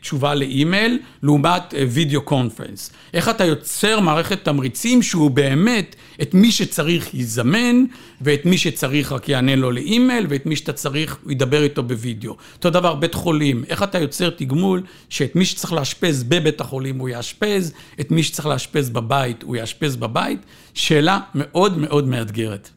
תשובה 0.00 0.34
לאימייל, 0.34 0.98
לעומת 1.22 1.74
וידאו 1.90 2.22
קונפרנס. 2.22 2.92
איך 3.14 3.28
אתה 3.28 3.44
יוצר 3.44 4.00
מערכת 4.00 4.44
תמריצים 4.44 5.02
שהוא 5.02 5.30
באמת, 5.30 5.96
את 6.22 6.34
מי 6.34 6.52
שצריך 6.52 7.14
יזמן, 7.14 7.84
ואת 8.20 8.46
מי 8.46 8.58
שצריך 8.58 9.12
רק 9.12 9.28
יענה 9.28 9.56
לו 9.56 9.70
לאימייל, 9.70 10.26
ואת 10.28 10.46
מי 10.46 10.56
שאתה 10.56 10.72
צריך, 10.72 11.18
הוא 11.24 11.32
ידבר 11.32 11.62
איתו 11.62 11.82
בווידאו. 11.82 12.36
אותו 12.56 12.70
דבר, 12.70 12.94
בית 12.94 13.14
חולים, 13.14 13.64
איך 13.68 13.82
אתה 13.82 13.98
יוצר 13.98 14.30
תגמול, 14.30 14.82
שאת 15.08 15.36
מי 15.36 15.44
שצריך 15.44 15.72
לאשפז 15.72 16.22
בבית 16.22 16.60
החולים 16.60 16.98
הוא 16.98 17.08
יאשפז, 17.08 17.72
את 18.00 18.10
מי 18.10 18.22
שצריך 18.22 18.46
לאשפז 18.46 18.90
בבית 18.90 19.42
הוא 19.42 19.56
יאשפז 19.56 19.96
בבית. 19.96 20.40
שאלה 20.74 21.20
מאוד 21.34 21.78
מאוד 21.78 22.08
מאתגרת. 22.08 22.70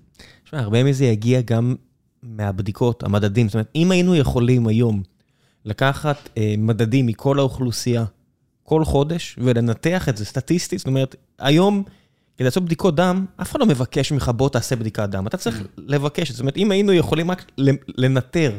תשמע, 0.45 0.59
הרבה 0.59 0.83
מזה 0.83 1.05
יגיע 1.05 1.41
גם 1.41 1.75
מהבדיקות, 2.23 3.03
המדדים. 3.03 3.47
זאת 3.47 3.53
אומרת, 3.53 3.67
אם 3.75 3.91
היינו 3.91 4.15
יכולים 4.15 4.67
היום 4.67 5.01
לקחת 5.66 6.30
אה, 6.38 6.55
מדדים 6.57 7.05
מכל 7.05 7.39
האוכלוסייה 7.39 8.05
כל 8.64 8.86
חודש 8.86 9.36
ולנתח 9.38 10.09
את 10.09 10.18
זה 10.18 10.26
סטטיסטית, 10.26 10.79
זאת 10.79 10.88
אומרת, 10.88 11.16
היום, 11.39 11.83
כדי 12.38 12.46
לעשות 12.46 12.66
בדיקות 12.66 12.96
דם, 12.96 13.25
אף 13.42 13.51
אחד 13.51 13.59
לא 13.59 13.66
מבקש 13.66 14.12
ממך, 14.12 14.32
בוא 14.36 14.50
תעשה 14.50 14.75
בדיקת 14.75 15.09
דם. 15.09 15.28
אתה 15.28 15.38
צריך 15.38 15.62
mm. 15.62 15.63
לבקש 15.78 16.21
את 16.21 16.28
זה. 16.28 16.33
זאת 16.33 16.42
אומרת, 16.42 16.58
אם 16.58 16.71
היינו 16.71 16.93
יכולים 16.93 17.32
רק 17.32 17.51
לנטר 17.97 18.51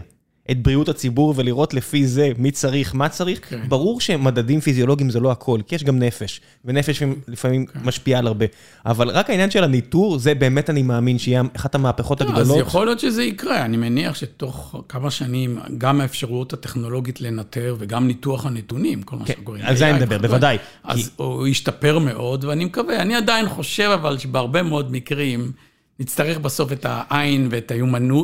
את 0.50 0.62
בריאות 0.62 0.88
הציבור 0.88 1.34
ולראות 1.36 1.74
לפי 1.74 2.06
זה 2.06 2.32
מי 2.38 2.50
צריך, 2.50 2.94
מה 2.94 3.08
צריך. 3.08 3.40
כן. 3.48 3.60
ברור 3.68 4.00
שמדדים 4.00 4.60
פיזיולוגיים 4.60 5.10
זה 5.10 5.20
לא 5.20 5.30
הכל, 5.30 5.60
כי 5.66 5.74
יש 5.74 5.84
גם 5.84 5.98
נפש, 5.98 6.40
ונפש 6.64 7.02
לפעמים 7.28 7.66
כן. 7.66 7.80
משפיעה 7.84 8.18
על 8.18 8.26
הרבה. 8.26 8.46
אבל 8.86 9.10
רק 9.10 9.30
העניין 9.30 9.50
של 9.50 9.64
הניטור, 9.64 10.18
זה 10.18 10.34
באמת 10.34 10.70
אני 10.70 10.82
מאמין 10.82 11.18
שיהיה 11.18 11.42
אחת 11.56 11.74
המהפכות 11.74 12.20
לא, 12.20 12.26
אז 12.26 12.32
הגדולות. 12.32 12.66
יכול 12.66 12.86
להיות 12.86 13.00
שזה 13.00 13.22
יקרה, 13.22 13.64
אני 13.64 13.76
מניח 13.76 14.14
שתוך 14.14 14.74
כמה 14.88 15.10
שנים, 15.10 15.58
גם 15.78 16.00
האפשרות 16.00 16.52
הטכנולוגית 16.52 17.20
לנטר 17.20 17.76
וגם 17.78 18.06
ניתוח 18.06 18.46
הנתונים, 18.46 19.02
כל 19.02 19.16
מה 19.16 19.24
כן, 19.24 19.34
שקוראים. 19.40 19.64
על 19.64 19.76
זה 19.76 19.90
אני 19.90 19.98
מדבר, 19.98 20.18
בוודאי. 20.18 20.58
אז 20.84 21.10
הוא 21.16 21.46
ישתפר 21.46 21.98
מאוד, 21.98 22.44
ואני 22.44 22.64
מקווה, 22.64 22.96
אני 22.96 23.14
עדיין 23.14 23.48
חושב 23.48 23.90
אבל 23.94 24.18
שבהרבה 24.18 24.62
מאוד 24.62 24.92
מקרים, 24.92 25.52
נצטרך 25.98 26.38
בסוף 26.38 26.72
את 26.72 26.86
העין 26.88 27.48
ואת 27.50 27.72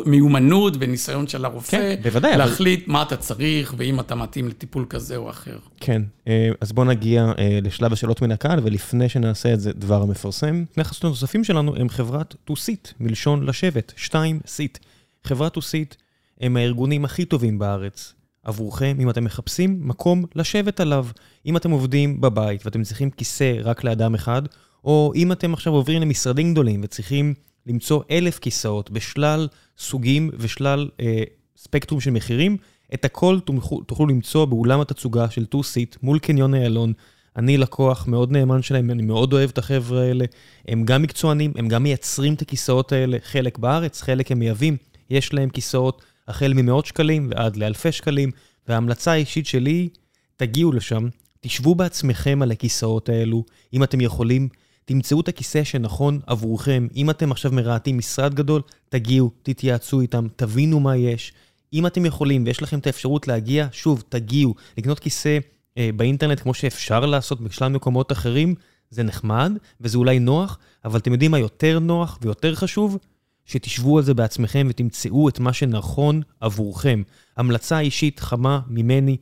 המיומנות 0.07 0.74
וניסיון 0.81 1.27
של 1.27 1.45
הרופא, 1.45 1.70
כן, 1.70 1.97
בוודאי, 2.03 2.35
אבל- 2.35 2.45
להחליט 2.45 2.89
מה 2.89 3.03
אתה 3.03 3.16
צריך, 3.16 3.74
ואם 3.77 4.01
אתה 4.01 4.15
מתאים 4.15 4.49
לטיפול 4.49 4.86
כזה 4.89 5.16
או 5.16 5.31
אחר. 5.31 5.59
כן, 5.81 6.03
אה, 6.28 6.51
אז 6.61 6.73
בואו 6.73 6.86
נגיע 6.86 7.32
אה, 7.39 7.59
לשלב 7.62 7.93
השאלות 7.93 8.23
מן 8.23 8.32
הקהל, 8.32 8.61
ולפני 8.62 9.09
שנעשה 9.09 9.55
את 9.55 9.61
זה, 9.61 9.73
דבר 9.73 10.03
המפרסם. 10.03 10.65
שני 10.74 10.85
חסות 10.85 11.05
נוספים 11.05 11.45
שלנו 11.45 11.77
הם 11.77 11.89
חברת 11.89 12.35
טו-סיט, 12.45 12.89
מלשון 13.01 13.47
לשבת, 13.47 13.93
שתיים 13.97 14.40
sit. 14.47 14.79
חברת 15.24 15.53
טו-סיט 15.53 15.95
הם 16.40 16.57
הארגונומים 16.57 17.05
הכי 17.05 17.24
טובים 17.24 17.59
בארץ. 17.59 18.15
עבורכם, 18.45 18.97
אם 19.01 19.11
אתם 19.11 19.24
מחפשים 19.24 19.78
מקום 19.81 20.24
לשבת 20.35 20.81
עליו. 20.81 21.07
אם 21.47 21.57
אתם 21.57 21.70
עובדים 21.70 22.20
בבית 22.20 22.66
ואתם 22.66 22.82
צריכים 22.82 23.11
כיסא 23.11 23.55
רק 23.65 23.85
לאדם 23.85 24.15
אחד, 24.15 24.43
או 24.85 25.12
אם 25.15 25.32
אתם 25.32 25.55
עכשיו 25.55 25.73
עוברים 25.73 26.03
למשרדים 26.03 26.53
גדולים 26.53 26.81
וצריכים 26.85 27.35
למצוא 27.69 28.03
אלף 28.11 28.39
כיסאות 28.39 28.90
בשלל 28.90 29.49
סוגים 29.78 30.31
ושלל 30.39 30.89
אה, 31.01 31.23
ספקטרום 31.57 32.01
של 32.01 32.11
מחירים, 32.11 32.57
את 32.95 33.05
הכל 33.05 33.40
תוכלו, 33.40 33.81
תוכלו 33.81 34.07
למצוא 34.07 34.45
באולם 34.45 34.81
התצוגה 34.81 35.31
של 35.31 35.47
טו-סיט 35.47 35.97
מול 36.03 36.19
קניון 36.19 36.55
איילון. 36.55 36.93
אני 37.36 37.57
לקוח 37.57 38.07
מאוד 38.07 38.32
נאמן 38.32 38.62
שלהם, 38.62 38.90
אני 38.90 39.03
מאוד 39.03 39.32
אוהב 39.32 39.51
את 39.51 39.59
החבר'ה 39.59 40.03
האלה. 40.03 40.24
הם 40.69 40.85
גם 40.85 41.03
מקצוענים, 41.03 41.53
הם 41.57 41.69
גם 41.69 41.82
מייצרים 41.82 42.35
את 42.35 42.43
הכיסאות 42.43 42.93
האלה, 42.93 43.16
חלק 43.23 43.59
בארץ, 43.59 44.03
חלק 44.03 44.32
הם 44.32 44.39
מייבאים. 44.39 44.77
יש 45.11 45.32
להם 45.32 45.49
כיסאות 45.49 46.03
החל 46.28 46.53
ממאות 46.57 46.86
שקלים 46.86 47.31
ועד 47.31 47.57
לאלפי 47.57 47.93
שקלים, 47.93 48.31
וההמלצה 48.69 49.12
האישית 49.12 49.47
שלי 49.47 49.89
תגיעו 50.36 50.73
לשם, 50.73 51.09
תשבו 51.40 51.74
בעצמכם 51.74 52.43
על 52.43 52.51
הכיסאות 52.51 53.09
האלו, 53.09 53.45
אם 53.73 53.82
אתם 53.82 54.01
יכולים, 54.01 54.49
תמצאו 54.89 55.20
את 55.20 55.28
הכיסא 55.28 55.65
שנכון 55.65 56.20
עבורכם. 56.27 56.86
אם 56.97 57.10
אתם 57.10 57.32
עכשיו 57.32 57.52
מרהטים 57.52 57.98
משרד 57.98 58.35
גדול, 58.35 58.62
תגיעו, 58.89 59.31
תתייעצו 59.43 60.01
איתם, 60.01 60.27
תבינו 60.36 60.81
מה 60.81 60.97
יש. 60.97 61.32
אם 61.73 61.86
אתם 61.86 62.06
יכולים 62.06 62.44
ויש 62.47 62.62
לכם 62.62 62.78
את 62.78 62.86
האפשרות 62.86 63.28
להגיע, 63.28 63.66
שוב, 63.73 64.02
תגיעו. 64.09 64.55
לקנות 64.78 64.98
כיסא 64.98 65.39
אה, 65.78 65.90
באינטרנט 65.97 66.40
כמו 66.40 66.55
שאפשר 66.55 67.06
לעשות 67.06 67.40
בשלל 67.40 67.69
מקומות 67.69 68.12
אחרים, 68.12 68.55
זה 68.90 69.02
נחמד, 69.02 69.52
וזה 69.81 69.98
אולי 69.98 70.19
נוח, 70.19 70.59
אבל 70.85 70.98
אתם 70.98 71.12
יודעים 71.12 71.31
מה 71.31 71.39
יותר 71.39 71.78
נוח 71.78 72.19
ויותר 72.23 72.55
חשוב? 72.55 72.98
שתשבו 73.44 73.98
על 73.98 74.05
זה 74.05 74.15
בעצמכם 74.15 74.66
ותמצאו 74.70 75.28
את 75.28 75.39
מה 75.39 75.52
שנכון 75.52 76.23
עבורכם. 76.40 77.02
המלצה 77.36 77.81
אישית 77.81 78.20
חמה 78.20 78.60
ממני, 78.69 79.16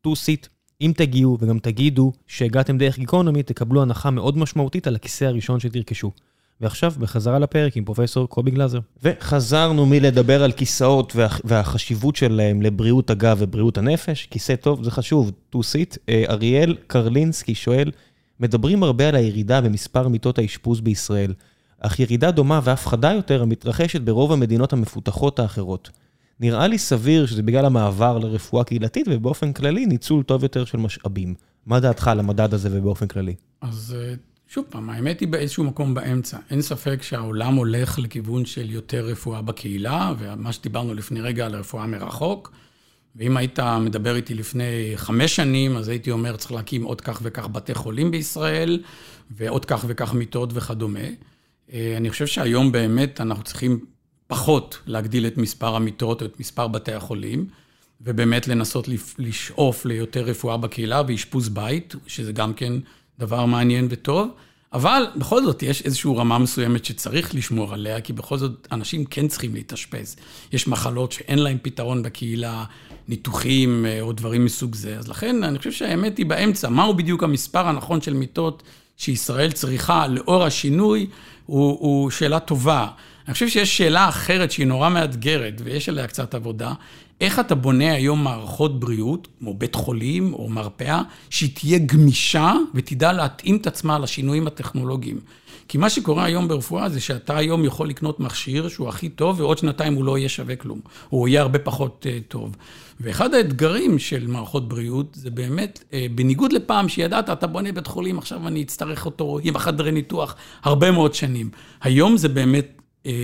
טו-סיט, 0.00 0.46
אם 0.80 0.92
תגיעו 0.96 1.38
וגם 1.40 1.58
תגידו 1.58 2.12
שהגעתם 2.26 2.78
דרך 2.78 2.98
גיקונומי, 2.98 3.42
תקבלו 3.42 3.82
הנחה 3.82 4.10
מאוד 4.10 4.38
משמעותית 4.38 4.86
על 4.86 4.94
הכיסא 4.94 5.24
הראשון 5.24 5.60
שתרכשו. 5.60 6.10
ועכשיו, 6.60 6.92
בחזרה 6.98 7.38
לפרק 7.38 7.76
עם 7.76 7.84
פרופסור 7.84 8.26
קובי 8.26 8.50
גלאזר. 8.50 8.78
וחזרנו 9.02 9.86
מלדבר 9.86 10.42
על 10.42 10.52
כיסאות 10.52 11.16
וה, 11.16 11.28
והחשיבות 11.44 12.16
שלהם 12.16 12.62
לבריאות 12.62 13.10
הגב 13.10 13.36
ובריאות 13.40 13.78
הנפש. 13.78 14.28
כיסא 14.30 14.56
טוב 14.56 14.84
זה 14.84 14.90
חשוב, 14.90 15.32
טו-סיט. 15.50 15.96
אריאל 16.28 16.76
קרלינסקי 16.86 17.54
שואל, 17.54 17.90
מדברים 18.40 18.82
הרבה 18.82 19.08
על 19.08 19.14
הירידה 19.14 19.60
במספר 19.60 20.08
מיטות 20.08 20.38
האשפוז 20.38 20.80
בישראל, 20.80 21.32
אך 21.80 22.00
ירידה 22.00 22.30
דומה 22.30 22.60
ואף 22.64 22.86
חדה 22.86 23.12
יותר 23.12 23.42
המתרחשת 23.42 24.00
ברוב 24.00 24.32
המדינות 24.32 24.72
המפותחות 24.72 25.38
האחרות. 25.38 25.90
נראה 26.40 26.66
לי 26.66 26.78
סביר 26.78 27.26
שזה 27.26 27.42
בגלל 27.42 27.64
המעבר 27.64 28.18
לרפואה 28.18 28.64
קהילתית 28.64 29.06
ובאופן 29.10 29.52
כללי 29.52 29.86
ניצול 29.86 30.22
טוב 30.22 30.42
יותר 30.42 30.64
של 30.64 30.78
משאבים. 30.78 31.34
מה 31.66 31.80
דעתך 31.80 32.08
על 32.08 32.20
המדד 32.20 32.54
הזה 32.54 32.68
ובאופן 32.72 33.06
כללי? 33.06 33.34
אז 33.60 33.96
אה, 33.98 34.14
שוב 34.48 34.64
פעם, 34.68 34.90
האמת 34.90 35.20
היא 35.20 35.28
באיזשהו 35.28 35.64
מקום 35.64 35.94
באמצע. 35.94 36.38
אין 36.50 36.62
ספק 36.62 37.02
שהעולם 37.02 37.54
הולך 37.54 37.98
לכיוון 37.98 38.44
של 38.44 38.70
יותר 38.70 39.06
רפואה 39.06 39.42
בקהילה, 39.42 40.12
ומה 40.18 40.52
שדיברנו 40.52 40.94
לפני 40.94 41.20
רגע 41.20 41.46
על 41.46 41.54
הרפואה 41.54 41.86
מרחוק. 41.86 42.52
ואם 43.16 43.36
היית 43.36 43.58
מדבר 43.60 44.16
איתי 44.16 44.34
לפני 44.34 44.92
חמש 44.96 45.36
שנים, 45.36 45.76
אז 45.76 45.88
הייתי 45.88 46.10
אומר, 46.10 46.36
צריך 46.36 46.52
להקים 46.52 46.84
עוד 46.84 47.00
כך 47.00 47.20
וכך 47.22 47.46
בתי 47.46 47.74
חולים 47.74 48.10
בישראל, 48.10 48.82
ועוד 49.30 49.64
כך 49.64 49.84
וכך 49.88 50.14
מיטות 50.14 50.50
וכדומה. 50.54 51.08
אה, 51.72 51.94
אני 51.96 52.10
חושב 52.10 52.26
שהיום 52.26 52.72
באמת 52.72 53.20
אנחנו 53.20 53.44
צריכים 53.44 53.84
פחות 54.28 54.78
להגדיל 54.86 55.26
את 55.26 55.38
מספר 55.38 55.76
המיטות 55.76 56.22
או 56.22 56.26
את 56.26 56.40
מספר 56.40 56.68
בתי 56.68 56.92
החולים, 56.92 57.46
ובאמת 58.00 58.48
לנסות 58.48 58.88
לשאוף 59.18 59.84
ליותר 59.84 60.20
רפואה 60.20 60.56
בקהילה 60.56 61.02
ואשפוז 61.08 61.48
בית, 61.48 61.94
שזה 62.06 62.32
גם 62.32 62.54
כן 62.54 62.72
דבר 63.18 63.44
מעניין 63.44 63.86
וטוב. 63.90 64.28
אבל 64.72 65.06
בכל 65.16 65.44
זאת 65.44 65.62
יש 65.62 65.82
איזושהי 65.82 66.10
רמה 66.16 66.38
מסוימת 66.38 66.84
שצריך 66.84 67.34
לשמור 67.34 67.74
עליה, 67.74 68.00
כי 68.00 68.12
בכל 68.12 68.38
זאת 68.38 68.68
אנשים 68.72 69.04
כן 69.04 69.28
צריכים 69.28 69.54
להתאשפז. 69.54 70.16
יש 70.52 70.68
מחלות 70.68 71.12
שאין 71.12 71.38
להן 71.38 71.58
פתרון 71.62 72.02
בקהילה, 72.02 72.64
ניתוחים 73.08 73.86
אה, 73.86 74.00
או 74.00 74.12
דברים 74.12 74.44
מסוג 74.44 74.74
זה. 74.74 74.98
אז 74.98 75.08
לכן 75.08 75.44
אני 75.44 75.58
חושב 75.58 75.72
שהאמת 75.72 76.18
היא 76.18 76.26
באמצע. 76.26 76.68
מהו 76.68 76.94
בדיוק 76.94 77.22
המספר 77.22 77.66
הנכון 77.66 78.00
של 78.00 78.14
מיטות 78.14 78.62
שישראל 78.96 79.52
צריכה 79.52 80.06
לאור 80.06 80.44
השינוי, 80.44 81.06
הוא, 81.46 81.78
הוא 81.80 82.10
שאלה 82.10 82.40
טובה. 82.40 82.86
אני 83.28 83.32
חושב 83.34 83.48
שיש 83.48 83.78
שאלה 83.78 84.08
אחרת 84.08 84.50
שהיא 84.50 84.66
נורא 84.66 84.88
מאתגרת, 84.88 85.60
ויש 85.64 85.88
עליה 85.88 86.06
קצת 86.06 86.34
עבודה. 86.34 86.72
איך 87.20 87.40
אתה 87.40 87.54
בונה 87.54 87.92
היום 87.92 88.24
מערכות 88.24 88.80
בריאות, 88.80 89.28
כמו 89.38 89.54
בית 89.54 89.74
חולים 89.74 90.34
או 90.34 90.48
מרפאה, 90.48 91.02
שהיא 91.30 91.50
תהיה 91.54 91.78
גמישה 91.78 92.52
ותדע 92.74 93.12
להתאים 93.12 93.56
את 93.56 93.66
עצמה 93.66 93.98
לשינויים 93.98 94.46
הטכנולוגיים. 94.46 95.20
כי 95.68 95.78
מה 95.78 95.90
שקורה 95.90 96.24
היום 96.24 96.48
ברפואה 96.48 96.88
זה 96.88 97.00
שאתה 97.00 97.36
היום 97.36 97.64
יכול 97.64 97.88
לקנות 97.88 98.20
מכשיר 98.20 98.68
שהוא 98.68 98.88
הכי 98.88 99.08
טוב, 99.08 99.40
ועוד 99.40 99.58
שנתיים 99.58 99.94
הוא 99.94 100.04
לא 100.04 100.18
יהיה 100.18 100.28
שווה 100.28 100.56
כלום. 100.56 100.80
הוא 101.08 101.28
יהיה 101.28 101.40
הרבה 101.40 101.58
פחות 101.58 102.06
uh, 102.08 102.22
טוב. 102.28 102.56
ואחד 103.00 103.34
האתגרים 103.34 103.98
של 103.98 104.26
מערכות 104.26 104.68
בריאות 104.68 105.06
זה 105.14 105.30
באמת, 105.30 105.84
uh, 105.90 105.94
בניגוד 106.14 106.52
לפעם 106.52 106.88
שידעת, 106.88 107.30
אתה 107.30 107.46
בונה 107.46 107.72
בית 107.72 107.86
חולים, 107.86 108.18
עכשיו 108.18 108.48
אני 108.48 108.62
אצטרך 108.62 109.06
אותו 109.06 109.38
עם 109.42 109.56
החדרי 109.56 109.92
ניתוח 109.92 110.34
הרבה 110.62 110.90
מאוד 110.90 111.14
שנים. 111.14 111.50
היום 111.82 112.16
זה 112.16 112.28
באמת 112.28 112.78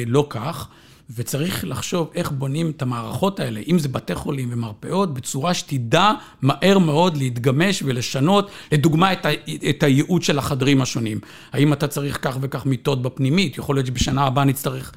לא 0.06 0.26
כך. 0.30 0.68
וצריך 1.10 1.64
לחשוב 1.64 2.10
איך 2.14 2.30
בונים 2.30 2.70
את 2.70 2.82
המערכות 2.82 3.40
האלה, 3.40 3.60
אם 3.68 3.78
זה 3.78 3.88
בתי 3.88 4.14
חולים 4.14 4.48
ומרפאות, 4.52 5.14
בצורה 5.14 5.54
שתדע 5.54 6.12
מהר 6.42 6.78
מאוד 6.78 7.16
להתגמש 7.16 7.82
ולשנות, 7.86 8.50
לדוגמה, 8.72 9.12
את, 9.12 9.26
ה, 9.26 9.28
את 9.70 9.82
הייעוד 9.82 10.22
של 10.22 10.38
החדרים 10.38 10.82
השונים. 10.82 11.20
האם 11.52 11.72
אתה 11.72 11.88
צריך 11.88 12.18
כך 12.22 12.38
וכך 12.40 12.66
מיטות 12.66 13.02
בפנימית? 13.02 13.58
יכול 13.58 13.76
להיות 13.76 13.86
שבשנה 13.86 14.24
הבאה 14.24 14.44
נצטרך 14.44 14.92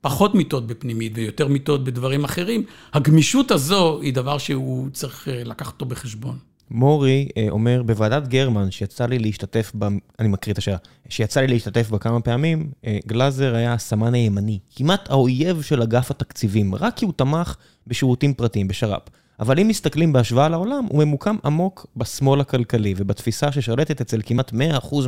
פחות 0.00 0.34
מיטות 0.34 0.66
בפנימית 0.66 1.12
ויותר 1.14 1.48
מיטות 1.48 1.84
בדברים 1.84 2.24
אחרים. 2.24 2.64
הגמישות 2.92 3.50
הזו 3.50 4.00
היא 4.02 4.14
דבר 4.14 4.38
שהוא 4.38 4.88
צריך 4.92 5.28
לקחת 5.44 5.72
אותו 5.72 5.84
בחשבון. 5.84 6.38
מורי 6.70 7.28
אומר, 7.50 7.82
בוועדת 7.82 8.28
גרמן, 8.28 8.70
שיצא 8.70 9.06
לי 9.06 9.18
להשתתף 9.18 9.72
בה, 9.74 9.88
אני 10.18 10.28
מקריא 10.28 10.52
את 10.52 10.58
השאלה, 10.58 10.76
שיצא 11.08 11.40
לי 11.40 11.46
להשתתף 11.46 11.90
בה 11.90 11.98
כמה 11.98 12.20
פעמים, 12.20 12.70
גלאזר 13.06 13.54
היה 13.54 13.72
הסמן 13.72 14.14
הימני, 14.14 14.58
כמעט 14.76 15.10
האויב 15.10 15.62
של 15.62 15.82
אגף 15.82 16.10
התקציבים, 16.10 16.74
רק 16.74 16.96
כי 16.96 17.04
הוא 17.04 17.12
תמך 17.16 17.56
בשירותים 17.86 18.34
פרטיים, 18.34 18.68
בשר"פ. 18.68 19.02
אבל 19.40 19.60
אם 19.60 19.68
מסתכלים 19.68 20.12
בהשוואה 20.12 20.48
לעולם, 20.48 20.86
הוא 20.88 21.04
ממוקם 21.04 21.36
עמוק 21.44 21.86
בשמאל 21.96 22.40
הכלכלי 22.40 22.94
ובתפיסה 22.96 23.52
ששולטת 23.52 24.00
אצל 24.00 24.20
כמעט 24.26 24.52
100% 24.52 24.54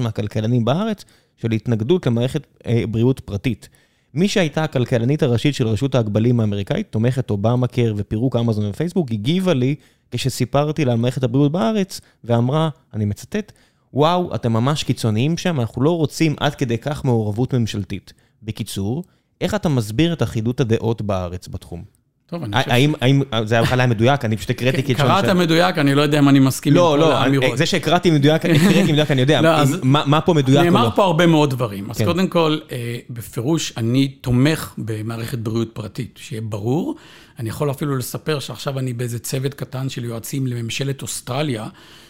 מהכלכלנים 0.00 0.64
בארץ, 0.64 1.04
של 1.36 1.52
התנגדות 1.52 2.06
למערכת 2.06 2.46
בריאות 2.90 3.20
פרטית. 3.20 3.68
מי 4.14 4.28
שהייתה 4.28 4.64
הכלכלנית 4.64 5.22
הראשית 5.22 5.54
של 5.54 5.68
רשות 5.68 5.94
ההגבלים 5.94 6.40
האמריקאית, 6.40 6.86
תומכת 6.90 7.30
אובמה 7.30 7.66
קר 7.66 7.94
ופירוק 7.96 8.36
אמזון 8.36 8.66
ופייסבוק, 8.66 9.12
הגיבה 9.12 9.54
לי 9.54 9.74
כשסיפרתי 10.10 10.84
לה 10.84 10.92
על 10.92 10.98
מערכת 10.98 11.22
הבריאות 11.22 11.52
בארץ, 11.52 12.00
ואמרה, 12.24 12.68
אני 12.94 13.04
מצטט, 13.04 13.52
וואו, 13.92 14.34
אתם 14.34 14.52
ממש 14.52 14.84
קיצוניים 14.84 15.36
שם, 15.36 15.60
אנחנו 15.60 15.82
לא 15.82 15.96
רוצים 15.96 16.34
עד 16.40 16.54
כדי 16.54 16.78
כך 16.78 17.04
מעורבות 17.04 17.54
ממשלתית. 17.54 18.12
בקיצור, 18.42 19.04
איך 19.40 19.54
אתה 19.54 19.68
מסביר 19.68 20.12
את 20.12 20.22
אחידות 20.22 20.60
הדעות 20.60 21.02
בארץ 21.02 21.48
בתחום? 21.48 21.95
טוב, 22.26 22.42
אני 22.42 22.56
חושב... 22.56 22.70
האם 22.70 22.92
האם 23.00 23.22
זה 23.44 23.62
בכלל 23.62 23.80
היה 23.80 23.86
מדויק? 23.86 24.24
אני 24.24 24.36
פשוט 24.36 24.50
הקראתי 24.50 24.76
כן, 24.76 24.82
כאילו... 24.82 24.98
קראת 24.98 25.24
מדויק, 25.24 25.78
אני 25.78 25.94
לא 25.94 26.02
יודע 26.02 26.18
אם 26.18 26.28
אני 26.28 26.38
מסכים 26.38 26.72
עם 26.72 26.76
לא, 26.76 26.90
כל 26.92 26.98
לא, 27.00 27.18
האמירות. 27.18 27.58
זה 27.58 27.66
שהקראתי 27.66 28.10
מדויק, 28.10 28.44
הקראתי 28.44 28.82
מדויק, 28.92 29.10
אני 29.10 29.20
יודע. 29.20 29.40
לא, 29.40 29.50
מה 29.82 30.02
מה 30.06 30.20
פה 30.20 30.34
מדויק 30.34 30.58
או 30.58 30.64
נאמר 30.64 30.84
לא? 30.84 30.90
פה 30.94 31.04
הרבה 31.04 31.26
מאוד 31.26 31.50
דברים. 31.50 31.90
אז 31.90 31.98
כן. 31.98 32.04
קודם 32.04 32.28
כל, 32.28 32.58
אה, 32.72 32.98
בפירוש, 33.10 33.72
אני 33.76 34.08
תומך 34.08 34.74
במערכת 34.78 35.38
בריאות 35.38 35.70
פרטית, 35.72 36.18
שיהיה 36.22 36.42
ברור. 36.42 36.94
אני 37.38 37.48
יכול 37.48 37.70
אפילו 37.70 37.96
לספר 37.96 38.38
שעכשיו 38.38 38.78
אני 38.78 38.92
באיזה 38.92 39.18
צוות 39.18 39.54
קטן 39.54 39.88
של 39.88 40.04
יועצים 40.04 40.46
לממשלת 40.46 41.02
אוסטרליה, 41.02 41.66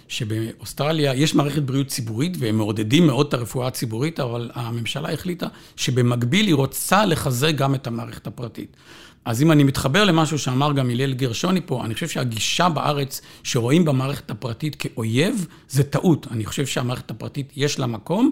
שבאוסטרליה 0.08 1.14
יש 1.14 1.34
מערכת 1.34 1.62
בריאות 1.62 1.86
ציבורית, 1.86 2.36
והם 2.38 2.56
מעודדים 2.56 3.06
מאוד 3.06 3.26
את 3.26 3.34
הרפואה 3.34 3.66
הציבורית, 3.66 4.20
אבל 4.20 4.50
הממשלה 4.54 5.12
החליטה 5.12 5.46
שבמקביל 5.76 6.46
היא 6.46 6.54
רוצה 6.54 7.06
לחזק 7.06 7.54
גם 7.54 7.74
את 7.74 7.86
המערכת 7.86 8.26
הפרטית. 8.26 8.76
אז 9.26 9.42
אם 9.42 9.52
אני 9.52 9.64
מתחבר 9.64 10.04
למשהו 10.04 10.38
שאמר 10.38 10.72
גם 10.72 10.90
הלל 10.90 11.14
גרשוני 11.14 11.60
פה, 11.66 11.84
אני 11.84 11.94
חושב 11.94 12.08
שהגישה 12.08 12.68
בארץ 12.68 13.20
שרואים 13.42 13.84
במערכת 13.84 14.30
הפרטית 14.30 14.74
כאויב, 14.74 15.46
זה 15.68 15.82
טעות. 15.82 16.26
אני 16.30 16.44
חושב 16.44 16.66
שהמערכת 16.66 17.10
הפרטית 17.10 17.52
יש 17.56 17.78
לה 17.78 17.86
מקום, 17.86 18.30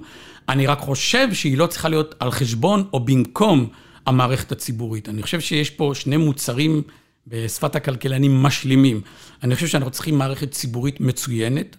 אני 0.48 0.66
רק 0.66 0.78
חושב 0.78 1.34
שהיא 1.34 1.58
לא 1.58 1.66
צריכה 1.66 1.88
להיות 1.88 2.14
על 2.20 2.30
חשבון 2.30 2.84
או 2.92 3.00
במקום 3.00 3.68
המערכת 4.06 4.52
הציבורית. 4.52 5.08
אני 5.08 5.22
חושב 5.22 5.40
שיש 5.40 5.70
פה 5.70 5.92
שני 5.94 6.16
מוצרים 6.16 6.82
בשפת 7.26 7.76
הכלכלנים 7.76 8.42
משלימים. 8.42 9.00
אני 9.42 9.54
חושב 9.54 9.66
שאנחנו 9.66 9.90
צריכים 9.90 10.18
מערכת 10.18 10.50
ציבורית 10.50 11.00
מצוינת, 11.00 11.76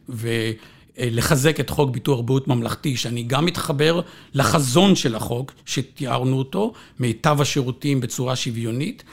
ולחזק 0.99 1.59
את 1.59 1.69
חוק 1.69 1.89
ביטוח 1.89 2.19
בריאות 2.25 2.47
ממלכתי, 2.47 2.97
שאני 2.97 3.23
גם 3.23 3.45
מתחבר 3.45 4.01
לחזון 4.33 4.95
של 4.95 5.15
החוק, 5.15 5.51
שתיארנו 5.65 6.37
אותו, 6.37 6.73
מיטב 6.99 7.41
השירותים 7.41 8.01
בצורה 8.01 8.35
שוויונית. 8.35 9.03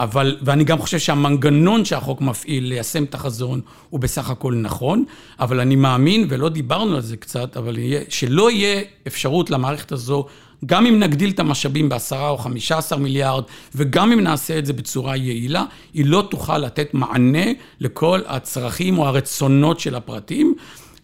אבל, 0.00 0.36
ואני 0.42 0.64
גם 0.64 0.78
חושב 0.78 0.98
שהמנגנון 0.98 1.84
שהחוק 1.84 2.20
מפעיל 2.20 2.64
ליישם 2.64 3.04
את 3.04 3.14
החזון 3.14 3.60
הוא 3.90 4.00
בסך 4.00 4.30
הכל 4.30 4.54
נכון, 4.54 5.04
אבל 5.40 5.60
אני 5.60 5.76
מאמין, 5.76 6.26
ולא 6.28 6.48
דיברנו 6.48 6.94
על 6.96 7.00
זה 7.00 7.16
קצת, 7.16 7.56
אבל 7.56 7.78
יהיה, 7.78 8.00
שלא 8.08 8.50
יהיה 8.50 8.82
אפשרות 9.06 9.50
למערכת 9.50 9.92
הזו, 9.92 10.26
גם 10.66 10.86
אם 10.86 10.98
נגדיל 10.98 11.30
את 11.30 11.38
המשאבים 11.38 11.88
בעשרה 11.88 12.28
או 12.28 12.38
חמישה 12.38 12.78
עשר 12.78 12.96
מיליארד, 12.96 13.44
וגם 13.74 14.12
אם 14.12 14.20
נעשה 14.20 14.58
את 14.58 14.66
זה 14.66 14.72
בצורה 14.72 15.16
יעילה, 15.16 15.64
היא 15.94 16.04
לא 16.04 16.26
תוכל 16.30 16.58
לתת 16.58 16.94
מענה 16.94 17.46
לכל 17.80 18.20
הצרכים 18.26 18.98
או 18.98 19.06
הרצונות 19.06 19.80
של 19.80 19.94
הפרטים. 19.94 20.54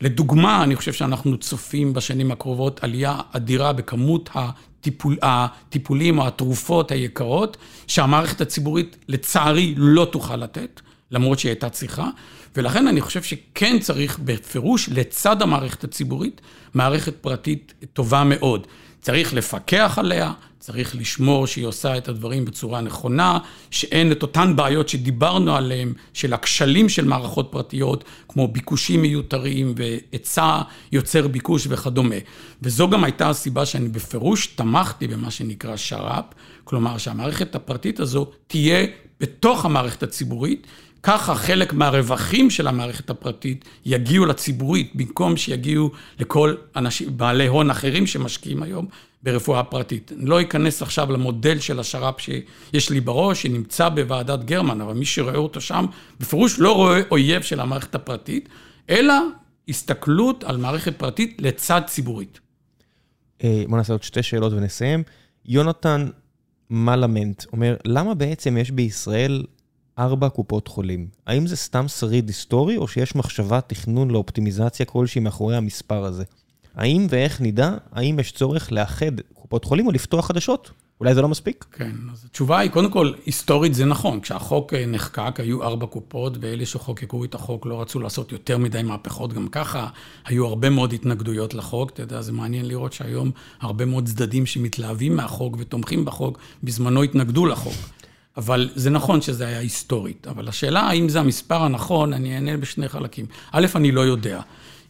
לדוגמה, 0.01 0.62
אני 0.62 0.77
חושב 0.77 0.93
שאנחנו 0.93 1.36
צופים 1.36 1.93
בשנים 1.93 2.31
הקרובות 2.31 2.85
עלייה 2.85 3.20
אדירה 3.32 3.73
בכמות 3.73 4.31
הטיפול, 4.35 5.16
הטיפולים 5.23 6.18
או 6.18 6.27
התרופות 6.27 6.90
היקרות, 6.90 7.56
שהמערכת 7.86 8.40
הציבורית 8.40 8.97
לצערי 9.09 9.74
לא 9.77 10.09
תוכל 10.12 10.36
לתת, 10.36 10.81
למרות 11.10 11.39
שהיא 11.39 11.51
הייתה 11.51 11.70
צריכה, 11.70 12.09
ולכן 12.56 12.89
אני 12.89 13.01
חושב 13.01 13.23
שכן 13.23 13.78
צריך 13.78 14.18
בפירוש, 14.18 14.89
לצד 14.89 15.43
המערכת 15.43 15.85
הציבורית, 15.85 16.40
מערכת 16.74 17.16
פרטית 17.16 17.74
טובה 17.93 18.24
מאוד. 18.24 18.66
צריך 19.06 19.34
לפקח 19.34 19.98
עליה, 19.98 20.32
צריך 20.58 20.96
לשמור 20.96 21.46
שהיא 21.46 21.66
עושה 21.66 21.96
את 21.96 22.08
הדברים 22.08 22.44
בצורה 22.44 22.80
נכונה, 22.80 23.38
שאין 23.70 24.12
את 24.12 24.22
אותן 24.22 24.56
בעיות 24.56 24.88
שדיברנו 24.88 25.56
עליהן, 25.56 25.92
של 26.14 26.32
הכשלים 26.32 26.88
של 26.88 27.04
מערכות 27.04 27.48
פרטיות, 27.50 28.04
כמו 28.28 28.48
ביקושים 28.48 29.02
מיותרים 29.02 29.74
והיצע 29.76 30.60
יוצר 30.92 31.28
ביקוש 31.28 31.66
וכדומה. 31.70 32.14
וזו 32.62 32.90
גם 32.90 33.04
הייתה 33.04 33.28
הסיבה 33.28 33.66
שאני 33.66 33.88
בפירוש 33.88 34.46
תמכתי 34.46 35.06
במה 35.06 35.30
שנקרא 35.30 35.76
שר"פ, 35.76 36.24
כלומר 36.64 36.98
שהמערכת 36.98 37.54
הפרטית 37.54 38.00
הזו 38.00 38.26
תהיה 38.46 38.86
בתוך 39.20 39.64
המערכת 39.64 40.02
הציבורית, 40.02 40.66
ככה 41.06 41.34
חלק 41.34 41.72
מהרווחים 41.72 42.50
של 42.50 42.66
המערכת 42.66 43.10
הפרטית 43.10 43.64
יגיעו 43.84 44.26
לציבורית, 44.26 44.92
במקום 44.94 45.36
שיגיעו 45.36 45.90
לכל 46.18 46.54
אנשים, 46.76 47.16
בעלי 47.16 47.46
הון 47.46 47.70
אחרים 47.70 48.06
שמשקיעים 48.06 48.62
היום 48.62 48.86
ברפואה 49.22 49.64
פרטית. 49.64 50.12
אני 50.12 50.26
לא 50.26 50.40
אכנס 50.40 50.82
עכשיו 50.82 51.12
למודל 51.12 51.60
של 51.60 51.80
השר"פ 51.80 52.20
שיש 52.20 52.90
לי 52.90 53.00
בראש, 53.00 53.42
שנמצא 53.42 53.88
בוועדת 53.88 54.44
גרמן, 54.44 54.80
אבל 54.80 54.94
מי 54.94 55.04
שרואה 55.04 55.36
אותו 55.36 55.60
שם, 55.60 55.86
בפירוש 56.20 56.58
לא 56.58 56.74
רואה 56.74 57.00
אויב 57.10 57.42
של 57.42 57.60
המערכת 57.60 57.94
הפרטית, 57.94 58.48
אלא 58.90 59.14
הסתכלות 59.68 60.44
על 60.44 60.56
מערכת 60.56 60.98
פרטית 60.98 61.36
לצד 61.40 61.80
ציבורית. 61.86 62.40
אה, 63.44 63.64
בוא 63.68 63.78
נעשה 63.78 63.92
עוד 63.92 64.02
שתי 64.02 64.22
שאלות 64.22 64.52
ונסיים. 64.52 65.02
יונתן 65.44 66.08
מלמנט 66.70 67.44
אומר, 67.52 67.76
למה 67.84 68.14
בעצם 68.14 68.56
יש 68.56 68.70
בישראל 68.70 69.44
ארבע 69.98 70.28
קופות 70.28 70.68
חולים? 70.68 71.09
האם 71.27 71.47
זה 71.47 71.56
סתם 71.56 71.89
שריד 71.89 72.28
היסטורי, 72.28 72.77
או 72.77 72.89
שיש 72.89 73.16
מחשבה, 73.16 73.60
תכנון 73.60 74.10
לאופטימיזציה 74.10 74.86
כלשהי 74.86 75.20
מאחורי 75.20 75.56
המספר 75.56 76.05
הזה? 76.05 76.24
האם 76.74 77.06
ואיך 77.10 77.40
נדע, 77.40 77.77
האם 77.93 78.18
יש 78.18 78.32
צורך 78.32 78.73
לאחד 78.73 79.20
קופות 79.35 79.64
חולים 79.64 79.86
או 79.86 79.93
לפתוח 79.93 80.27
חדשות? 80.27 80.70
אולי 81.01 81.14
זה 81.14 81.23
לא 81.23 81.28
מספיק? 81.28 81.64
כן, 81.73 81.90
אז 82.12 82.24
התשובה 82.24 82.59
היא, 82.59 82.70
קודם 82.70 82.90
כל, 82.90 83.12
היסטורית 83.27 83.74
זה 83.74 83.85
נכון. 83.85 84.20
כשהחוק 84.20 84.74
אה, 84.74 84.86
נחקק, 84.86 85.40
היו 85.40 85.62
ארבע 85.62 85.86
קופות, 85.86 86.36
ואלה 86.40 86.66
שחוקקו 86.66 87.24
את 87.24 87.35
החוק 87.35 87.66
לא 87.66 87.81
רצו 87.81 88.01
לעשות 88.01 88.32
יותר 88.32 88.59
מדי 88.59 88.82
מהפכות. 88.82 89.32
גם 89.32 89.48
ככה 89.48 89.89
היו 90.24 90.47
הרבה 90.47 90.70
מאוד 90.70 90.93
התנגדויות 90.93 91.55
לחוק. 91.55 91.90
אתה 91.90 92.02
יודע, 92.02 92.23
זה 92.23 92.32
מעניין 92.32 92.68
לראות 92.68 92.93
שהיום 92.93 93.31
הרבה 93.60 93.85
מאוד 93.85 94.06
צדדים 94.06 94.47
שמתלהבים 94.47 95.16
מהחוק 95.16 95.56
ותומכים 95.59 96.05
בחוק, 96.05 96.39
בזמנו 96.62 97.02
התנגדו 97.02 97.47
לחוק. 97.47 97.74
אבל 98.36 98.70
זה 98.74 98.90
נכון 98.90 99.20
שזה 99.20 99.46
היה 99.46 99.58
היסטורית. 99.58 100.26
אבל 100.26 100.48
השאלה, 100.48 100.80
האם 100.80 101.08
זה 101.08 101.20
המספר 101.20 101.62
הנכון, 101.62 102.12
אני 102.12 102.34
אענה 102.34 102.56
בשני 102.56 102.88
חלקים. 102.88 103.26
א', 103.52 103.66
אני 103.74 103.92
לא 103.92 104.00
יודע. 104.00 104.40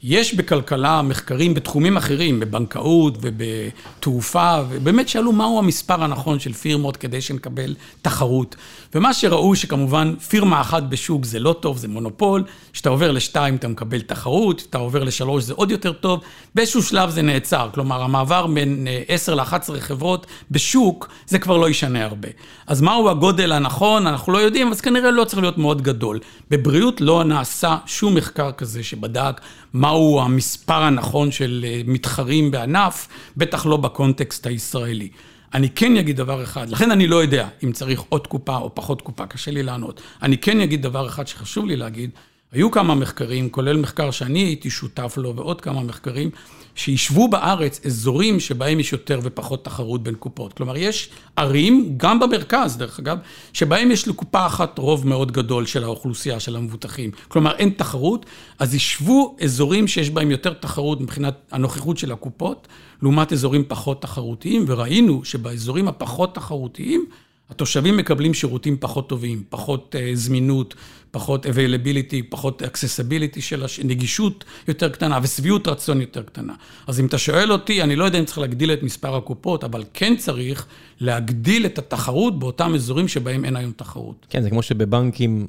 יש 0.02 0.34
בכלכלה 0.34 1.02
מחקרים 1.02 1.54
בתחומים 1.54 1.96
אחרים, 1.96 2.40
בבנקאות 2.40 3.18
ובתעופה, 3.20 4.62
ובאמת 4.68 5.08
שאלו 5.08 5.32
מהו 5.32 5.58
המספר 5.58 6.04
הנכון 6.04 6.40
של 6.40 6.52
פירמות 6.52 6.96
כדי 6.96 7.20
שנקבל 7.20 7.74
תחרות. 8.02 8.56
ומה 8.96 9.14
שראו 9.14 9.56
שכמובן 9.56 10.14
פירמה 10.28 10.60
אחת 10.60 10.82
בשוק 10.82 11.24
זה 11.24 11.38
לא 11.38 11.56
טוב, 11.60 11.76
זה 11.78 11.88
מונופול, 11.88 12.44
כשאתה 12.72 12.88
עובר 12.88 13.12
לשתיים 13.12 13.56
אתה 13.56 13.68
מקבל 13.68 14.00
תחרות, 14.00 14.60
כשאתה 14.60 14.78
עובר 14.78 15.04
לשלוש 15.04 15.44
זה 15.44 15.54
עוד 15.54 15.70
יותר 15.70 15.92
טוב, 15.92 16.20
באיזשהו 16.54 16.82
שלב 16.82 17.10
זה 17.10 17.22
נעצר. 17.22 17.68
כלומר, 17.74 18.02
המעבר 18.02 18.46
בין 18.46 18.86
10 19.08 19.34
ל-11 19.34 19.80
חברות 19.80 20.26
בשוק, 20.50 21.08
זה 21.26 21.38
כבר 21.38 21.56
לא 21.56 21.70
ישנה 21.70 22.04
הרבה. 22.04 22.28
אז 22.66 22.80
מהו 22.80 23.10
הגודל 23.10 23.52
הנכון, 23.52 24.06
אנחנו 24.06 24.32
לא 24.32 24.38
יודעים, 24.38 24.70
אז 24.70 24.80
כנראה 24.80 25.10
לא 25.10 25.24
צריך 25.24 25.42
להיות 25.42 25.58
מאוד 25.58 25.82
גדול. 25.82 26.20
בבריאות 26.50 27.00
לא 27.00 27.24
נעשה 27.24 27.76
שום 27.86 28.14
מחקר 28.14 28.52
כזה 28.52 28.82
שבדק 28.82 29.40
מהו 29.72 30.20
המספר 30.20 30.82
הנכון 30.82 31.30
של 31.30 31.66
מתחרים 31.86 32.50
בענף, 32.50 33.08
בטח 33.36 33.66
לא 33.66 33.76
בקונטקסט 33.76 34.46
הישראלי. 34.46 35.08
אני 35.54 35.70
כן 35.70 35.96
אגיד 35.96 36.16
דבר 36.16 36.42
אחד, 36.42 36.70
לכן 36.70 36.90
אני 36.90 37.06
לא 37.06 37.16
יודע 37.16 37.48
אם 37.64 37.72
צריך 37.72 38.04
עוד 38.08 38.26
קופה 38.26 38.56
או 38.56 38.74
פחות 38.74 39.02
קופה, 39.02 39.26
קשה 39.26 39.50
לי 39.50 39.62
לענות. 39.62 40.00
אני 40.22 40.38
כן 40.38 40.60
אגיד 40.60 40.82
דבר 40.82 41.06
אחד 41.06 41.26
שחשוב 41.26 41.66
לי 41.66 41.76
להגיד, 41.76 42.10
היו 42.52 42.70
כמה 42.70 42.94
מחקרים, 42.94 43.48
כולל 43.48 43.76
מחקר 43.76 44.10
שאני 44.10 44.38
הייתי 44.38 44.70
שותף 44.70 45.14
לו 45.16 45.36
ועוד 45.36 45.60
כמה 45.60 45.80
מחקרים, 45.80 46.30
שישבו 46.74 47.28
בארץ 47.28 47.80
אזורים 47.86 48.40
שבהם 48.40 48.80
יש 48.80 48.92
יותר 48.92 49.20
ופחות 49.22 49.64
תחרות 49.64 50.02
בין 50.02 50.14
קופות. 50.14 50.52
כלומר, 50.52 50.76
יש 50.76 51.10
ערים, 51.36 51.94
גם 51.96 52.20
במרכז 52.20 52.76
דרך 52.76 52.98
אגב, 52.98 53.18
שבהם 53.52 53.90
יש 53.90 54.08
לקופה 54.08 54.46
אחת 54.46 54.78
רוב 54.78 55.06
מאוד 55.06 55.32
גדול 55.32 55.66
של 55.66 55.84
האוכלוסייה, 55.84 56.40
של 56.40 56.56
המבוטחים. 56.56 57.10
כלומר, 57.28 57.56
אין 57.56 57.70
תחרות, 57.76 58.26
אז 58.58 58.74
ישבו 58.74 59.36
אזורים 59.42 59.88
שיש 59.88 60.10
בהם 60.10 60.30
יותר 60.30 60.52
תחרות 60.52 61.00
מבחינת 61.00 61.34
הנוכחות 61.52 61.98
של 61.98 62.12
הקופות, 62.12 62.68
לעומת 63.02 63.32
אזורים 63.32 63.64
פחות 63.68 64.02
תחרותיים, 64.02 64.64
וראינו 64.66 65.24
שבאזורים 65.24 65.88
הפחות 65.88 66.34
תחרותיים, 66.34 67.06
התושבים 67.50 67.96
מקבלים 67.96 68.34
שירותים 68.34 68.76
פחות 68.80 69.08
טובים, 69.08 69.42
פחות 69.48 69.94
uh, 69.94 70.16
זמינות, 70.16 70.74
פחות 71.16 71.46
availability, 71.46 72.22
פחות 72.28 72.62
accessibility 72.62 73.40
של. 73.40 73.64
נגישות 73.84 74.44
יותר 74.68 74.88
קטנה 74.88 75.18
ושביעות 75.22 75.68
רצון 75.68 76.00
יותר 76.00 76.22
קטנה. 76.22 76.54
אז 76.86 77.00
אם 77.00 77.06
אתה 77.06 77.18
שואל 77.18 77.52
אותי, 77.52 77.82
אני 77.82 77.96
לא 77.96 78.04
יודע 78.04 78.18
אם 78.18 78.24
צריך 78.24 78.38
להגדיל 78.38 78.72
את 78.72 78.82
מספר 78.82 79.16
הקופות, 79.16 79.64
אבל 79.64 79.84
כן 79.94 80.16
צריך 80.16 80.66
להגדיל 81.00 81.66
את 81.66 81.78
התחרות 81.78 82.38
באותם 82.38 82.74
אזורים 82.74 83.08
שבהם 83.08 83.44
אין 83.44 83.56
היום 83.56 83.72
תחרות. 83.76 84.26
כן, 84.30 84.42
זה 84.42 84.50
כמו 84.50 84.62
שבבנקים 84.62 85.46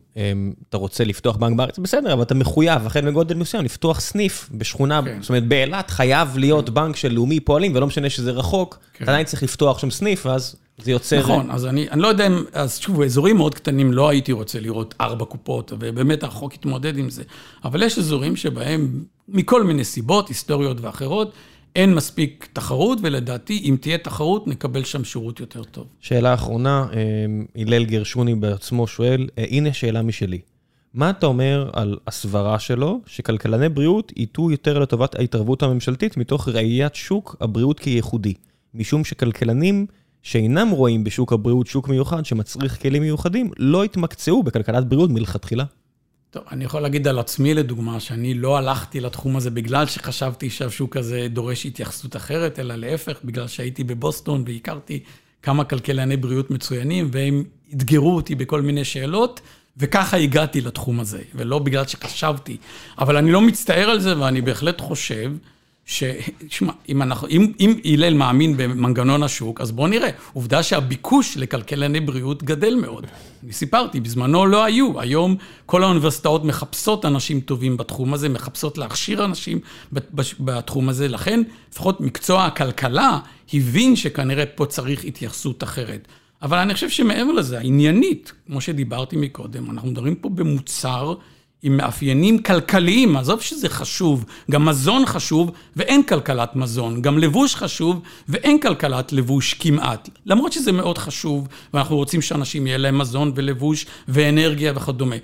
אתה 0.69 0.77
רוצה 0.77 1.03
לפתוח 1.03 1.35
בנק 1.35 1.57
בארץ, 1.57 1.79
בסדר, 1.79 2.13
אבל 2.13 2.21
אתה 2.21 2.35
מחויב, 2.35 2.85
החל 2.85 3.01
מגודל 3.01 3.35
מסוים, 3.35 3.65
לפתוח 3.65 3.99
סניף 3.99 4.49
בשכונה, 4.51 5.01
כן. 5.05 5.17
זאת 5.21 5.29
אומרת, 5.29 5.47
באילת 5.47 5.89
חייב 5.89 6.37
להיות 6.37 6.69
בנק 6.69 6.95
של 6.95 7.13
לאומי 7.13 7.39
פועלים, 7.39 7.75
ולא 7.75 7.87
משנה 7.87 8.09
שזה 8.09 8.31
רחוק, 8.31 8.79
כן. 8.93 9.03
אתה 9.03 9.11
עדיין 9.11 9.25
צריך 9.25 9.43
לפתוח 9.43 9.79
שם 9.79 9.91
סניף, 9.91 10.25
ואז... 10.25 10.55
זה 10.77 10.91
יוצר... 10.91 11.19
נכון, 11.19 11.51
אז 11.51 11.65
אני, 11.65 11.89
אני 11.89 12.01
לא 12.01 12.07
יודע 12.07 12.27
אם... 12.27 12.43
אז 12.53 12.77
שוב, 12.79 12.97
באזורים 12.97 13.37
מאוד 13.37 13.55
קטנים 13.55 13.93
לא 13.93 14.09
הייתי 14.09 14.31
רוצה 14.31 14.59
לראות 14.59 14.95
ארבע 15.01 15.25
קופות, 15.25 15.71
ובאמת 15.79 16.23
החוק 16.23 16.53
התמודד 16.53 16.97
עם 16.97 17.09
זה. 17.09 17.23
אבל 17.63 17.83
יש 17.83 17.97
אזורים 17.97 18.35
שבהם, 18.35 19.03
מכל 19.27 19.63
מיני 19.63 19.83
סיבות, 19.83 20.27
היסטוריות 20.27 20.81
ואחרות, 20.81 21.33
אין 21.75 21.95
מספיק 21.95 22.47
תחרות, 22.53 22.99
ולדעתי, 23.01 23.61
אם 23.63 23.77
תהיה 23.81 23.97
תחרות, 23.97 24.47
נקבל 24.47 24.83
שם 24.83 25.03
שירות 25.03 25.39
יותר 25.39 25.63
טוב. 25.63 25.85
שאלה 25.99 26.33
אחרונה, 26.33 26.87
הלל 27.55 27.85
גרשוני 27.85 28.35
בעצמו 28.35 28.87
שואל, 28.87 29.27
הנה 29.37 29.73
שאלה 29.73 30.01
משלי. 30.01 30.39
מה 30.93 31.09
אתה 31.09 31.25
אומר 31.25 31.69
על 31.73 31.97
הסברה 32.07 32.59
שלו, 32.59 33.01
שכלכלני 33.05 33.69
בריאות 33.69 34.11
ייטו 34.15 34.51
יותר 34.51 34.79
לטובת 34.79 35.15
ההתערבות 35.15 35.63
הממשלתית 35.63 36.17
מתוך 36.17 36.47
ראיית 36.47 36.95
שוק 36.95 37.35
הבריאות 37.41 37.79
כייחודי? 37.79 38.33
משום 38.73 39.03
שכלכלנים 39.03 39.85
שאינם 40.27 40.69
רואים 40.69 41.03
בשוק 41.03 41.33
הבריאות 41.33 41.67
שוק 41.67 41.87
מיוחד 41.87 42.25
שמצריך 42.25 42.81
כלים 42.81 43.01
מיוחדים, 43.01 43.51
לא 43.57 43.83
התמקצעו 43.83 44.43
בכלכלת 44.43 44.85
בריאות 44.85 45.09
מלכתחילה. 45.09 45.63
טוב, 46.29 46.43
אני 46.51 46.65
יכול 46.65 46.81
להגיד 46.81 47.07
על 47.07 47.19
עצמי 47.19 47.53
לדוגמה, 47.53 47.99
שאני 47.99 48.33
לא 48.33 48.57
הלכתי 48.57 48.99
לתחום 48.99 49.37
הזה 49.37 49.49
בגלל 49.49 49.85
שחשבתי 49.85 50.49
שהשוק 50.49 50.97
הזה 50.97 51.27
דורש 51.29 51.65
התייחסות 51.65 52.15
אחרת, 52.15 52.59
אלא 52.59 52.75
להפך, 52.75 53.17
בגלל 53.23 53.47
שהייתי 53.47 53.83
בבוסטון 53.83 54.43
והכרתי 54.47 54.99
כמה 55.41 55.63
כלכלני 55.63 56.17
בריאות 56.17 56.51
מצוינים, 56.51 57.09
והם 57.11 57.43
אתגרו 57.73 58.15
אותי 58.15 58.35
בכל 58.35 58.61
מיני 58.61 58.83
שאלות, 58.83 59.41
וככה 59.77 60.17
הגעתי 60.17 60.61
לתחום 60.61 60.99
הזה, 60.99 61.21
ולא 61.35 61.59
בגלל 61.59 61.85
שחשבתי. 61.85 62.57
אבל 62.99 63.17
אני 63.17 63.31
לא 63.31 63.41
מצטער 63.41 63.89
על 63.89 63.99
זה, 63.99 64.19
ואני 64.19 64.41
בהחלט 64.41 64.81
חושב 64.81 65.31
ש... 65.87 66.03
שמע, 66.49 66.73
אם, 66.89 67.01
אנחנו, 67.01 67.27
אם, 67.27 67.51
אם 67.59 67.79
הלל 67.85 68.13
מאמין 68.13 68.57
במנגנון 68.57 69.23
השוק, 69.23 69.61
אז 69.61 69.71
בואו 69.71 69.87
נראה. 69.87 70.09
עובדה 70.33 70.63
שהביקוש 70.63 71.37
לכלכלני 71.37 71.99
בריאות 71.99 72.43
גדל 72.43 72.75
מאוד. 72.75 73.05
אני 73.43 73.53
סיפרתי, 73.53 73.99
בזמנו 73.99 74.45
לא 74.45 74.63
היו. 74.63 75.01
היום 75.01 75.35
כל 75.65 75.83
האוניברסיטאות 75.83 76.45
מחפשות 76.45 77.05
אנשים 77.05 77.39
טובים 77.39 77.77
בתחום 77.77 78.13
הזה, 78.13 78.29
מחפשות 78.29 78.77
להכשיר 78.77 79.25
אנשים 79.25 79.59
בתחום 80.39 80.89
הזה. 80.89 81.07
לכן, 81.07 81.41
לפחות 81.71 82.01
מקצוע 82.01 82.45
הכלכלה 82.45 83.19
הבין 83.53 83.95
שכנראה 83.95 84.45
פה 84.45 84.65
צריך 84.65 85.05
התייחסות 85.05 85.63
אחרת. 85.63 86.07
אבל 86.41 86.57
אני 86.57 86.73
חושב 86.73 86.89
שמעבר 86.89 87.31
לזה, 87.31 87.57
העניינית, 87.57 88.33
כמו 88.47 88.61
שדיברתי 88.61 89.15
מקודם, 89.15 89.71
אנחנו 89.71 89.89
מדברים 89.89 90.15
פה 90.15 90.29
במוצר 90.29 91.15
עם 91.67 91.77
מאפיינים 91.77 92.43
כלכליים, 92.43 93.17
עזוב 93.17 93.41
שזה 93.41 93.69
חשוב, 93.69 94.25
גם 94.51 94.65
מזון 94.65 95.05
חשוב 95.05 95.51
ואין 95.75 96.03
כלכלת 96.03 96.55
מזון, 96.55 97.01
גם 97.01 97.17
לבוש 97.17 97.55
חשוב 97.55 98.01
ואין 98.29 98.59
כלכלת 98.59 99.13
לבוש 99.13 99.53
כמעט. 99.53 100.09
למרות 100.25 100.53
שזה 100.53 100.71
מאוד 100.71 100.97
חשוב, 100.97 101.47
ואנחנו 101.73 101.95
רוצים 101.95 102.21
שאנשים 102.21 102.67
יהיה 102.67 102.77
להם 102.77 102.97
מזון 102.97 103.31
ולבוש 103.35 103.85
ואנרגיה 104.07 104.73
וכדומה. 104.75 105.15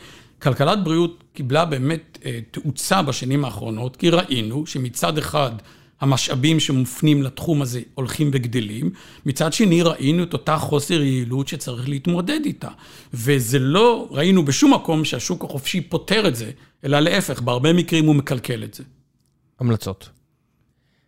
כלכלת 0.41 0.83
בריאות 0.83 1.23
קיבלה 1.33 1.65
באמת 1.65 2.17
אה, 2.25 2.39
תאוצה 2.51 3.01
בשנים 3.01 3.45
האחרונות, 3.45 3.95
כי 3.95 4.09
ראינו 4.09 4.65
שמצד 4.67 5.17
אחד 5.17 5.51
המשאבים 6.03 6.59
שמופנים 6.59 7.23
לתחום 7.23 7.61
הזה 7.61 7.81
הולכים 7.93 8.30
וגדלים. 8.34 8.91
מצד 9.25 9.53
שני, 9.53 9.81
ראינו 9.81 10.23
את 10.23 10.34
אותה 10.34 10.57
חוסר 10.57 11.01
יעילות 11.01 11.47
שצריך 11.47 11.89
להתמודד 11.89 12.39
איתה. 12.45 12.67
וזה 13.13 13.59
לא, 13.59 14.07
ראינו 14.11 14.45
בשום 14.45 14.73
מקום 14.73 15.05
שהשוק 15.05 15.43
החופשי 15.43 15.81
פותר 15.81 16.27
את 16.27 16.35
זה, 16.35 16.51
אלא 16.84 16.99
להפך, 16.99 17.41
בהרבה 17.41 17.73
מקרים 17.73 18.05
הוא 18.05 18.15
מקלקל 18.15 18.63
את 18.63 18.73
זה. 18.73 18.84
המלצות. 19.59 20.09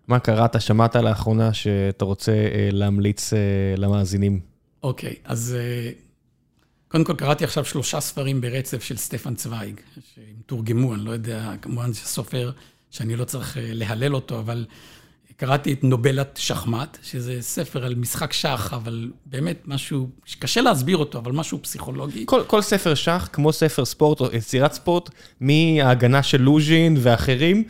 מה 0.07 0.19
קראת, 0.19 0.61
שמעת 0.61 0.95
לאחרונה 0.95 1.53
שאתה 1.53 2.05
רוצה 2.05 2.31
אה, 2.31 2.69
להמליץ 2.72 3.34
אה, 3.34 3.39
למאזינים? 3.77 4.39
אוקיי, 4.84 5.09
okay, 5.09 5.15
אז 5.23 5.55
אה, 5.59 5.91
קודם 6.88 7.03
כל 7.03 7.15
קראתי 7.15 7.43
עכשיו 7.43 7.65
שלושה 7.65 7.99
ספרים 7.99 8.41
ברצף 8.41 8.84
של 8.84 8.97
סטפן 8.97 9.35
צוויג, 9.35 9.80
שהם 10.15 10.35
תורגמו, 10.45 10.95
אני 10.95 11.05
לא 11.05 11.11
יודע, 11.11 11.53
כמובן 11.61 11.93
זה 11.93 11.99
סופר 11.99 12.51
שאני 12.95 13.15
לא 13.15 13.23
צריך 13.23 13.57
אה, 13.57 13.63
להלל 13.73 14.15
אותו, 14.15 14.39
אבל 14.39 14.65
קראתי 15.38 15.73
את 15.73 15.84
נובלת 15.84 16.39
שחמט, 16.41 16.97
שזה 17.03 17.38
ספר 17.41 17.85
על 17.85 17.95
משחק 17.95 18.34
שח, 18.34 18.73
אבל 18.73 19.11
באמת 19.26 19.61
משהו 19.65 20.09
שקשה 20.26 20.61
להסביר 20.61 20.97
אותו, 20.97 21.17
אבל 21.17 21.31
משהו 21.31 21.61
פסיכולוגי. 21.61 22.23
כל, 22.26 22.43
כל 22.47 22.61
ספר 22.61 22.95
שח, 22.95 23.30
כמו 23.34 23.53
ספר 23.53 23.85
ספורט 23.85 24.19
או 24.19 24.27
יצירת 24.34 24.73
ספורט, 24.73 25.09
מההגנה 25.39 26.23
של 26.23 26.41
לוז'ין 26.41 26.97
ואחרים, 26.99 27.63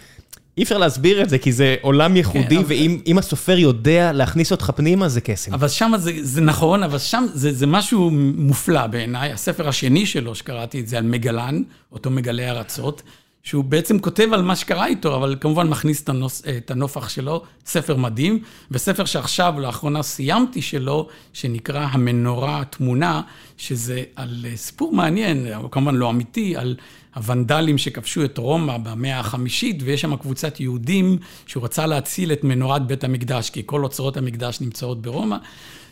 אי 0.57 0.63
אפשר 0.63 0.77
להסביר 0.77 1.21
את 1.21 1.29
זה, 1.29 1.37
כי 1.37 1.51
זה 1.51 1.75
עולם 1.81 2.15
ייחודי, 2.15 2.57
כן, 2.57 2.63
ואם 2.67 2.99
אבל... 3.11 3.19
הסופר 3.19 3.57
יודע 3.57 4.11
להכניס 4.11 4.51
אותך 4.51 4.71
פנימה, 4.75 5.09
זה 5.09 5.21
קסם. 5.21 5.53
אבל 5.53 5.67
שם 5.67 5.91
זה, 5.97 6.11
זה 6.21 6.41
נכון, 6.41 6.83
אבל 6.83 6.97
שם 6.97 7.25
זה, 7.33 7.53
זה 7.53 7.67
משהו 7.67 8.11
מופלא 8.37 8.87
בעיניי. 8.87 9.31
הספר 9.31 9.67
השני 9.67 10.05
שלו, 10.05 10.35
שקראתי 10.35 10.79
את 10.79 10.87
זה, 10.87 10.97
על 10.97 11.03
מגלן, 11.03 11.61
אותו 11.91 12.09
מגלה 12.09 12.51
ארצות. 12.51 13.01
שהוא 13.45 13.63
בעצם 13.63 13.99
כותב 13.99 14.29
על 14.33 14.41
מה 14.41 14.55
שקרה 14.55 14.87
איתו, 14.87 15.15
אבל 15.15 15.35
כמובן 15.41 15.67
מכניס 15.67 16.03
את, 16.03 16.09
הנוס, 16.09 16.43
את 16.57 16.71
הנופח 16.71 17.09
שלו, 17.09 17.43
ספר 17.65 17.95
מדהים, 17.95 18.39
וספר 18.71 19.05
שעכשיו, 19.05 19.59
לאחרונה 19.59 20.03
סיימתי 20.03 20.61
שלו, 20.61 21.07
שנקרא 21.33 21.87
המנורה 21.91 22.61
התמונה, 22.61 23.21
שזה 23.57 24.03
על 24.15 24.45
אה, 24.45 24.57
סיפור 24.57 24.93
מעניין, 24.93 25.47
אבל 25.47 25.67
כמובן 25.71 25.95
לא 25.95 26.09
אמיתי, 26.09 26.55
על 26.55 26.75
הוונדלים 27.15 27.77
שכבשו 27.77 28.25
את 28.25 28.37
רומא 28.37 28.77
במאה 28.77 29.19
החמישית, 29.19 29.77
ויש 29.83 30.01
שם 30.01 30.15
קבוצת 30.15 30.59
יהודים 30.59 31.17
שהוא 31.45 31.63
רצה 31.63 31.85
להציל 31.85 32.31
את 32.31 32.43
מנורת 32.43 32.87
בית 32.87 33.03
המקדש, 33.03 33.49
כי 33.49 33.63
כל 33.65 33.83
אוצרות 33.83 34.17
המקדש 34.17 34.61
נמצאות 34.61 35.01
ברומא. 35.01 35.37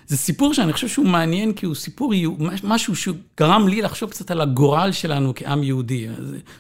זה 0.08 0.18
סיפור 0.18 0.54
שאני 0.54 0.74
חושב 0.74 0.88
שהוא 0.88 1.06
מעניין, 1.06 1.54
כי 1.54 1.66
הוא 1.66 1.76
סיפור, 1.76 2.14
משהו 2.64 2.96
שגרם 2.96 3.68
לי 3.68 3.82
לחשוב 3.82 4.10
קצת 4.10 4.32
על 4.32 4.42
הגורל 4.42 4.92
שלנו 4.92 5.34
כעם 5.36 5.64
יהודי. 5.64 6.08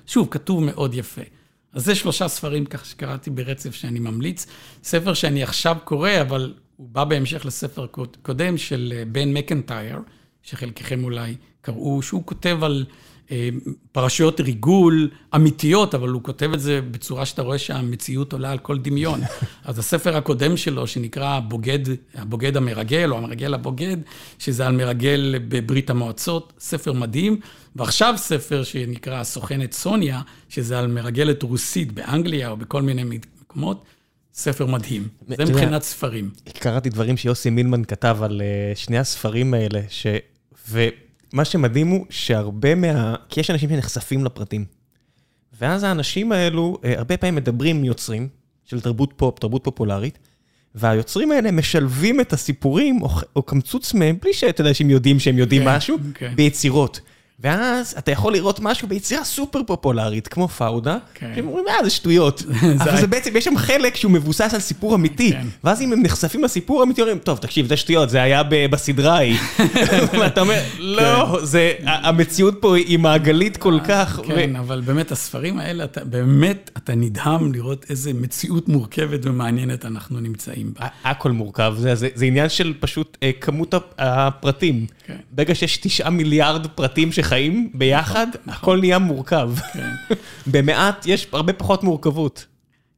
שוב, 0.08 0.28
כתוב 0.32 0.64
מאוד 0.64 0.94
יפה. 0.94 1.22
אז 1.74 1.86
זה 1.86 1.96
שלושה 1.96 2.28
ספרים 2.28 2.66
ככה 2.66 2.86
שקראתי 2.86 3.30
ברצף 3.30 3.76
שאני 3.76 4.00
ממליץ. 4.00 4.46
ספר 4.84 5.14
שאני 5.14 5.44
עכשיו 5.44 5.78
קורא, 5.84 6.10
אבל 6.22 6.54
הוא 6.78 6.90
בא 6.90 7.04
בהמשך 7.04 7.46
לספר 7.46 7.88
קודם 8.22 8.58
של 8.58 8.94
אה, 8.96 9.04
בן 9.06 9.34
מקנטייר, 9.34 10.00
שחלקכם 10.44 11.04
אולי 11.04 11.36
קראו, 11.62 12.02
שהוא 12.02 12.24
כותב 12.26 12.64
על 12.64 12.86
פרשיות 13.92 14.40
ריגול 14.40 15.10
אמיתיות, 15.36 15.96
אבל 15.96 16.10
הוא 16.10 16.24
כותב 16.24 16.52
את 16.54 16.60
זה 16.60 16.82
בצורה 16.92 17.26
שאתה 17.26 17.42
רואה 17.42 17.58
שהמציאות 17.58 18.34
עולה 18.34 18.52
על 18.52 18.58
כל 18.58 18.78
דמיון. 18.78 19.22
אז 19.66 19.80
הספר 19.80 20.18
הקודם 20.18 20.58
שלו, 20.58 20.88
שנקרא 20.88 21.28
הבוגד, 21.30 21.80
הבוגד 22.16 22.58
המרגל, 22.58 23.12
או 23.12 23.18
המרגל 23.18 23.54
הבוגד, 23.54 23.98
שזה 24.40 24.68
על 24.68 24.76
מרגל 24.76 25.36
בברית 25.48 25.90
המועצות, 25.90 26.54
ספר 26.60 26.94
מדהים. 26.94 27.40
ועכשיו 27.76 28.14
ספר 28.18 28.64
שנקרא 28.64 29.20
הסוכנת 29.20 29.74
סוניה, 29.74 30.22
שזה 30.50 30.80
על 30.80 30.88
מרגלת 30.88 31.44
רוסית 31.44 31.92
באנגליה 31.92 32.50
או 32.50 32.58
בכל 32.58 32.82
מיני 32.82 33.04
מקומות. 33.04 33.84
ספר 34.34 34.66
מדהים, 34.66 35.08
זה 35.28 35.46
מבחינת 35.46 35.82
ספרים. 35.82 36.30
קראתי 36.60 36.90
דברים 36.90 37.18
שיוסי 37.18 37.50
מילמן 37.50 37.84
כתב 37.84 38.18
על 38.22 38.42
אה, 38.42 38.76
שני 38.76 38.98
הספרים 38.98 39.54
האלה, 39.54 39.82
ש... 39.90 40.08
מה 41.34 41.46
שמדהים 41.46 41.88
הוא 41.88 42.06
שהרבה 42.10 42.76
מה... 42.76 43.16
כי 43.30 43.40
יש 43.40 43.50
אנשים 43.50 43.70
שנחשפים 43.70 44.26
לפרטים. 44.26 44.66
ואז 45.62 45.84
האנשים 45.84 46.32
האלו, 46.32 46.78
אה, 46.84 46.94
הרבה 46.98 47.18
פעמים 47.18 47.36
מדברים 47.36 47.78
עם 47.78 47.84
יוצרים 47.84 48.28
של 48.66 48.82
תרבות 48.82 49.14
פופ, 49.16 49.40
תרבות 49.40 49.64
פופולרית, 49.64 50.20
והיוצרים 50.76 51.32
האלה 51.32 51.52
משלבים 51.52 52.22
את 52.22 52.34
הסיפורים, 52.34 53.02
או, 53.02 53.10
או 53.36 53.44
קמצוץ 53.44 53.94
מהם, 53.94 54.18
בלי 54.22 54.34
שאתה 54.34 54.62
יודע 54.62 54.74
שהם 54.74 54.90
יודעים 54.90 55.20
שהם 55.20 55.38
יודעים 55.38 55.62
okay, 55.62 55.66
כן, 55.66 55.76
משהו, 55.76 55.98
okay. 55.98 56.14
כן. 56.14 56.34
ביצירות. 56.36 57.00
ואז 57.44 57.96
אתה 57.98 58.12
יכול 58.12 58.34
לראות 58.34 58.60
משהו 58.60 58.88
ביצירה 58.88 59.24
סופר 59.24 59.64
פופולרית, 59.68 60.28
כמו 60.28 60.48
פאודה, 60.48 60.98
כן. 61.14 61.32
שהם 61.36 61.48
אומרים, 61.48 61.66
אה, 61.68 61.84
זה 61.84 61.90
שטויות. 61.90 62.44
אבל 62.82 62.98
זה 62.98 63.08
בעצם, 63.08 63.38
יש 63.38 63.46
שם 63.46 63.58
חלק 63.58 63.96
שהוא 63.96 64.12
מבוסס 64.12 64.54
על 64.54 64.60
סיפור 64.60 64.96
אמיתי. 64.96 65.32
כן. 65.32 65.48
ואז 65.64 65.82
אם 65.82 65.94
הם 65.94 66.04
נחשפים 66.04 66.44
לסיפור 66.44 66.84
אמיתי, 66.84 67.02
אומרים, 67.02 67.18
טוב, 67.18 67.38
תקשיב, 67.38 67.68
זה 67.68 67.78
שטויות, 67.78 68.10
זה 68.10 68.22
היה 68.22 68.42
בסדרה 68.44 69.16
ההיא. 69.16 69.38
ואתה 70.20 70.42
אומר, 70.42 70.62
לא, 70.80 71.40
כן. 71.52 71.70
המציאות 71.86 72.58
פה 72.62 72.76
היא 72.76 73.00
מעגלית 73.00 73.58
כל 73.58 73.74
אה, 73.74 73.86
כך. 73.86 74.20
כן, 74.28 74.56
אבל 74.56 74.82
באמת, 74.82 75.12
הספרים 75.12 75.60
האלה, 75.60 75.86
באמת, 76.04 76.72
אתה 76.78 76.96
נדהם 76.96 77.54
לראות 77.54 77.86
איזה 77.90 78.14
מציאות 78.14 78.70
מורכבת 78.70 79.26
ומעניינת 79.26 79.86
אנחנו 79.86 80.20
נמצאים 80.20 80.74
בה. 80.80 80.88
הכל 81.04 81.32
מורכב, 81.32 81.76
זה 82.16 82.26
עניין 82.26 82.50
של 82.50 82.74
פשוט 82.80 83.18
אה, 83.24 83.32
כמות 83.42 83.74
הפרטים. 83.98 84.86
ברגע 85.32 85.56
שיש 85.56 85.78
תשעה 85.78 86.10
מיליארד 86.10 86.68
פרטים 86.68 87.12
שחיים 87.12 87.33
ביחד, 87.74 88.28
נכון, 88.28 88.42
נכון. 88.46 88.54
הכל 88.54 88.80
נהיה 88.80 89.00
מורכב. 89.00 89.52
כן. 89.74 89.90
במעט 90.52 91.06
יש 91.06 91.28
הרבה 91.32 91.54
פחות 91.54 91.84
מורכבות. 91.84 92.46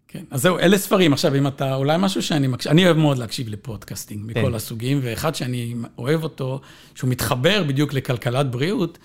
כן, 0.08 0.24
אז 0.32 0.42
זהו, 0.42 0.60
אלה 0.60 0.78
ספרים. 0.78 1.14
עכשיו, 1.14 1.36
אם 1.36 1.48
אתה, 1.48 1.76
אולי 1.76 1.96
משהו 2.00 2.22
שאני 2.24 2.48
מקשיב, 2.48 2.72
אני 2.72 2.86
אוהב 2.86 2.98
מאוד 2.98 3.18
להקשיב 3.18 3.50
לפודקאסטינג 3.50 4.26
מכל 4.26 4.42
כן. 4.42 4.54
הסוגים, 4.54 5.00
ואחד 5.04 5.36
שאני 5.36 5.76
אוהב 5.98 6.24
אותו, 6.24 6.62
שהוא 6.96 7.10
מתחבר 7.10 7.64
בדיוק 7.64 7.94
לכלכלת 7.94 8.52
בריאות, 8.52 8.98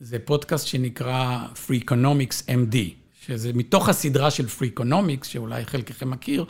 זה 0.00 0.18
פודקאסט 0.18 0.66
שנקרא 0.66 1.46
Freakonomics 1.54 2.48
MD, 2.48 2.76
שזה 3.26 3.52
מתוך 3.54 3.88
הסדרה 3.88 4.30
של 4.30 4.46
Freakonomics, 4.46 5.24
שאולי 5.24 5.64
חלקכם 5.64 6.10
מכיר, 6.10 6.44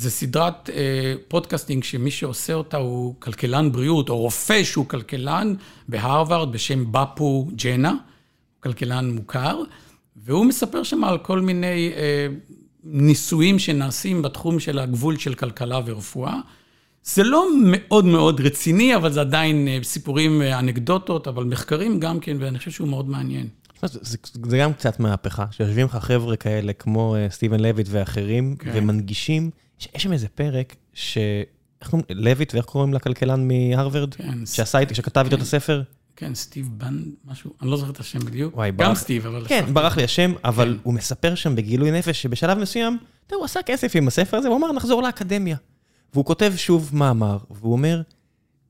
זה 0.00 0.10
סדרת 0.10 0.70
אה, 0.70 1.14
podcasting 1.28 1.84
שמי 1.84 2.10
שעושה 2.10 2.54
אותה 2.54 2.76
הוא 2.76 3.14
כלכלן 3.18 3.72
בריאות, 3.72 4.08
או 4.08 4.18
רופא 4.18 4.64
שהוא 4.64 4.86
כלכלן 4.86 5.54
בהרווארד 5.88 6.52
בשם 6.52 6.92
באפו 6.92 7.48
ג'נה, 7.56 7.94
כלכלן 8.60 9.10
מוכר, 9.10 9.62
והוא 10.16 10.46
מספר 10.46 10.82
שם 10.82 11.04
על 11.04 11.18
כל 11.18 11.40
מיני 11.40 11.92
אה, 11.96 12.26
ניסויים 12.84 13.58
שנעשים 13.58 14.22
בתחום 14.22 14.60
של 14.60 14.78
הגבול 14.78 15.18
של 15.18 15.34
כלכלה 15.34 15.80
ורפואה. 15.86 16.36
זה 17.04 17.22
לא 17.22 17.46
מאוד 17.62 18.04
מאוד 18.04 18.40
רציני, 18.40 18.96
אבל 18.96 19.12
זה 19.12 19.20
עדיין 19.20 19.68
אה, 19.68 19.78
סיפורים, 19.82 20.42
אה, 20.42 20.58
אנקדוטות, 20.58 21.28
אבל 21.28 21.44
מחקרים 21.44 22.00
גם 22.00 22.20
כן, 22.20 22.36
ואני 22.40 22.58
חושב 22.58 22.70
שהוא 22.70 22.88
מאוד 22.88 23.08
מעניין. 23.08 23.48
זה, 23.82 23.98
זה, 24.02 24.18
זה 24.46 24.58
גם 24.58 24.72
קצת 24.72 25.00
מהפכה, 25.00 25.44
שיושבים 25.50 25.86
לך 25.86 25.96
חבר'ה 25.96 26.36
כאלה 26.36 26.72
כמו 26.72 27.16
אה, 27.16 27.32
סטיבן 27.32 27.60
לויט 27.60 27.86
ואחרים, 27.90 28.56
כן. 28.56 28.70
ומנגישים, 28.74 29.50
יש 29.94 30.02
שם 30.02 30.12
איזה 30.12 30.28
פרק 30.28 30.76
ש... 30.94 31.18
איך 31.80 31.90
קוראים, 31.90 32.06
לויט, 32.10 32.54
ואיך 32.54 32.64
קוראים 32.64 32.94
לכלכלן 32.94 33.48
מהרווארד? 33.48 34.14
כן. 34.14 34.46
שעשה 34.46 34.78
איתי, 34.78 34.94
שכתב 34.94 35.20
איתו 35.24 35.36
כן. 35.36 35.42
את 35.42 35.46
הספר? 35.46 35.82
כן, 36.16 36.34
סטיב 36.34 36.68
בנד, 36.72 37.04
משהו, 37.24 37.50
אני 37.62 37.70
לא 37.70 37.76
זוכר 37.76 37.90
את 37.90 38.00
השם 38.00 38.18
בדיוק. 38.18 38.56
וואי, 38.56 38.72
ברח. 38.72 38.88
גם 38.88 38.94
סטיב, 38.94 39.26
אבל... 39.26 39.44
כן, 39.48 39.64
ברח 39.72 39.96
לי 39.96 40.04
השם, 40.04 40.32
אבל 40.44 40.74
כן. 40.74 40.80
הוא 40.82 40.94
מספר 40.94 41.34
שם 41.34 41.56
בגילוי 41.56 41.90
נפש 41.90 42.22
שבשלב 42.22 42.58
מסוים, 42.58 42.98
הוא 43.32 43.44
עשה 43.44 43.60
כסף 43.66 43.96
עם 43.96 44.08
הספר 44.08 44.36
הזה, 44.36 44.48
הוא 44.48 44.56
אמר, 44.56 44.72
נחזור 44.72 45.02
לאקדמיה. 45.02 45.56
והוא 46.12 46.24
כותב 46.24 46.52
שוב 46.56 46.90
מאמר, 46.92 47.38
והוא 47.50 47.72
אומר, 47.72 48.02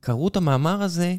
קראו 0.00 0.28
את 0.28 0.36
המאמר 0.36 0.82
הזה 0.82 1.14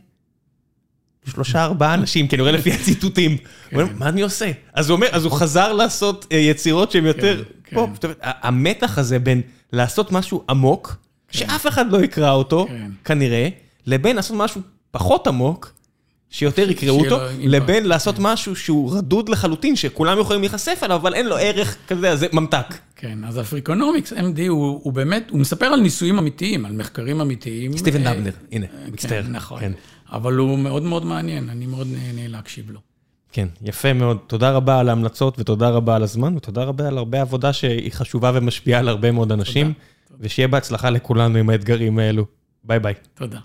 שלושה, 1.26 1.64
ארבעה 1.64 1.94
אנשים, 1.94 2.28
כי 2.28 2.36
אני 2.36 2.42
רואה 2.42 2.52
לפי 2.52 2.72
הציטוטים. 2.72 3.38
הוא 3.72 3.82
אומר, 3.82 3.94
מה 3.98 4.10
אני 4.10 4.22
עושה? 4.22 4.52
אז 4.74 4.90
הוא 4.90 4.96
אומר, 4.96 5.08
אז 5.12 5.26
הוא 5.26 5.32
חזר 5.32 5.74
לעשות 5.74 6.28
אה, 6.32 6.38
יצירות 6.38 6.92
שהן 6.92 7.06
יותר... 7.06 7.44
כן, 7.72 7.94
כן. 8.02 8.08
המתח 8.22 8.98
הזה 8.98 9.20
בין 9.20 9.42
לעשות 9.74 10.12
משהו 10.12 10.44
עמוק, 10.50 10.96
שאף 11.32 11.68
אחד 11.68 11.92
לא 11.92 12.04
יקרא 12.04 12.32
אותו, 12.32 12.68
כנראה, 13.06 13.50
לבין 13.86 14.16
לעשות 14.16 14.38
משהו 14.38 14.62
פחות 14.92 15.28
עמוק, 15.28 15.74
שיותר 16.30 16.72
יקראו 16.72 17.00
אותו, 17.00 17.18
לבין 17.40 17.86
לעשות 17.86 18.16
כן. 18.16 18.22
משהו 18.24 18.56
שהוא 18.56 18.98
רדוד 18.98 19.30
לחלוטין, 19.30 19.76
שכולם 19.76 20.20
יכולים 20.20 20.42
להיחשף 20.42 20.80
אליו, 20.84 20.96
אבל 20.96 21.14
אין 21.14 21.28
לו 21.28 21.38
ערך 21.38 21.78
כזה, 21.88 22.16
זה 22.16 22.28
ממתק. 22.34 22.66
כן, 22.96 23.24
אז 23.24 23.40
אפריקונומיקס, 23.40 24.14
MD, 24.14 24.42
הוא, 24.48 24.80
הוא 24.84 24.94
באמת, 24.94 25.30
הוא 25.30 25.40
מספר 25.40 25.66
על 25.66 25.80
ניסויים 25.80 26.18
אמיתיים, 26.18 26.66
על 26.66 26.72
מחקרים 26.72 27.22
אמיתיים. 27.22 27.78
סטיבן 27.78 28.08
אה, 28.08 28.14
דבנר, 28.14 28.32
הנה, 28.52 28.68
כן, 28.68 28.94
מצטער. 28.94 29.24
נכון, 29.30 29.60
כן. 29.60 29.72
אבל 30.12 30.34
הוא 30.34 30.60
מאוד 30.60 30.84
מאוד 30.84 31.06
מעניין, 31.06 31.50
אני 31.50 31.66
מאוד 31.66 31.88
נהנה 31.88 32.28
להקשיב 32.28 32.72
לו. 32.72 32.80
כן, 33.32 33.48
יפה 33.62 33.94
מאוד. 33.94 34.18
תודה 34.28 34.52
רבה 34.52 34.80
על 34.80 34.90
ההמלצות 34.90 35.40
ותודה 35.40 35.70
רבה 35.70 35.96
על 35.96 36.04
הזמן, 36.04 36.38
ותודה 36.38 36.64
רבה 36.64 36.88
על 36.88 36.98
הרבה 36.98 37.22
עבודה 37.22 37.54
שהיא 37.54 37.92
חשובה 37.92 38.32
ומשפיעה 38.34 38.80
על 38.80 38.88
הרבה 38.88 39.12
מאוד 39.12 39.32
אנשים, 39.32 39.74
תודה. 40.08 40.20
ושיהיה 40.20 40.48
בהצלחה 40.48 40.90
לכולנו 40.90 41.38
עם 41.38 41.50
האתגרים 41.50 42.00
האלו. 42.00 42.26
ביי 42.64 42.80
ביי. 42.80 42.94
תודה. 43.14 43.40